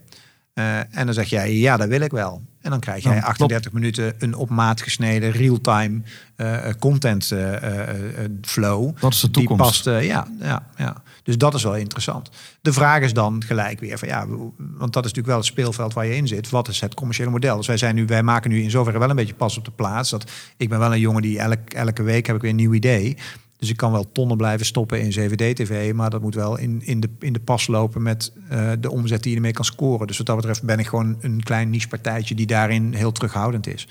Eh, 0.55 0.78
en 0.78 1.05
dan 1.05 1.14
zeg 1.14 1.28
jij, 1.28 1.56
ja, 1.56 1.76
dat 1.76 1.89
wil 1.89 2.01
ik 2.01 2.10
wel. 2.10 2.43
En 2.60 2.70
dan 2.70 2.81
krijg 2.81 3.02
jij 3.02 3.12
Dan 3.12 3.20
klopt. 3.20 3.40
38 3.40 3.72
minuten 3.72 4.14
een 4.18 4.35
op 4.35 4.51
maat 4.51 4.82
gesneden 4.82 5.31
real-time 5.31 6.02
eh, 6.36 6.59
content 6.78 7.31
eh, 7.31 7.89
eh, 7.89 8.31
flow. 8.43 8.97
Dat 9.01 9.12
is 9.12 9.20
de 9.20 9.31
Die 9.31 9.47
toekomst. 9.47 9.62
past, 9.64 9.86
eh, 9.86 10.06
ja, 10.06 10.26
ja, 10.40 10.66
ja. 10.76 11.02
Dus 11.22 11.39
dat 11.39 11.55
is 11.55 11.62
wel 11.62 11.76
interessant. 11.76 12.31
De 12.60 12.72
vraag 12.72 13.02
is 13.02 13.12
dan 13.12 13.43
gelijk 13.47 13.81
weer 13.81 13.98
van 13.98 14.09
ja, 14.09 14.26
want 14.56 14.93
dat 14.93 15.05
is 15.05 15.12
natuurlijk 15.12 15.26
wel 15.26 15.36
het 15.36 15.47
speelveld 15.47 15.94
waar 15.94 16.06
je 16.06 16.16
in 16.16 16.26
zit. 16.28 16.51
Wat 16.51 16.68
is 16.68 16.81
het 16.81 16.94
commerciële 16.94 17.31
model? 17.31 17.56
Dus 17.56 17.66
wij 17.66 17.76
zijn 17.76 17.94
nu, 17.94 18.06
wij 18.06 18.22
maken 18.22 18.51
nu 18.51 18.62
in 18.62 18.70
zoverre 18.70 18.98
wel 18.98 19.10
een 19.10 19.16
beetje 19.16 19.35
pas 19.35 19.59
op 19.59 19.64
de 19.64 19.70
plaats. 19.70 20.10
Dat 20.10 20.31
ik 20.56 20.68
ben 20.68 20.78
wel 20.78 20.93
een 20.93 21.01
jongen 21.01 21.22
die 21.22 21.39
elk, 21.39 21.70
elke 21.72 22.02
week 22.02 22.26
heb 22.26 22.36
ik 22.36 22.43
weer 22.43 22.51
een 22.51 22.56
nieuw 22.56 22.72
idee. 22.74 23.16
Dus 23.64 23.72
ik 23.72 23.78
kan 23.78 23.92
wel 23.92 24.12
tonnen 24.12 24.36
blijven 24.36 24.66
stoppen 24.66 25.00
in 25.00 25.30
7D-TV, 25.30 25.92
maar 25.92 26.10
dat 26.10 26.20
moet 26.20 26.34
wel 26.34 26.58
in, 26.58 26.82
in, 26.84 27.00
de, 27.00 27.08
in 27.18 27.32
de 27.32 27.40
pas 27.40 27.66
lopen 27.66 28.02
met 28.02 28.32
eh, 28.48 28.72
de 28.80 28.90
omzet 28.90 29.22
die 29.22 29.30
je 29.30 29.36
ermee 29.36 29.52
kan 29.52 29.64
scoren. 29.64 30.06
Dus 30.06 30.16
wat 30.16 30.26
dat 30.26 30.36
betreft 30.36 30.62
ben 30.62 30.78
ik 30.78 30.86
gewoon 30.86 31.16
een 31.20 31.42
klein 31.42 31.70
niche-partijtje 31.70 32.34
die 32.34 32.46
daarin 32.46 32.94
heel 32.94 33.12
terughoudend 33.12 33.66
is. 33.66 33.88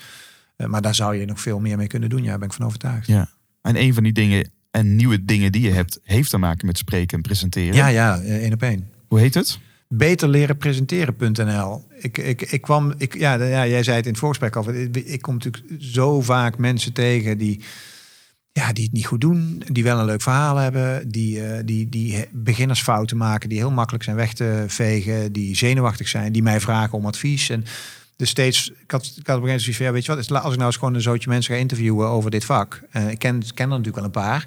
Eh, 0.55 0.67
maar 0.67 0.81
daar 0.81 0.95
zou 0.95 1.15
je 1.15 1.25
nog 1.25 1.41
veel 1.41 1.59
meer 1.59 1.77
mee 1.77 1.87
kunnen 1.87 2.09
doen, 2.09 2.23
ja, 2.23 2.29
daar 2.29 2.39
ben 2.39 2.47
ik 2.47 2.53
van 2.53 2.65
overtuigd. 2.65 3.07
Ja. 3.07 3.29
En 3.61 3.81
een 3.81 3.93
van 3.93 4.03
die 4.03 4.13
dingen 4.13 4.51
en 4.71 4.95
nieuwe 4.95 5.25
dingen 5.25 5.51
die 5.51 5.61
je 5.61 5.71
hebt, 5.71 5.99
heeft 6.03 6.29
te 6.29 6.37
maken 6.37 6.65
met 6.65 6.77
spreken 6.77 7.17
en 7.17 7.23
presenteren. 7.23 7.75
Ja, 7.75 7.87
ja, 7.87 8.19
eh, 8.19 8.35
één 8.35 8.53
op 8.53 8.61
één. 8.61 8.89
Hoe 9.07 9.19
heet 9.19 9.33
het? 9.33 9.59
Beter 9.87 10.29
leren 10.29 10.57
presenteren.nl. 10.57 11.83
Ik, 11.99 12.17
ik, 12.17 12.41
ik 12.41 12.61
kwam, 12.61 12.93
ik, 12.97 13.17
ja, 13.17 13.33
ja, 13.33 13.67
jij 13.67 13.83
zei 13.83 13.95
het 13.95 14.05
in 14.05 14.11
het 14.11 14.19
voorgesprek 14.19 14.55
al. 14.55 14.73
Ik, 14.73 14.95
ik 14.95 15.21
kom 15.21 15.33
natuurlijk 15.33 15.63
zo 15.79 16.21
vaak 16.21 16.57
mensen 16.57 16.93
tegen 16.93 17.37
die, 17.37 17.61
ja, 18.53 18.73
die 18.73 18.84
het 18.84 18.93
niet 18.93 19.05
goed 19.05 19.21
doen, 19.21 19.63
die 19.71 19.84
wel 19.84 19.99
een 19.99 20.05
leuk 20.05 20.21
verhaal 20.21 20.55
hebben, 20.57 21.09
die, 21.11 21.43
eh, 21.47 21.59
die, 21.65 21.89
die 21.89 22.25
beginnersfouten 22.31 23.17
maken, 23.17 23.49
die 23.49 23.57
heel 23.57 23.71
makkelijk 23.71 24.03
zijn 24.03 24.15
weg 24.15 24.34
te 24.34 24.63
vegen, 24.67 25.31
die 25.31 25.55
zenuwachtig 25.55 26.07
zijn, 26.07 26.31
die 26.31 26.43
mij 26.43 26.59
vragen 26.59 26.97
om 26.97 27.05
advies. 27.05 27.49
En 27.49 27.65
dus 28.15 28.30
steeds, 28.30 28.71
ik 28.84 28.91
had, 28.91 29.01
ik 29.05 29.07
had 29.07 29.15
op 29.15 29.15
een 29.17 29.23
gegeven 29.25 29.39
moment 29.41 29.61
zoiets 29.61 29.77
van, 29.77 29.85
ja, 29.85 29.91
weet 29.91 30.05
je 30.05 30.11
wat, 30.11 30.19
is- 30.19 30.31
als 30.31 30.51
ik 30.51 30.55
nou 30.57 30.65
eens 30.65 30.77
gewoon 30.77 30.93
een 30.93 31.01
zootje 31.01 31.30
mensen 31.30 31.53
ga 31.53 31.59
interviewen 31.59 32.07
over 32.07 32.31
dit 32.31 32.45
vak. 32.45 32.81
Eh, 32.91 33.09
ik 33.09 33.19
ken, 33.19 33.39
ken 33.53 33.63
er 33.63 33.67
natuurlijk 33.69 33.95
wel 33.95 34.05
een 34.05 34.11
paar. 34.11 34.45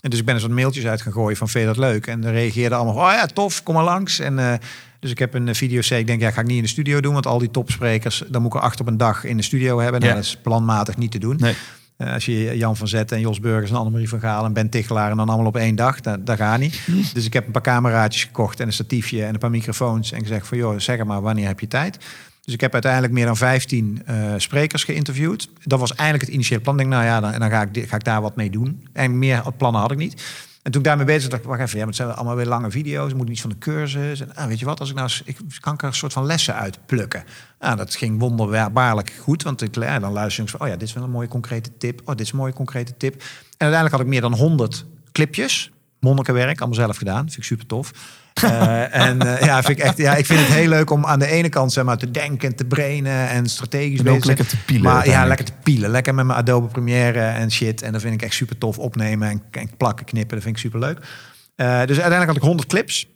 En 0.00 0.10
dus 0.10 0.18
ik 0.18 0.24
ben 0.24 0.34
er 0.34 0.40
zo'n 0.40 0.54
mailtjes 0.54 0.86
uit 0.86 1.02
gaan 1.02 1.12
gooien 1.12 1.36
van, 1.36 1.48
vind 1.48 1.64
je 1.64 1.74
dat 1.74 1.78
leuk? 1.90 2.06
En 2.06 2.20
dan 2.20 2.30
reageerden 2.32 2.78
allemaal, 2.78 3.04
oh 3.06 3.12
ja, 3.12 3.26
tof, 3.26 3.62
kom 3.62 3.74
maar 3.74 3.84
langs. 3.84 4.18
En 4.18 4.38
eh, 4.38 4.54
dus 5.00 5.10
ik 5.10 5.18
heb 5.18 5.34
een 5.34 5.54
video 5.54 5.80
C. 5.80 5.90
Ik 5.90 6.06
denk, 6.06 6.20
ja, 6.20 6.30
ga 6.30 6.40
ik 6.40 6.46
niet 6.46 6.56
in 6.56 6.62
de 6.62 6.68
studio 6.68 7.00
doen, 7.00 7.12
want 7.12 7.26
al 7.26 7.38
die 7.38 7.50
topsprekers, 7.50 8.22
dan 8.28 8.42
moet 8.42 8.54
ik 8.54 8.58
er 8.58 8.64
acht 8.64 8.80
op 8.80 8.86
een 8.86 8.96
dag 8.96 9.24
in 9.24 9.36
de 9.36 9.42
studio 9.42 9.80
hebben. 9.80 10.00
Nou, 10.00 10.12
Ja. 10.12 10.18
dat 10.18 10.26
is 10.28 10.36
planmatig 10.42 10.96
niet 10.96 11.10
te 11.10 11.18
doen. 11.18 11.36
Nee. 11.40 11.54
Eh, 11.96 12.12
als 12.12 12.24
je 12.24 12.56
Jan 12.56 12.76
van 12.76 12.88
Zetten 12.88 13.16
en 13.16 13.22
Jos 13.22 13.40
Burgers 13.40 13.70
en 13.70 13.76
Annemarie 13.76 14.08
van 14.08 14.20
Gaal 14.20 14.44
en 14.44 14.52
Ben 14.52 14.68
Tichelaar 14.68 15.10
en 15.10 15.16
dan 15.16 15.28
allemaal 15.28 15.46
op 15.46 15.56
één 15.56 15.76
dag, 15.76 16.00
dat, 16.00 16.26
dat 16.26 16.36
gaat 16.36 16.58
niet. 16.58 16.80
Dus 17.14 17.26
ik 17.26 17.32
heb 17.32 17.46
een 17.46 17.52
paar 17.52 17.62
cameraatjes 17.62 18.24
gekocht 18.24 18.60
en 18.60 18.66
een 18.66 18.72
statiefje 18.72 19.24
en 19.24 19.34
een 19.34 19.38
paar 19.38 19.50
microfoons 19.50 20.12
en 20.12 20.20
gezegd 20.20 20.46
van 20.46 20.58
joh, 20.58 20.78
zeg 20.78 21.04
maar, 21.04 21.20
wanneer 21.20 21.46
heb 21.46 21.60
je 21.60 21.68
tijd? 21.68 21.98
Dus 22.44 22.54
ik 22.54 22.60
heb 22.60 22.72
uiteindelijk 22.72 23.12
meer 23.12 23.26
dan 23.26 23.36
15 23.36 24.02
eh, 24.04 24.16
sprekers 24.36 24.84
geïnterviewd. 24.84 25.48
Dat 25.64 25.80
was 25.80 25.94
eigenlijk 25.94 26.24
het 26.24 26.34
initiële 26.34 26.60
plan. 26.60 26.74
Ik 26.74 26.80
denk, 26.80 26.92
nou 26.92 27.04
ja, 27.04 27.20
dan, 27.20 27.38
dan 27.38 27.50
ga, 27.50 27.68
ik, 27.72 27.88
ga 27.88 27.96
ik 27.96 28.04
daar 28.04 28.22
wat 28.22 28.36
mee 28.36 28.50
doen. 28.50 28.86
En 28.92 29.18
meer 29.18 29.42
plannen 29.56 29.80
had 29.80 29.90
ik 29.90 29.98
niet. 29.98 30.22
En 30.66 30.72
toen 30.72 30.80
ik 30.80 30.86
daarmee 30.86 31.06
bezig 31.06 31.22
was, 31.22 31.30
dacht 31.30 31.44
wacht 31.44 31.60
even, 31.60 31.72
ja, 31.72 31.78
maar 31.78 31.86
het 31.86 31.96
zijn 31.96 32.12
allemaal 32.12 32.36
weer 32.36 32.46
lange 32.46 32.70
video's. 32.70 33.14
Moet 33.14 33.28
iets 33.28 33.40
van 33.40 33.50
de 33.50 33.58
cursus. 33.58 34.20
En 34.20 34.34
ah, 34.34 34.46
weet 34.46 34.58
je 34.58 34.64
wat, 34.64 34.80
als 34.80 34.90
ik 34.90 34.96
nou, 34.96 35.10
ik 35.24 35.36
kan 35.60 35.74
ik 35.74 35.82
er 35.82 35.88
een 35.88 35.94
soort 35.94 36.12
van 36.12 36.26
lessen 36.26 36.54
uitplukken. 36.54 37.24
Nou, 37.60 37.76
dat 37.76 37.94
ging 37.94 38.18
wonderbaarlijk 38.18 39.12
goed, 39.20 39.42
want 39.42 39.62
ik, 39.62 39.74
dan 39.74 40.12
luister 40.12 40.44
ik 40.44 40.50
van, 40.50 40.60
oh 40.60 40.66
ja, 40.66 40.72
dit 40.72 40.88
is 40.88 40.94
wel 40.94 41.04
een 41.04 41.10
mooie 41.10 41.28
concrete 41.28 41.76
tip. 41.76 42.00
Oh, 42.00 42.06
dit 42.06 42.20
is 42.20 42.32
een 42.32 42.38
mooie 42.38 42.52
concrete 42.52 42.96
tip. 42.96 43.14
En 43.14 43.22
uiteindelijk 43.58 43.90
had 43.90 44.00
ik 44.00 44.06
meer 44.06 44.20
dan 44.20 44.34
100 44.34 44.84
clipjes, 45.12 45.70
monnikenwerk, 46.00 46.58
allemaal 46.58 46.78
zelf 46.78 46.96
gedaan. 46.96 47.24
Vind 47.24 47.36
ik 47.36 47.44
super 47.44 47.66
tof. 47.66 47.92
Eh, 48.42 48.94
en 49.06 49.22
eh, 49.22 49.46
ja, 49.46 49.62
vind 49.62 49.78
ik 49.78 49.84
echt, 49.84 49.96
ja, 49.96 50.14
ik 50.14 50.26
vind 50.26 50.40
het 50.40 50.48
heel 50.48 50.68
leuk 50.68 50.90
om 50.90 51.06
aan 51.06 51.18
de 51.18 51.26
ene 51.26 51.48
kant 51.48 51.72
zeg 51.72 51.84
maar, 51.84 51.96
te 51.96 52.10
denken, 52.10 52.56
te 52.56 52.64
brainen 52.64 53.28
en 53.28 53.46
strategisch 53.46 53.98
En 53.98 54.04
bezig 54.04 54.20
te 54.20 54.26
lekker 54.26 54.46
te 54.46 54.56
pielen 54.56 54.82
Maar 54.82 55.08
ja, 55.08 55.26
lekker 55.26 55.46
te 55.46 55.52
pielen. 55.62 55.90
Lekker 55.90 56.14
met 56.14 56.26
mijn 56.26 56.38
Adobe 56.38 56.66
Premiere 56.66 57.20
en 57.20 57.52
shit. 57.52 57.82
En 57.82 57.92
dat 57.92 58.00
vind 58.00 58.14
ik 58.14 58.22
echt 58.22 58.34
super 58.34 58.58
tof 58.58 58.78
opnemen 58.78 59.28
en, 59.28 59.42
en 59.50 59.70
plakken, 59.76 60.06
knippen. 60.06 60.34
Dat 60.34 60.44
vind 60.44 60.56
ik 60.56 60.62
super 60.62 60.80
leuk. 60.80 60.98
dus 61.56 62.00
uiteindelijk 62.00 62.26
had 62.26 62.36
ik 62.36 62.42
100 62.42 62.68
clips. 62.68 63.08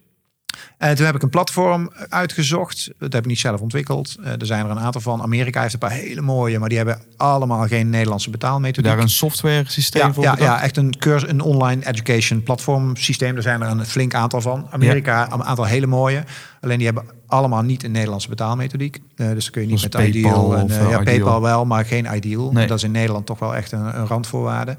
En 0.79 0.97
toen 0.97 1.07
heb 1.07 1.15
ik 1.15 1.23
een 1.23 1.29
platform 1.29 1.91
uitgezocht. 2.09 2.91
Dat 2.99 3.13
heb 3.13 3.23
ik 3.23 3.29
niet 3.29 3.39
zelf 3.39 3.61
ontwikkeld. 3.61 4.17
Eh, 4.23 4.33
er 4.33 4.47
zijn 4.47 4.65
er 4.65 4.71
een 4.71 4.79
aantal 4.81 5.01
van. 5.01 5.23
Amerika 5.23 5.61
heeft 5.61 5.73
een 5.73 5.79
paar 5.79 5.91
hele 5.91 6.21
mooie, 6.21 6.59
maar 6.59 6.69
die 6.69 6.79
hebben 6.79 7.03
allemaal 7.17 7.67
geen 7.67 7.91
Nederlandse 7.91 8.31
betaalmethodiek. 8.31 8.91
Daar 8.91 9.01
een 9.01 9.09
software 9.09 9.65
systeem 9.67 10.07
Ja, 10.07 10.13
voor 10.13 10.23
ja, 10.23 10.35
bedacht? 10.35 10.51
ja, 10.51 10.63
echt 10.63 10.77
een, 10.77 10.99
cursus, 10.99 11.31
een 11.31 11.41
online 11.41 11.87
education 11.87 12.43
platform 12.43 12.97
systeem. 12.97 13.37
Er 13.37 13.43
zijn 13.43 13.63
er 13.63 13.69
een 13.69 13.87
flink 13.87 14.15
aantal 14.15 14.41
van. 14.41 14.67
Amerika, 14.71 15.33
een 15.33 15.45
aantal 15.45 15.65
hele 15.65 15.87
mooie. 15.87 16.25
Alleen 16.61 16.77
die 16.77 16.87
hebben 16.87 17.05
allemaal 17.27 17.63
niet 17.63 17.85
een 17.85 17.93
Nederlandse 17.93 18.29
betaalmethodiek. 18.29 19.01
Eh, 19.17 19.29
dus 19.31 19.45
dan 19.45 19.53
kun 19.53 19.63
je 19.63 19.69
niet 19.69 19.83
met 19.83 19.91
PayPal 19.91 20.09
Ideal. 20.09 20.57
En, 20.57 20.71
eh, 20.71 20.77
eh, 20.77 20.83
ja, 20.83 20.87
Ideal. 20.87 21.03
PayPal 21.03 21.43
wel, 21.43 21.65
maar 21.65 21.85
geen 21.85 22.15
Ideal. 22.15 22.53
Nee. 22.53 22.67
Dat 22.67 22.77
is 22.77 22.85
in 22.85 22.91
Nederland 22.91 23.27
toch 23.27 23.39
wel 23.39 23.55
echt 23.55 23.73
een, 23.73 23.99
een 23.99 24.07
randvoorwaarde. 24.07 24.77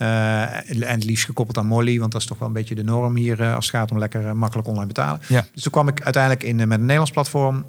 Eh, 0.00 0.70
en 0.70 0.90
het 0.90 1.04
liefst 1.04 1.24
gekoppeld 1.24 1.58
aan 1.58 1.66
Molly, 1.66 1.98
want 1.98 2.12
dat 2.12 2.20
is 2.20 2.26
toch 2.26 2.38
wel 2.38 2.48
een 2.48 2.54
beetje 2.54 2.74
de 2.74 2.84
norm 2.84 3.16
hier 3.16 3.40
eh, 3.40 3.54
als 3.54 3.66
het 3.66 3.74
gaat 3.74 3.90
om 3.90 3.98
lekker 3.98 4.26
eh, 4.26 4.32
makkelijk 4.32 4.68
online 4.68 4.86
betalen. 4.86 5.20
Ja. 5.26 5.46
Dus 5.52 5.62
toen 5.62 5.72
kwam 5.72 5.88
ik 5.88 6.02
uiteindelijk 6.02 6.42
in 6.42 6.56
met 6.56 6.70
een 6.70 6.80
Nederlands 6.80 7.10
platform 7.10 7.64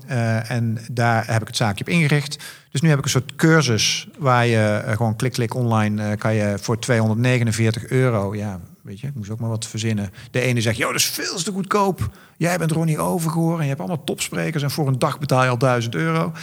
en 0.47 0.77
daar 0.91 1.27
heb 1.27 1.41
ik 1.41 1.47
het 1.47 1.55
zaakje 1.55 1.83
op 1.83 1.89
ingericht. 1.89 2.43
Dus 2.71 2.81
nu 2.81 2.89
heb 2.89 2.97
ik 2.97 3.03
een 3.03 3.09
soort 3.09 3.35
cursus 3.35 4.07
waar 4.17 4.45
je 4.45 4.83
gewoon 4.85 5.15
klik 5.15 5.31
klik 5.31 5.53
online 5.55 6.17
kan 6.17 6.33
je 6.33 6.57
voor 6.61 6.79
249 6.79 7.87
euro, 7.87 8.35
ja, 8.35 8.59
weet 8.81 8.99
je, 8.99 9.07
ik 9.07 9.15
moest 9.15 9.29
ook 9.29 9.39
maar 9.39 9.49
wat 9.49 9.67
verzinnen. 9.67 10.11
De 10.31 10.41
ene 10.41 10.61
zegt, 10.61 10.77
joh, 10.77 10.91
dat 10.91 10.99
is 10.99 11.05
veel 11.05 11.37
te 11.37 11.51
goedkoop. 11.51 12.09
Jij 12.37 12.57
bent 12.57 12.71
Ronnie 12.71 12.99
Overgoor 12.99 13.55
en 13.55 13.61
je 13.61 13.67
hebt 13.67 13.79
allemaal 13.79 14.03
topsprekers 14.03 14.63
en 14.63 14.71
voor 14.71 14.87
een 14.87 14.99
dag 14.99 15.19
betaal 15.19 15.43
je 15.43 15.49
al 15.49 15.57
1000 15.57 15.95
euro. 15.95 16.33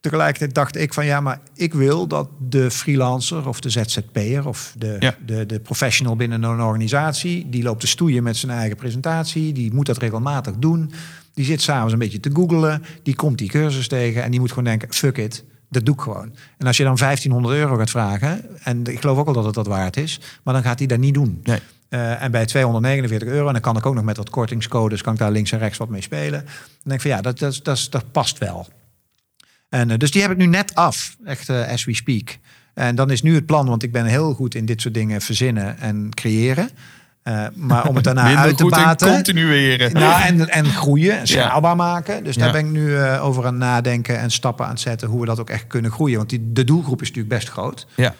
Tegelijkertijd 0.00 0.54
dacht 0.54 0.76
ik 0.76 0.94
van 0.94 1.06
ja, 1.06 1.20
maar 1.20 1.40
ik 1.54 1.74
wil 1.74 2.06
dat 2.06 2.28
de 2.48 2.70
freelancer 2.70 3.48
of 3.48 3.60
de 3.60 3.70
ZZP'er 3.70 4.48
of 4.48 4.74
de, 4.78 4.96
Ja. 4.98 5.14
de, 5.26 5.46
de 5.46 5.60
professional 5.60 6.16
binnen 6.16 6.42
een 6.42 6.60
organisatie, 6.60 7.48
die 7.50 7.62
loopt 7.62 7.80
te 7.80 7.86
stoeien 7.86 8.22
met 8.22 8.36
zijn 8.36 8.52
eigen 8.52 8.76
presentatie, 8.76 9.52
die 9.52 9.74
moet 9.74 9.86
dat 9.86 9.98
regelmatig 9.98 10.54
doen. 10.56 10.92
Die 11.34 11.44
zit 11.44 11.62
s'avonds 11.62 11.92
een 11.92 11.98
beetje 11.98 12.20
te 12.20 12.30
googelen, 12.32 12.82
die 13.02 13.14
komt 13.14 13.38
die 13.38 13.48
cursus 13.48 13.88
tegen 13.88 14.22
en 14.22 14.30
die 14.30 14.40
moet 14.40 14.48
gewoon 14.48 14.64
denken, 14.64 14.92
fuck 14.92 15.16
it, 15.18 15.44
dat 15.68 15.84
doe 15.84 15.94
ik 15.94 16.00
gewoon. 16.00 16.34
En 16.58 16.66
als 16.66 16.76
je 16.76 16.84
dan 16.84 16.96
1500 16.96 17.54
euro 17.54 17.76
gaat 17.76 17.90
vragen, 17.90 18.44
en 18.64 18.84
ik 18.86 19.00
geloof 19.00 19.18
ook 19.18 19.24
wel 19.24 19.34
dat 19.34 19.44
het 19.44 19.54
dat 19.54 19.66
waard 19.66 19.96
is, 19.96 20.20
maar 20.42 20.54
dan 20.54 20.62
gaat 20.62 20.78
hij 20.78 20.88
dat 20.88 20.98
niet 20.98 21.14
doen. 21.14 21.40
Nee. 21.44 21.58
Eh, 21.88 22.22
en 22.22 22.30
bij 22.30 22.46
249 22.46 23.28
euro, 23.28 23.46
en 23.46 23.52
dan 23.52 23.62
kan 23.62 23.76
ik 23.76 23.86
ook 23.86 23.94
nog 23.94 24.04
met 24.04 24.16
wat 24.16 24.30
kortingscodes, 24.30 25.02
kan 25.02 25.12
ik 25.12 25.18
daar 25.18 25.30
links 25.30 25.52
en 25.52 25.58
rechts 25.58 25.78
wat 25.78 25.88
mee 25.88 26.02
spelen. 26.02 26.44
Dan 26.44 26.52
denk 26.82 26.94
ik 26.94 27.00
van 27.00 27.10
ja, 27.10 27.20
dat, 27.20 27.38
dat, 27.38 27.60
dat, 27.62 27.86
dat 27.90 28.12
past 28.12 28.38
wel. 28.38 28.68
En, 29.70 29.90
eh, 29.90 29.96
dus 29.98 30.10
die 30.10 30.22
heb 30.22 30.30
ik 30.30 30.36
nu 30.36 30.46
net 30.46 30.74
af, 30.74 31.16
echt 31.24 31.48
eh, 31.48 31.68
as 31.68 31.84
we 31.84 31.94
speak. 31.94 32.38
En 32.74 32.94
dan 32.94 33.10
is 33.10 33.22
nu 33.22 33.34
het 33.34 33.46
plan, 33.46 33.66
want 33.68 33.82
ik 33.82 33.92
ben 33.92 34.04
heel 34.04 34.34
goed 34.34 34.54
in 34.54 34.64
dit 34.64 34.80
soort 34.80 34.94
dingen 34.94 35.20
verzinnen 35.20 35.78
en 35.78 36.08
creëren. 36.14 36.70
Eh, 37.22 37.46
maar 37.54 37.86
om 37.88 37.94
het 37.94 38.04
daarna 38.04 38.24
Minder 38.26 38.42
uit 38.44 38.56
te 38.56 38.64
baten. 38.66 39.08
continueren. 39.12 39.92
Nou, 39.92 40.22
en, 40.22 40.48
en 40.48 40.64
groeien, 40.64 41.18
en 41.18 41.26
schaalbaar 41.26 41.76
maken. 41.76 42.24
Dus 42.24 42.36
daar 42.36 42.46
Ja. 42.46 42.52
ben 42.52 42.64
ik 42.64 42.70
nu 42.70 43.00
over 43.02 43.46
aan 43.46 43.58
nadenken 43.58 44.18
en 44.18 44.30
stappen 44.30 44.64
aan 44.64 44.70
het 44.70 44.80
zetten 44.80 45.08
hoe 45.08 45.20
we 45.20 45.26
dat 45.26 45.40
ook 45.40 45.50
echt 45.50 45.66
kunnen 45.66 45.90
groeien. 45.90 46.16
Want 46.16 46.28
die, 46.30 46.52
de 46.52 46.64
doelgroep 46.64 47.00
is 47.02 47.08
natuurlijk 47.08 47.34
best 47.34 47.48
groot. 47.48 47.86
Ja. 47.96 48.14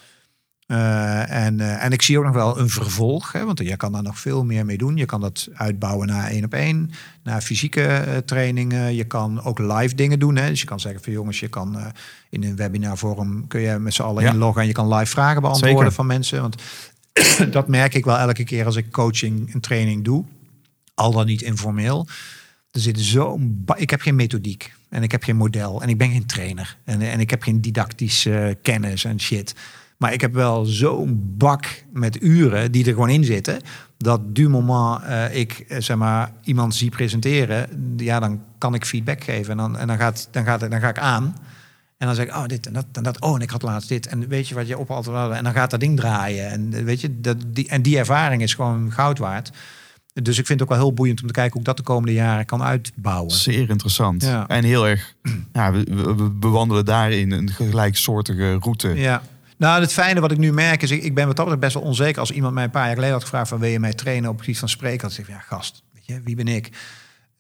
Eh, 0.70 1.30
en, 1.30 1.60
eh, 1.60 1.84
en 1.84 1.92
ik 1.92 2.02
zie 2.02 2.18
ook 2.18 2.24
nog 2.24 2.34
wel 2.34 2.58
een 2.58 2.68
vervolg, 2.68 3.32
hè, 3.32 3.44
want 3.44 3.58
je 3.58 3.76
kan 3.76 3.92
daar 3.92 4.02
nog 4.02 4.18
veel 4.18 4.44
meer 4.44 4.64
mee 4.64 4.76
doen. 4.78 4.96
Je 4.96 5.04
kan 5.04 5.20
dat 5.20 5.48
uitbouwen 5.54 6.06
naar 6.06 6.28
één 6.30 6.44
op 6.44 6.54
één, 6.54 6.90
naar 7.22 7.40
fysieke 7.40 7.82
eh, 7.82 8.16
trainingen. 8.16 8.94
Je 8.94 9.04
kan 9.04 9.42
ook 9.42 9.58
live 9.58 9.94
dingen 9.94 10.18
doen. 10.18 10.36
Hè. 10.36 10.48
Dus 10.48 10.60
je 10.60 10.66
kan 10.66 10.80
zeggen 10.80 11.02
van 11.02 11.12
jongens, 11.12 11.40
je 11.40 11.48
kan 11.48 11.78
in 12.28 12.44
een 12.44 12.56
webinarvorm 12.56 13.46
kun 13.46 13.60
je 13.60 13.78
met 13.78 13.94
z'n 13.94 14.02
allen 14.02 14.22
Ja. 14.22 14.30
inloggen 14.30 14.60
en 14.60 14.66
je 14.66 14.72
kan 14.72 14.94
live 14.94 15.10
vragen 15.10 15.42
beantwoorden 15.42 15.78
Zeker. 15.78 15.92
van 15.92 16.06
mensen. 16.06 16.40
Want 16.40 16.62
dat 17.56 17.68
merk 17.68 17.94
ik 17.94 18.04
wel 18.04 18.18
elke 18.18 18.44
keer 18.44 18.64
als 18.66 18.76
ik 18.76 18.90
coaching 18.90 19.52
en 19.52 19.60
training 19.60 20.04
doe, 20.04 20.24
al 20.94 21.12
dan 21.12 21.26
niet 21.26 21.42
informeel. 21.42 22.06
Er 22.70 22.80
zit 22.80 23.00
zo'n. 23.00 23.64
Ik 23.76 23.90
heb 23.90 24.00
geen 24.00 24.16
methodiek 24.16 24.72
en 24.88 25.02
ik 25.02 25.10
heb 25.12 25.22
geen 25.22 25.36
model 25.36 25.82
en 25.82 25.88
ik 25.88 25.98
ben 25.98 26.10
geen 26.10 26.26
trainer 26.26 26.76
en, 26.84 27.00
en 27.00 27.20
ik 27.20 27.30
heb 27.30 27.42
geen 27.42 27.60
didactische 27.60 28.58
kennis 28.62 29.04
en 29.04 29.20
shit. 29.20 29.54
Maar 30.00 30.12
ik 30.12 30.20
heb 30.20 30.34
wel 30.34 30.64
zo'n 30.64 31.34
bak 31.36 31.84
met 31.92 32.22
uren 32.22 32.72
die 32.72 32.84
er 32.84 32.92
gewoon 32.92 33.08
in 33.10 33.24
zitten. 33.24 33.60
Dat 33.98 34.34
du 34.36 34.48
moment 34.48 35.02
eh, 35.04 35.36
ik 35.36 35.64
eh, 35.68 35.80
zeg 35.80 35.96
maar 35.96 36.32
iemand 36.42 36.74
zie 36.74 36.90
presenteren, 36.90 37.68
ja, 37.96 38.20
dan 38.20 38.40
kan 38.58 38.74
ik 38.74 38.84
feedback 38.84 39.24
geven 39.24 39.50
en 39.50 39.56
dan, 39.56 39.78
en 39.78 39.86
dan, 39.86 39.96
gaat, 39.96 40.28
dan, 40.30 40.44
gaat, 40.44 40.60
dan 40.60 40.80
ga 40.80 40.88
ik 40.88 40.98
aan. 40.98 41.36
En 41.98 42.06
dan 42.06 42.14
zeg 42.14 42.26
ik, 42.26 42.34
oh, 42.34 42.46
dit 42.46 42.66
en 42.66 42.72
dat 42.72 42.86
en 42.92 43.02
dat. 43.02 43.20
Oh, 43.20 43.34
en 43.34 43.40
ik 43.40 43.50
had 43.50 43.62
laatst 43.62 43.88
dit. 43.88 44.06
En 44.06 44.28
weet 44.28 44.48
je 44.48 44.54
wat 44.54 44.66
je 44.68 44.78
op 44.78 44.90
altijd 44.90 45.32
En 45.36 45.44
dan 45.44 45.52
gaat 45.52 45.70
dat 45.70 45.80
ding 45.80 45.96
draaien. 45.96 46.50
En 46.50 46.72
eh, 46.74 46.82
weet 46.84 47.00
je, 47.00 47.20
dat, 47.20 47.36
die, 47.46 47.68
en 47.68 47.82
die 47.82 47.98
ervaring 47.98 48.42
is 48.42 48.54
gewoon 48.54 48.92
goud 48.92 49.18
waard. 49.18 49.50
Dus 50.12 50.38
ik 50.38 50.46
vind 50.46 50.60
het 50.60 50.68
ook 50.68 50.74
wel 50.74 50.84
heel 50.86 50.94
boeiend 50.94 51.20
om 51.20 51.26
te 51.26 51.32
kijken 51.32 51.52
hoe 51.52 51.60
ik 51.60 51.66
dat 51.66 51.76
de 51.76 51.82
komende 51.82 52.12
jaren 52.12 52.44
kan 52.46 52.62
uitbouwen. 52.62 53.30
Zeer 53.30 53.68
interessant. 53.70 54.22
Ja. 54.22 54.48
En 54.48 54.64
heel 54.64 54.88
erg, 54.88 55.14
ja, 55.52 55.72
we, 55.72 55.84
we- 55.84 56.14
we 56.14 56.30
bewandelen 56.30 56.84
daarin 56.84 57.30
een 57.32 57.50
gelijksoortige 57.50 58.56
route. 58.60 58.88
Ja. 58.88 59.22
Nou, 59.60 59.80
het 59.80 59.92
fijne 59.92 60.20
wat 60.20 60.30
ik 60.30 60.38
nu 60.38 60.52
merk 60.52 60.82
is, 60.82 60.90
ik, 60.90 61.14
ben 61.14 61.26
wat 61.26 61.36
dat 61.36 61.60
best 61.60 61.74
wel 61.74 61.82
onzeker. 61.82 62.20
Als 62.20 62.30
iemand 62.30 62.54
mij 62.54 62.64
een 62.64 62.70
paar 62.70 62.84
jaar 62.84 62.94
geleden 62.94 63.14
had 63.14 63.22
gevraagd 63.22 63.48
van 63.48 63.58
wil 63.58 63.68
je 63.68 63.80
mij 63.80 63.92
trainen 63.92 64.30
op 64.30 64.46
het 64.46 64.58
van 64.58 64.68
spreken, 64.68 65.08
had 65.08 65.18
ik 65.18 65.26
ja 65.26 65.38
gast, 65.38 65.82
weet 65.92 66.06
je, 66.06 66.20
wie 66.24 66.36
ben 66.36 66.48
ik? 66.48 66.70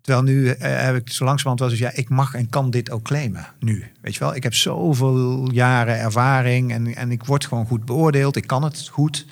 Terwijl 0.00 0.24
nu 0.24 0.48
eh, 0.48 0.82
heb 0.82 0.96
ik 0.96 1.10
zo 1.10 1.24
langzamerhand 1.24 1.60
wel 1.60 1.70
eens, 1.70 1.78
ja, 1.78 2.00
ik 2.02 2.08
mag 2.08 2.34
en 2.34 2.48
kan 2.48 2.70
dit 2.70 2.90
ook 2.90 3.02
claimen 3.02 3.46
nu. 3.58 3.92
Weet 4.00 4.14
je 4.14 4.20
wel, 4.20 4.34
ik 4.34 4.42
heb 4.42 4.54
zoveel 4.54 5.50
jaren 5.52 5.98
ervaring 5.98 6.72
en, 6.72 6.94
en 6.94 7.10
ik 7.10 7.24
word 7.24 7.46
gewoon 7.46 7.66
goed 7.66 7.84
beoordeeld. 7.84 8.36
Ik 8.36 8.46
kan 8.46 8.62
het 8.62 8.88
goed. 8.88 9.26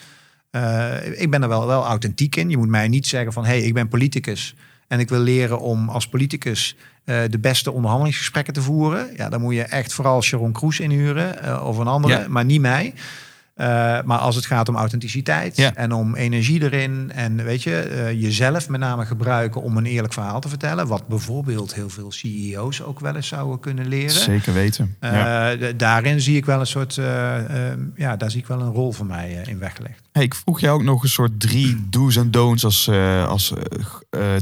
Eh, 0.50 1.20
ik 1.20 1.30
ben 1.30 1.42
er 1.42 1.48
wel, 1.48 1.66
wel 1.66 1.84
authentiek 1.84 2.36
in. 2.36 2.50
Je 2.50 2.56
moet 2.56 2.68
mij 2.68 2.88
niet 2.88 3.06
zeggen 3.06 3.32
van, 3.32 3.44
hé, 3.44 3.58
hey, 3.58 3.62
ik 3.62 3.74
ben 3.74 3.88
politicus 3.88 4.54
en 4.86 5.00
ik 5.00 5.08
wil 5.08 5.20
leren 5.20 5.60
om 5.60 5.88
als 5.88 6.08
politicus 6.08 6.76
eh, 7.08 7.20
de 7.30 7.38
beste 7.38 7.72
onderhandelingsgesprekken 7.72 8.52
te 8.52 8.62
voeren. 8.62 9.08
Ja, 9.16 9.28
dan 9.28 9.40
moet 9.40 9.54
je 9.54 9.62
echt 9.62 9.92
vooral 9.92 10.22
Sharon 10.22 10.52
Kroes 10.52 10.80
inhuren 10.80 11.42
eh, 11.42 11.64
of 11.66 11.78
een 11.78 11.86
andere, 11.86 12.18
Ja. 12.18 12.24
maar 12.28 12.44
niet 12.44 12.60
mij. 12.60 12.94
Eh, 13.58 13.66
maar 14.04 14.18
als 14.18 14.34
het 14.36 14.46
gaat 14.46 14.68
om 14.68 14.76
authenticiteit 14.76 15.56
Ja. 15.56 15.74
en 15.74 15.92
om 15.92 16.14
energie 16.14 16.62
erin 16.62 17.12
en 17.14 17.44
weet 17.44 17.62
je, 17.62 17.76
eh, 17.76 18.20
jezelf 18.20 18.68
met 18.68 18.80
name 18.80 19.06
gebruiken 19.06 19.62
om 19.62 19.76
een 19.76 19.86
eerlijk 19.86 20.12
verhaal 20.12 20.40
te 20.40 20.48
vertellen, 20.48 20.86
wat 20.86 21.08
bijvoorbeeld 21.08 21.74
heel 21.74 21.88
veel 21.88 22.12
CEO's 22.12 22.82
ook 22.82 23.00
wel 23.00 23.16
eens 23.16 23.28
zouden 23.28 23.60
kunnen 23.60 23.88
leren. 23.88 24.10
Zeker 24.10 24.52
weten. 24.52 24.96
ja. 25.00 25.56
D- 25.56 25.78
daarin 25.78 26.20
zie 26.20 26.36
ik 26.36 26.44
wel 26.44 26.60
een 26.60 26.66
soort, 26.66 26.94
ja, 27.96 28.16
daar 28.16 28.30
zie 28.30 28.40
ik 28.40 28.46
wel 28.46 28.60
een 28.60 28.72
rol 28.72 28.92
voor 28.92 29.06
mij 29.06 29.42
in 29.46 29.58
weggelegd. 29.58 30.00
Hey, 30.12 30.22
ik 30.26 30.34
vroeg 30.34 30.60
jou 30.60 30.74
ook 30.78 30.84
nog 30.84 31.02
een 31.02 31.08
soort 31.08 31.40
drie 31.40 31.84
do's 31.90 32.16
en 32.16 32.30
don'ts 32.30 32.64
als, 32.64 32.90
als 33.26 33.52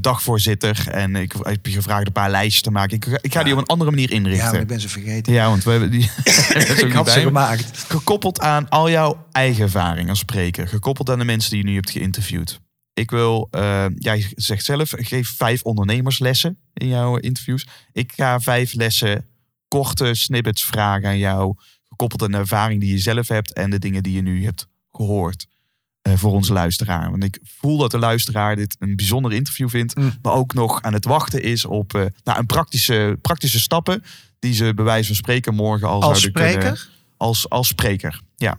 dagvoorzitter. 0.01 0.85
En 0.91 1.17
ik 1.17 1.33
heb 1.43 1.67
je 1.67 1.73
gevraagd 1.73 2.07
een 2.07 2.13
paar 2.13 2.31
lijstjes 2.31 2.63
te 2.63 2.71
maken. 2.71 2.97
Ik, 2.97 3.07
ik 3.21 3.33
ga 3.33 3.43
die 3.43 3.53
op 3.53 3.59
een 3.59 3.67
andere 3.67 3.91
manier 3.91 4.13
Ja, 4.13 4.21
maar 4.21 4.31
inrichten. 4.31 4.61
ik 4.61 4.67
ben 4.67 4.81
ze 4.81 4.89
vergeten. 4.89 5.33
Ja, 5.33 5.49
want 5.49 5.65
we 5.65 5.71
hebben 5.71 5.91
die. 5.91 6.11
ik 6.87 6.93
had 6.93 7.11
ze 7.11 7.21
gemaakt. 7.21 7.85
Gekoppeld 7.89 8.41
aan 8.41 8.69
al 8.69 8.91
jouw 8.91 9.06
jouw 9.07 9.27
eigen 9.33 9.63
ervaring 9.63 10.09
als 10.09 10.19
spreker, 10.19 10.69
gekoppeld 10.69 11.11
aan 11.11 11.19
de 11.19 11.25
mensen 11.25 11.51
die 11.51 11.59
je 11.59 11.65
nu 11.65 11.75
hebt 11.75 11.91
geïnterviewd. 11.91 12.61
Ik 12.95 13.11
wil, 13.11 13.49
eh, 13.51 13.85
jij 13.95 14.33
zegt 14.35 14.65
zelf, 14.65 14.93
geef 14.97 15.29
vijf 15.37 15.63
ondernemerslessen 15.63 16.59
in 16.73 16.89
jouw 16.89 17.17
interviews. 17.17 17.67
Ik 17.93 18.13
ga 18.17 18.41
vijf 18.41 18.73
lessen, 18.75 19.27
korte 19.69 20.15
snippets 20.15 20.65
vragen 20.65 21.09
aan 21.09 21.19
jou, 21.19 21.55
gekoppeld 21.89 22.23
aan 22.23 22.31
de 22.31 22.37
ervaring 22.37 22.81
die 22.81 22.91
je 22.91 22.99
zelf 22.99 23.29
hebt 23.29 23.53
en 23.53 23.71
de 23.71 23.79
dingen 23.79 24.03
die 24.03 24.13
je 24.13 24.23
nu 24.23 24.45
hebt 24.45 24.67
gehoord 24.93 25.47
eh, 26.03 26.13
voor 26.17 26.33
onze 26.33 26.53
luisteraar. 26.53 27.11
Want 27.11 27.25
ik 27.25 27.39
voel 27.43 27.79
dat 27.79 27.91
de 27.91 27.99
luisteraar 27.99 28.57
dit 28.57 28.77
een 28.79 28.97
bijzonder 28.97 29.33
interview 29.33 29.69
vindt, 29.69 29.97
Mm. 29.97 30.13
maar 30.23 30.33
ook 30.33 30.55
nog 30.55 30.83
aan 30.83 30.93
het 30.93 31.05
wachten 31.05 31.43
is 31.43 31.65
op 31.65 31.93
nou, 32.25 32.39
een 32.39 32.47
praktische, 32.47 33.19
praktische 33.21 33.61
stappen 33.61 34.03
die 34.39 34.55
ze 34.55 34.75
bij 34.75 34.85
wijze 34.85 35.07
van 35.07 35.17
spreken 35.17 35.55
morgen 35.55 35.89
al 35.89 36.03
Als 36.03 36.21
zouden 36.21 36.33
kunnen 36.33 36.53
spreker? 36.63 36.89
als, 37.17 37.49
als 37.49 37.69
spreker, 37.69 38.21
ja. 38.37 38.59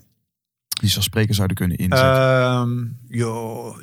Die 0.79 0.89
ze 0.89 0.95
als 0.95 1.05
spreker 1.05 1.35
zouden 1.35 1.55
kunnen 1.57 1.77
inzetten. 1.77 2.07
Ehm 2.07 2.83
joh, 3.07 3.77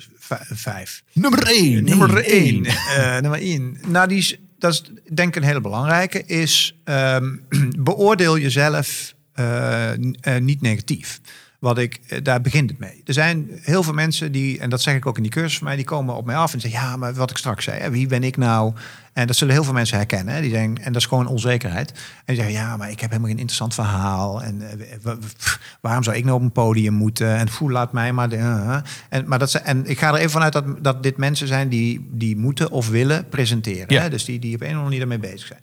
vijf. 0.54 1.02
nummer 1.12 1.46
1. 1.46 1.84
Nummer 1.84 2.24
één. 2.24 2.64
Eh, 2.64 3.20
nummer 3.20 3.40
één. 3.40 3.78
Nou, 3.86 4.08
die 4.08 4.18
is, 4.18 4.38
dat 4.58 4.72
is 4.72 4.82
denk 5.14 5.28
ik 5.28 5.42
een 5.42 5.48
hele 5.48 5.60
belangrijke. 5.60 6.24
Is 6.24 6.76
ehm, 6.84 7.36
beoordeel 7.78 8.38
jezelf 8.38 9.14
eh, 9.32 9.92
eh, 9.92 9.98
niet 10.40 10.60
negatief. 10.60 11.20
Wat 11.64 11.78
ik, 11.78 12.00
eh, 12.08 12.18
daar 12.22 12.40
begint 12.40 12.70
het 12.70 12.78
mee. 12.78 13.02
Er 13.04 13.12
zijn 13.12 13.48
heel 13.62 13.82
veel 13.82 13.92
mensen 13.92 14.32
die, 14.32 14.58
en 14.58 14.70
dat 14.70 14.82
zeg 14.82 14.94
ik 14.94 15.06
ook 15.06 15.16
in 15.16 15.22
die 15.22 15.32
cursus 15.32 15.58
van 15.58 15.66
mij, 15.66 15.76
die 15.76 15.84
komen 15.84 16.16
op 16.16 16.26
mij 16.26 16.36
af 16.36 16.52
en 16.52 16.60
zeggen: 16.60 16.80
Ja, 16.80 16.96
maar 16.96 17.14
wat 17.14 17.30
ik 17.30 17.36
straks 17.36 17.64
zei, 17.64 17.80
hè, 17.80 17.90
wie 17.90 18.06
ben 18.06 18.22
ik 18.22 18.36
nou? 18.36 18.72
En 19.12 19.26
dat 19.26 19.36
zullen 19.36 19.54
heel 19.54 19.64
veel 19.64 19.72
mensen 19.72 19.96
herkennen. 19.96 20.34
Hè? 20.34 20.40
Die 20.40 20.50
zeggen, 20.50 20.82
en 20.82 20.92
dat 20.92 21.02
is 21.02 21.08
gewoon 21.08 21.26
onzekerheid. 21.26 21.90
En 21.90 21.98
die 22.24 22.36
zeggen: 22.36 22.54
Ja, 22.54 22.76
maar 22.76 22.90
ik 22.90 23.00
heb 23.00 23.10
helemaal 23.10 23.30
geen 23.30 23.38
interessant 23.38 23.74
verhaal. 23.74 24.42
En 24.42 24.70
eh, 24.70 25.12
pff, 25.36 25.78
waarom 25.80 26.02
zou 26.02 26.16
ik 26.16 26.24
nou 26.24 26.36
op 26.36 26.42
een 26.42 26.52
podium 26.52 26.94
moeten? 26.94 27.36
En 27.36 27.48
voel, 27.48 27.70
laat 27.70 27.92
mij 27.92 28.12
maar. 28.12 28.28
De, 28.28 28.36
uh, 28.36 28.76
en, 29.08 29.28
maar 29.28 29.38
dat 29.38 29.54
en 29.54 29.86
ik 29.86 29.98
ga 29.98 30.08
er 30.08 30.18
even 30.18 30.30
vanuit 30.30 30.52
dat, 30.52 30.64
dat 30.84 31.02
dit 31.02 31.16
mensen 31.16 31.46
zijn 31.46 31.68
die, 31.68 32.08
die 32.10 32.36
moeten 32.36 32.70
of 32.70 32.88
willen 32.88 33.28
presenteren. 33.28 33.94
Ja. 33.94 34.02
Hè? 34.02 34.10
Dus 34.10 34.24
die, 34.24 34.38
die 34.38 34.54
op 34.54 34.60
een 34.60 34.66
of 34.66 34.72
andere 34.72 34.88
manier 34.88 35.00
ermee 35.00 35.30
bezig 35.30 35.46
zijn. 35.46 35.60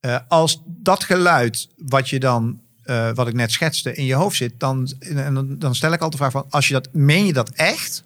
Eh, 0.00 0.16
als 0.28 0.62
dat 0.66 1.04
geluid 1.04 1.68
wat 1.76 2.08
je 2.08 2.18
dan, 2.18 2.60
eh, 2.88 3.10
wat 3.14 3.28
ik 3.28 3.34
net 3.34 3.52
schetste, 3.52 3.94
in 3.94 4.04
je 4.04 4.14
hoofd 4.14 4.36
zit, 4.36 4.52
dan, 4.58 4.92
en 4.98 5.56
dan, 5.58 5.74
stel 5.74 5.92
ik 5.92 6.00
altijd 6.00 6.12
de 6.12 6.18
vraag 6.18 6.32
van, 6.32 6.44
als 6.50 6.68
je 6.68 6.72
dat, 6.72 6.88
meen 6.92 7.26
je 7.26 7.32
dat 7.32 7.50
echt? 7.50 8.04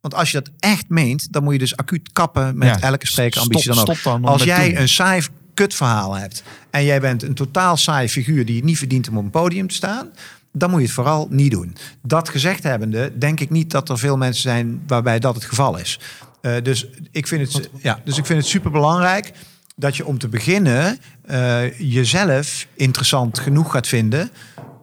Want 0.00 0.14
als 0.14 0.30
je 0.30 0.40
dat 0.42 0.50
echt 0.58 0.88
meent, 0.88 1.32
dan 1.32 1.42
moet 1.42 1.52
je 1.52 1.58
dus 1.58 1.76
acuut 1.76 2.12
kappen 2.12 2.58
met 2.58 2.68
Ja, 2.68 2.80
elke 2.80 3.06
sprekerambitie 3.06 3.68
dan 3.68 3.78
ook. 3.78 3.84
stop 3.84 4.02
dan 4.02 4.24
als 4.24 4.42
jij 4.42 4.68
doen. 4.70 4.80
een 4.80 4.88
saai 4.88 5.22
kutverhaal 5.54 6.14
hebt 6.14 6.42
en 6.70 6.84
jij 6.84 7.00
bent 7.00 7.22
een 7.22 7.34
totaal 7.34 7.76
saai 7.76 8.08
figuur 8.08 8.44
die 8.44 8.56
het 8.56 8.64
niet 8.64 8.78
verdient 8.78 9.08
om 9.08 9.16
op 9.16 9.24
een 9.24 9.30
podium 9.30 9.68
te 9.68 9.74
staan, 9.74 10.10
dan 10.52 10.70
moet 10.70 10.80
je 10.80 10.86
het 10.86 10.94
vooral 10.94 11.26
niet 11.30 11.50
doen. 11.50 11.76
Dat 12.02 12.28
gezegd 12.28 12.62
hebbende, 12.62 13.12
denk 13.18 13.40
ik 13.40 13.50
niet 13.50 13.70
dat 13.70 13.88
er 13.88 13.98
veel 13.98 14.16
mensen 14.16 14.42
zijn 14.42 14.82
waarbij 14.86 15.18
dat 15.18 15.34
het 15.34 15.44
geval 15.44 15.76
is. 15.78 15.98
Eh, 16.40 16.52
dus, 16.62 16.86
ik 17.10 17.26
vind 17.26 17.52
het, 17.52 17.70
ja, 17.82 18.00
dus 18.04 18.18
ik 18.18 18.26
vind 18.26 18.38
het 18.38 18.48
super 18.48 18.70
belangrijk 18.70 19.32
dat 19.76 19.96
je 19.96 20.06
om 20.06 20.18
te 20.18 20.28
beginnen 20.28 20.98
eh, 21.22 21.78
jezelf 21.78 22.66
interessant 22.74 23.38
genoeg 23.38 23.72
gaat 23.72 23.86
vinden 23.86 24.30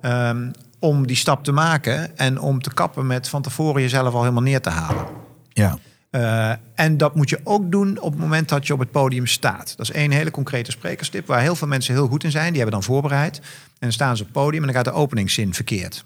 ehm, 0.01 0.51
om 0.79 1.07
die 1.07 1.15
stap 1.15 1.43
te 1.43 1.51
maken 1.51 2.17
en 2.17 2.39
om 2.39 2.61
te 2.61 2.73
kappen 2.73 3.07
met 3.07 3.29
van 3.29 3.41
tevoren 3.41 3.81
jezelf 3.81 4.13
al 4.13 4.21
helemaal 4.21 4.43
neer 4.43 4.61
te 4.61 4.69
halen. 4.69 5.05
Ja. 5.49 5.77
Eh, 6.09 6.51
en 6.75 6.97
dat 6.97 7.15
moet 7.15 7.29
je 7.29 7.39
ook 7.43 7.71
doen 7.71 7.99
op 7.99 8.11
het 8.11 8.21
moment 8.21 8.49
dat 8.49 8.67
je 8.67 8.73
op 8.73 8.79
het 8.79 8.91
podium 8.91 9.27
staat. 9.27 9.77
Dat 9.77 9.89
is 9.89 9.95
één 9.95 10.11
hele 10.11 10.31
concrete 10.31 10.71
sprekerstip 10.71 11.27
waar 11.27 11.41
heel 11.41 11.55
veel 11.55 11.67
mensen 11.67 11.93
heel 11.93 12.07
goed 12.07 12.23
in 12.23 12.31
zijn. 12.31 12.47
Die 12.47 12.61
hebben 12.61 12.79
dan 12.79 12.83
voorbereid. 12.83 13.37
En 13.37 13.43
dan 13.79 13.91
staan 13.91 14.15
ze 14.17 14.21
op 14.23 14.27
het 14.27 14.37
podium 14.37 14.61
en 14.63 14.73
dan 14.73 14.75
gaat 14.83 14.93
de 14.93 14.99
openingszin 14.99 15.53
verkeerd. 15.53 16.05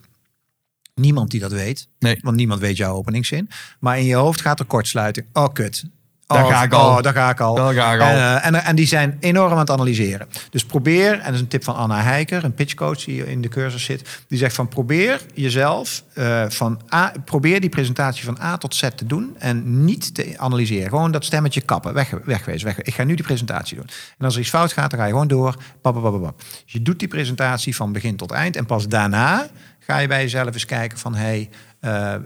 Niemand 0.96 1.32
die 1.32 1.40
dat 1.40 1.52
weet, 1.52 1.88
Nee. 2.00 2.20
want 2.22 2.36
niemand 2.36 2.60
weet 2.60 2.78
jouw 2.78 2.96
openingszin. 2.96 3.50
Maar 3.80 3.98
in 4.00 4.06
je 4.06 4.16
hoofd 4.16 4.42
gaat 4.42 4.60
er 4.60 4.66
kortsluiting. 4.66 5.26
Oh, 5.34 5.54
kut. 5.54 5.84
Daar 6.28 6.44
oh, 6.44 6.50
ga 6.50 6.64
ik 6.64 6.74
al. 6.74 6.90
Oh, 6.90 7.02
daar 7.02 7.14
ga 7.14 7.30
ik 7.30 7.40
al. 7.40 7.56
Daar 7.56 7.74
ga 7.74 7.94
ik 7.94 8.02
al. 8.02 8.08
En, 8.08 8.16
eh, 8.16 8.46
en, 8.46 8.64
en 8.64 8.76
die 8.76 8.88
zijn 8.88 9.18
enorm 9.20 9.52
aan 9.52 9.58
het 9.58 9.70
analyseren. 9.70 10.28
Dus 10.50 10.66
probeer, 10.66 11.12
en 11.12 11.26
dat 11.26 11.34
is 11.34 11.40
een 11.40 11.48
tip 11.48 11.64
van 11.64 11.76
Anna 11.76 12.02
Heiker, 12.02 12.44
een 12.44 12.54
pitchcoach 12.54 13.04
die 13.04 13.28
in 13.28 13.42
de 13.42 13.48
cursus 13.48 13.84
zit. 13.84 14.24
Die 14.28 14.38
zegt 14.38 14.56
van 14.56 14.68
probeer 14.68 15.22
jezelf 15.34 16.04
eh, 16.14 16.44
van 16.48 16.82
A, 16.94 17.14
probeer 17.26 17.60
die 17.62 17.70
presentatie 17.70 18.24
van 18.24 18.38
A 18.42 18.58
tot 18.58 18.76
Z 18.76 18.88
te 18.96 19.06
doen. 19.06 19.36
En 19.38 19.86
niet 19.86 20.16
te 20.16 20.34
analyseren. 20.38 20.90
Gewoon 20.90 21.12
dat 21.12 21.26
stemmetje 21.26 21.62
kappen. 21.62 21.94
Weg, 21.94 22.10
wegwezen. 22.24 22.68
Weg. 22.68 22.82
Ik 22.82 22.94
ga 22.94 23.04
nu 23.04 23.16
die 23.16 23.26
presentatie 23.26 23.76
doen. 23.76 23.90
En 24.18 24.26
als 24.26 24.34
er 24.34 24.40
iets 24.40 24.50
fout 24.50 24.74
gaat, 24.74 24.90
dan 24.90 25.00
ga 25.00 25.06
je 25.06 25.12
gewoon 25.12 25.28
door. 25.28 25.56
Pap. 25.82 26.34
Dus 26.64 26.74
je 26.74 26.82
doet 26.82 27.00
die 27.00 27.08
presentatie 27.08 27.76
van 27.76 27.92
begin 27.92 28.16
tot 28.16 28.32
eind. 28.32 28.56
En 28.56 28.66
pas 28.66 28.88
daarna 28.88 29.48
ga 29.80 29.98
je 29.98 30.08
bij 30.08 30.22
jezelf 30.22 30.54
eens 30.54 30.66
kijken 30.66 30.98
van... 30.98 31.16
Hey, 31.16 31.50
eh, 31.88 32.14
eh, 32.14 32.22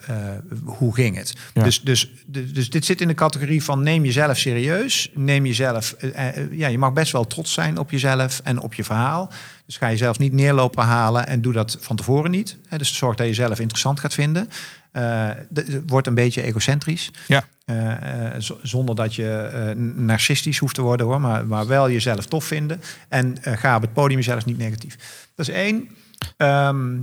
hoe 0.63 0.95
ging 0.95 1.15
het? 1.15 1.33
Ja. 1.53 1.63
Dus, 1.63 1.81
dus, 1.81 2.11
dus, 2.25 2.53
dus 2.53 2.69
dit 2.69 2.85
zit 2.85 3.01
in 3.01 3.07
de 3.07 3.13
categorie 3.13 3.63
van 3.63 3.83
neem 3.83 4.05
jezelf 4.05 4.37
serieus. 4.37 5.11
Neem 5.13 5.45
jezelf, 5.45 5.91
eh, 5.91 6.51
ja, 6.51 6.67
je 6.67 6.77
mag 6.77 6.93
best 6.93 7.11
wel 7.11 7.27
trots 7.27 7.53
zijn 7.53 7.77
op 7.77 7.91
jezelf 7.91 8.41
en 8.43 8.59
op 8.59 8.73
je 8.73 8.83
verhaal. 8.83 9.31
Dus 9.65 9.77
ga 9.77 9.89
jezelf 9.89 10.19
niet 10.19 10.33
neerlopen 10.33 10.83
halen 10.83 11.27
en 11.27 11.41
doe 11.41 11.53
dat 11.53 11.77
van 11.81 11.95
tevoren 11.95 12.31
niet. 12.31 12.57
Hè, 12.67 12.77
dus 12.77 12.95
zorg 12.97 13.15
dat 13.15 13.25
je 13.27 13.33
jezelf 13.33 13.59
interessant 13.59 13.99
gaat 13.99 14.13
vinden. 14.13 14.49
Eh, 14.91 15.29
d- 15.53 15.65
d- 15.65 15.79
Word 15.87 16.07
een 16.07 16.13
beetje 16.15 16.41
egocentrisch. 16.41 17.11
Ja. 17.27 17.43
Zonder 18.61 18.95
dat 18.95 19.15
je 19.15 19.73
narcistisch 19.95 20.57
hoeft 20.57 20.75
te 20.75 20.81
worden 20.81 21.05
hoor, 21.05 21.21
maar, 21.21 21.45
maar 21.45 21.67
wel 21.67 21.91
jezelf 21.91 22.25
tof 22.25 22.45
vinden. 22.45 22.81
En 23.09 23.37
ga 23.41 23.75
op 23.75 23.81
het 23.81 23.93
podium 23.93 24.19
jezelf 24.19 24.45
niet 24.45 24.57
negatief. 24.57 24.97
Dat 25.35 25.47
is 25.47 25.53
één. 25.53 25.89
Ehm, 26.37 26.97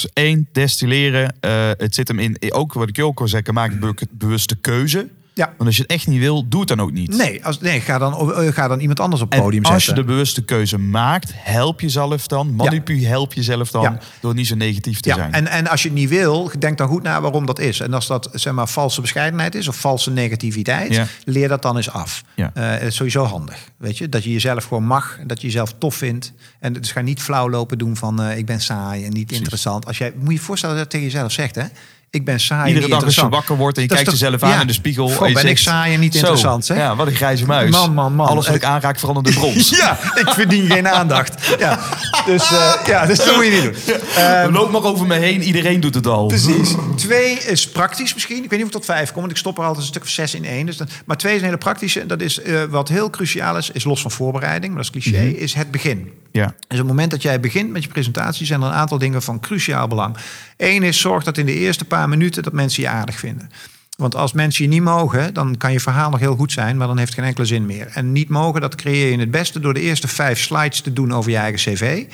Dus 0.00 0.44
destilleren. 0.52 1.34
Eh, 1.40 1.70
het 1.76 1.94
zit 1.94 2.08
hem 2.08 2.18
in, 2.18 2.36
ook 2.52 2.72
wat 2.72 2.88
ik 2.88 2.96
je 2.96 3.04
ook 3.04 3.20
al 3.20 3.28
zeggen, 3.28 3.54
maak 3.54 3.80
bewuste 4.10 4.56
keuze. 4.56 5.08
Ja. 5.40 5.46
Want 5.56 5.66
als 5.68 5.76
je 5.76 5.82
het 5.82 5.90
echt 5.90 6.06
niet 6.06 6.18
wil, 6.18 6.48
doe 6.48 6.60
het 6.60 6.68
dan 6.68 6.80
ook 6.80 6.92
niet. 6.92 7.16
Nee, 7.16 7.44
als, 7.44 7.60
nee 7.60 7.80
ga, 7.80 7.98
dan, 7.98 8.32
eh, 8.32 8.52
ga 8.52 8.68
dan 8.68 8.80
iemand 8.80 9.00
anders 9.00 9.22
op 9.22 9.28
het 9.28 9.38
En 9.38 9.44
podium 9.44 9.64
als 9.64 9.84
zetten. 9.84 9.94
je 9.94 10.00
de 10.00 10.06
bewuste 10.06 10.42
keuze 10.44 10.78
maakt, 10.78 11.30
help 11.34 11.80
jezelf 11.80 12.26
dan. 12.26 12.54
Manipuleer, 12.54 13.08
help 13.08 13.32
jezelf 13.34 13.70
dan 13.70 14.00
door 14.20 14.34
niet 14.34 14.46
zo 14.46 14.54
negatief 14.54 15.00
te 15.00 15.08
Ja, 15.08 15.14
zijn. 15.14 15.32
en, 15.32 15.46
en 15.46 15.66
als 15.68 15.82
je 15.82 15.88
het 15.88 15.96
niet 15.98 16.08
wil, 16.08 16.50
denk 16.58 16.78
dan 16.78 16.88
goed 16.88 17.02
na 17.02 17.20
waarom 17.20 17.46
dat 17.46 17.58
is. 17.58 17.80
En 17.80 17.94
als 17.94 18.06
dat 18.06 18.28
zeg 18.32 18.52
maar 18.52 18.68
valse 18.68 19.00
bescheidenheid 19.00 19.54
is 19.54 19.68
of 19.68 19.76
valse 19.76 20.10
negativiteit, 20.10 21.00
leer 21.24 21.48
dat 21.48 21.62
dan 21.62 21.76
eens 21.76 21.90
af. 21.90 22.22
Ja. 22.34 22.50
Eh, 22.54 22.70
het 22.70 22.82
is 22.82 22.94
sowieso 22.96 23.24
handig, 23.24 23.56
weet 23.76 23.98
je, 23.98 24.08
dat 24.08 24.24
je 24.24 24.32
jezelf 24.32 24.64
gewoon 24.64 24.84
mag, 24.84 25.18
dat 25.26 25.40
je 25.40 25.46
jezelf 25.46 25.74
tof 25.78 25.94
vindt. 25.94 26.32
En 26.60 26.72
dus 26.72 26.92
ga 26.92 27.00
niet 27.00 27.22
flauw 27.22 27.50
lopen 27.50 27.78
doen 27.78 27.96
van 27.96 28.22
eh, 28.22 28.38
ik 28.38 28.46
ben 28.46 28.60
saai 28.60 29.04
en 29.04 29.12
niet 29.12 29.32
interessant. 29.32 29.86
Als 29.86 29.98
jij 29.98 30.12
moet 30.16 30.26
je 30.26 30.32
je 30.32 30.38
voorstellen 30.40 30.76
dat 30.76 30.84
je 30.84 30.90
dat 30.90 31.00
tegen 31.00 31.12
jezelf 31.12 31.32
zegt, 31.32 31.54
hè? 31.54 31.64
Ik 32.12 32.24
ben 32.24 32.40
saai. 32.40 32.68
Iedere 32.68 32.88
dag 32.88 33.04
als 33.04 33.14
je 33.14 33.28
wakker 33.28 33.56
wordt 33.56 33.76
en 33.76 33.82
je 33.82 33.88
Dat 33.88 33.96
kijkt 33.96 34.12
toch- 34.12 34.20
jezelf 34.20 34.42
aan 34.42 34.50
ja. 34.50 34.60
in 34.60 34.66
de 34.66 34.72
spiegel. 34.72 35.08
Goh, 35.08 35.26
en 35.26 35.32
ben 35.32 35.46
ik 35.46 35.58
saai 35.58 35.94
en 35.94 36.00
niet 36.00 36.12
zo, 36.12 36.18
interessant, 36.18 36.68
hè? 36.68 36.74
Ja, 36.74 36.96
wat 36.96 37.06
een 37.06 37.14
grijze 37.14 37.46
muis. 37.46 37.70
Man, 37.70 37.94
man, 37.94 38.14
man. 38.14 38.26
Alles 38.26 38.46
wat 38.46 38.54
ik 38.56 38.64
aanraak 38.64 38.98
verandert 38.98 39.28
in 39.28 39.34
brons. 39.34 39.68
Ja, 39.78 39.98
ik 40.14 40.28
verdien 40.28 40.70
geen 40.70 40.88
aandacht. 40.88 41.56
Ja, 41.58 41.78
dus, 42.26 42.50
eh, 42.52 42.72
ja, 42.86 43.06
dus 43.06 43.18
dat 43.18 43.34
moet 43.36 43.44
je 43.44 43.50
niet 43.50 43.62
doen. 43.86 43.94
Ehm, 44.16 44.52
Loop 44.52 44.70
maar 44.70 44.82
over 44.84 45.06
me 45.06 45.14
heen, 45.14 45.42
iedereen 45.42 45.80
doet 45.80 45.94
het 45.94 46.06
al. 46.06 46.26
Precies. 46.26 46.74
Twee 46.96 47.32
is 47.38 47.68
praktisch 47.68 48.14
misschien. 48.14 48.44
Ik 48.44 48.50
weet 48.50 48.58
niet 48.58 48.60
of 48.62 48.66
ik 48.66 48.72
tot 48.72 48.84
vijf 48.84 49.08
kom, 49.12 49.20
want 49.20 49.30
ik 49.32 49.38
stop 49.38 49.58
er 49.58 49.64
altijd 49.64 49.82
een 49.82 49.88
stuk 49.90 50.02
of 50.02 50.08
zes 50.08 50.34
in 50.34 50.44
één. 50.44 50.66
Dus 50.66 50.76
dan, 50.76 50.88
maar 51.04 51.16
twee 51.16 51.32
is 51.34 51.38
een 51.38 51.44
hele 51.44 51.58
praktische. 51.58 52.06
Dat 52.06 52.20
is 52.20 52.42
eh, 52.42 52.62
wat 52.70 52.88
heel 52.88 53.10
cruciaal 53.10 53.56
is, 53.56 53.70
is 53.70 53.84
los 53.84 54.00
van 54.02 54.10
voorbereiding, 54.10 54.74
maar 54.74 54.82
dat 54.82 54.94
is 54.94 55.02
cliché, 55.02 55.22
is 55.26 55.54
het 55.54 55.70
begin. 55.70 56.10
Ja. 56.32 56.44
Dus 56.46 56.54
op 56.58 56.76
het 56.78 56.86
moment 56.86 57.10
dat 57.10 57.22
jij 57.22 57.40
begint 57.40 57.70
met 57.70 57.82
je 57.82 57.88
presentatie, 57.88 58.46
zijn 58.46 58.60
er 58.62 58.66
een 58.66 58.72
aantal 58.72 58.98
dingen 58.98 59.22
van 59.22 59.40
cruciaal 59.40 59.88
belang. 59.88 60.16
Eén 60.56 60.82
is 60.82 61.00
zorg 61.00 61.24
dat 61.24 61.38
in 61.38 61.46
de 61.46 61.54
eerste 61.54 61.84
paar 61.84 61.99
minuten 62.08 62.42
dat 62.42 62.52
mensen 62.52 62.82
je 62.82 62.88
aardig 62.88 63.18
vinden. 63.18 63.50
Want 63.96 64.14
als 64.14 64.32
mensen 64.32 64.64
je 64.64 64.70
niet 64.70 64.82
mogen, 64.82 65.34
dan 65.34 65.56
kan 65.56 65.72
je 65.72 65.80
verhaal 65.80 66.10
nog 66.10 66.20
heel 66.20 66.36
goed 66.36 66.52
zijn, 66.52 66.76
maar 66.76 66.86
dan 66.86 66.98
heeft 66.98 67.08
het 67.08 67.18
geen 67.18 67.28
enkele 67.28 67.46
zin 67.46 67.66
meer. 67.66 67.90
En 67.94 68.12
niet 68.12 68.28
mogen, 68.28 68.60
dat 68.60 68.74
creëer 68.74 69.10
je 69.10 69.18
het 69.18 69.30
beste 69.30 69.60
door 69.60 69.74
de 69.74 69.80
eerste 69.80 70.08
vijf 70.08 70.40
slides 70.40 70.80
te 70.80 70.92
doen 70.92 71.12
over 71.12 71.30
je 71.30 71.36
eigen 71.36 71.74
cv. 71.74 72.04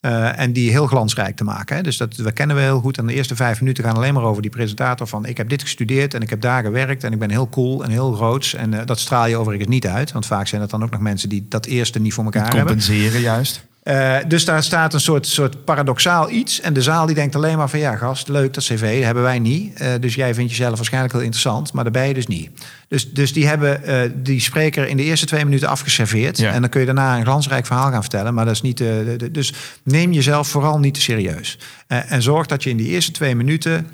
Eh, 0.00 0.38
en 0.38 0.52
die 0.52 0.70
heel 0.70 0.86
glansrijk 0.86 1.36
te 1.36 1.44
maken. 1.44 1.76
Hè. 1.76 1.82
Dus 1.82 1.96
dat, 1.96 2.16
dat 2.16 2.32
kennen 2.32 2.56
we 2.56 2.62
heel 2.62 2.80
goed. 2.80 2.98
En 2.98 3.06
de 3.06 3.14
eerste 3.14 3.36
vijf 3.36 3.60
minuten 3.60 3.84
gaan 3.84 3.96
alleen 3.96 4.14
maar 4.14 4.22
over 4.22 4.42
die 4.42 4.50
presentator 4.50 5.06
van... 5.06 5.24
ik 5.24 5.36
heb 5.36 5.48
dit 5.48 5.62
gestudeerd 5.62 6.14
en 6.14 6.22
ik 6.22 6.30
heb 6.30 6.40
daar 6.40 6.62
gewerkt... 6.62 7.04
en 7.04 7.12
ik 7.12 7.18
ben 7.18 7.30
heel 7.30 7.48
cool 7.48 7.84
en 7.84 7.90
heel 7.90 8.12
groots. 8.12 8.54
En 8.54 8.74
eh, 8.74 8.86
dat 8.86 8.98
straal 8.98 9.26
je 9.26 9.36
overigens 9.36 9.68
niet 9.68 9.86
uit. 9.86 10.12
Want 10.12 10.26
vaak 10.26 10.46
zijn 10.46 10.60
het 10.60 10.70
dan 10.70 10.82
ook 10.82 10.90
nog 10.90 11.00
mensen 11.00 11.28
die 11.28 11.46
dat 11.48 11.66
eerste 11.66 12.00
niet 12.00 12.14
voor 12.14 12.24
elkaar 12.24 12.42
hebben. 12.42 12.66
Compenseren 12.66 13.20
juist. 13.20 13.68
Eh, 13.82 14.16
dus 14.28 14.44
daar 14.44 14.62
staat 14.62 14.94
een 14.94 15.00
soort, 15.00 15.26
soort 15.26 15.64
paradoxaal 15.64 16.30
iets. 16.30 16.60
En 16.60 16.72
de 16.72 16.82
zaal 16.82 17.06
die 17.06 17.14
denkt 17.14 17.34
alleen 17.34 17.56
maar 17.56 17.68
van... 17.68 17.78
ja, 17.78 17.96
gast, 17.96 18.28
leuk 18.28 18.54
dat 18.54 18.64
cv, 18.64 19.02
hebben 19.02 19.22
wij 19.22 19.38
niet. 19.38 19.80
Eh, 19.80 19.88
dus 20.00 20.14
jij 20.14 20.34
vindt 20.34 20.50
jezelf 20.50 20.76
waarschijnlijk 20.76 21.12
heel 21.12 21.22
interessant... 21.22 21.72
maar 21.72 21.84
daar 21.84 21.92
ben 21.92 22.08
je 22.08 22.14
dus 22.14 22.26
niet. 22.26 22.50
Dus, 22.88 23.12
dus 23.12 23.32
die 23.32 23.46
hebben 23.46 23.84
eh, 23.84 24.10
die 24.14 24.40
spreker 24.40 24.88
in 24.88 24.96
de 24.96 25.02
eerste 25.02 25.26
twee 25.26 25.44
minuten 25.44 25.68
afgeserveerd. 25.68 26.38
Ja. 26.38 26.52
En 26.52 26.60
dan 26.60 26.70
kun 26.70 26.80
je 26.80 26.86
daarna 26.86 27.16
een 27.16 27.24
glansrijk 27.24 27.66
verhaal 27.66 27.90
gaan 27.90 28.00
vertellen. 28.00 28.34
Maar 28.34 28.44
dat 28.44 28.54
is 28.54 28.62
niet... 28.62 28.78
de- 28.78 29.28
dus 29.32 29.52
neem 29.82 30.12
jezelf 30.12 30.48
vooral 30.48 30.78
niet 30.78 30.94
te 30.94 31.00
serieus. 31.00 31.58
En 31.86 32.22
zorg 32.22 32.46
dat 32.46 32.62
je 32.62 32.70
in 32.70 32.76
die 32.76 32.88
eerste 32.88 33.12
twee 33.12 33.34
minuten... 33.34 33.86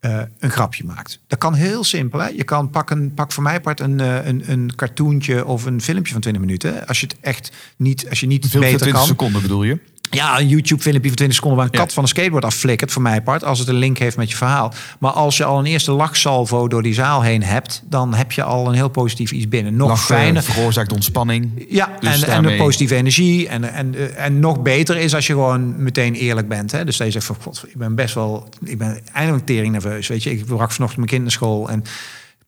eh, 0.00 0.20
een 0.38 0.50
grapje 0.50 0.84
maakt. 0.84 1.20
Dat 1.26 1.38
kan 1.38 1.54
heel 1.54 1.84
simpel. 1.84 2.18
Hè? 2.20 2.28
Je 2.28 2.44
kan 2.44 2.70
pak, 2.70 2.90
een, 2.90 3.14
pak 3.14 3.32
voor 3.32 3.42
mij 3.42 3.60
part 3.60 3.80
een, 3.80 4.00
eh, 4.00 4.26
een, 4.26 4.42
een 4.46 4.74
cartoontje 4.74 5.46
of 5.46 5.64
een 5.64 5.80
filmpje 5.80 6.12
van 6.12 6.20
20 6.20 6.42
minuten. 6.42 6.86
Als 6.86 7.00
je 7.00 7.06
het 7.06 7.16
echt 7.20 7.52
niet, 7.76 8.08
als 8.08 8.20
je 8.20 8.26
niet 8.26 8.46
Veel 8.48 8.60
beter 8.60 8.78
20 8.78 9.00
kan. 9.00 9.08
seconden 9.10 9.42
bedoel 9.42 9.62
je? 9.62 9.78
Ja, 10.10 10.38
een 10.40 10.48
YouTube-filmpje 10.48 11.06
van 11.08 11.16
20 11.16 11.34
seconden 11.36 11.58
waar 11.58 11.68
een 11.68 11.78
Ja. 11.78 11.84
kat 11.84 11.92
van 11.92 12.02
een 12.02 12.08
skateboard 12.08 12.44
afflikkert, 12.44 12.92
voor 12.92 13.02
mij 13.02 13.22
part, 13.22 13.44
als 13.44 13.58
het 13.58 13.68
een 13.68 13.74
link 13.74 13.98
heeft 13.98 14.16
met 14.16 14.30
je 14.30 14.36
verhaal. 14.36 14.72
Maar 14.98 15.10
als 15.12 15.36
je 15.36 15.44
al 15.44 15.58
een 15.58 15.66
eerste 15.66 15.92
lachsalvo 15.92 16.68
door 16.68 16.82
die 16.82 16.94
zaal 16.94 17.22
heen 17.22 17.42
hebt, 17.42 17.82
dan 17.84 18.14
heb 18.14 18.32
je 18.32 18.42
al 18.42 18.66
een 18.68 18.74
heel 18.74 18.88
positief 18.88 19.32
iets 19.32 19.48
binnen. 19.48 19.76
Nog 19.76 19.88
Lachen 19.88 20.14
fijner. 20.16 20.42
veroorzaakt 20.42 20.92
ontspanning. 20.92 21.66
Ja, 21.68 21.86
Dus 22.00 22.08
en, 22.14 22.22
en 22.22 22.30
daarmee- 22.30 22.52
een 22.52 22.58
positieve 22.58 22.94
energie. 22.94 23.48
En, 23.48 23.72
en, 23.72 23.94
eh, 23.94 24.24
en 24.24 24.40
nog 24.40 24.62
beter 24.62 24.96
is 24.96 25.14
als 25.14 25.26
je 25.26 25.32
gewoon 25.32 25.82
meteen 25.82 26.14
eerlijk 26.14 26.48
bent. 26.48 26.72
Hè? 26.72 26.84
Dus 26.84 26.96
dat 26.96 27.06
je 27.06 27.12
zegt 27.12 27.24
van, 27.26 27.36
god, 27.40 27.64
ik 27.68 27.76
ben 27.76 27.94
best 27.94 28.14
wel... 28.14 28.48
Ik 28.64 28.78
ben 28.78 29.00
eindelijk 29.12 29.46
tering 29.46 29.72
nerveus, 29.72 30.08
weet 30.08 30.22
je. 30.22 30.30
Ik 30.30 30.44
bracht 30.46 30.72
vanochtend 30.74 30.96
mijn 30.96 31.08
kind 31.10 31.22
naar 31.22 31.30
school 31.32 31.68
en... 31.68 31.84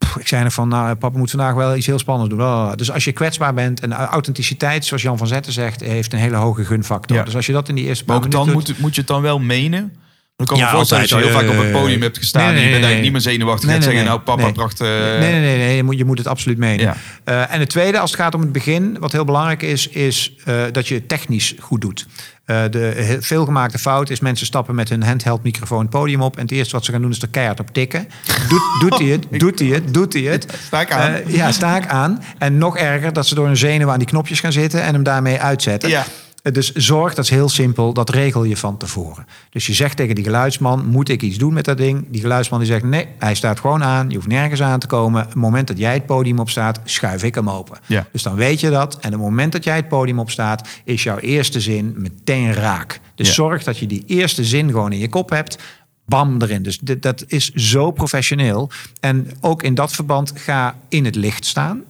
pff, 0.04 0.16
Ik 0.16 0.28
zei 0.28 0.42
nog 0.42 0.52
van, 0.52 0.68
nou, 0.68 0.94
papa 0.94 1.18
moet 1.18 1.30
vandaag 1.30 1.54
wel 1.54 1.76
iets 1.76 1.86
heel 1.86 1.98
spannends 1.98 2.30
doen. 2.34 2.42
Oh, 2.42 2.72
Dus 2.76 2.90
als 2.90 3.04
je 3.04 3.12
kwetsbaar 3.12 3.54
bent 3.54 3.80
en 3.80 3.92
authenticiteit, 3.92 4.84
zoals 4.84 5.02
Jan 5.02 5.18
van 5.18 5.26
Zetten 5.26 5.52
zegt, 5.52 5.80
heeft 5.80 6.12
een 6.12 6.18
hele 6.18 6.36
hoge 6.36 6.64
gunfactor. 6.64 7.16
Ja. 7.16 7.22
Dus 7.22 7.36
als 7.36 7.46
je 7.46 7.52
dat 7.52 7.68
in 7.68 7.74
die 7.74 7.84
eerste 7.84 8.04
Maar 8.06 8.16
paar 8.16 8.24
ook 8.26 8.32
dan 8.32 8.50
moet, 8.52 8.78
moet 8.78 8.94
je 8.94 9.00
het 9.00 9.08
dan 9.10 9.22
wel 9.22 9.38
menen. 9.38 9.92
Dan 10.36 10.46
kan 10.46 10.56
Ja, 10.56 10.64
me 10.64 10.76
voorstellen 10.76 11.08
dat 11.08 11.18
je 11.18 11.26
heel 11.26 11.38
vaak 11.38 11.48
op 11.50 11.56
het 11.62 11.72
podium 11.72 12.02
hebt 12.02 12.18
gestaan. 12.18 12.42
nee, 12.42 12.52
nee, 12.54 12.62
en 12.62 12.66
je 12.66 12.70
bent 12.70 12.82
nee, 12.82 12.92
eigenlijk 12.92 12.94
nee. 12.94 13.02
niet 13.02 13.12
meer 13.12 13.32
zenuwachtig. 13.32 13.68
Nee, 13.68 13.78
nee, 13.78 13.84
zeggen, 13.84 14.04
nee. 14.04 14.12
nou 14.12 14.24
papa 14.24 14.42
Nee. 14.42 14.52
bracht... 14.52 14.80
eh, 14.80 14.88
Nee, 14.88 15.18
nee, 15.18 15.40
nee, 15.40 15.56
nee. 15.58 15.76
Je, 15.76 15.82
moet, 15.82 15.98
je 15.98 16.04
moet 16.04 16.18
het 16.18 16.26
absoluut 16.26 16.58
menen. 16.58 16.84
Ja. 16.84 16.96
Eh, 17.24 17.54
en 17.54 17.60
het 17.60 17.68
tweede, 17.68 17.98
als 17.98 18.10
het 18.10 18.20
gaat 18.20 18.34
om 18.34 18.40
het 18.40 18.52
begin, 18.52 18.96
wat 19.00 19.12
heel 19.12 19.24
belangrijk 19.24 19.62
is, 19.62 19.88
is 19.88 20.32
eh, 20.44 20.62
dat 20.72 20.88
je 20.88 20.94
het 20.94 21.08
technisch 21.08 21.54
goed 21.58 21.80
doet. 21.80 22.06
Eh, 22.44 22.62
de 22.70 23.16
veelgemaakte 23.20 23.78
fout 23.78 24.10
is 24.10 24.20
mensen 24.20 24.46
stappen 24.46 24.74
met 24.74 24.88
hun 24.88 25.02
handheld 25.02 25.42
microfoon 25.42 25.80
het 25.80 25.90
podium 25.90 26.22
op. 26.22 26.36
En 26.36 26.42
het 26.42 26.50
eerste 26.50 26.72
wat 26.74 26.84
ze 26.84 26.92
gaan 26.92 27.02
doen 27.02 27.10
is 27.10 27.22
er 27.22 27.28
keihard 27.28 27.60
op 27.60 27.70
tikken. 27.72 28.08
Doet, 28.48 28.62
doet 28.90 28.98
hij 28.98 29.08
het? 29.08 29.26
Doet 29.30 29.58
hij 29.58 29.68
het? 29.68 29.94
Doet 29.94 30.12
hij 30.12 30.22
het? 30.22 30.46
Sta 30.66 30.80
ik 30.80 30.92
aan? 30.92 31.12
Eh, 31.12 31.34
ja, 31.34 31.52
sta 31.52 31.76
ik 31.76 31.86
aan. 31.86 32.22
En 32.38 32.58
nog 32.58 32.76
erger, 32.76 33.12
dat 33.12 33.26
ze 33.26 33.34
door 33.34 33.46
hun 33.46 33.56
zenuwen 33.56 33.92
aan 33.92 33.98
die 33.98 34.08
knopjes 34.08 34.40
gaan 34.40 34.52
zitten 34.52 34.82
en 34.82 34.94
hem 34.94 35.02
daarmee 35.02 35.40
uitzetten. 35.40 35.88
Ja. 35.88 36.04
Dus 36.42 36.72
zorg, 36.72 37.14
dat 37.14 37.24
is 37.24 37.30
heel 37.30 37.48
simpel, 37.48 37.92
dat 37.92 38.10
regel 38.10 38.44
je 38.44 38.56
van 38.56 38.76
tevoren. 38.76 39.26
Dus 39.50 39.66
je 39.66 39.72
zegt 39.72 39.96
tegen 39.96 40.14
die 40.14 40.24
geluidsman, 40.24 40.86
moet 40.86 41.08
ik 41.08 41.22
iets 41.22 41.38
doen 41.38 41.52
met 41.52 41.64
dat 41.64 41.76
ding? 41.76 42.04
Die 42.08 42.20
geluidsman 42.20 42.58
die 42.58 42.68
zegt, 42.68 42.84
nee, 42.84 43.06
hij 43.18 43.34
staat 43.34 43.60
gewoon 43.60 43.82
aan. 43.82 44.08
Je 44.08 44.14
hoeft 44.14 44.26
nergens 44.28 44.62
aan 44.62 44.78
te 44.78 44.86
komen. 44.86 45.24
Het 45.24 45.34
moment 45.34 45.68
dat 45.68 45.78
jij 45.78 45.94
het 45.94 46.06
podium 46.06 46.38
opstaat, 46.38 46.80
schuif 46.84 47.22
ik 47.22 47.34
hem 47.34 47.50
open. 47.50 47.78
Ja. 47.86 48.06
Dus 48.12 48.22
dan 48.22 48.34
weet 48.34 48.60
je 48.60 48.70
dat. 48.70 48.98
En 49.00 49.12
het 49.12 49.20
moment 49.20 49.52
dat 49.52 49.64
jij 49.64 49.76
het 49.76 49.88
podium 49.88 50.18
opstaat, 50.18 50.68
is 50.84 51.02
jouw 51.02 51.18
eerste 51.18 51.60
zin 51.60 51.94
meteen 51.96 52.52
raak. 52.52 53.00
Dus 53.14 53.26
Ja. 53.28 53.32
zorg 53.34 53.64
dat 53.64 53.78
je 53.78 53.86
die 53.86 54.04
eerste 54.06 54.44
zin 54.44 54.70
gewoon 54.70 54.92
in 54.92 54.98
je 54.98 55.08
kop 55.08 55.30
hebt. 55.30 55.58
Bam 56.06 56.42
erin. 56.42 56.62
Dus 56.62 56.78
dit, 56.78 57.02
dat 57.02 57.24
is 57.26 57.50
zo 57.50 57.90
professioneel. 57.90 58.70
En 59.00 59.30
ook 59.40 59.62
in 59.62 59.74
dat 59.74 59.92
verband 59.92 60.32
ga 60.34 60.76
in 60.88 61.04
het 61.04 61.14
licht 61.14 61.44
staan. 61.46 61.82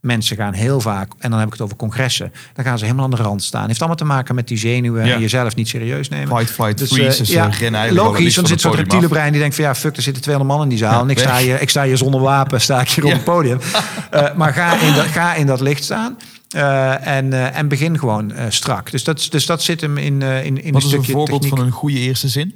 Mensen 0.00 0.36
gaan 0.36 0.52
heel 0.52 0.80
vaak, 0.80 1.12
en 1.18 1.30
dan 1.30 1.38
heb 1.38 1.46
ik 1.48 1.52
het 1.52 1.62
over 1.62 1.76
congressen, 1.76 2.32
dan 2.54 2.64
gaan 2.64 2.78
ze 2.78 2.84
helemaal 2.84 3.04
aan 3.04 3.10
de 3.10 3.16
rand 3.16 3.42
staan. 3.42 3.66
Heeft 3.66 3.78
allemaal 3.78 3.96
te 3.96 4.04
maken 4.04 4.34
met 4.34 4.48
die 4.48 4.58
zenuwen 4.58 5.06
Ja. 5.06 5.14
en 5.14 5.20
jezelf 5.20 5.54
niet 5.54 5.68
serieus 5.68 6.08
nemen. 6.08 6.36
Fight, 6.36 6.50
flight, 6.50 6.78
Dus, 6.78 6.92
freeze. 6.92 7.18
Dus, 7.18 7.28
ja, 7.28 7.50
logisch, 7.90 8.34
van 8.34 8.46
zit 8.46 8.60
zo'n 8.60 8.74
reptiele 8.74 9.08
brein 9.08 9.30
die 9.32 9.40
denkt 9.40 9.54
van 9.56 9.64
ja, 9.64 9.74
fuck, 9.74 9.96
er 9.96 10.02
zitten 10.02 10.22
200 10.22 10.56
man 10.56 10.64
in 10.64 10.68
die 10.70 10.78
zaal. 10.78 11.02
en 11.02 11.10
ik 11.10 11.18
sta, 11.18 11.36
hier, 11.38 11.60
ik 11.60 11.70
sta 11.70 11.84
hier 11.84 11.96
zonder 11.96 12.20
wapen, 12.20 12.60
sta 12.60 12.80
ik 12.80 12.88
hier 12.88 13.04
op 13.04 13.12
het 13.12 13.24
podium. 13.24 13.58
Eh, 14.10 14.34
maar 14.34 14.52
ga 14.52 14.80
in, 14.80 14.94
dat, 14.94 15.04
ga 15.04 15.34
in 15.34 15.46
dat 15.46 15.60
licht 15.60 15.84
staan. 15.84 16.16
eh, 16.48 17.06
en, 17.06 17.32
en 17.54 17.68
begin 17.68 17.98
gewoon 17.98 18.32
strak. 18.48 18.90
Dus 18.90 19.04
dat, 19.04 19.26
dus 19.30 19.46
dat 19.46 19.62
zit 19.62 19.80
hem 19.80 19.96
in, 19.98 20.22
in, 20.22 20.42
in 20.42 20.54
Wat 20.54 20.56
een 20.64 20.74
is 20.74 20.74
een 20.74 20.80
stukje 20.88 21.12
voorbeeld 21.12 21.40
techniek. 21.42 21.58
van 21.58 21.66
een 21.66 21.72
goede 21.72 21.98
eerste 21.98 22.28
zin? 22.28 22.54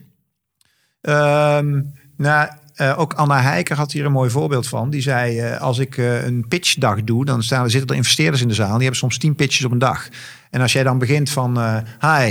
Ehm, 1.00 1.80
nou, 2.16 2.48
eh, 2.74 2.98
ook 2.98 3.12
Anna 3.12 3.40
Heiker 3.40 3.76
had 3.76 3.92
hier 3.92 4.04
een 4.04 4.12
mooi 4.12 4.30
voorbeeld 4.30 4.68
van. 4.68 4.90
Die 4.90 5.00
zei, 5.00 5.38
eh, 5.38 5.60
als 5.60 5.78
ik 5.78 5.96
eh, 5.96 6.24
een 6.24 6.48
pitchdag 6.48 7.04
doe, 7.04 7.24
dan 7.24 7.42
staan, 7.42 7.70
zitten 7.70 7.88
er 7.90 7.96
investeerders 7.96 8.42
in 8.42 8.48
de 8.48 8.54
zaal. 8.54 8.72
Die 8.72 8.80
hebben 8.80 8.96
soms 8.96 9.18
tien 9.18 9.34
pitches 9.34 9.64
op 9.64 9.72
een 9.72 9.78
dag. 9.78 10.08
En 10.50 10.60
als 10.60 10.72
jij 10.72 10.82
dan 10.82 10.98
begint 10.98 11.30
van, 11.30 11.58
hi, 12.00 12.28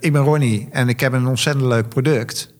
ik 0.00 0.12
ben 0.12 0.22
Ronnie 0.22 0.68
en 0.70 0.88
ik 0.88 1.00
heb 1.00 1.12
een 1.12 1.26
ontzettend 1.26 1.66
leuk 1.66 1.88
product. 1.88 2.52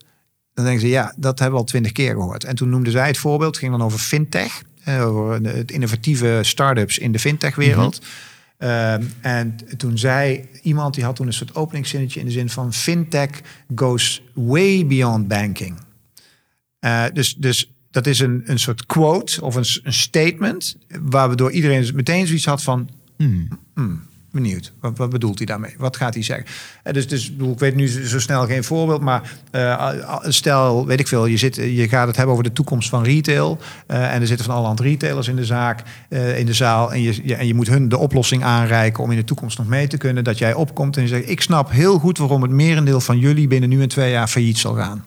Dan 0.55 0.65
denken 0.65 0.83
ze, 0.83 0.89
ja, 0.89 1.13
dat 1.17 1.39
hebben 1.39 1.59
we 1.59 1.65
al 1.65 1.71
twintig 1.71 1.93
keer 1.93 2.11
gehoord. 2.11 2.45
En 2.45 2.55
toen 2.55 2.69
noemde 2.69 2.91
zij 2.91 3.07
het 3.07 3.19
voorbeeld, 3.19 3.51
het 3.51 3.59
ging 3.59 3.77
dan 3.77 3.83
over 3.83 3.99
fintech. 3.99 4.63
Over 5.01 5.43
het 5.43 5.71
innovatieve 5.71 6.39
start-ups 6.43 6.99
in 6.99 7.13
de 7.13 7.19
fintech-wereld. 7.19 8.01
Ehm, 8.59 9.03
en 9.21 9.57
toen 9.77 9.99
zei 9.99 10.49
iemand, 10.63 10.95
die 10.95 11.05
had 11.05 11.17
toen 11.17 11.27
een 11.27 11.33
soort 11.33 11.55
openingszinnetje 11.55 12.21
in 12.21 12.27
de 12.27 12.33
zin 12.33 12.49
van... 12.49 12.73
fintech 12.73 13.31
goes 13.75 14.23
way 14.33 14.87
beyond 14.87 15.29
banking. 15.29 15.77
Eh, 16.85 17.05
dus, 17.13 17.35
dus 17.35 17.71
dat 17.91 18.07
is 18.07 18.21
een, 18.21 18.43
een 18.45 18.59
soort 18.59 18.87
quote 18.87 19.43
of 19.43 19.55
een, 19.55 19.65
een 19.83 19.93
statement... 19.93 20.77
waardoor 21.01 21.51
iedereen 21.51 21.91
meteen 21.95 22.27
zoiets 22.27 22.45
had 22.45 22.63
van... 22.63 22.89
hmm, 23.75 24.03
benieuwd, 24.33 24.73
wat, 24.81 24.99
wat 24.99 25.11
bedoelt 25.11 25.39
hij 25.39 25.47
daarmee? 25.47 25.75
Wat 25.79 25.97
gaat 25.97 26.15
hij 26.15 26.23
zeggen? 26.23 26.47
Eh, 26.83 26.93
dus, 26.93 27.09
dus 27.09 27.31
ik 27.53 27.59
weet 27.59 27.75
nu 27.75 27.89
zo 27.89 28.19
snel 28.21 28.47
geen 28.47 28.65
voorbeeld... 28.65 29.01
maar 29.01 29.33
eh, 29.51 29.91
stel, 30.23 30.87
weet 30.87 31.01
ik 31.01 31.09
veel, 31.09 31.27
je, 31.27 31.37
zit, 31.37 31.55
je 31.55 31.89
gaat 31.89 32.07
het 32.07 32.17
hebben 32.17 32.33
over 32.35 32.45
de 32.49 32.53
toekomst 32.53 32.89
van 32.89 33.03
retail... 33.05 33.59
en 33.87 34.21
er 34.21 34.27
zitten 34.27 34.47
van 34.47 34.55
alle 34.55 34.67
hand 34.67 34.81
retailers 34.81 35.29
in 35.29 35.37
de 35.37 35.45
zaak, 35.45 35.83
in 36.37 36.47
de 36.47 36.53
zaal... 36.55 36.93
En 36.93 37.03
je, 37.03 37.21
je- 37.25 37.35
en 37.35 37.47
je 37.47 37.55
moet 37.55 37.69
hun 37.69 37.89
de 37.89 37.99
oplossing 37.99 38.43
aanreiken 38.45 39.03
om 39.03 39.11
in 39.11 39.17
de 39.17 39.25
toekomst 39.25 39.59
nog 39.59 39.67
mee 39.69 39.87
te 39.87 39.97
kunnen... 39.97 40.25
dat 40.25 40.39
jij 40.39 40.55
opkomt 40.55 40.97
en 40.97 41.03
je 41.03 41.09
zegt... 41.09 41.29
ik 41.29 41.41
snap 41.41 41.71
heel 41.71 41.99
goed 41.99 42.19
waarom 42.19 42.43
het 42.43 42.51
merendeel 42.51 43.01
van 43.01 43.19
jullie... 43.19 43.49
binnen 43.49 43.69
nu 43.69 43.83
en 43.83 43.89
twee 43.89 44.11
jaar 44.11 44.29
failliet 44.29 44.59
zal 44.59 44.75
gaan 44.75 45.05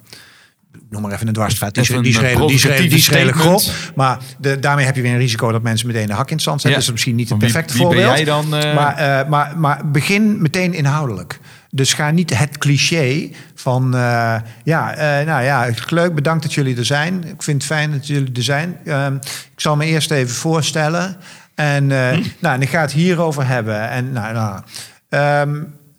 noem 0.90 1.02
maar 1.02 1.12
even 1.12 1.28
een 1.28 1.34
dwarsstraat. 1.34 1.74
Die, 1.74 2.02
die, 2.02 2.14
schreeuwen- 2.14 2.48
die, 2.48 2.58
schreeuwen 2.60 2.88
provocatieve 2.90 3.34
grof. 3.34 3.92
Maar 3.96 4.18
de, 4.40 4.60
daarmee 4.60 4.86
heb 4.86 4.96
je 4.96 5.02
weer 5.02 5.12
een 5.12 5.18
risico 5.18 5.52
dat 5.52 5.62
mensen 5.62 5.88
meteen 5.88 6.08
de 6.08 6.14
hak 6.14 6.30
in 6.30 6.36
het 6.36 6.44
zand 6.44 6.62
zetten. 6.62 6.70
Ja. 6.70 6.76
Dus 6.76 6.86
dat 6.86 6.86
is 6.86 6.92
misschien 7.06 7.16
niet 7.16 7.30
het 7.30 7.38
perfecte 7.40 7.74
wie 7.74 7.82
ben 7.88 7.92
voorbeeld. 7.92 8.16
jij 8.16 8.26
dan, 8.26 8.56
eh? 8.56 8.76
Maar, 8.76 8.96
eh, 8.96 9.30
maar, 9.30 9.54
maar 9.60 9.92
begin 9.92 10.42
meteen 10.42 10.74
inhoudelijk. 10.74 11.40
Dus 11.70 11.94
ga 11.94 12.12
niet 12.12 12.38
het 12.38 12.58
cliché 12.58 13.30
van... 13.56 13.96
eh, 13.96 14.36
ja, 14.64 14.94
eh, 14.96 15.26
nou 15.26 15.44
ja, 15.44 15.70
leuk, 15.90 16.16
bedankt 16.16 16.44
dat 16.44 16.54
jullie 16.54 16.78
er 16.78 16.86
zijn. 16.86 17.24
Ik 17.28 17.44
vind 17.44 17.64
het 17.64 17.72
fijn 17.72 17.92
dat 17.92 18.08
jullie 18.08 18.32
er 18.36 18.44
zijn. 18.44 18.78
Ehm, 18.86 19.16
ik 19.54 19.60
zal 19.62 19.76
me 19.76 19.86
eerst 19.86 20.12
even 20.12 20.36
voorstellen. 20.36 21.18
En, 21.56 21.92
eh, 21.92 22.10
Hm? 22.10 22.22
nou, 22.40 22.56
en 22.56 22.62
ik 22.62 22.70
ga 22.70 22.82
het 22.82 22.92
hierover 22.92 23.48
hebben. 23.48 23.90
En, 23.90 24.12
nou, 24.12 24.34
nou, 24.34 24.62
ehm, 25.10 25.56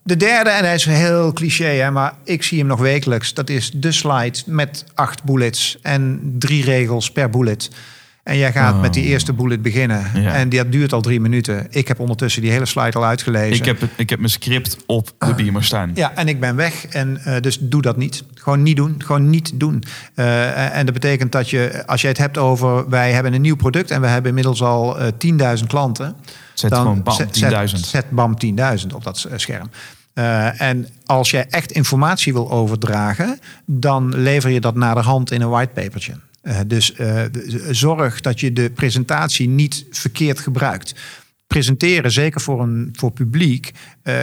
de 0.09 0.17
derde, 0.17 0.51
en 0.51 0.65
hij 0.65 0.75
is 0.75 0.85
heel 0.85 1.33
cliché, 1.33 1.65
hè, 1.65 1.91
maar 1.91 2.13
ik 2.25 2.43
zie 2.43 2.59
hem 2.59 2.67
nog 2.67 2.81
wekelijks. 2.81 3.35
Dat 3.35 3.51
is 3.51 3.71
de 3.75 3.93
slide 3.93 4.39
met 4.47 4.85
acht 4.95 5.25
bullets 5.25 5.79
en 5.83 6.21
drie 6.39 6.65
regels 6.65 7.11
per 7.13 7.31
bullet. 7.31 7.71
En 8.23 8.37
jij 8.37 8.53
gaat 8.53 8.81
met 8.81 8.95
die 8.95 9.05
eerste 9.05 9.33
bullet 9.33 9.63
beginnen. 9.63 10.05
Oh. 10.17 10.23
Ja. 10.23 10.35
En 10.35 10.49
dat 10.49 10.73
duurt 10.73 10.93
al 10.93 11.01
drie 11.01 11.21
minuten. 11.21 11.67
Ik 11.71 11.89
heb 11.89 12.01
ondertussen 12.01 12.43
die 12.43 12.51
hele 12.51 12.67
slide 12.67 12.99
al 12.99 13.05
uitgelezen. 13.05 13.57
Ik 13.57 13.65
heb, 13.65 13.91
ik 13.97 14.11
heb 14.11 14.19
mijn 14.19 14.31
script 14.31 14.77
op 14.87 15.13
de 15.19 15.35
beamer 15.35 15.65
staan. 15.65 15.91
Ja, 15.95 16.13
en 16.15 16.29
ik 16.29 16.41
ben 16.41 16.57
weg. 16.57 16.87
En 16.87 17.21
eh, 17.25 17.41
dus 17.41 17.59
doe 17.61 17.83
dat 17.83 17.97
niet. 17.97 18.25
Gewoon 18.35 18.63
niet 18.63 18.77
doen. 18.77 18.95
Gewoon 18.99 19.31
niet 19.31 19.61
doen. 19.61 19.83
Eh, 20.15 20.77
en 20.77 20.85
dat 20.85 20.95
betekent 20.95 21.33
dat 21.33 21.51
je, 21.51 21.83
als 21.87 22.01
je 22.01 22.09
het 22.09 22.19
hebt 22.19 22.39
over... 22.39 22.89
wij 22.89 23.13
hebben 23.13 23.33
een 23.33 23.41
nieuw 23.41 23.57
product 23.57 23.91
en 23.91 24.01
we 24.01 24.07
hebben 24.07 24.29
inmiddels 24.29 24.63
al 24.63 24.99
eh 24.99 25.59
10.000 25.59 25.67
klanten. 25.67 26.17
Zet 26.55 26.75
gewoon 26.75 27.03
bam, 27.03 27.15
zet- 27.15 27.43
10.000. 27.43 27.51
Zet, 27.65 27.87
zet 27.87 28.11
bam 28.11 28.35
10.000 28.47 28.87
op 28.95 29.05
dat 29.05 29.27
eh, 29.31 29.39
scherm. 29.39 29.71
Eh, 30.19 30.61
en 30.61 30.89
als 31.07 31.31
jij 31.31 31.47
echt 31.49 31.73
informatie 31.73 32.33
wil 32.33 32.51
overdragen... 32.51 33.39
dan 33.67 34.17
lever 34.17 34.51
je 34.51 34.61
dat 34.61 34.75
naderhand 34.75 35.31
in 35.31 35.41
een 35.41 35.49
whitepapertje. 35.49 36.13
Eh, 36.43 36.59
dus 36.67 36.95
eh, 36.95 37.25
zorg 37.71 38.21
dat 38.21 38.41
je 38.41 38.53
de 38.53 38.71
presentatie 38.71 39.49
niet 39.49 39.87
verkeerd 39.91 40.39
gebruikt 40.39 40.95
presenteren, 41.47 42.13
zeker 42.13 42.41
voor 42.41 42.63
een 42.63 42.89
voor 42.93 43.11
publiek, 43.11 43.73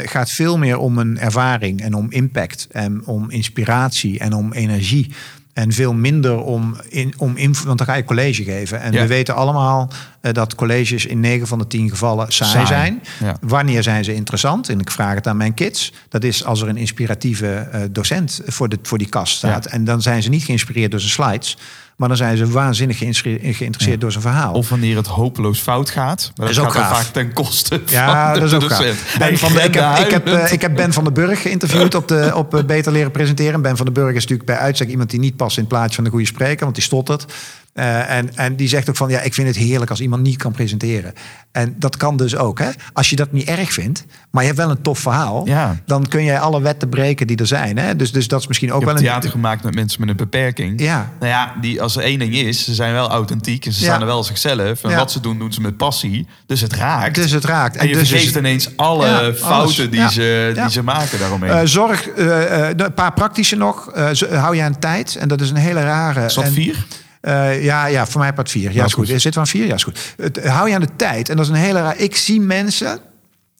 gaat 0.03 0.31
veel 0.31 0.57
meer 0.57 0.77
om 0.77 0.97
een 0.97 1.19
ervaring 1.19 1.81
en 1.81 1.93
om 1.93 2.11
impact 2.11 2.67
en 2.71 3.05
om 3.05 3.29
inspiratie 3.29 4.19
en 4.19 4.33
om 4.33 4.53
energie. 4.53 5.11
En 5.55 5.71
veel 5.71 5.93
minder 5.93 6.41
om, 6.43 6.75
in, 6.89 7.13
om 7.17 7.37
info, 7.37 7.65
want 7.65 7.77
dan 7.77 7.87
ga 7.87 7.93
je 7.93 8.03
college 8.03 8.43
geven. 8.43 8.81
En 8.81 8.91
Ja. 8.91 9.01
we 9.01 9.07
weten 9.07 9.35
allemaal 9.35 9.89
eh, 10.21 10.33
dat 10.33 10.55
colleges 10.55 11.05
in 11.05 11.19
9 11.19 11.47
van 11.47 11.57
de 11.59 11.67
10 11.67 11.89
gevallen 11.89 12.31
saai, 12.31 12.51
Saai, 12.51 12.65
zijn. 12.67 13.01
ja. 13.19 13.37
Wanneer 13.41 13.83
zijn 13.83 14.03
ze 14.03 14.13
interessant? 14.13 14.69
En 14.69 14.79
ik 14.79 14.91
vraag 14.91 15.15
het 15.15 15.27
aan 15.27 15.37
mijn 15.37 15.53
kids. 15.53 15.93
Dat 16.09 16.23
is 16.23 16.45
als 16.45 16.61
er 16.61 16.67
een 16.67 16.77
inspiratieve 16.77 17.47
eh, 17.55 17.81
docent 17.91 18.41
voor, 18.45 18.69
de, 18.69 18.79
voor 18.81 18.97
die 18.97 19.09
kast 19.09 19.35
staat. 19.35 19.63
Ja. 19.63 19.69
En 19.71 19.83
dan 19.83 20.01
zijn 20.01 20.23
ze 20.23 20.29
niet 20.29 20.43
geïnspireerd 20.43 20.91
door 20.91 20.99
zijn 20.99 21.11
slides. 21.11 21.57
Maar 21.95 22.07
dan 22.07 22.17
zijn 22.17 22.37
ze 22.37 22.47
waanzinnig 22.47 22.97
geïnteresseerd 22.97 24.01
door 24.01 24.11
zijn 24.11 24.23
verhaal. 24.23 24.53
Of 24.53 24.69
wanneer 24.69 24.95
het 24.95 25.07
hopeloos 25.07 25.59
fout 25.59 25.89
gaat. 25.89 26.31
Maar 26.35 26.49
is 26.49 26.55
dat 26.55 26.65
ook 26.65 26.71
gaat 26.71 26.97
vaak 26.97 27.05
ten 27.05 27.33
koste 27.33 27.81
Ja, 27.85 28.25
van 28.25 28.33
dat 28.33 28.43
is 28.43 28.49
de 28.49 28.55
ook 28.55 28.69
docent. 28.69 28.97
Ben 29.17 29.37
van 29.37 29.53
de, 29.53 29.61
ik, 29.61 29.73
heb, 29.73 29.97
ik, 29.97 30.11
heb, 30.11 30.25
huilend. 30.25 30.51
ik 30.51 30.61
heb 30.61 30.75
Ben 30.75 30.93
van 30.93 31.03
den 31.03 31.13
Burg 31.13 31.41
geïnterviewd 31.41 31.95
op, 31.95 32.07
de, 32.07 32.31
op 32.35 32.55
eh, 32.55 32.63
Beter 32.63 32.91
Leren 32.91 33.11
Presenteren. 33.11 33.61
Ben 33.61 33.77
van 33.77 33.85
den 33.85 33.93
Burg 33.93 34.15
is 34.15 34.21
natuurlijk 34.21 34.45
bij 34.45 34.57
uitstek 34.57 34.89
iemand 34.89 35.09
die 35.09 35.19
niet 35.19 35.35
past 35.35 35.57
in 35.57 35.63
het 35.63 35.71
plaatje 35.71 35.95
van 35.95 36.03
de 36.03 36.09
goede 36.09 36.25
spreker, 36.25 36.63
want 36.63 36.75
die 36.75 36.83
stottert. 36.83 37.25
Eh, 37.75 38.17
en, 38.17 38.35
en 38.35 38.55
die 38.55 38.67
zegt 38.67 38.89
ook 38.89 38.95
van, 38.95 39.09
ja, 39.09 39.19
ik 39.19 39.33
vind 39.33 39.47
het 39.47 39.57
heerlijk 39.57 39.89
als 39.91 40.01
iemand 40.01 40.21
niet 40.23 40.37
kan 40.37 40.51
presenteren. 40.51 41.13
En 41.51 41.75
dat 41.77 41.97
kan 41.97 42.17
dus 42.17 42.35
ook, 42.35 42.59
hè. 42.59 42.69
Als 42.93 43.09
je 43.09 43.15
dat 43.15 43.31
niet 43.31 43.47
erg 43.47 43.73
vindt, 43.73 44.05
maar 44.31 44.41
je 44.41 44.47
hebt 44.47 44.59
wel 44.61 44.69
een 44.69 44.81
tof 44.81 44.99
verhaal... 44.99 45.47
Ja. 45.47 45.75
dan 45.85 46.07
kun 46.07 46.23
jij 46.23 46.39
alle 46.39 46.61
wetten 46.61 46.89
breken 46.89 47.27
die 47.27 47.37
er 47.37 47.47
zijn, 47.47 47.77
hè. 47.77 47.95
Dus, 47.95 48.11
dus 48.11 48.27
dat 48.27 48.39
is 48.41 48.47
misschien 48.47 48.73
ook 48.73 48.83
wel 48.83 48.93
een... 48.93 48.99
theater 48.99 49.29
gemaakt 49.29 49.63
met 49.63 49.75
mensen 49.75 49.99
met 49.99 50.09
een 50.09 50.15
beperking. 50.15 50.81
Ja. 50.81 51.09
Nou 51.19 51.31
ja, 51.31 51.53
die, 51.61 51.81
als 51.81 51.95
er 51.95 52.03
één 52.03 52.19
ding 52.19 52.33
is, 52.35 52.63
ze 52.63 52.73
zijn 52.73 52.93
wel 52.93 53.09
authentiek 53.09 53.65
en 53.65 53.71
ze 53.73 53.79
Ja. 53.79 53.85
staan 53.85 53.99
er 53.99 54.05
wel 54.05 54.23
zichzelf. 54.23 54.83
En 54.83 54.89
Ja. 54.89 54.95
wat 54.97 55.11
ze 55.11 55.19
doen, 55.19 55.39
doen 55.39 55.53
ze 55.53 55.61
met 55.61 55.77
passie. 55.77 56.27
Dus 56.45 56.61
het 56.61 56.73
raakt. 56.73 57.15
Dus 57.15 57.31
het 57.31 57.45
raakt. 57.45 57.75
en 57.75 57.87
je 57.87 57.93
dus 57.93 58.09
vergeet 58.09 58.35
ineens 58.35 58.77
alle 58.77 59.33
fouten 59.37 59.91
die, 59.91 60.09
ze, 60.09 60.51
die 60.55 60.69
ze 60.69 60.83
maken 60.83 61.19
daaromheen. 61.19 61.51
Eh, 61.51 61.61
zorg, 61.63 62.07
eh, 62.09 62.69
een 62.75 62.93
paar 62.93 63.13
praktische 63.13 63.55
nog. 63.55 63.91
Hou 64.31 64.55
je 64.55 64.61
aan 64.61 64.79
tijd. 64.79 65.15
En 65.15 65.27
dat 65.27 65.41
is 65.41 65.49
een 65.49 65.55
hele 65.55 65.81
rare. 65.81 66.25
is 66.25 66.33
dat 66.33 66.43
en- 66.43 66.51
vier? 66.53 66.85
Eh, 67.25 67.63
ja, 67.63 67.85
ja, 67.85 68.05
voor 68.05 68.21
mij 68.21 68.33
part 68.33 68.51
vier. 68.51 68.71
Ja, 68.73 68.85
is 68.85 68.93
goed. 68.93 69.07
Zit 69.07 69.33
er 69.33 69.39
aan 69.39 69.47
vier? 69.47 69.65
Ja, 69.65 69.73
is 69.73 69.83
goed. 69.83 70.13
Het, 70.17 70.37
eh, 70.37 70.55
hou 70.55 70.69
je 70.69 70.75
aan 70.75 70.81
de 70.81 70.95
tijd. 70.95 71.29
En 71.29 71.35
dat 71.35 71.45
is 71.45 71.51
een 71.51 71.57
hele 71.57 71.81
raar. 71.81 71.97
Ik 71.97 72.15
zie 72.15 72.41
mensen. 72.41 72.99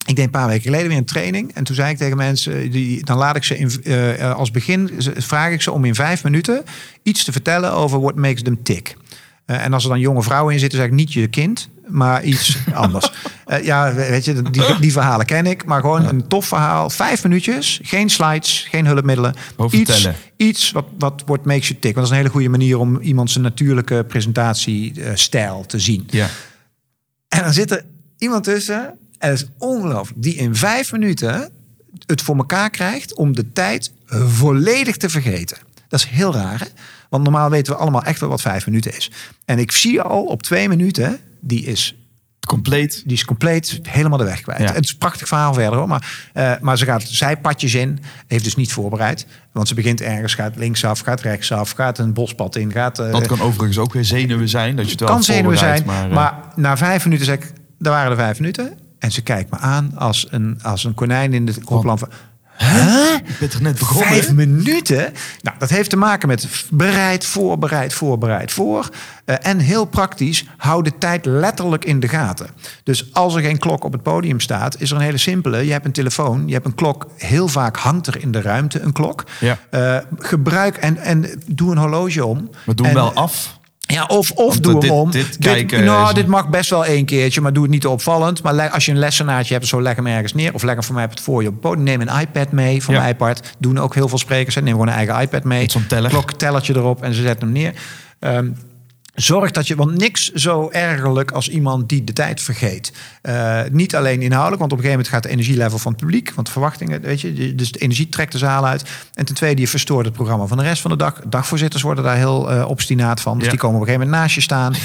Ik 0.06 0.16
deed 0.16 0.26
een 0.26 0.32
paar 0.32 0.48
weken 0.48 0.64
geleden 0.64 0.88
weer 0.88 0.98
een 0.98 1.06
training. 1.06 1.54
En 1.54 1.64
toen 1.64 1.76
zei 1.76 1.92
ik 1.92 1.98
tegen 1.98 2.18
mensen, 2.18 2.72
die, 2.72 3.06
dan 3.06 3.18
laat 3.18 3.36
ik 3.36 3.44
ze 3.44 3.58
in, 3.58 3.84
eh, 3.84 4.36
als 4.36 4.52
begin, 4.52 4.92
vraag 5.18 5.52
ik 5.52 5.62
ze 5.62 5.72
om 5.72 5.86
in 5.86 5.96
vijf 5.96 6.24
minuten 6.24 6.64
iets 7.04 7.24
te 7.24 7.32
vertellen 7.32 7.72
over 7.72 8.00
what 8.02 8.16
makes 8.16 8.42
them 8.42 8.64
tick. 8.64 8.96
Eh, 9.46 9.64
en 9.64 9.74
als 9.74 9.84
er 9.84 9.90
dan 9.90 10.00
jonge 10.00 10.24
vrouwen 10.24 10.54
in 10.54 10.60
zitten, 10.60 10.80
zeg 10.80 10.88
ik 10.88 10.94
niet 10.94 11.14
je 11.14 11.28
kind, 11.28 11.70
maar 11.88 12.24
iets 12.24 12.58
anders. 12.74 13.12
Eh, 13.46 13.64
ja, 13.64 13.94
weet 13.94 14.26
je, 14.26 14.42
die, 14.42 14.80
die 14.80 14.92
verhalen 14.92 15.26
ken 15.26 15.46
ik. 15.46 15.66
Maar 15.66 15.82
gewoon 15.82 16.06
een 16.06 16.28
tof 16.28 16.46
verhaal. 16.46 16.90
Vijf 16.90 17.24
minuutjes, 17.24 17.80
geen 17.84 18.10
slides, 18.10 18.68
geen 18.70 18.86
hulpmiddelen. 18.86 19.34
Iets, 19.70 20.08
iets 20.38 20.72
wat, 20.72 20.86
wat 20.98 21.24
what 21.26 21.46
makes 21.46 21.68
you 21.68 21.80
tick. 21.80 21.96
Want 21.96 21.96
dat 21.96 22.04
is 22.06 22.10
een 22.10 22.16
hele 22.16 22.30
goede 22.30 22.50
manier 22.50 22.78
om 22.78 23.00
iemand 23.00 23.32
zijn 23.32 23.44
natuurlijke 23.44 24.06
presentatiestijl 24.08 25.66
te 25.66 25.80
zien. 25.80 26.08
Ja. 26.10 26.28
En 27.28 27.44
dan 27.44 27.54
zit 27.54 27.72
er 27.72 27.86
iemand 28.18 28.44
tussen, 28.44 28.84
en 29.18 29.30
dat 29.30 29.42
is 29.42 29.46
ongelooflijk, 29.58 30.22
die 30.22 30.36
in 30.36 30.56
vijf 30.56 30.92
minuten 30.92 31.50
het 32.06 32.22
voor 32.22 32.38
elkaar 32.38 32.70
krijgt 32.70 33.16
om 33.16 33.36
de 33.36 33.52
tijd 33.52 33.92
volledig 34.08 34.98
te 34.98 35.10
vergeten. 35.10 35.58
Dat 35.88 36.00
is 36.00 36.06
heel 36.06 36.34
raar, 36.34 36.60
hè? 36.60 36.66
Want 37.10 37.24
normaal 37.24 37.50
weten 37.50 37.74
we 37.74 37.80
allemaal 37.80 38.04
echt 38.04 38.20
wel 38.20 38.30
wat 38.30 38.42
vijf 38.42 38.66
minuten 38.66 38.98
is. 38.98 39.12
En 39.46 39.60
ik 39.60 39.72
zie 39.72 40.02
al 40.02 40.24
op 40.24 40.44
twee 40.44 40.70
minuten, 40.70 41.20
die 41.48 41.66
is, 41.66 41.96
Compleet. 42.48 43.02
die 43.06 43.14
is 43.14 43.26
compleet 43.26 43.80
helemaal 43.84 44.18
de 44.18 44.24
weg 44.24 44.42
kwijt. 44.42 44.60
Ja. 44.60 44.74
Het 44.74 44.84
is 44.84 44.92
een 44.92 44.98
prachtig 44.98 45.28
verhaal 45.28 45.54
verder 45.54 45.80
hoor. 45.80 45.88
Maar, 45.88 46.30
eh, 46.34 46.52
maar 46.62 46.78
ze 46.78 46.86
gaat 46.86 47.04
zijpadjes 47.04 47.74
in, 47.74 48.00
heeft 48.28 48.44
dus 48.44 48.56
niet 48.56 48.72
voorbereid. 48.74 49.28
Want 49.52 49.68
ze 49.68 49.74
begint 49.74 50.02
ergens, 50.02 50.34
gaat 50.36 50.56
linksaf, 50.56 51.00
gaat 51.00 51.22
rechtsaf, 51.22 51.72
gaat 51.72 51.98
een 51.98 52.14
bospad 52.14 52.56
in, 52.56 52.72
gaat... 52.72 53.00
eh, 53.00 53.12
Dat 53.12 53.28
kan 53.28 53.42
overigens 53.42 53.78
ook 53.78 53.94
weer 53.94 54.06
zenuwen 54.06 54.50
zijn. 54.50 54.76
Dat 54.76 54.86
je 54.86 54.92
het 54.92 55.00
wel 55.00 55.10
kan 55.10 55.24
zenuwen 55.24 55.58
zijn. 55.58 55.78
voorbereidt, 55.78 56.10
Maar, 56.14 56.32
Maar, 56.34 56.50
eh, 56.52 56.58
na 56.58 56.78
vijf 56.78 57.04
minuten 57.04 57.26
zeg 57.26 57.36
ik, 57.36 57.52
daar 57.80 57.94
waren 57.94 58.10
de 58.10 58.16
vijf 58.16 58.40
minuten. 58.40 58.78
En 59.00 59.12
ze 59.12 59.22
kijkt 59.22 59.52
me 59.52 59.58
aan 59.58 59.92
als 59.98 60.28
een, 60.30 60.60
als 60.64 60.84
een 60.84 60.94
konijn 60.94 61.34
in 61.34 61.46
de 61.46 61.62
koplamp. 61.64 62.14
Huh? 62.58 63.14
ik 63.26 63.40
ben 63.40 63.50
toch 63.50 63.62
net 63.62 63.80
begonnen? 63.80 64.08
Vijf 64.08 64.32
minuten? 64.32 65.14
Nou, 65.42 65.58
dat 65.60 65.70
heeft 65.70 65.90
te 65.90 65.98
maken 65.98 66.28
met 66.28 66.48
bereid, 66.70 67.26
voorbereid, 67.26 67.94
voorbereid, 67.94 68.52
voor. 68.52 68.90
Eh, 69.26 69.36
en 69.42 69.60
heel 69.60 69.86
praktisch, 69.86 70.46
hou 70.58 70.84
de 70.84 70.98
tijd 70.98 71.26
letterlijk 71.26 71.86
in 71.86 72.00
de 72.00 72.08
gaten. 72.08 72.48
Dus 72.84 73.14
als 73.14 73.36
er 73.36 73.42
geen 73.42 73.58
klok 73.60 73.84
op 73.84 73.92
het 73.92 74.04
podium 74.04 74.40
staat, 74.40 74.82
is 74.82 74.90
er 74.92 74.96
een 74.98 75.02
hele 75.04 75.18
simpele. 75.18 75.66
Je 75.66 75.72
hebt 75.72 75.86
een 75.86 75.92
telefoon, 75.92 76.48
je 76.48 76.54
hebt 76.54 76.66
een 76.66 76.76
klok. 76.76 77.08
Heel 77.18 77.48
vaak 77.48 77.78
hangt 77.78 78.08
er 78.08 78.22
in 78.22 78.32
de 78.32 78.42
ruimte 78.42 78.80
een 78.80 78.94
klok. 78.94 79.24
Ja. 79.40 79.58
Eh, 79.70 79.98
gebruik 80.20 80.78
en, 80.78 80.98
en 80.98 81.26
doe 81.48 81.72
een 81.72 81.78
horloge 81.78 82.26
om. 82.26 82.50
We 82.66 82.74
doen 82.76 82.88
En- 82.88 82.94
wel 82.94 83.14
af. 83.14 83.58
Ja, 83.88 84.04
of, 84.06 84.32
of 84.32 84.48
Want 84.52 84.64
doe 84.64 84.74
dit- 84.74 84.84
hem 84.90 84.92
om. 85.00 85.12
dit 85.12 85.38
kijken 85.38 85.84
nou, 85.84 86.14
dit 86.14 86.28
mag 86.28 86.50
best 86.50 86.70
wel 86.70 86.86
één 86.86 87.06
keertje, 87.06 87.42
maar 87.42 87.54
doe 87.54 87.64
het 87.64 87.72
niet 87.72 87.82
te 87.82 87.90
opvallend. 87.90 88.44
Maar 88.44 88.70
als 88.70 88.86
je 88.86 88.92
een 88.92 88.98
lessenaartje 89.00 89.54
hebt, 89.54 89.68
zo 89.68 89.82
leg 89.82 89.96
hem 89.96 90.08
ergens 90.08 90.34
neer. 90.34 90.54
Of 90.54 90.64
leg 90.64 90.74
hem 90.74 90.84
voor 90.84 90.96
mij 90.96 91.04
op 91.04 91.10
het 91.10 91.20
voor 91.20 91.42
je 91.42 91.48
op 91.48 91.62
podium. 91.62 91.84
Neem 91.84 92.02
een 92.02 92.20
iPad 92.20 92.52
mee 92.52 92.84
van 92.84 92.94
Ja. 92.94 93.00
mijn 93.00 93.14
iPad. 93.14 93.42
Doen 93.60 93.78
ook 93.80 93.94
heel 93.96 94.08
veel 94.08 94.18
sprekers. 94.18 94.56
hè. 94.56 94.62
Neem 94.62 94.72
gewoon 94.74 94.88
een 94.88 94.94
eigen 94.94 95.22
iPad 95.22 95.44
mee. 95.44 95.72
Zo'n 95.72 95.88
teller. 95.88 96.10
Klok, 96.10 96.32
tellertje 96.34 96.76
erop 96.76 97.02
en 97.04 97.14
ze 97.14 97.22
zetten 97.22 97.48
hem 97.48 97.58
neer. 97.58 97.74
Ehm, 98.20 98.48
Zorg 99.16 99.52
dat 99.52 99.68
je, 99.68 99.76
want 99.76 99.98
niks 99.98 100.32
zo 100.32 100.70
ergerlijk 100.72 101.32
als 101.32 101.50
iemand 101.50 101.90
die 101.90 102.04
de 102.04 102.14
tijd 102.14 102.42
vergeet. 102.42 102.92
Eh, 103.22 103.62
niet 103.72 103.96
alleen 103.96 104.22
inhoudelijk, 104.22 104.60
want 104.60 104.72
op 104.72 104.78
een 104.78 104.84
gegeven 104.84 104.90
moment 104.90 105.08
gaat 105.08 105.24
de 105.24 105.30
energielevel 105.30 105.78
van 105.78 105.92
het 105.92 106.02
publiek, 106.02 106.32
want 106.34 106.48
de 106.48 106.54
verwachtingen, 106.54 107.02
weet 107.02 107.22
je, 107.22 107.56
dus 107.56 107.72
de 107.72 107.80
energie 107.80 108.10
trekt 108.10 108.32
de 108.32 108.38
zaal 108.38 108.66
uit. 108.68 108.84
En 109.14 109.26
ten 109.26 109.36
tweede, 109.36 109.62
je 109.62 109.68
verstoort 109.68 110.06
het 110.06 110.14
programma 110.14 110.46
van 110.46 110.58
de 110.58 110.64
rest 110.64 110.82
van 110.82 110.92
de 110.92 110.98
dag. 110.98 111.22
Dagvoorzitters 111.28 111.84
worden 111.84 112.04
daar 112.04 112.16
heel 112.18 112.52
eh, 112.52 112.68
obstinaat 112.70 113.22
van, 113.22 113.34
dus 113.36 113.44
Ja. 113.46 113.50
die 113.52 113.60
komen 113.60 113.76
op 113.76 113.82
een 113.82 113.88
gegeven 113.88 114.08
moment 114.10 114.24
naast 114.24 114.36
je 114.36 114.42
staan. 114.42 114.74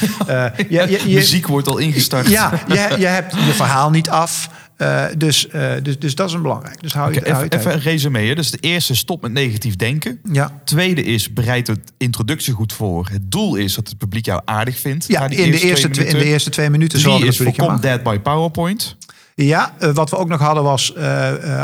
Je, 0.69 0.87
je, 0.89 1.09
je- 1.09 1.15
Muziek 1.15 1.47
wordt 1.47 1.67
al 1.69 1.79
ingestart. 1.79 2.29
ja, 2.29 2.53
je, 2.69 2.95
je 2.99 3.07
hebt 3.07 3.33
je 3.35 3.53
verhaal 3.53 3.91
niet 3.91 4.11
af. 4.11 4.49
Eh, 4.81 5.05
dus, 5.17 5.49
eh, 5.49 5.73
dus, 5.83 5.99
dus 5.99 6.15
dat 6.15 6.29
is 6.29 6.35
een 6.35 6.43
belangrijk. 6.43 6.81
Dus 6.81 6.93
hou 6.93 7.15
je, 7.15 7.21
hou 7.31 7.45
je 7.45 7.59
even 7.59 7.73
een 7.73 7.81
resume. 7.81 8.19
hè. 8.19 8.35
Dus 8.35 8.51
de 8.51 8.59
eerste, 8.59 8.95
stop 8.95 9.23
met 9.23 9.33
negatief 9.33 9.77
denken. 9.77 10.19
Ja. 10.33 10.61
Tweede 10.65 11.03
is, 11.03 11.33
bereid 11.33 11.67
het 11.67 11.93
introductie 11.99 12.53
goed 12.53 12.73
voor. 12.73 13.09
Het 13.11 13.31
doel 13.31 13.55
is 13.55 13.75
dat 13.75 13.89
het 13.89 13.99
publiek 13.99 14.25
jou 14.25 14.41
aardig 14.45 14.79
vindt. 14.79 15.07
Ja, 15.07 15.29
die 15.29 15.39
in 15.39 15.51
de, 15.51 15.61
eerste 15.61 15.89
twee, 15.89 16.05
in 16.05 16.11
de 16.11 16.17
minuten. 16.17 16.33
eerste 16.33 16.51
twee 16.51 16.71
minuten 16.71 16.99
Drie 16.99 17.11
zorgen 17.11 17.29
is, 17.29 17.37
dat 17.37 17.47
het 17.47 17.57
publiek 17.57 17.71
voorkom 17.71 17.91
dead 17.91 18.03
by 18.03 18.19
PowerPoint. 18.19 18.97
Ja, 19.35 19.75
eh, 19.79 19.91
wat 19.91 20.11
we 20.11 20.17
ook 20.17 20.29
nog 20.29 20.41
hadden 20.41 20.63
was, 20.63 20.97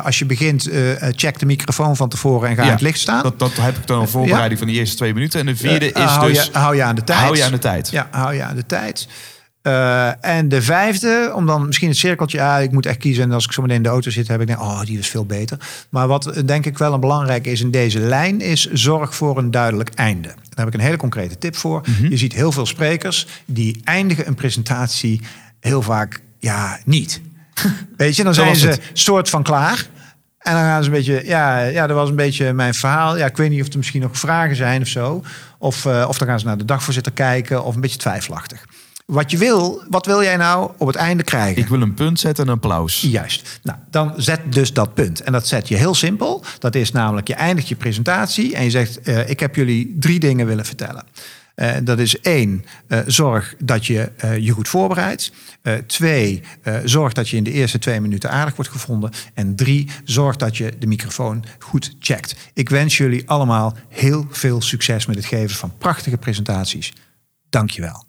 als 0.05 0.19
je 0.19 0.25
begint, 0.27 0.69
check 1.11 1.39
de 1.39 1.47
microfoon 1.47 1.97
van 1.97 2.09
tevoren 2.09 2.49
en 2.49 2.55
ga 2.55 2.61
in 2.61 2.67
Ja, 2.67 2.73
het 2.73 2.83
licht 2.83 2.99
staan. 2.99 3.23
Dat, 3.23 3.39
dat 3.39 3.57
heb 3.57 3.77
ik 3.77 3.87
dan 3.87 4.01
een 4.01 4.09
voorbereiding 4.09 4.59
van 4.59 4.69
die 4.69 4.79
eerste 4.79 4.97
twee 4.97 5.15
minuten. 5.15 5.41
En 5.41 5.47
de 5.47 5.57
vierde 5.57 5.93
is 5.93 6.03
hou, 6.03 6.33
dus, 6.33 6.45
je, 6.45 6.59
hou 6.59 6.77
je 6.77 6.83
aan 6.83 6.95
de 6.95 7.05
tijd. 7.05 7.21
hou 7.21 7.37
je 7.37 7.45
aan 7.45 7.51
de 7.53 7.59
tijd. 7.59 7.91
Ja, 7.91 8.09
hou 8.11 8.35
je 8.35 8.43
aan 8.43 8.57
de 8.57 8.67
tijd. 8.67 9.09
Eh, 9.67 10.25
en 10.25 10.49
de 10.49 10.63
vijfde, 10.63 11.33
om 11.35 11.47
dan 11.47 11.67
misschien 11.67 11.89
het 11.89 11.97
cirkeltje, 11.97 12.39
ja, 12.39 12.59
ik 12.59 12.73
moet 12.73 12.87
echt 12.87 12.99
kiezen. 12.99 13.25
En 13.25 13.33
als 13.33 13.45
ik 13.45 13.53
zo 13.53 13.63
meteen 13.63 13.77
in 13.77 13.83
de 13.83 13.89
auto 13.89 14.11
zit, 14.11 14.29
heb 14.29 14.41
ik 14.41 14.47
denk, 14.47 14.61
oh, 14.61 14.81
die 14.81 14.99
is 14.99 15.09
veel 15.09 15.27
beter. 15.27 15.59
Maar 15.89 16.09
wat 16.09 16.27
eh, 16.27 16.43
denk 16.47 16.67
ik 16.67 16.79
wel 16.79 16.93
een 16.93 17.01
belangrijk 17.01 17.47
is 17.47 17.61
in 17.61 17.71
deze 17.71 17.99
lijn, 17.99 18.41
is 18.41 18.71
zorg 18.73 19.15
voor 19.15 19.39
een 19.39 19.51
duidelijk 19.51 19.91
einde. 19.95 20.29
Daar 20.29 20.65
heb 20.65 20.67
ik 20.67 20.75
een 20.75 20.81
hele 20.81 20.97
concrete 20.97 21.39
tip 21.39 21.57
voor. 21.57 21.81
Mhm. 21.87 22.09
Je 22.09 22.17
ziet 22.17 22.33
heel 22.33 22.53
veel 22.53 22.67
sprekers 22.67 23.27
die 23.45 23.81
eindigen 23.85 24.27
een 24.27 24.35
presentatie 24.35 25.21
heel 25.61 25.83
vaak, 25.83 26.21
ja, 26.39 26.79
niet. 26.85 27.21
Weet 27.97 28.17
je, 28.17 28.25
dan 28.25 28.35
zijn 28.35 28.57
ze 28.57 28.69
het. 28.69 28.81
soort 28.93 29.31
van 29.31 29.43
klaar. 29.43 29.87
En 30.39 30.53
dan 30.53 30.63
gaan 30.63 30.83
ze 30.83 30.89
een 30.89 30.97
beetje, 30.97 31.23
ja, 31.25 31.61
ja, 31.61 31.87
dat 31.87 31.97
was 31.97 32.09
een 32.09 32.17
beetje 32.17 32.53
mijn 32.53 32.75
verhaal. 32.75 33.17
Ja, 33.17 33.27
ik 33.27 33.37
weet 33.37 33.51
niet 33.51 33.63
of 33.63 33.69
er 33.69 33.77
misschien 33.77 34.03
nog 34.03 34.19
vragen 34.19 34.57
zijn 34.57 34.83
of 34.83 34.89
zo. 34.89 35.23
Of, 35.59 35.87
eh, 35.87 36.05
of 36.09 36.19
dan 36.19 36.29
gaan 36.29 36.41
ze 36.41 36.47
naar 36.47 36.59
de 36.59 36.65
dagvoorzitter 36.65 37.13
kijken 37.13 37.65
of 37.65 37.75
een 37.75 37.81
beetje 37.81 37.99
twijfelachtig. 37.99 38.65
Wat 39.07 39.31
je 39.31 39.39
wil, 39.39 39.85
wat 39.89 40.07
wil 40.07 40.23
jij 40.23 40.37
nou 40.37 40.71
op 40.77 40.87
het 40.87 40.97
einde 40.97 41.23
krijgen? 41.23 41.63
Ik 41.63 41.69
wil 41.69 41.83
een 41.83 41.95
punt 41.95 42.21
zetten 42.21 42.45
en 42.45 42.51
een 42.51 42.57
applaus. 42.57 43.01
Juist. 43.01 43.61
Nou, 43.63 43.79
dan 43.91 44.13
zet 44.17 44.53
dus 44.53 44.73
dat 44.73 44.95
punt. 44.95 45.21
En 45.21 45.33
dat 45.33 45.47
zet 45.47 45.69
je 45.69 45.77
heel 45.77 45.95
simpel. 45.95 46.45
Dat 46.59 46.75
is 46.75 46.93
namelijk, 46.93 47.29
je 47.29 47.35
eindigt 47.35 47.69
je 47.69 47.77
presentatie 47.77 48.55
en 48.55 48.65
je 48.65 48.71
zegt... 48.71 49.01
eh, 49.01 49.29
ik 49.29 49.41
heb 49.41 49.55
jullie 49.55 49.97
drie 49.99 50.21
dingen 50.21 50.47
willen 50.47 50.65
vertellen. 50.65 51.05
Eh, 51.55 51.75
dat 51.83 51.99
is 51.99 52.21
één, 52.21 52.65
eh, 52.89 52.99
zorg 53.07 53.55
dat 53.59 53.87
je 53.87 54.11
je 54.41 54.51
goed 54.51 54.69
voorbereidt. 54.69 55.33
Twee, 55.87 56.43
zorg 56.85 57.13
dat 57.13 57.29
je 57.29 57.37
in 57.37 57.45
de 57.45 57.53
eerste 57.53 57.79
twee 57.79 58.01
minuten 58.01 58.31
aardig 58.31 58.57
wordt 58.57 58.71
gevonden. 58.71 59.11
En 59.35 59.57
drie, 59.57 59.91
zorg 60.05 60.37
dat 60.37 60.57
je 60.57 60.73
de 60.79 60.87
microfoon 60.87 61.45
goed 61.59 61.97
checkt. 61.99 62.37
Ik 62.55 62.69
wens 62.69 62.97
jullie 62.97 63.29
allemaal 63.29 63.77
heel 63.89 64.27
veel 64.31 64.61
succes 64.61 65.07
met 65.07 65.17
het 65.17 65.25
geven 65.25 65.57
van 65.57 65.73
prachtige 65.79 66.17
presentaties. 66.17 66.93
Dank 67.51 67.71
je 67.71 67.81
wel. 67.81 68.06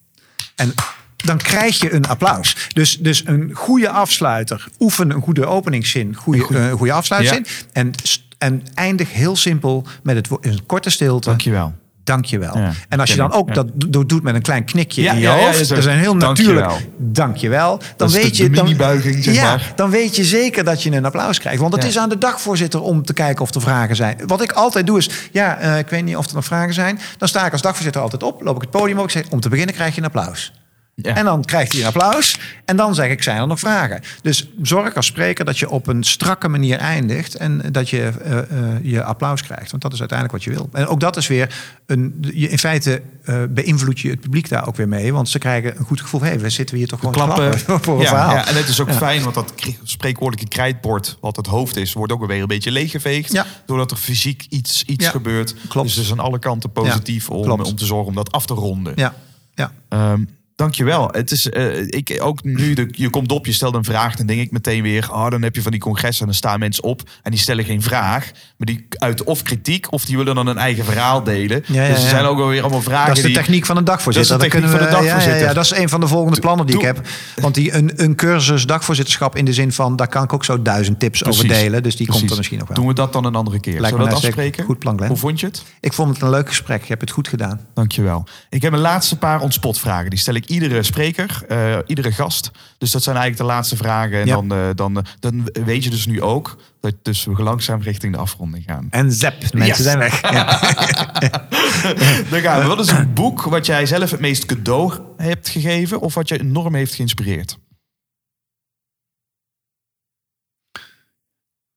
En 0.58 0.74
dan 1.16 1.38
krijg 1.38 1.80
je 1.80 1.94
een 1.94 2.08
applaus. 2.08 2.70
Dus, 2.74 2.98
dus 2.98 3.22
een 3.26 3.52
goede 3.54 3.90
afsluiter. 3.90 4.68
Oefen 4.80 5.10
een 5.10 5.22
goede 5.22 5.46
openingszin, 5.46 6.16
goede, 6.16 6.58
eh, 6.58 6.72
goede 6.72 6.94
afsluitzin. 6.94 7.46
En, 7.72 7.92
en 8.38 8.64
eindig 8.74 9.14
heel 9.14 9.36
simpel 9.36 9.86
met 10.04 10.16
het, 10.16 10.28
een 10.42 10.66
korte 10.66 10.90
stilte. 10.90 11.30
Dankjewel. 11.30 11.76
Dank 12.08 12.26
je 12.26 12.40
wel. 12.40 12.58
Ja, 12.58 12.72
en 12.90 13.00
als 13.00 13.10
je 13.12 13.16
dan 13.18 13.32
ook 13.34 13.48
ja. 13.48 13.54
dat 13.54 13.68
do- 13.76 14.06
doet 14.06 14.24
met 14.24 14.36
een 14.36 14.42
klein 14.42 14.66
knikje 14.66 15.02
Ja, 15.02 15.12
in 15.14 15.20
je 15.20 15.28
hoofd. 15.28 15.70
dat 15.70 15.78
is 15.78 15.86
een 15.86 15.92
heel 15.98 16.16
natuurlijk. 16.16 16.66
wel. 16.66 16.78
Dank 16.98 17.38
je 17.38 17.50
wel. 17.50 17.78
Dan 17.78 17.88
Dat 17.98 18.12
weet 18.12 18.38
de- 18.38 18.44
je 18.44 18.50
de 18.50 18.56
dan, 18.56 19.02
zeg 19.02 19.34
ja, 19.34 19.44
maar. 19.44 19.72
dan 19.76 19.90
weet 19.90 20.16
je 20.16 20.24
zeker 20.24 20.64
dat 20.64 20.84
je 20.84 20.92
een 20.92 21.06
applaus 21.06 21.40
krijgt. 21.40 21.60
Want 21.62 21.74
het 21.76 21.84
is 21.84 21.98
aan 21.98 22.10
de 22.10 22.18
dagvoorzitter 22.18 22.82
om 22.82 23.04
te 23.04 23.14
kijken 23.14 23.42
of 23.44 23.54
er 23.56 23.62
vragen 23.62 23.96
zijn. 23.96 24.18
Wat 24.26 24.42
ik 24.42 24.52
altijd 24.52 24.88
doe 24.88 24.98
is, 24.98 25.10
ja, 25.32 25.58
eh, 25.58 25.78
ik 25.78 25.88
weet 25.88 26.04
niet 26.04 26.16
of 26.18 26.28
er 26.28 26.36
nog 26.36 26.46
vragen 26.46 26.74
zijn. 26.74 27.00
Dan 27.18 27.28
sta 27.28 27.46
ik 27.46 27.52
als 27.52 27.62
dagvoorzitter 27.62 28.02
altijd 28.02 28.24
op, 28.24 28.42
loop 28.42 28.56
ik 28.56 28.62
het 28.62 28.70
podium 28.72 28.98
op. 28.98 29.04
Ik 29.06 29.12
zeg, 29.12 29.24
om 29.30 29.40
te 29.40 29.50
beginnen 29.50 29.76
krijg 29.76 29.96
je 29.96 30.02
een 30.02 30.08
applaus. 30.08 30.54
Ja. 31.02 31.16
En 31.16 31.26
dan 31.26 31.44
krijgt 31.44 31.72
hij 31.72 31.82
een 31.82 31.88
applaus. 31.88 32.40
En 32.66 32.76
dan 32.78 32.96
zeg 32.96 33.10
ik, 33.10 33.24
zijn 33.24 33.38
er 33.42 33.48
nog 33.48 33.60
vragen? 33.60 34.02
Dus 34.22 34.50
zorg 34.62 34.96
als 34.96 35.06
spreker 35.06 35.46
dat 35.46 35.60
je 35.60 35.70
op 35.70 35.88
een 35.88 36.04
strakke 36.04 36.48
manier 36.48 36.78
eindigt. 36.78 37.36
En 37.36 37.62
dat 37.72 37.90
je 37.90 38.02
eh, 38.02 38.38
eh, 38.40 38.76
je 38.84 39.04
applaus 39.04 39.42
krijgt. 39.44 39.72
Want 39.72 39.84
dat 39.84 39.94
is 39.94 40.00
uiteindelijk 40.00 40.38
wat 40.38 40.54
je 40.54 40.60
wil. 40.60 40.70
En 40.72 40.88
ook 40.88 41.00
dat 41.00 41.18
is 41.18 41.28
weer 41.28 41.56
een. 41.86 42.18
Je, 42.34 42.50
in 42.50 42.58
feite 42.60 43.02
eh 43.24 43.44
beïnvloed 43.50 44.00
je 44.00 44.10
het 44.10 44.20
publiek 44.20 44.50
daar 44.50 44.68
ook 44.68 44.76
weer 44.76 44.88
mee. 44.88 45.14
Want 45.14 45.30
ze 45.30 45.40
krijgen 45.40 45.78
een 45.78 45.86
goed 45.86 46.02
gevoel. 46.02 46.22
Hé, 46.22 46.38
we 46.38 46.50
zitten 46.50 46.78
hier 46.78 46.88
toch 46.88 47.00
gewoon 47.00 47.14
te 47.14 47.20
Klappen. 47.20 47.50
klappen 47.50 47.84
voor 47.84 47.96
een 47.96 48.02
ja, 48.02 48.08
verhaal. 48.10 48.36
ja, 48.36 48.48
en 48.48 48.56
het 48.56 48.68
is 48.68 48.80
ook 48.80 48.92
fijn, 48.94 49.24
want 49.24 49.36
dat 49.36 49.54
spreekwoordelijke 49.84 50.56
krijtbord, 50.56 51.18
wat 51.22 51.36
het 51.36 51.48
hoofd 51.48 51.76
is, 51.76 51.94
wordt 51.94 52.12
ook 52.12 52.28
weer 52.28 52.42
een 52.42 52.48
beetje 52.48 52.72
leeggeveegd. 52.72 53.32
Ja. 53.32 53.46
Doordat 53.66 53.92
er 53.92 53.98
fysiek 53.98 54.46
iets, 54.50 54.84
iets 54.84 55.06
Ja, 55.06 55.12
gebeurt. 55.12 55.56
klopt. 55.68 55.88
Dus 55.88 55.96
het 55.96 56.06
is 56.06 56.12
aan 56.12 56.20
alle 56.20 56.40
kanten 56.40 56.72
positief 56.72 57.28
Ja, 57.28 57.34
om, 57.36 57.62
om 57.62 57.76
te 57.76 57.86
zorgen 57.86 58.08
om 58.08 58.16
dat 58.16 58.32
af 58.32 58.46
te 58.46 58.54
ronden. 58.54 58.94
Ja. 58.96 59.14
Ja. 59.54 59.72
Ehm, 59.90 60.22
dankjewel. 60.62 61.10
Het 61.12 61.32
is, 61.32 61.50
eh, 61.50 61.82
ik, 61.88 62.18
ook 62.20 62.44
nu 62.44 62.74
de, 62.74 62.88
je 62.92 63.10
komt 63.10 63.32
op, 63.32 63.46
je 63.46 63.52
stelt 63.52 63.76
een 63.76 63.84
vraag, 63.84 64.16
dan 64.16 64.26
denk 64.26 64.40
ik 64.42 64.52
meteen 64.52 64.82
weer, 64.84 65.08
oh, 65.12 65.30
dan 65.30 65.42
heb 65.42 65.56
je 65.56 65.62
van 65.62 65.72
die 65.72 65.80
congressen 65.80 66.20
en 66.20 66.26
dan 66.26 66.36
staan 66.36 66.60
mensen 66.60 66.84
op 66.84 67.02
en 67.24 67.32
die 67.32 67.40
stellen 67.40 67.66
geen 67.66 67.82
vraag, 67.82 68.32
maar 68.58 68.68
die 68.68 68.88
uit 68.90 69.24
of 69.24 69.42
kritiek 69.42 69.92
of 69.92 70.06
die 70.06 70.18
willen 70.18 70.36
dan 70.36 70.48
een 70.48 70.58
eigen 70.58 70.86
verhaal 70.86 71.24
delen. 71.24 71.64
Ja, 71.68 71.84
ja, 71.84 71.94
dus 71.94 72.04
er 72.04 72.10
zijn 72.10 72.26
ook 72.26 72.40
alweer 72.40 72.62
allemaal 72.62 72.82
vragen. 72.82 73.08
Dat 73.08 73.18
is 73.18 73.24
de 73.24 73.32
techniek 73.32 73.66
van 73.66 73.78
een 73.78 73.84
dagvoorzitter. 73.84 74.38
Dat 74.38 74.46
is 74.46 74.50
de 74.50 74.58
Dan 74.58 74.72
techniek 74.72 74.82
kunnen 74.82 74.92
van 74.92 75.02
de 75.02 75.08
we- 75.08 75.14
ja, 75.14 75.16
dagvoorzitter. 75.16 75.42
Ja, 75.42 75.48
ja, 75.48 75.54
dat 75.54 75.64
is 75.78 75.84
een 75.84 75.90
van 75.90 76.00
de 76.00 76.08
volgende 76.08 76.40
plannen 76.40 76.66
die 76.66 76.76
ik 76.76 76.82
heb. 76.82 77.08
Want 77.36 77.56
die, 77.56 77.74
een, 77.74 77.92
een 77.96 78.16
cursus 78.16 78.66
dagvoorzitterschap 78.66 79.36
in 79.36 79.46
de 79.46 79.54
zin 79.54 79.72
van... 79.72 79.96
daar 79.96 80.08
kan 80.08 80.24
ik 80.24 80.34
ook 80.34 80.46
zo 80.46 80.62
duizend 80.62 81.00
tips 81.00 81.26
over 81.26 81.48
delen. 81.48 81.84
Dus 81.84 81.96
die 81.96 82.08
komt 82.08 82.30
er 82.32 82.38
misschien 82.38 82.58
nog 82.60 82.68
wel. 82.68 82.78
Doen 82.78 82.88
we 82.88 82.94
dat 82.94 83.14
dan 83.14 83.26
een 83.26 83.36
andere 83.36 83.60
keer? 83.60 83.74
Lijkt 83.74 83.88
Zullen 83.88 84.04
we 84.06 84.14
dat 84.14 84.24
afspreken? 84.24 84.66
goed 84.66 84.80
plan, 84.80 84.96
Glenn. 84.96 85.12
Hoe 85.12 85.20
vond 85.20 85.40
je 85.40 85.46
het? 85.46 85.64
Ik 85.80 85.94
vond 85.94 86.14
het 86.14 86.22
een 86.22 86.30
leuk 86.30 86.48
gesprek. 86.48 86.82
Je 86.82 86.88
hebt 86.88 87.02
het 87.02 87.12
goed 87.12 87.28
gedaan. 87.28 87.60
Dankjewel. 87.74 88.28
Ik 88.50 88.62
heb 88.62 88.74
een 88.74 88.80
laatste 88.80 89.18
paar 89.18 89.40
ontspotvragen. 89.42 90.10
Die 90.10 90.20
stel 90.20 90.34
ik 90.34 90.46
iedere 90.50 90.84
spreker, 90.84 91.44
eh, 91.48 91.78
iedere 91.86 92.12
gast. 92.12 92.52
Dus 92.78 92.92
dat 92.92 93.04
zijn 93.04 93.16
eigenlijk 93.16 93.48
de 93.48 93.54
laatste 93.56 93.76
vragen. 93.78 94.20
En 94.20 94.26
Ja. 94.28 94.36
dan, 94.36 94.52
eh, 94.52 94.70
dan, 94.76 94.98
eh, 94.98 95.04
dan 95.20 95.50
weet 95.66 95.84
je 95.84 95.90
dus 95.90 96.06
nu 96.06 96.22
ook 96.22 96.58
dat 96.80 96.94
dus 97.02 97.26
we 97.26 97.44
langzaam 97.44 97.82
richting 97.82 98.14
de 98.14 98.20
afronding 98.20 98.64
gaan. 98.64 98.88
En 98.90 99.10
de 99.10 99.32
mensen 99.52 99.66
Yes. 99.66 99.78
zijn 99.78 99.98
weg. 99.98 100.22
Ja. 100.32 100.46
Dan 102.30 102.42
gaan 102.42 102.62
we. 102.62 102.68
Wat 102.68 102.80
is 102.80 102.92
een 102.92 103.14
boek 103.14 103.42
wat 103.42 103.66
jij 103.66 103.86
zelf 103.86 104.12
het 104.12 104.20
meest 104.20 104.46
cadeau 104.46 104.94
hebt 105.18 105.50
gegeven 105.50 106.00
of 106.00 106.14
wat 106.14 106.28
je 106.30 106.40
enorm 106.40 106.76
heeft 106.76 106.94
geïnspireerd? 106.94 107.58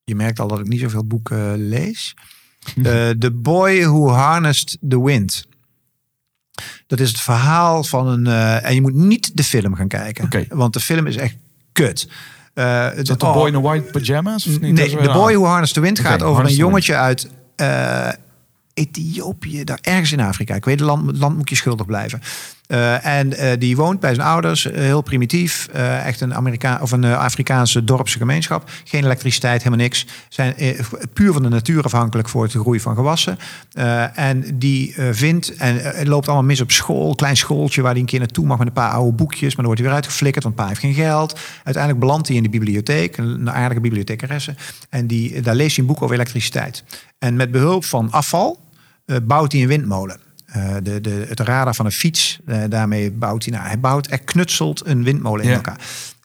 Je 0.04 0.14
merkt 0.14 0.38
al 0.40 0.48
dat 0.48 0.58
ik 0.58 0.68
niet 0.68 0.80
zoveel 0.80 1.04
boeken 1.06 1.68
lees. 1.68 2.14
The 3.18 3.30
Boy 3.34 3.80
Who 3.84 4.08
Harnessed 4.08 4.78
the 4.88 5.02
Wind. 5.02 5.46
Dat 6.90 7.00
is 7.00 7.08
het 7.08 7.20
verhaal 7.20 7.84
van 7.84 8.06
een... 8.06 8.26
eh, 8.26 8.64
en 8.64 8.74
je 8.74 8.80
moet 8.80 8.94
niet 8.94 9.36
de 9.36 9.44
film 9.44 9.74
gaan 9.74 9.88
kijken. 9.88 10.46
Want 10.48 10.72
de 10.72 10.80
film 10.80 11.06
is 11.06 11.16
echt 11.16 11.36
kut. 11.72 12.08
Eh, 12.54 12.86
Is 12.96 13.04
dat 13.04 13.20
de 13.20 13.26
oh, 13.26 13.32
Boy 13.32 13.46
in 13.46 13.52
the 13.52 13.60
White 13.60 13.90
Pajamas? 13.90 14.46
Of 14.46 14.60
niet? 14.60 14.74
Nee, 14.74 14.98
een 14.98 15.12
Boy. 15.12 15.34
Who 15.34 15.44
Harnessed 15.44 15.74
the 15.74 15.80
Wind 15.80 15.98
gaat 15.98 16.22
over 16.22 16.44
een 16.44 16.54
jongetje 16.54 16.96
uit 16.96 17.28
eh, 17.56 18.08
Ethiopië, 18.74 19.64
daar 19.64 19.78
ergens 19.82 20.12
in 20.12 20.20
Afrika. 20.20 20.54
Ik 20.54 20.64
weet 20.64 20.78
het 20.80 20.88
land, 20.88 21.06
het 21.06 21.18
land 21.18 21.36
moet 21.36 21.48
je 21.48 21.56
schuldig 21.56 21.86
blijven. 21.86 22.20
Eh, 22.70 23.06
en 23.06 23.32
eh, 23.32 23.58
die 23.58 23.76
woont 23.76 24.00
bij 24.00 24.14
zijn 24.14 24.26
ouders, 24.26 24.70
eh, 24.70 24.80
heel 24.80 25.02
primitief. 25.02 25.68
echt 26.04 26.20
een, 26.20 26.34
Amerika 26.34 26.78
of 26.82 26.92
een 26.92 27.04
Afrikaanse 27.04 27.84
dorpse 27.84 28.18
gemeenschap. 28.18 28.70
Geen 28.84 29.04
elektriciteit, 29.04 29.62
helemaal 29.62 29.84
niks. 29.84 30.06
Zijn 30.28 30.54
puur 31.12 31.32
van 31.32 31.42
de 31.42 31.48
natuur 31.48 31.84
afhankelijk 31.84 32.28
voor 32.28 32.42
het 32.42 32.52
groei 32.52 32.80
van 32.80 32.94
gewassen. 32.94 33.38
En 34.14 34.58
die 34.58 34.94
vindt, 35.10 35.56
en 35.56 36.08
loopt 36.08 36.26
allemaal 36.26 36.46
mis 36.46 36.60
op 36.60 36.70
school. 36.70 37.14
Klein 37.14 37.36
schooltje 37.36 37.82
waar 37.82 37.90
hij 37.90 38.00
een 38.00 38.06
keer 38.06 38.18
naartoe 38.18 38.46
mag 38.46 38.58
met 38.58 38.66
een 38.66 38.72
paar 38.72 38.90
oude 38.90 39.12
boekjes. 39.12 39.40
Maar 39.40 39.56
dan 39.56 39.64
wordt 39.64 39.80
hij 39.80 39.88
weer 39.88 39.98
uitgeflikkerd, 39.98 40.44
want 40.44 40.56
pa 40.56 40.66
heeft 40.66 40.80
geen 40.80 40.94
geld. 40.94 41.38
Uiteindelijk 41.64 42.04
belandt 42.04 42.28
hij 42.28 42.36
in 42.36 42.42
de 42.42 42.48
bibliotheek, 42.48 43.16
een 43.16 43.50
aardige 43.50 43.80
bibliothecaresse. 43.80 44.54
En 44.88 45.06
die, 45.06 45.40
daar 45.40 45.54
leest 45.54 45.76
hij 45.76 45.84
een 45.84 45.92
boek 45.92 46.02
over 46.02 46.14
elektriciteit. 46.14 46.84
En 47.18 47.36
met 47.36 47.50
behulp 47.50 47.84
van 47.84 48.10
afval 48.10 48.60
bouwt 49.22 49.52
hij 49.52 49.62
een 49.62 49.68
windmolen. 49.68 50.29
Eh, 50.52 50.74
de, 50.82 51.00
de, 51.00 51.24
het 51.28 51.40
radar 51.40 51.74
van 51.74 51.86
een 51.86 51.92
fiets, 51.92 52.38
eh, 52.46 52.62
daarmee 52.68 53.10
bouwt 53.10 53.44
hij, 53.44 53.52
nou, 53.54 53.66
hij 53.66 53.80
bouwt, 53.80 54.10
er 54.10 54.18
knutselt 54.18 54.86
een 54.86 55.04
windmolen 55.04 55.44
in 55.44 55.50
Ja. 55.50 55.56
elkaar. 55.56 55.78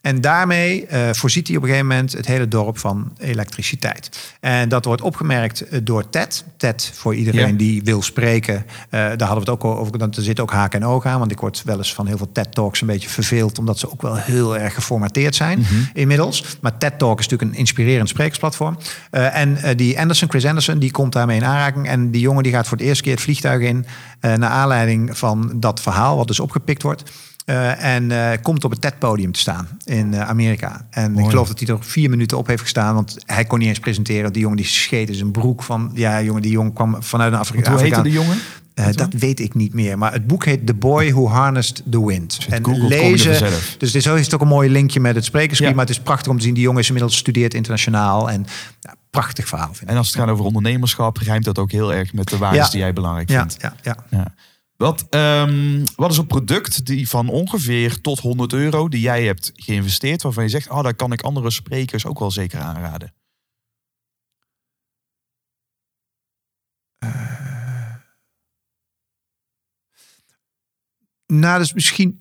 En 0.06 0.20
daarmee 0.20 0.86
eh, 0.86 1.08
voorziet 1.12 1.46
hij 1.48 1.56
op 1.56 1.62
een 1.62 1.68
gegeven 1.68 1.88
moment 1.88 2.12
het 2.12 2.26
hele 2.26 2.48
dorp 2.48 2.78
van 2.78 3.12
elektriciteit. 3.18 4.34
En 4.40 4.68
dat 4.68 4.84
wordt 4.84 5.02
opgemerkt 5.02 5.60
eh, 5.60 5.80
door 5.82 6.10
TED. 6.10 6.44
TED, 6.56 6.90
voor 6.94 7.14
iedereen 7.14 7.50
Ja. 7.50 7.56
die 7.56 7.82
wil 7.84 8.02
spreken, 8.02 8.54
eh, 8.54 8.64
daar 8.90 9.00
hadden 9.08 9.28
we 9.28 9.38
het 9.40 9.48
ook 9.48 9.64
over. 9.64 10.00
Er 10.00 10.08
zit 10.12 10.40
ook 10.40 10.50
haak 10.52 10.74
en 10.74 10.84
oog 10.84 11.06
aan. 11.06 11.18
Want 11.18 11.30
ik 11.30 11.40
word 11.40 11.62
wel 11.64 11.76
eens 11.76 11.94
van 11.94 12.06
heel 12.06 12.16
veel 12.16 12.32
TED-talks 12.32 12.80
een 12.80 12.86
beetje 12.86 13.08
verveeld. 13.08 13.58
Omdat 13.58 13.78
ze 13.78 13.90
ook 13.92 14.02
wel 14.02 14.16
heel 14.16 14.58
erg 14.58 14.74
geformateerd 14.74 15.34
zijn 15.34 15.58
Mhm. 15.58 15.74
inmiddels. 15.94 16.44
Maar 16.60 16.78
TED-talk 16.78 17.18
is 17.18 17.24
natuurlijk 17.28 17.52
een 17.52 17.58
inspirerend 17.58 18.08
sprekersplatform. 18.08 18.78
En 19.10 19.58
die 19.76 19.98
Anderson, 20.00 20.28
Chris 20.28 20.44
Anderson, 20.46 20.78
die 20.78 20.90
komt 20.90 21.12
daarmee 21.12 21.36
in 21.36 21.44
aanraking. 21.44 21.88
En 21.88 22.10
die 22.10 22.20
jongen 22.20 22.42
die 22.42 22.52
gaat 22.52 22.66
voor 22.68 22.76
het 22.78 22.86
eerste 22.86 23.02
keer 23.02 23.12
het 23.12 23.22
vliegtuig 23.22 23.62
in. 23.62 23.86
naar 24.20 24.50
aanleiding 24.50 25.18
van 25.18 25.52
dat 25.54 25.80
verhaal, 25.80 26.16
wat 26.16 26.26
dus 26.26 26.40
opgepikt 26.40 26.82
wordt. 26.82 27.02
Eh, 27.46 27.94
en 27.94 28.10
eh, 28.10 28.38
komt 28.42 28.64
op 28.64 28.70
het 28.70 28.80
TED-podium 28.80 29.32
te 29.32 29.38
staan 29.38 29.68
in 29.84 30.14
eh, 30.14 30.28
Amerika. 30.28 30.86
En 30.90 31.18
ik 31.18 31.28
geloof 31.28 31.48
dat 31.48 31.58
hij 31.58 31.68
er 31.68 31.84
vier 31.84 32.10
minuten 32.10 32.38
op 32.38 32.46
heeft 32.46 32.62
gestaan. 32.62 32.94
Want 32.94 33.16
hij 33.26 33.44
kon 33.44 33.58
niet 33.58 33.68
eens 33.68 33.78
presenteren. 33.78 34.32
Die 34.32 34.42
jongen 34.42 34.56
die 34.56 34.66
scheet 34.66 35.08
in 35.08 35.14
zijn 35.14 35.30
broek 35.30 35.62
van... 35.62 35.90
Ja, 35.94 36.22
jongen, 36.22 36.42
die 36.42 36.50
jongen 36.50 36.72
kwam 36.72 37.02
vanuit 37.02 37.32
een 37.32 37.38
Afrika. 37.38 37.70
Hoe 37.70 37.80
heette 37.80 38.02
de 38.02 38.10
jongen? 38.10 38.38
dat 38.74 39.12
weet 39.12 39.40
ik 39.40 39.54
niet 39.54 39.74
meer. 39.74 39.98
Maar 39.98 40.12
het 40.12 40.26
boek 40.26 40.44
heet 40.44 40.66
The 40.66 40.74
Boy 40.74 41.10
Who 41.12 41.28
Harnessed 41.28 41.82
the 41.90 42.06
Wind. 42.06 42.46
kom 42.62 42.74
je 42.74 42.80
er 42.80 42.88
lezen. 42.88 43.50
Dus 43.78 43.92
dit 43.92 44.06
is, 44.06 44.34
ook 44.34 44.40
een 44.40 44.48
mooi 44.48 44.70
linkje 44.70 45.00
met 45.00 45.14
het 45.14 45.24
sprekerscream. 45.24 45.70
Ja. 45.70 45.76
Maar 45.76 45.86
het 45.86 45.96
is 45.96 46.02
prachtig 46.02 46.32
om 46.32 46.38
te 46.38 46.44
zien. 46.44 46.54
Die 46.54 46.62
jongen 46.62 46.80
is 46.80 46.86
inmiddels 46.86 47.14
gestudeerd 47.14 47.54
internationaal. 47.54 48.30
En 48.30 48.46
ja, 48.80 48.94
prachtig 49.10 49.48
verhaal 49.48 49.66
vind 49.66 49.82
ik. 49.82 49.88
En 49.88 49.96
als 49.96 50.06
het 50.06 50.16
gaat 50.16 50.28
over 50.28 50.44
ondernemerschap, 50.44 51.16
rijmt 51.16 51.44
dat 51.44 51.58
ook 51.58 51.70
heel 51.70 51.94
erg 51.94 52.12
met 52.12 52.28
de 52.28 52.36
waarden 52.36 52.60
Ja. 52.60 52.68
die 52.68 52.80
jij 52.80 52.92
belangrijk 52.92 53.30
Ja, 53.30 53.38
vindt. 53.38 53.56
ja, 53.82 53.96
ja. 54.10 54.34
Wat, 54.76 55.06
ehm, 55.10 55.84
wat 55.96 56.10
is 56.10 56.16
een 56.16 56.26
product 56.26 56.86
die 56.86 57.08
van 57.08 57.28
ongeveer 57.28 58.00
tot 58.00 58.18
100 58.18 58.52
euro 58.52 58.88
die 58.88 59.00
jij 59.00 59.24
hebt 59.24 59.52
geïnvesteerd, 59.54 60.22
waarvan 60.22 60.42
je 60.42 60.48
zegt, 60.48 60.70
oh, 60.70 60.82
daar 60.82 60.96
kan 60.96 61.12
ik 61.12 61.22
andere 61.22 61.50
sprekers 61.50 62.06
ook 62.06 62.18
wel 62.18 62.30
zeker 62.30 62.60
aanraden? 62.60 63.14
Nou, 71.26 71.58
dat 71.58 71.66
is 71.66 71.72
misschien. 71.72 72.20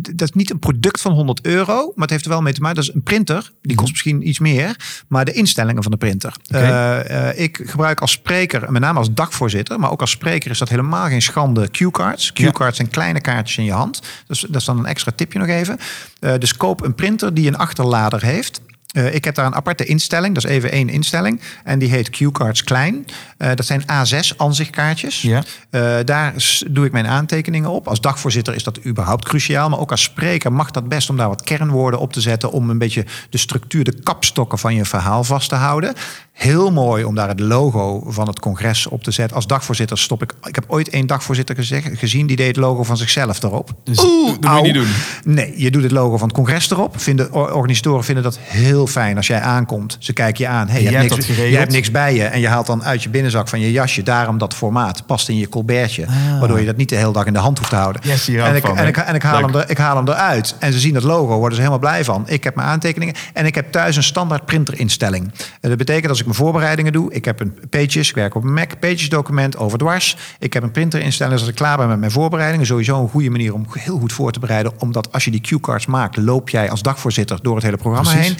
Dat 0.00 0.28
is 0.28 0.32
niet 0.32 0.50
een 0.50 0.58
product 0.58 1.00
van 1.00 1.12
100 1.12 1.44
euro, 1.46 1.92
maar 1.94 2.02
het 2.02 2.10
heeft 2.10 2.24
er 2.24 2.30
wel 2.30 2.42
mee 2.42 2.52
te 2.52 2.60
maken. 2.60 2.76
Dat 2.76 2.88
is 2.88 2.94
een 2.94 3.02
printer. 3.02 3.52
Die 3.62 3.76
kost 3.76 3.90
misschien 3.90 4.28
iets 4.28 4.38
meer. 4.38 4.76
Maar 5.08 5.24
de 5.24 5.32
instellingen 5.32 5.82
van 5.82 5.92
de 5.92 5.98
printer. 5.98 6.36
Eh, 6.48 7.28
eh, 7.28 7.38
ik 7.38 7.60
gebruik 7.64 8.00
als 8.00 8.10
spreker, 8.10 8.72
met 8.72 8.82
name 8.82 8.98
als 8.98 9.12
dagvoorzitter, 9.12 9.80
maar 9.80 9.90
ook 9.90 10.00
als 10.00 10.10
spreker 10.10 10.50
is 10.50 10.58
dat 10.58 10.68
helemaal 10.68 11.06
geen 11.06 11.22
schande. 11.22 11.68
Q-cards. 11.68 12.32
Q-cards 12.32 12.76
zijn 12.76 12.88
kleine 12.88 13.20
kaartjes 13.20 13.58
in 13.58 13.64
je 13.64 13.72
hand. 13.72 14.02
Dus 14.26 14.40
dat 14.40 14.60
is 14.60 14.64
dan 14.64 14.78
een 14.78 14.86
extra 14.86 15.12
tipje 15.14 15.38
nog 15.38 15.48
even. 15.48 15.78
Eh, 16.20 16.34
dus 16.38 16.56
koop 16.56 16.82
een 16.82 16.94
printer 16.94 17.34
die 17.34 17.46
een 17.46 17.58
achterlader 17.58 18.22
heeft. 18.22 18.60
Eh, 18.92 19.14
ik 19.14 19.24
heb 19.24 19.34
daar 19.34 19.46
een 19.46 19.54
aparte 19.54 19.84
instelling, 19.84 20.34
dat 20.34 20.44
is 20.44 20.50
even 20.50 20.70
één 20.70 20.88
instelling. 20.88 21.40
En 21.64 21.78
die 21.78 21.90
heet 21.90 22.10
Q-cards 22.10 22.64
klein. 22.64 23.06
Eh, 23.36 23.50
dat 23.54 23.66
zijn 23.66 23.82
A6 23.82 24.36
aanzichtkaartjes. 24.36 25.22
Ja. 25.22 25.42
Eh, 25.70 25.96
daar 26.04 26.34
doe 26.70 26.86
ik 26.86 26.92
mijn 26.92 27.06
aantekeningen 27.06 27.70
op. 27.70 27.88
Als 27.88 28.00
dagvoorzitter 28.00 28.54
is 28.54 28.62
dat 28.62 28.84
überhaupt 28.86 29.24
cruciaal. 29.24 29.68
Maar 29.68 29.78
ook 29.78 29.90
als 29.90 30.02
spreker 30.02 30.52
mag 30.52 30.70
dat 30.70 30.88
best 30.88 31.10
om 31.10 31.16
daar 31.16 31.28
wat 31.28 31.42
kernwoorden 31.42 32.00
op 32.00 32.12
te 32.12 32.20
zetten. 32.20 32.52
Om 32.52 32.70
een 32.70 32.78
beetje 32.78 33.04
de 33.30 33.38
structuur, 33.38 33.84
de 33.84 34.00
kapstokken 34.02 34.58
van 34.58 34.74
je 34.74 34.84
verhaal 34.84 35.24
vast 35.24 35.48
te 35.48 35.54
houden. 35.54 35.94
Heel 36.40 36.72
mooi 36.72 37.04
om 37.04 37.14
daar 37.14 37.28
het 37.28 37.40
logo 37.40 38.04
van 38.06 38.26
het 38.26 38.40
congres 38.40 38.86
op 38.86 39.02
te 39.02 39.10
zetten. 39.10 39.36
Als 39.36 39.46
dagvoorzitter 39.46 39.98
stop 39.98 40.22
ik. 40.22 40.32
Ik 40.42 40.54
heb 40.54 40.64
ooit 40.66 40.88
één 40.88 41.06
dagvoorzitter 41.06 41.54
gezegd, 41.54 41.88
gezien 41.98 42.26
die 42.26 42.36
deed 42.36 42.46
het 42.46 42.56
logo 42.56 42.82
van 42.82 42.96
zichzelf 42.96 43.42
erop. 43.42 43.70
Dus 43.84 43.96
dat 43.96 44.06
moet 44.06 44.56
je 44.56 44.60
niet 44.62 44.74
doen. 44.74 44.88
Nee, 45.24 45.52
je 45.56 45.70
doet 45.70 45.82
het 45.82 45.92
logo 45.92 46.16
van 46.16 46.28
het 46.28 46.36
congres 46.36 46.70
erop. 46.70 47.00
Vinden, 47.00 47.32
or- 47.32 47.54
organisatoren 47.54 48.04
vinden 48.04 48.24
dat 48.24 48.38
heel 48.42 48.86
fijn 48.86 49.16
als 49.16 49.26
jij 49.26 49.40
aankomt. 49.40 49.96
Ze 49.98 50.12
kijken 50.12 50.44
je 50.44 50.50
aan. 50.50 50.68
Hey, 50.68 50.82
je, 50.82 50.90
Jij 50.90 51.00
hebt 51.00 51.14
hebt 51.14 51.28
niks, 51.28 51.38
je 51.50 51.56
hebt 51.56 51.72
niks 51.72 51.90
bij 51.90 52.14
je. 52.14 52.24
En 52.24 52.40
je 52.40 52.48
haalt 52.48 52.66
dan 52.66 52.84
uit 52.84 53.02
je 53.02 53.08
binnenzak 53.08 53.48
van 53.48 53.60
je 53.60 53.72
jasje. 53.72 54.02
Daarom 54.02 54.38
dat 54.38 54.54
formaat. 54.54 55.06
Past 55.06 55.28
in 55.28 55.36
je 55.36 55.48
colbertje. 55.48 56.06
Waardoor 56.38 56.60
je 56.60 56.66
dat 56.66 56.76
niet 56.76 56.88
de 56.88 56.96
hele 56.96 57.12
dag 57.12 57.26
in 57.26 57.32
de 57.32 57.38
hand 57.38 57.58
hoeft 57.58 57.70
te 57.70 57.76
houden. 57.76 58.02
Ah. 58.02 58.08
Yes, 58.08 58.28
en, 58.28 58.54
ik 58.54 58.66
van, 58.66 58.76
en, 58.76 58.86
ik, 58.86 58.96
en 58.96 59.14
ik, 59.14 59.22
haal 59.22 59.40
Leuk. 59.40 59.50
hem 59.50 59.60
er, 59.60 59.70
ik 59.70 59.78
haal 59.78 59.96
hem 59.96 60.08
eruit. 60.08 60.54
En 60.58 60.72
ze 60.72 60.78
zien 60.78 60.94
dat 60.94 61.02
logo. 61.02 61.36
Worden 61.38 61.54
ze 61.54 61.62
helemaal 61.62 61.78
blij 61.78 62.04
van. 62.04 62.22
Ik 62.26 62.44
heb 62.44 62.54
mijn 62.54 62.68
aantekeningen. 62.68 63.14
En 63.32 63.46
ik 63.46 63.54
heb 63.54 63.72
thuis 63.72 63.96
een 63.96 64.02
standaard 64.02 64.44
printerinstelling. 64.44 65.32
En 65.60 65.68
dat 65.68 65.78
betekent 65.78 66.08
als 66.08 66.20
ik 66.20 66.26
mijn 66.30 66.42
voorbereidingen 66.42 66.92
doe. 66.92 67.12
Ik 67.12 67.24
heb 67.24 67.40
een 67.40 67.58
Pages. 67.70 68.08
Ik 68.08 68.14
werk 68.14 68.34
op 68.34 68.44
een 68.44 68.52
Mac. 68.52 68.80
Pages 68.80 69.08
document 69.08 69.56
overdwars. 69.56 70.16
Ik 70.38 70.52
heb 70.52 70.62
een 70.62 70.70
printerinstelling. 70.70 71.34
Dus 71.34 71.42
als 71.42 71.50
ik 71.50 71.56
klaar 71.58 71.76
ben 71.76 71.88
met 71.88 71.98
mijn 71.98 72.10
voorbereidingen. 72.10 72.66
Sowieso 72.66 73.02
een 73.02 73.08
goede 73.08 73.30
manier 73.30 73.54
om 73.54 73.66
heel 73.70 73.98
goed 73.98 74.12
voor 74.12 74.32
te 74.32 74.38
bereiden. 74.38 74.72
Omdat 74.78 75.12
als 75.12 75.24
je 75.24 75.30
die 75.30 75.40
Q-cards 75.40 75.86
maakt. 75.86 76.16
Loop 76.16 76.48
jij 76.48 76.70
als 76.70 76.82
dagvoorzitter 76.82 77.38
door 77.42 77.54
het 77.54 77.64
hele 77.64 77.76
programma 77.76 78.10
heen. 78.10 78.36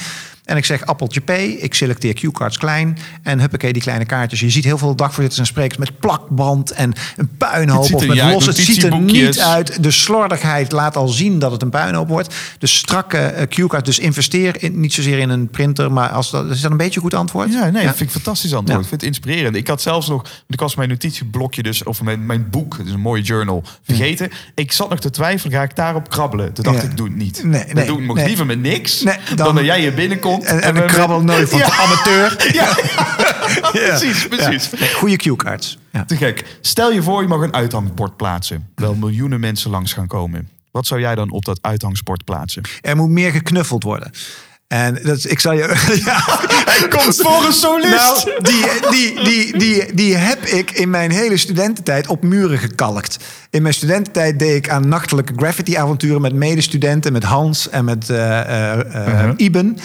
En 0.50 0.56
ik 0.56 0.64
zeg 0.64 0.86
appeltje 0.86 1.20
P, 1.20 1.30
ik 1.62 1.74
selecteer 1.74 2.14
Q-cards 2.14 2.58
klein. 2.58 2.98
En 3.22 3.40
huppakee, 3.40 3.72
die 3.72 3.82
kleine 3.82 4.04
kaartjes. 4.04 4.40
Je 4.40 4.50
ziet 4.50 4.64
heel 4.64 4.78
veel 4.78 4.94
dagvoorzitters 4.94 5.38
en 5.38 5.46
sprekers 5.46 5.78
met 5.78 5.98
plakband 5.98 6.70
en 6.70 6.92
een 7.16 7.30
puinhoop. 7.38 7.92
Of 7.94 8.06
met 8.06 8.16
ja, 8.16 8.30
los. 8.30 8.46
Het 8.46 8.56
ziet 8.56 8.82
er 8.82 8.98
niet 8.98 9.40
uit. 9.40 9.82
De 9.82 9.90
slordigheid 9.90 10.72
laat 10.72 10.96
al 10.96 11.08
zien 11.08 11.38
dat 11.38 11.52
het 11.52 11.62
een 11.62 11.70
puinhoop 11.70 12.08
wordt. 12.08 12.34
De 12.58 12.66
strakke 12.66 13.18
eh, 13.18 13.46
Q-cards. 13.48 13.84
Dus 13.84 13.98
investeer 13.98 14.62
in, 14.62 14.80
niet 14.80 14.92
zozeer 14.92 15.18
in 15.18 15.28
een 15.28 15.48
printer. 15.48 15.92
Maar 15.92 16.08
als 16.08 16.30
dat, 16.30 16.50
is 16.50 16.60
dat 16.60 16.70
een 16.70 16.76
beetje 16.76 16.96
een 16.96 17.02
goed 17.02 17.14
antwoord? 17.14 17.52
Ja, 17.52 17.70
nee, 17.70 17.72
dat 17.72 17.96
vind 17.96 18.00
ik 18.10 18.14
een 18.16 18.22
fantastisch 18.22 18.54
antwoord. 18.54 18.78
Ja. 18.78 18.82
Ik 18.82 18.88
vind 18.88 19.00
het 19.00 19.10
inspirerend. 19.10 19.56
Ik 19.56 19.66
had 19.68 19.82
zelfs 19.82 20.08
nog, 20.08 20.24
ik 20.48 20.60
was 20.60 20.74
mijn 20.74 20.88
notitieblokje 20.88 21.62
dus, 21.62 21.82
of 21.82 22.02
mijn, 22.02 22.26
mijn 22.26 22.50
boek, 22.50 22.84
dus 22.84 22.92
een 22.92 23.00
mooie 23.00 23.22
journal, 23.22 23.64
vergeten. 23.82 24.30
Ik 24.54 24.72
zat 24.72 24.88
nog 24.90 25.00
te 25.00 25.10
twijfelen, 25.10 25.52
ga 25.52 25.62
ik 25.62 25.76
daarop 25.76 26.10
krabbelen? 26.10 26.52
Toen 26.52 26.64
dacht 26.64 26.82
Ja. 26.82 26.88
ik, 26.88 26.96
doe 26.96 27.06
het 27.06 27.16
niet. 27.16 27.42
Nee, 27.44 27.64
Dan 27.64 27.74
nee, 27.74 27.86
doe 27.86 28.00
ik 28.00 28.06
nog 28.06 28.16
nee. 28.16 28.26
liever 28.26 28.46
met 28.46 28.60
niks, 28.60 28.98
dan, 29.00 29.14
dan- 29.36 29.54
dat 29.54 29.64
jij 29.64 29.80
hier 29.80 29.94
binnenkomt 29.94 30.39
En, 30.44 30.62
en 30.62 30.86
krabbel 30.86 31.22
nooit 31.22 31.48
van 31.48 31.58
de 31.68 31.72
amateur. 31.72 32.36
Ja, 32.52 32.76
Ja. 33.72 33.88
precies, 33.98 34.28
precies. 34.28 34.70
Ja. 34.76 34.86
Goede 34.86 35.16
cue-cards. 35.16 35.78
Ja. 35.92 36.04
Te 36.04 36.16
gek. 36.16 36.44
Stel 36.60 36.92
je 36.92 37.02
voor, 37.02 37.22
je 37.22 37.28
mag 37.28 37.40
een 37.40 37.54
uithangbord 37.54 38.16
plaatsen. 38.16 38.68
Wel 38.74 38.94
miljoenen 38.94 39.40
mensen 39.40 39.70
langs 39.70 39.92
gaan 39.92 40.06
komen. 40.06 40.48
Wat 40.70 40.86
zou 40.86 41.00
jij 41.00 41.14
dan 41.14 41.30
op 41.30 41.44
dat 41.44 41.58
uithangbord 41.62 42.24
plaatsen? 42.24 42.62
Er 42.80 42.96
moet 42.96 43.10
meer 43.10 43.30
geknuffeld 43.30 43.82
worden. 43.82 44.10
En 44.68 44.94
dat, 45.02 45.16
is- 45.16 45.26
ik 45.26 45.40
zal 45.40 45.52
je. 45.52 45.58
Ja, 46.04 46.24
hij 46.64 46.88
komt 46.88 47.16
voor 47.16 47.44
een 47.46 47.52
solist. 47.52 47.94
Nou, 47.94 48.30
die, 48.42 48.64
die, 48.90 49.24
die, 49.24 49.58
die, 49.58 49.94
die 49.94 50.14
heb 50.16 50.44
ik 50.44 50.70
in 50.70 50.90
mijn 50.90 51.10
hele 51.10 51.36
studententijd 51.36 52.06
op 52.06 52.22
muren 52.22 52.58
gekalkt. 52.58 53.16
In 53.50 53.62
mijn 53.62 53.74
studententijd 53.74 54.38
deed 54.38 54.56
ik 54.56 54.68
aan 54.70 54.88
nachtelijke 54.88 55.32
graffiti-avonturen 55.36 56.20
met 56.20 56.34
medestudenten, 56.34 57.12
met 57.12 57.22
Hans 57.24 57.68
en 57.68 57.84
met 57.84 58.10
eh 58.10 58.40
eh, 58.40 59.24
eh, 59.24 59.30
Iben. 59.36 59.76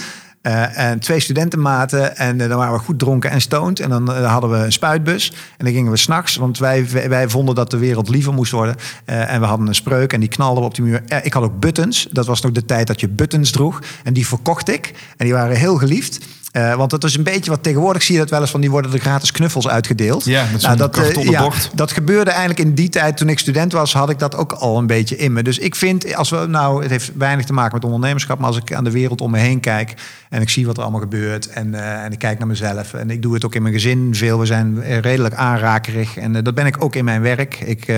Eh, 0.45 0.77
en 0.77 0.99
twee 0.99 1.19
studentenmaten. 1.19 2.17
En 2.17 2.41
eh, 2.41 2.49
dan 2.49 2.57
waren 2.57 2.73
we 2.73 2.80
goed 2.80 2.99
dronken 2.99 3.30
en 3.30 3.41
stoned. 3.41 3.80
En 3.80 3.89
dan 3.89 4.13
eh, 4.13 4.31
hadden 4.31 4.49
we 4.49 4.57
een 4.57 4.72
spuitbus. 4.72 5.31
En 5.57 5.65
dan 5.65 5.73
gingen 5.73 5.91
we 5.91 5.97
s'nachts. 5.97 6.35
Want 6.35 6.57
wij, 6.57 6.88
wij 7.09 7.30
vonden 7.30 7.55
dat 7.55 7.72
de 7.72 7.77
wereld 7.77 8.09
liever 8.09 8.34
moest 8.34 8.51
worden. 8.51 8.76
En 9.05 9.39
we 9.39 9.45
hadden 9.45 9.67
een 9.67 9.76
spreuk. 9.76 10.13
En 10.13 10.19
die 10.19 10.30
knalden 10.30 10.61
we 10.63 10.69
op 10.69 10.76
die 10.76 10.84
muur. 10.84 11.03
Ik 11.23 11.34
had 11.34 11.43
ook 11.43 11.59
buttons. 11.59 12.07
Dat 12.11 12.26
was 12.26 12.41
nog 12.41 12.51
de 12.51 12.65
tijd 12.65 12.88
dat 12.88 12.99
je 12.99 13.09
buttons 13.09 13.51
droeg. 13.51 13.81
En 14.03 14.13
die 14.13 14.27
verkocht 14.27 14.69
ik. 14.69 14.93
En 15.17 15.26
die 15.26 15.34
waren 15.34 15.55
heel 15.55 15.77
geliefd. 15.77 16.26
Eh, 16.56 16.76
want 16.76 16.90
dat 16.90 17.03
is 17.03 17.18
een 17.18 17.23
beetje 17.23 17.52
wat 17.52 17.64
tegenwoordig 17.64 18.03
zie 18.03 18.14
je 18.14 18.22
dat 18.22 18.30
wel 18.30 18.41
eens 18.41 18.52
van 18.52 18.61
die 18.61 18.72
worden 18.72 18.94
er 18.94 18.99
gratis 18.99 19.32
knuffels 19.32 19.68
uitgedeeld. 19.68 20.26
Ja, 20.26 20.45
met 20.52 20.61
Nou, 20.61 20.77
dat, 20.77 20.98
eh, 20.98 21.23
ja, 21.23 21.52
dat 21.73 21.91
gebeurde 21.91 22.30
eigenlijk 22.30 22.60
in 22.60 22.73
die 22.73 22.90
tijd 22.90 23.18
toen 23.18 23.30
ik 23.30 23.40
student 23.40 23.72
was, 23.72 23.94
had 23.94 24.10
ik 24.10 24.19
dat 24.19 24.36
ook 24.36 24.52
al 24.52 24.77
een 24.77 24.88
beetje 24.88 25.18
in 25.18 25.34
me. 25.34 25.44
Dus 25.44 25.60
ik 25.60 25.76
vind, 25.76 26.15
als 26.15 26.30
we 26.30 26.45
nou, 26.48 26.82
het 26.82 26.91
heeft 26.91 27.11
weinig 27.18 27.45
te 27.45 27.53
maken 27.53 27.73
met 27.73 27.84
ondernemerschap, 27.84 28.38
maar 28.38 28.48
als 28.48 28.57
ik 28.57 28.73
aan 28.73 28.84
de 28.84 28.91
wereld 28.91 29.22
om 29.22 29.32
me 29.32 29.38
heen 29.38 29.60
kijk 29.60 29.94
en 30.30 30.41
ik 30.41 30.49
zie 30.49 30.65
wat 30.65 30.77
er 30.77 30.84
allemaal 30.84 31.02
gebeurt 31.02 31.49
en, 31.49 31.73
eh, 31.73 32.03
en 32.03 32.11
ik 32.11 32.19
kijk 32.19 32.38
naar 32.38 32.48
mezelf 32.48 32.94
en 32.94 33.10
ik 33.10 33.22
doe 33.22 33.34
het 33.34 33.45
ook 33.45 33.56
in 33.56 33.61
mijn 33.61 33.73
gezin 33.73 34.15
veel. 34.15 34.40
We 34.40 34.45
zijn 34.45 35.02
redelijk 35.02 35.36
aanrakerig 35.36 36.18
en 36.18 36.44
dat 36.44 36.56
ben 36.56 36.65
ik 36.65 36.84
ook 36.84 36.95
in 36.95 37.06
mijn 37.06 37.22
werk. 37.22 37.60
Ik 37.60 37.94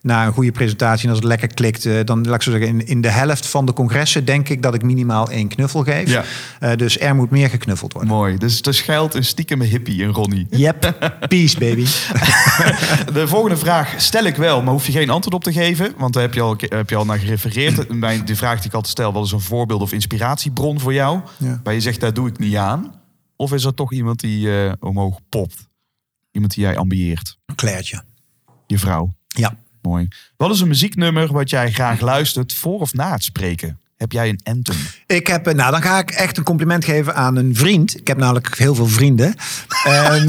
na 0.00 0.26
een 0.26 0.32
goede 0.32 0.52
presentatie 0.52 1.04
en 1.04 1.10
als 1.10 1.18
het 1.18 1.28
lekker 1.28 1.48
klikt, 1.54 2.06
dan 2.06 2.24
laat 2.24 2.34
ik 2.34 2.42
zo 2.42 2.50
zeggen 2.50 2.68
in, 2.68 2.86
in 2.86 3.00
de 3.00 3.10
helft 3.10 3.46
van 3.46 3.66
de 3.66 3.72
congressen 3.72 4.24
denk 4.24 4.48
ik 4.48 4.62
dat 4.62 4.74
ik 4.74 4.82
minimaal 4.82 5.30
één 5.30 5.48
knuffel 5.48 5.82
geef. 5.82 6.24
Ja. 6.60 6.76
Dus 6.76 7.00
er 7.00 7.14
moet 7.14 7.30
meer 7.30 7.48
geknuffeld 7.48 7.94
worden. 7.96 8.14
Mooi. 8.14 8.36
Dus 8.36 8.60
er 8.60 8.74
schuilt 8.74 9.14
een 9.14 9.24
stiekeme 9.24 9.64
hippie 9.64 10.02
in 10.02 10.08
Ronnie. 10.08 10.46
Yep, 10.50 10.80
peace 11.28 11.58
baby. 11.58 11.84
De 13.12 13.24
volgende 13.26 13.56
vraag 13.56 13.94
stel 13.96 14.24
ik 14.24 14.36
wel, 14.36 14.62
maar 14.62 14.72
hoef 14.72 14.86
je 14.86 14.92
geen 14.92 15.10
antwoord 15.10 15.34
op 15.34 15.44
te 15.44 15.52
geven. 15.52 15.94
Want 15.96 16.12
daar 16.12 16.22
heb 16.22 16.34
je 16.34 16.40
al, 16.40 16.56
heb 16.58 16.90
je 16.90 16.96
al 16.96 17.04
naar 17.04 17.18
gerefereerd. 17.18 17.88
Mijn, 17.94 18.24
de 18.24 18.36
vraag 18.36 18.56
die 18.56 18.66
ik 18.66 18.74
altijd 18.74 18.92
stel, 18.92 19.12
wat 19.12 19.24
is 19.24 19.32
een 19.32 19.40
voorbeeld 19.40 19.80
of 19.80 19.92
inspiratiebron 19.92 20.80
voor 20.80 20.92
jou? 20.92 21.20
Ja. 21.38 21.60
Waar 21.62 21.74
je 21.74 21.80
zegt, 21.80 22.00
daar 22.00 22.14
doe 22.14 22.28
ik 22.28 22.38
niet 22.38 22.56
aan. 22.56 22.94
Of 23.36 23.52
is 23.52 23.64
er 23.64 23.74
toch 23.74 23.92
iemand 23.92 24.20
die 24.20 24.64
eh, 24.64 24.72
omhoog 24.80 25.18
popt? 25.28 25.68
Iemand 26.30 26.54
die 26.54 26.64
jij 26.64 26.76
ambieert? 26.76 27.38
Clairtje. 27.54 28.02
Je 28.66 28.78
vrouw? 28.78 29.14
Ja. 29.26 29.58
Mooi. 29.82 30.08
Wat 30.36 30.50
is 30.50 30.60
een 30.60 30.68
muzieknummer 30.68 31.32
wat 31.32 31.50
jij 31.50 31.72
graag 31.72 32.00
luistert 32.00 32.54
voor 32.54 32.80
of 32.80 32.92
na 32.92 33.12
het 33.12 33.24
spreken? 33.24 33.80
Heb 33.96 34.12
jij 34.12 34.28
een 34.28 34.40
anthem? 34.44 34.76
Ik 35.06 35.26
heb, 35.26 35.54
nou, 35.54 35.70
dan 35.70 35.82
ga 35.82 35.98
ik 35.98 36.10
echt 36.10 36.36
een 36.36 36.44
compliment 36.44 36.84
geven 36.84 37.14
aan 37.14 37.36
een 37.36 37.54
vriend. 37.54 37.98
Ik 38.00 38.06
heb 38.06 38.16
namelijk 38.16 38.58
heel 38.58 38.74
veel 38.74 38.86
vrienden. 38.86 39.34
en, 39.84 40.22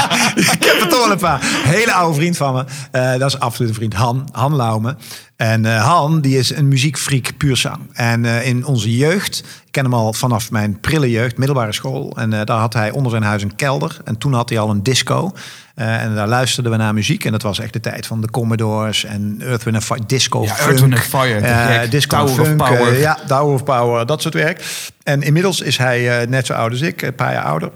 ik 0.54 0.64
heb 0.64 0.80
er 0.80 0.88
toch 0.88 1.02
wel 1.02 1.10
een 1.10 1.18
paar. 1.18 1.40
Hele 1.44 1.92
oude 1.92 2.14
vriend 2.14 2.36
van 2.36 2.54
me. 2.54 2.64
Eh, 2.90 3.18
dat 3.18 3.28
is 3.28 3.38
absoluut 3.38 3.68
een 3.68 3.76
vriend. 3.76 3.94
Han, 3.94 4.28
Han 4.32 4.56
Laume. 4.56 4.96
En 5.42 5.66
eh, 5.66 5.84
Han, 5.84 6.20
die 6.20 6.38
is 6.38 6.54
een 6.54 6.68
muziekfreak 6.68 7.36
puur 7.36 7.56
zang. 7.56 7.78
En 7.92 8.24
eh, 8.24 8.46
in 8.46 8.64
onze 8.66 8.96
jeugd, 8.96 9.38
ik 9.38 9.72
ken 9.72 9.84
hem 9.84 9.94
al 9.94 10.12
vanaf 10.12 10.50
mijn 10.50 10.80
prille 10.80 11.10
jeugd, 11.10 11.36
middelbare 11.36 11.72
school. 11.72 12.16
En 12.16 12.32
eh, 12.32 12.44
daar 12.44 12.58
had 12.58 12.72
hij 12.72 12.90
onder 12.90 13.10
zijn 13.10 13.22
huis 13.22 13.42
een 13.42 13.56
kelder. 13.56 13.96
En 14.04 14.18
toen 14.18 14.32
had 14.32 14.48
hij 14.48 14.58
al 14.58 14.70
een 14.70 14.82
disco. 14.82 15.32
En 15.74 16.14
daar 16.14 16.28
luisterden 16.28 16.72
we 16.72 16.78
naar 16.78 16.94
muziek. 16.94 17.24
En 17.24 17.32
dat 17.32 17.42
was 17.42 17.58
echt 17.58 17.72
de 17.72 17.80
tijd 17.80 18.06
van 18.06 18.20
de 18.20 18.30
Commodores 18.30 19.04
en 19.04 19.36
Earth, 19.40 19.62
Wind 19.62 19.84
Fire, 19.84 20.06
disco, 20.06 20.42
Ja, 20.42 20.54
funk. 20.54 20.92
Earth, 20.92 21.04
Fire, 21.04 21.88
disco, 21.88 22.16
Tower 22.16 22.40
of 22.40 22.46
funk, 22.46 22.58
Power. 22.58 22.98
ja, 22.98 23.18
Tower 23.26 23.54
of 23.54 23.64
Power, 23.64 24.06
dat 24.06 24.22
soort 24.22 24.34
werk. 24.34 24.64
En 25.02 25.22
inmiddels 25.22 25.60
is 25.60 25.76
hij 25.76 26.26
net 26.26 26.46
zo 26.46 26.52
oud 26.52 26.70
als 26.70 26.80
ik, 26.80 27.02
een 27.02 27.14
paar 27.14 27.32
jaar 27.32 27.44
ouder. 27.44 27.70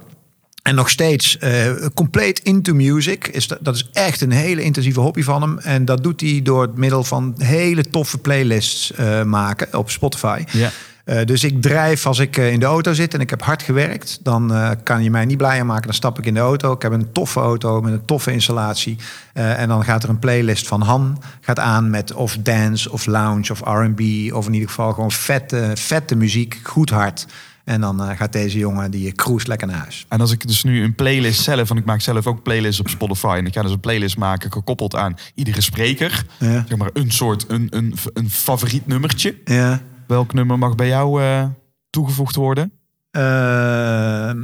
En 0.66 0.74
nog 0.74 0.88
steeds 0.88 1.38
eh, 1.38 1.72
compleet 1.94 2.38
into 2.38 2.74
music. 2.74 3.26
Is 3.26 3.46
dat, 3.46 3.58
dat 3.60 3.74
is 3.74 3.88
echt 3.92 4.20
een 4.20 4.30
hele 4.30 4.62
intensieve 4.62 5.00
hobby 5.00 5.22
van 5.22 5.42
hem. 5.42 5.58
En 5.58 5.84
dat 5.84 6.02
doet 6.02 6.20
hij 6.20 6.40
door 6.42 6.62
het 6.62 6.76
middel 6.76 7.04
van 7.04 7.34
hele 7.38 7.90
toffe 7.90 8.18
playlists 8.18 8.92
eh, 8.92 9.22
maken 9.22 9.78
op 9.78 9.90
Spotify. 9.90 10.44
Ja. 10.50 10.70
Eh, 11.04 11.24
dus 11.24 11.44
ik 11.44 11.62
drijf 11.62 12.06
als 12.06 12.18
ik 12.18 12.36
in 12.36 12.60
de 12.60 12.66
auto 12.66 12.92
zit 12.92 13.14
en 13.14 13.20
ik 13.20 13.30
heb 13.30 13.42
hard 13.42 13.62
gewerkt, 13.62 14.18
dan 14.22 14.52
kan 14.82 15.02
je 15.02 15.10
mij 15.10 15.24
niet 15.24 15.36
blijer 15.36 15.66
maken. 15.66 15.84
Dan 15.84 15.94
stap 15.94 16.18
ik 16.18 16.26
in 16.26 16.34
de 16.34 16.40
auto. 16.40 16.72
Ik 16.72 16.82
heb 16.82 16.92
een 16.92 17.12
toffe 17.12 17.40
auto 17.40 17.80
met 17.80 17.92
een 17.92 18.04
toffe 18.04 18.32
installatie. 18.32 18.96
En 19.32 19.68
dan 19.68 19.84
gaat 19.84 20.02
er 20.02 20.08
een 20.08 20.18
playlist 20.18 20.68
van 20.68 20.80
Han 20.80 21.22
gaat 21.40 21.58
aan 21.58 21.90
met 21.90 22.12
of 22.12 22.36
dance 22.40 22.92
of 22.92 23.06
lounge 23.06 23.52
of 23.52 23.60
R&B. 23.60 24.00
Of 24.34 24.46
in 24.46 24.52
ieder 24.52 24.68
geval 24.68 24.92
gewoon 24.92 25.10
vette, 25.10 25.70
vette 25.74 26.16
muziek, 26.16 26.60
goed 26.62 26.90
hard. 26.90 27.26
En 27.66 27.80
dan 27.80 28.02
eh, 28.02 28.16
gaat 28.16 28.32
deze 28.32 28.58
jongen, 28.58 28.90
die 28.90 29.12
cruise 29.12 29.46
lekker 29.46 29.66
naar 29.66 29.76
huis. 29.76 30.06
En 30.08 30.20
als 30.20 30.32
ik 30.32 30.46
dus 30.46 30.62
nu 30.62 30.82
een 30.82 30.94
playlist 30.94 31.42
zelf, 31.42 31.68
want 31.68 31.80
ik 31.80 31.86
maak 31.86 32.00
zelf 32.00 32.26
ook 32.26 32.42
playlists 32.42 32.80
op 32.80 32.88
Spotify. 32.88 33.36
En 33.38 33.46
ik 33.46 33.54
ga 33.54 33.62
dus 33.62 33.70
een 33.70 33.80
playlist 33.80 34.16
maken 34.16 34.52
gekoppeld 34.52 34.94
aan 34.94 35.16
iedere 35.34 35.60
spreker. 35.60 36.24
Ja. 36.38 36.64
Zeg 36.68 36.78
maar 36.78 36.90
een 36.92 37.10
soort, 37.10 37.44
een, 37.48 37.66
een, 37.70 37.94
een 38.12 38.30
favoriet 38.30 38.86
nummertje. 38.86 39.36
Ja. 39.44 39.82
Welk 40.06 40.32
nummer 40.32 40.58
mag 40.58 40.74
bij 40.74 40.88
jou 40.88 41.22
eh, 41.22 41.44
toegevoegd 41.90 42.34
worden? 42.34 42.72
Ehm, 43.10 44.38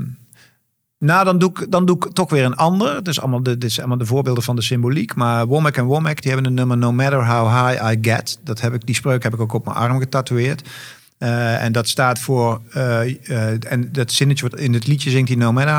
nou, 0.99 1.25
dan 1.25 1.39
doe, 1.39 1.51
ik, 1.51 1.71
dan 1.71 1.87
doe 1.87 1.97
ik 1.97 2.13
toch 2.13 2.31
weer 2.31 2.45
een 2.45 2.57
ander. 2.57 3.03
Dus 3.03 3.21
allemaal 3.21 3.43
de, 3.43 3.59
dit 3.59 3.71
is 3.71 3.79
allemaal 3.79 3.99
de 3.99 4.07
voorbeelden 4.07 4.43
van 4.43 4.57
de 4.57 4.63
symboliek. 4.63 5.15
Maar 5.15 5.47
Womack 5.47 5.77
en 5.77 5.85
Womack, 5.85 6.23
die 6.23 6.33
hebben 6.33 6.51
een 6.51 6.57
nummer 6.57 6.77
No 6.77 6.93
Matter 6.93 7.27
How 7.27 7.49
High 7.49 7.93
I 7.93 7.99
Get. 8.01 8.39
Dat 8.45 8.61
heb 8.61 8.75
ik, 8.75 8.87
die 8.87 8.95
spreuk 8.95 9.23
heb 9.23 9.35
ik 9.35 9.41
ook 9.41 9.53
op 9.53 9.65
mijn 9.65 9.77
arm 9.77 9.99
getatoeëerd. 9.99 10.69
Eh, 11.23 11.63
en 11.63 11.73
dat 11.73 11.89
staat 11.89 12.19
voor, 12.19 12.61
eh, 12.73 13.01
eh, 13.01 13.73
en 13.73 13.89
dat 13.93 14.13
zinnetje 14.13 14.49
wat 14.49 14.61
in 14.61 14.75
het 14.75 14.87
liedje 14.87 15.11
zingt 15.11 15.29
hij, 15.29 15.37
no 15.39 15.53
matter 15.53 15.75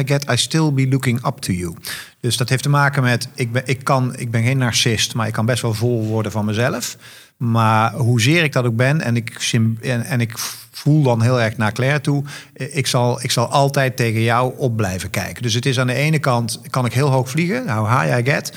I 0.00 0.06
get, 0.06 0.30
I 0.30 0.36
still 0.36 0.72
be 0.72 0.88
looking 0.88 1.26
up 1.26 1.38
to 1.38 1.52
you. 1.52 1.76
Dus 2.20 2.36
dat 2.36 2.48
heeft 2.48 2.62
te 2.62 2.68
maken 2.68 3.02
met, 3.02 3.28
ik 3.34 3.52
ben, 3.52 3.62
ik 3.64 3.84
kan, 3.84 4.16
ik 4.16 4.30
ben 4.30 4.42
geen 4.42 4.58
narcist, 4.58 5.14
maar 5.14 5.26
ik 5.26 5.32
kan 5.32 5.46
best 5.46 5.62
wel 5.62 5.74
vol 5.74 6.04
worden 6.04 6.32
van 6.32 6.44
mezelf. 6.44 6.96
Maar 7.36 7.92
hoezeer 7.92 8.44
ik 8.44 8.52
dat 8.52 8.64
ook 8.64 8.76
ben, 8.76 9.00
en 9.00 9.16
ik, 9.16 9.50
en, 9.80 10.02
en 10.04 10.20
ik 10.20 10.32
voel 10.70 11.02
dan 11.02 11.22
heel 11.22 11.40
erg 11.40 11.56
naar 11.56 11.72
Claire 11.72 12.00
toe, 12.00 12.24
ik 12.52 12.86
zal, 12.86 13.22
ik 13.22 13.30
zal 13.30 13.46
altijd 13.46 13.96
tegen 13.96 14.22
jou 14.22 14.54
op 14.56 14.76
blijven 14.76 15.10
kijken. 15.10 15.42
Dus 15.42 15.54
het 15.54 15.66
is 15.66 15.80
aan 15.80 15.86
de 15.86 15.94
ene 15.94 16.18
kant, 16.18 16.60
kan 16.70 16.84
ik 16.84 16.92
heel 16.92 17.10
hoog 17.10 17.30
vliegen, 17.30 17.68
how 17.68 18.00
high 18.00 18.18
I 18.18 18.30
get, 18.30 18.52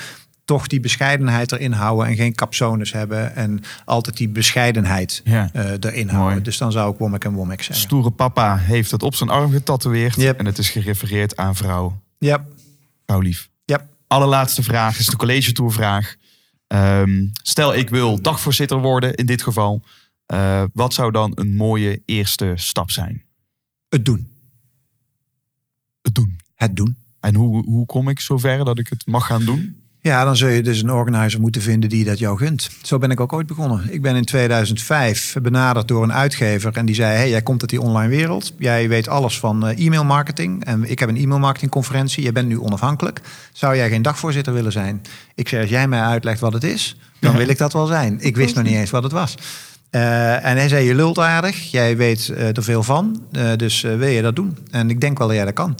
toch 0.49 0.67
die 0.67 0.79
bescheidenheid 0.79 1.51
erin 1.51 1.71
houden 1.71 2.07
en 2.07 2.15
geen 2.15 2.33
capsones 2.35 2.91
hebben. 2.91 3.35
En 3.35 3.61
altijd 3.85 4.17
die 4.17 4.29
bescheidenheid 4.29 5.21
Ja. 5.23 5.49
eh, 5.53 5.71
erin 5.79 6.07
houden. 6.09 6.43
Dus 6.43 6.57
dan 6.57 6.71
zou 6.71 6.93
ik 6.93 6.99
Womack 6.99 7.23
en 7.23 7.33
Womack 7.33 7.61
zeggen. 7.61 7.75
Stoere 7.85 8.11
papa 8.11 8.57
heeft 8.57 8.91
het 8.91 9.03
op 9.03 9.15
zijn 9.15 9.29
arm 9.29 9.51
getatoeëerd. 9.51 10.15
Yep. 10.15 10.39
En 10.39 10.45
het 10.45 10.57
is 10.57 10.69
gerefereerd 10.69 11.37
aan 11.37 11.55
vrouw. 11.55 12.01
Ja, 12.17 12.45
Vrouw 13.05 13.19
lief. 13.19 13.49
ja. 13.65 13.87
Allerlaatste 14.07 14.63
vraag 14.63 14.99
is 14.99 15.05
de 15.05 15.15
college 15.15 15.51
tour 15.51 15.71
vraag. 15.71 16.15
Ehm, 16.67 17.27
stel 17.43 17.75
ik 17.75 17.89
wil 17.89 18.21
dagvoorzitter 18.21 18.77
worden 18.77 19.13
in 19.15 19.25
dit 19.25 19.41
geval. 19.43 19.81
Eh, 20.25 20.63
wat 20.73 20.93
zou 20.93 21.11
dan 21.11 21.31
een 21.35 21.55
mooie 21.55 22.01
eerste 22.05 22.51
stap 22.55 22.91
zijn? 22.91 23.23
Het 23.89 24.05
doen. 24.05 24.27
Het 26.01 26.15
doen. 26.15 26.39
Het 26.55 26.75
doen. 26.75 26.97
En 27.19 27.35
hoe, 27.35 27.63
hoe 27.65 27.85
kom 27.85 28.09
ik 28.09 28.19
zover 28.19 28.65
dat 28.65 28.79
ik 28.79 28.87
het 28.87 29.05
mag 29.07 29.25
gaan 29.25 29.45
doen? 29.45 29.83
Ja, 30.01 30.23
dan 30.23 30.37
zul 30.37 30.49
je 30.49 30.61
dus 30.61 30.81
een 30.81 30.91
organizer 30.91 31.39
moeten 31.39 31.61
vinden 31.61 31.89
die 31.89 32.05
dat 32.05 32.19
jou 32.19 32.37
gunt. 32.37 32.69
Zo 32.81 32.97
ben 32.97 33.11
ik 33.11 33.19
ook 33.19 33.33
ooit 33.33 33.47
begonnen. 33.47 33.93
Ik 33.93 34.01
ben 34.01 34.15
in 34.15 34.25
2005 34.25 35.35
benaderd 35.41 35.87
door 35.87 36.03
een 36.03 36.13
uitgever 36.13 36.77
en 36.77 36.85
die 36.85 36.95
zei: 36.95 37.15
Hey, 37.15 37.29
jij 37.29 37.41
komt 37.41 37.61
uit 37.61 37.69
die 37.69 37.81
online 37.81 38.09
wereld. 38.09 38.53
Jij 38.57 38.89
weet 38.89 39.07
alles 39.07 39.39
van 39.39 39.67
eh, 39.67 39.85
e-mail 39.85 40.05
marketing. 40.05 40.65
En 40.65 40.89
ik 40.89 40.99
heb 40.99 41.09
een 41.09 41.17
e-mail 41.17 41.39
marketing 41.39 41.71
conferentie. 41.71 42.23
Je 42.23 42.31
bent 42.31 42.47
nu 42.47 42.59
onafhankelijk. 42.59 43.21
Zou 43.53 43.75
jij 43.75 43.89
geen 43.89 44.01
dagvoorzitter 44.01 44.53
willen 44.53 44.71
zijn? 44.71 45.01
Ik 45.35 45.47
zei: 45.47 45.61
Als 45.61 45.71
jij 45.71 45.87
mij 45.87 46.01
uitlegt 46.01 46.39
wat 46.39 46.53
het 46.53 46.63
is, 46.63 46.97
dan 47.19 47.35
wil 47.35 47.47
ik 47.47 47.57
dat 47.57 47.73
wel 47.73 47.85
zijn. 47.85 48.17
Ik 48.19 48.35
wist 48.35 48.55
nog 48.55 48.63
niet 48.63 48.75
eens 48.75 48.91
wat 48.91 49.03
het 49.03 49.11
was. 49.11 49.35
Eh, 49.89 50.45
en 50.45 50.57
hij 50.57 50.67
zei: 50.67 50.85
Je 50.85 50.95
lult 50.95 51.19
aardig. 51.19 51.71
Jij 51.71 51.97
weet 51.97 52.29
eh, 52.29 52.57
er 52.57 52.63
veel 52.63 52.83
van. 52.83 53.23
Dus 53.55 53.81
wil 53.81 54.07
je 54.07 54.21
dat 54.21 54.35
doen? 54.35 54.57
En 54.71 54.89
ik 54.89 55.01
denk 55.01 55.17
wel 55.17 55.27
dat 55.27 55.35
jij 55.35 55.45
dat 55.45 55.53
kan. 55.53 55.75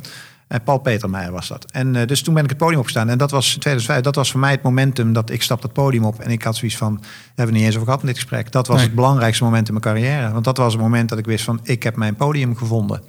En 0.50 0.64
Paul 0.64 0.78
Petermeijer 0.78 1.32
was 1.32 1.48
dat. 1.48 1.66
En 1.72 1.96
eh, 1.96 2.08
dus 2.08 2.22
toen 2.22 2.34
ben 2.34 2.44
ik 2.44 2.50
het 2.50 2.58
podium 2.58 2.78
opgestaan. 2.80 3.10
En 3.10 3.18
dat 3.18 3.32
was 3.32 3.48
2005. 3.50 4.02
Dat 4.02 4.16
was 4.16 4.32
voor 4.32 4.40
mij 4.40 4.52
het 4.52 4.62
momentum 4.62 5.14
dat 5.14 5.30
ik 5.30 5.42
stapte 5.42 5.66
het 5.66 5.76
podium 5.76 6.04
op. 6.06 6.20
En 6.20 6.32
ik 6.32 6.44
had 6.44 6.56
zoiets 6.56 6.78
van, 6.78 6.94
daar 6.96 7.10
hebben 7.26 7.46
we 7.46 7.52
niet 7.52 7.62
eens 7.64 7.74
over 7.74 7.86
gehad 7.86 8.02
in 8.02 8.08
dit 8.08 8.16
gesprek. 8.16 8.52
Dat 8.52 8.68
was 8.68 8.76
Nee. 8.78 8.86
het 8.86 8.96
belangrijkste 8.96 9.44
moment 9.44 9.68
in 9.68 9.74
mijn 9.74 9.86
carrière. 9.86 10.32
Want 10.32 10.44
dat 10.46 10.58
was 10.58 10.74
het 10.74 10.82
moment 10.82 11.10
dat 11.10 11.18
ik 11.18 11.26
wist 11.26 11.44
van, 11.44 11.60
ik 11.64 11.84
heb 11.84 11.96
mijn 11.96 12.16
podium 12.16 12.56
gevonden. 12.58 13.02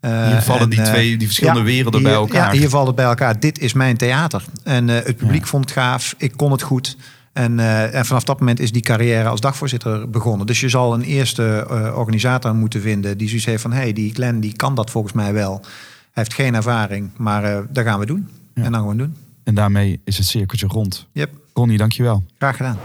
Eh, 0.00 0.26
Hier 0.28 0.40
vallen 0.42 0.62
en, 0.62 0.68
die 0.70 0.80
eh, 0.80 0.84
twee, 0.84 1.16
die 1.16 1.26
verschillende 1.26 1.62
werelden 1.62 2.02
bij 2.02 2.12
elkaar. 2.12 2.54
Ja, 2.54 2.60
hier 2.60 2.68
valt 2.68 2.86
het 2.86 2.96
bij 2.96 3.04
elkaar. 3.04 3.40
Dit 3.40 3.58
is 3.58 3.72
mijn 3.72 3.96
theater. 3.96 4.44
En 4.64 4.88
eh, 4.88 5.04
het 5.04 5.16
publiek 5.16 5.42
Ja. 5.42 5.48
vond 5.48 5.64
het 5.64 5.72
gaaf. 5.78 6.14
Ik 6.18 6.32
kon 6.36 6.52
het 6.52 6.62
goed. 6.62 6.96
En, 7.32 7.60
eh, 7.60 7.94
en 7.94 8.06
vanaf 8.06 8.24
dat 8.24 8.38
moment 8.40 8.60
is 8.60 8.72
die 8.72 8.82
carrière 8.82 9.28
als 9.28 9.40
dagvoorzitter 9.40 10.10
begonnen. 10.10 10.46
Dus 10.46 10.60
je 10.60 10.68
zal 10.68 10.94
een 10.94 11.02
eerste 11.02 11.66
eh, 11.70 11.96
organisator 11.98 12.54
moeten 12.54 12.80
vinden 12.80 13.18
die 13.18 13.28
zoiets 13.28 13.46
heeft 13.46 13.62
van... 13.62 13.72
hé, 13.72 13.78
hey, 13.80 13.92
die 13.92 14.14
Glenn 14.14 14.40
die 14.40 14.56
kan 14.56 14.74
dat 14.74 14.90
volgens 14.90 15.12
mij 15.12 15.32
wel. 15.32 15.60
Hij 16.10 16.22
heeft 16.22 16.34
geen 16.34 16.54
ervaring, 16.54 17.10
maar 17.16 17.44
eh 17.44 17.58
dat 17.70 17.84
gaan 17.84 17.98
we 17.98 18.06
doen. 18.06 18.28
Ja. 18.54 18.62
En 18.62 18.72
dan 18.72 18.80
gewoon 18.80 18.96
doen. 18.96 19.16
En 19.44 19.54
daarmee 19.54 20.00
is 20.04 20.16
het 20.16 20.26
cirkeltje 20.26 20.66
rond. 20.66 21.06
Yep, 21.12 21.30
Ronnie, 21.54 21.78
dankjewel. 21.78 22.24
graag 22.38 22.56
gedaan. 22.56 22.78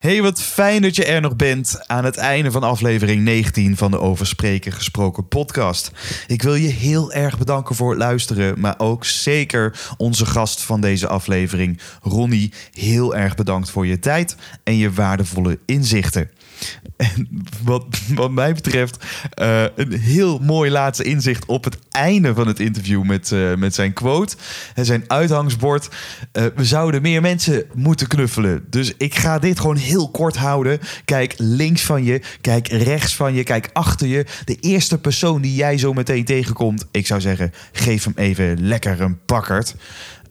Hey, 0.00 0.22
wat 0.22 0.42
fijn 0.42 0.82
dat 0.82 0.96
je 0.96 1.04
er 1.04 1.20
nog 1.20 1.36
bent 1.36 1.80
aan 1.86 2.04
het 2.04 2.16
einde 2.16 2.50
van 2.50 2.62
aflevering 2.62 3.22
19 3.22 3.76
van 3.76 3.90
de 3.90 3.98
Over 3.98 4.26
Spreken 4.26 4.72
Gesproken 4.72 5.28
podcast. 5.28 5.90
Ik 6.26 6.42
wil 6.42 6.54
je 6.54 6.68
heel 6.68 7.12
erg 7.12 7.38
bedanken 7.38 7.74
voor 7.74 7.90
het 7.90 7.98
luisteren, 7.98 8.60
maar 8.60 8.74
ook 8.78 9.04
zeker 9.04 9.80
onze 9.96 10.26
gast 10.26 10.62
van 10.62 10.80
deze 10.80 11.08
aflevering, 11.08 11.80
Ronnie, 12.02 12.52
heel 12.72 13.16
erg 13.16 13.34
bedankt 13.34 13.70
voor 13.70 13.86
je 13.86 13.98
tijd 13.98 14.36
en 14.64 14.76
je 14.76 14.92
waardevolle 14.92 15.58
inzichten. 15.66 16.30
En 16.96 17.28
wat, 17.64 17.86
mij 18.30 18.54
betreft, 18.54 19.04
eh, 19.30 19.64
een 19.76 19.92
heel 19.92 20.38
mooi 20.38 20.70
laatste 20.70 21.04
inzicht 21.04 21.44
op 21.44 21.64
het 21.64 21.78
einde 21.90 22.34
van 22.34 22.46
het 22.46 22.60
interview 22.60 23.02
met, 23.02 23.32
eh, 23.32 23.54
met 23.54 23.74
zijn 23.74 23.92
quote. 23.92 24.36
En 24.74 24.84
zijn 24.84 25.04
uithangsbord. 25.06 25.88
eh, 26.32 26.44
we 26.54 26.64
zouden 26.64 27.02
meer 27.02 27.20
mensen 27.20 27.64
moeten 27.74 28.06
knuffelen. 28.06 28.64
Dus 28.70 28.94
ik 28.96 29.14
ga 29.14 29.38
dit 29.38 29.60
gewoon 29.60 29.76
heel 29.76 30.10
kort 30.10 30.36
houden. 30.36 30.78
Kijk 31.04 31.34
links 31.36 31.82
van 31.82 32.04
je, 32.04 32.20
kijk 32.40 32.68
rechts 32.68 33.16
van 33.16 33.34
je, 33.34 33.42
kijk 33.42 33.70
achter 33.72 34.06
je. 34.06 34.26
De 34.44 34.56
eerste 34.60 34.98
persoon 34.98 35.40
die 35.40 35.54
jij 35.54 35.78
zo 35.78 35.92
meteen 35.92 36.24
tegenkomt, 36.24 36.84
ik 36.90 37.06
zou 37.06 37.20
zeggen, 37.20 37.52
geef 37.72 38.04
hem 38.04 38.12
even 38.16 38.66
lekker 38.66 39.00
een 39.00 39.18
pakkerd. 39.24 39.74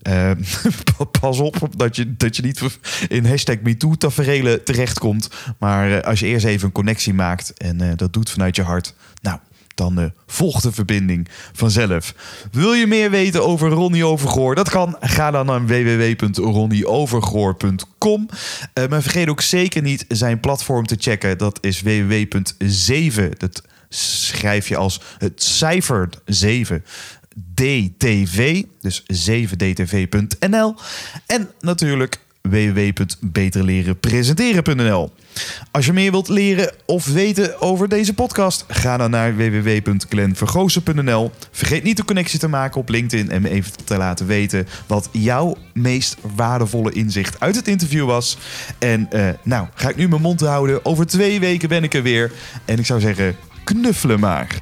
Eh, 0.01 0.31
pas 1.19 1.39
op 1.39 1.69
dat 1.75 1.95
je, 1.95 2.15
dat 2.15 2.35
je 2.35 2.41
niet 2.41 2.79
in 3.07 3.25
hashtag 3.25 3.57
MeToo-taferelen 3.61 4.63
terechtkomt. 4.63 5.29
Maar 5.57 5.91
eh, 5.91 6.07
als 6.07 6.19
je 6.19 6.25
eerst 6.25 6.45
even 6.45 6.65
een 6.65 6.71
connectie 6.71 7.13
maakt 7.13 7.53
en 7.57 7.81
eh, 7.81 7.91
dat 7.95 8.13
doet 8.13 8.29
vanuit 8.29 8.55
je 8.55 8.63
hart... 8.63 8.95
nou, 9.21 9.39
dan 9.75 10.11
volgt 10.27 10.63
de 10.63 10.71
verbinding 10.71 11.27
vanzelf. 11.53 12.13
Wil 12.51 12.73
je 12.73 12.87
meer 12.87 13.11
weten 13.11 13.45
over 13.45 13.69
Ronnie 13.69 14.05
Overgoor? 14.05 14.55
Dat 14.55 14.69
kan. 14.69 14.95
Ga 14.99 15.31
dan 15.31 15.45
naar 15.45 15.65
www.ronnieovergoor.com. 15.65 18.29
Maar 18.89 19.01
vergeet 19.01 19.29
ook 19.29 19.41
zeker 19.41 19.81
niet 19.81 20.05
zijn 20.07 20.39
platform 20.39 20.85
te 20.85 20.95
checken. 20.99 21.37
Dat 21.37 21.57
is 21.61 21.81
www.7. 21.81 23.29
Dat 23.37 23.61
schrijf 23.89 24.67
je 24.67 24.75
als 24.75 25.01
het 25.17 25.43
cijfer 25.43 26.09
7. 26.25 26.83
DTV, 27.53 28.63
dus 28.81 29.03
7dtv.nl. 29.29 30.75
En 31.25 31.49
natuurlijk 31.59 32.19
www.beterlerenpresenteren.nl. 32.41 35.11
Als 35.71 35.85
je 35.85 35.93
meer 35.93 36.11
wilt 36.11 36.27
leren 36.27 36.73
of 36.85 37.05
weten 37.05 37.61
over 37.61 37.89
deze 37.89 38.13
podcast, 38.13 38.65
ga 38.67 38.97
dan 38.97 39.09
naar 39.09 39.35
www.glenvergoosen.nl. 39.35 41.31
Vergeet 41.51 41.83
niet 41.83 41.97
de 41.97 42.05
connectie 42.05 42.39
te 42.39 42.47
maken 42.47 42.81
op 42.81 42.89
LinkedIn 42.89 43.31
en 43.31 43.41
me 43.41 43.49
even 43.49 43.71
te 43.85 43.97
laten 43.97 44.25
weten 44.25 44.67
wat 44.87 45.09
jouw 45.11 45.55
meest 45.73 46.17
waardevolle 46.35 46.91
inzicht 46.91 47.39
uit 47.39 47.55
het 47.55 47.67
interview 47.67 48.05
was. 48.05 48.37
En 48.79 49.11
eh, 49.11 49.29
nou, 49.43 49.67
ga 49.73 49.89
ik 49.89 49.95
nu 49.95 50.07
mijn 50.07 50.21
mond 50.21 50.41
houden. 50.41 50.85
Over 50.85 51.07
twee 51.07 51.39
weken 51.39 51.69
ben 51.69 51.83
ik 51.83 51.93
er 51.93 52.03
weer. 52.03 52.31
En 52.65 52.79
ik 52.79 52.85
zou 52.85 52.99
zeggen, 52.99 53.35
knuffelen 53.63 54.19
maar. 54.19 54.61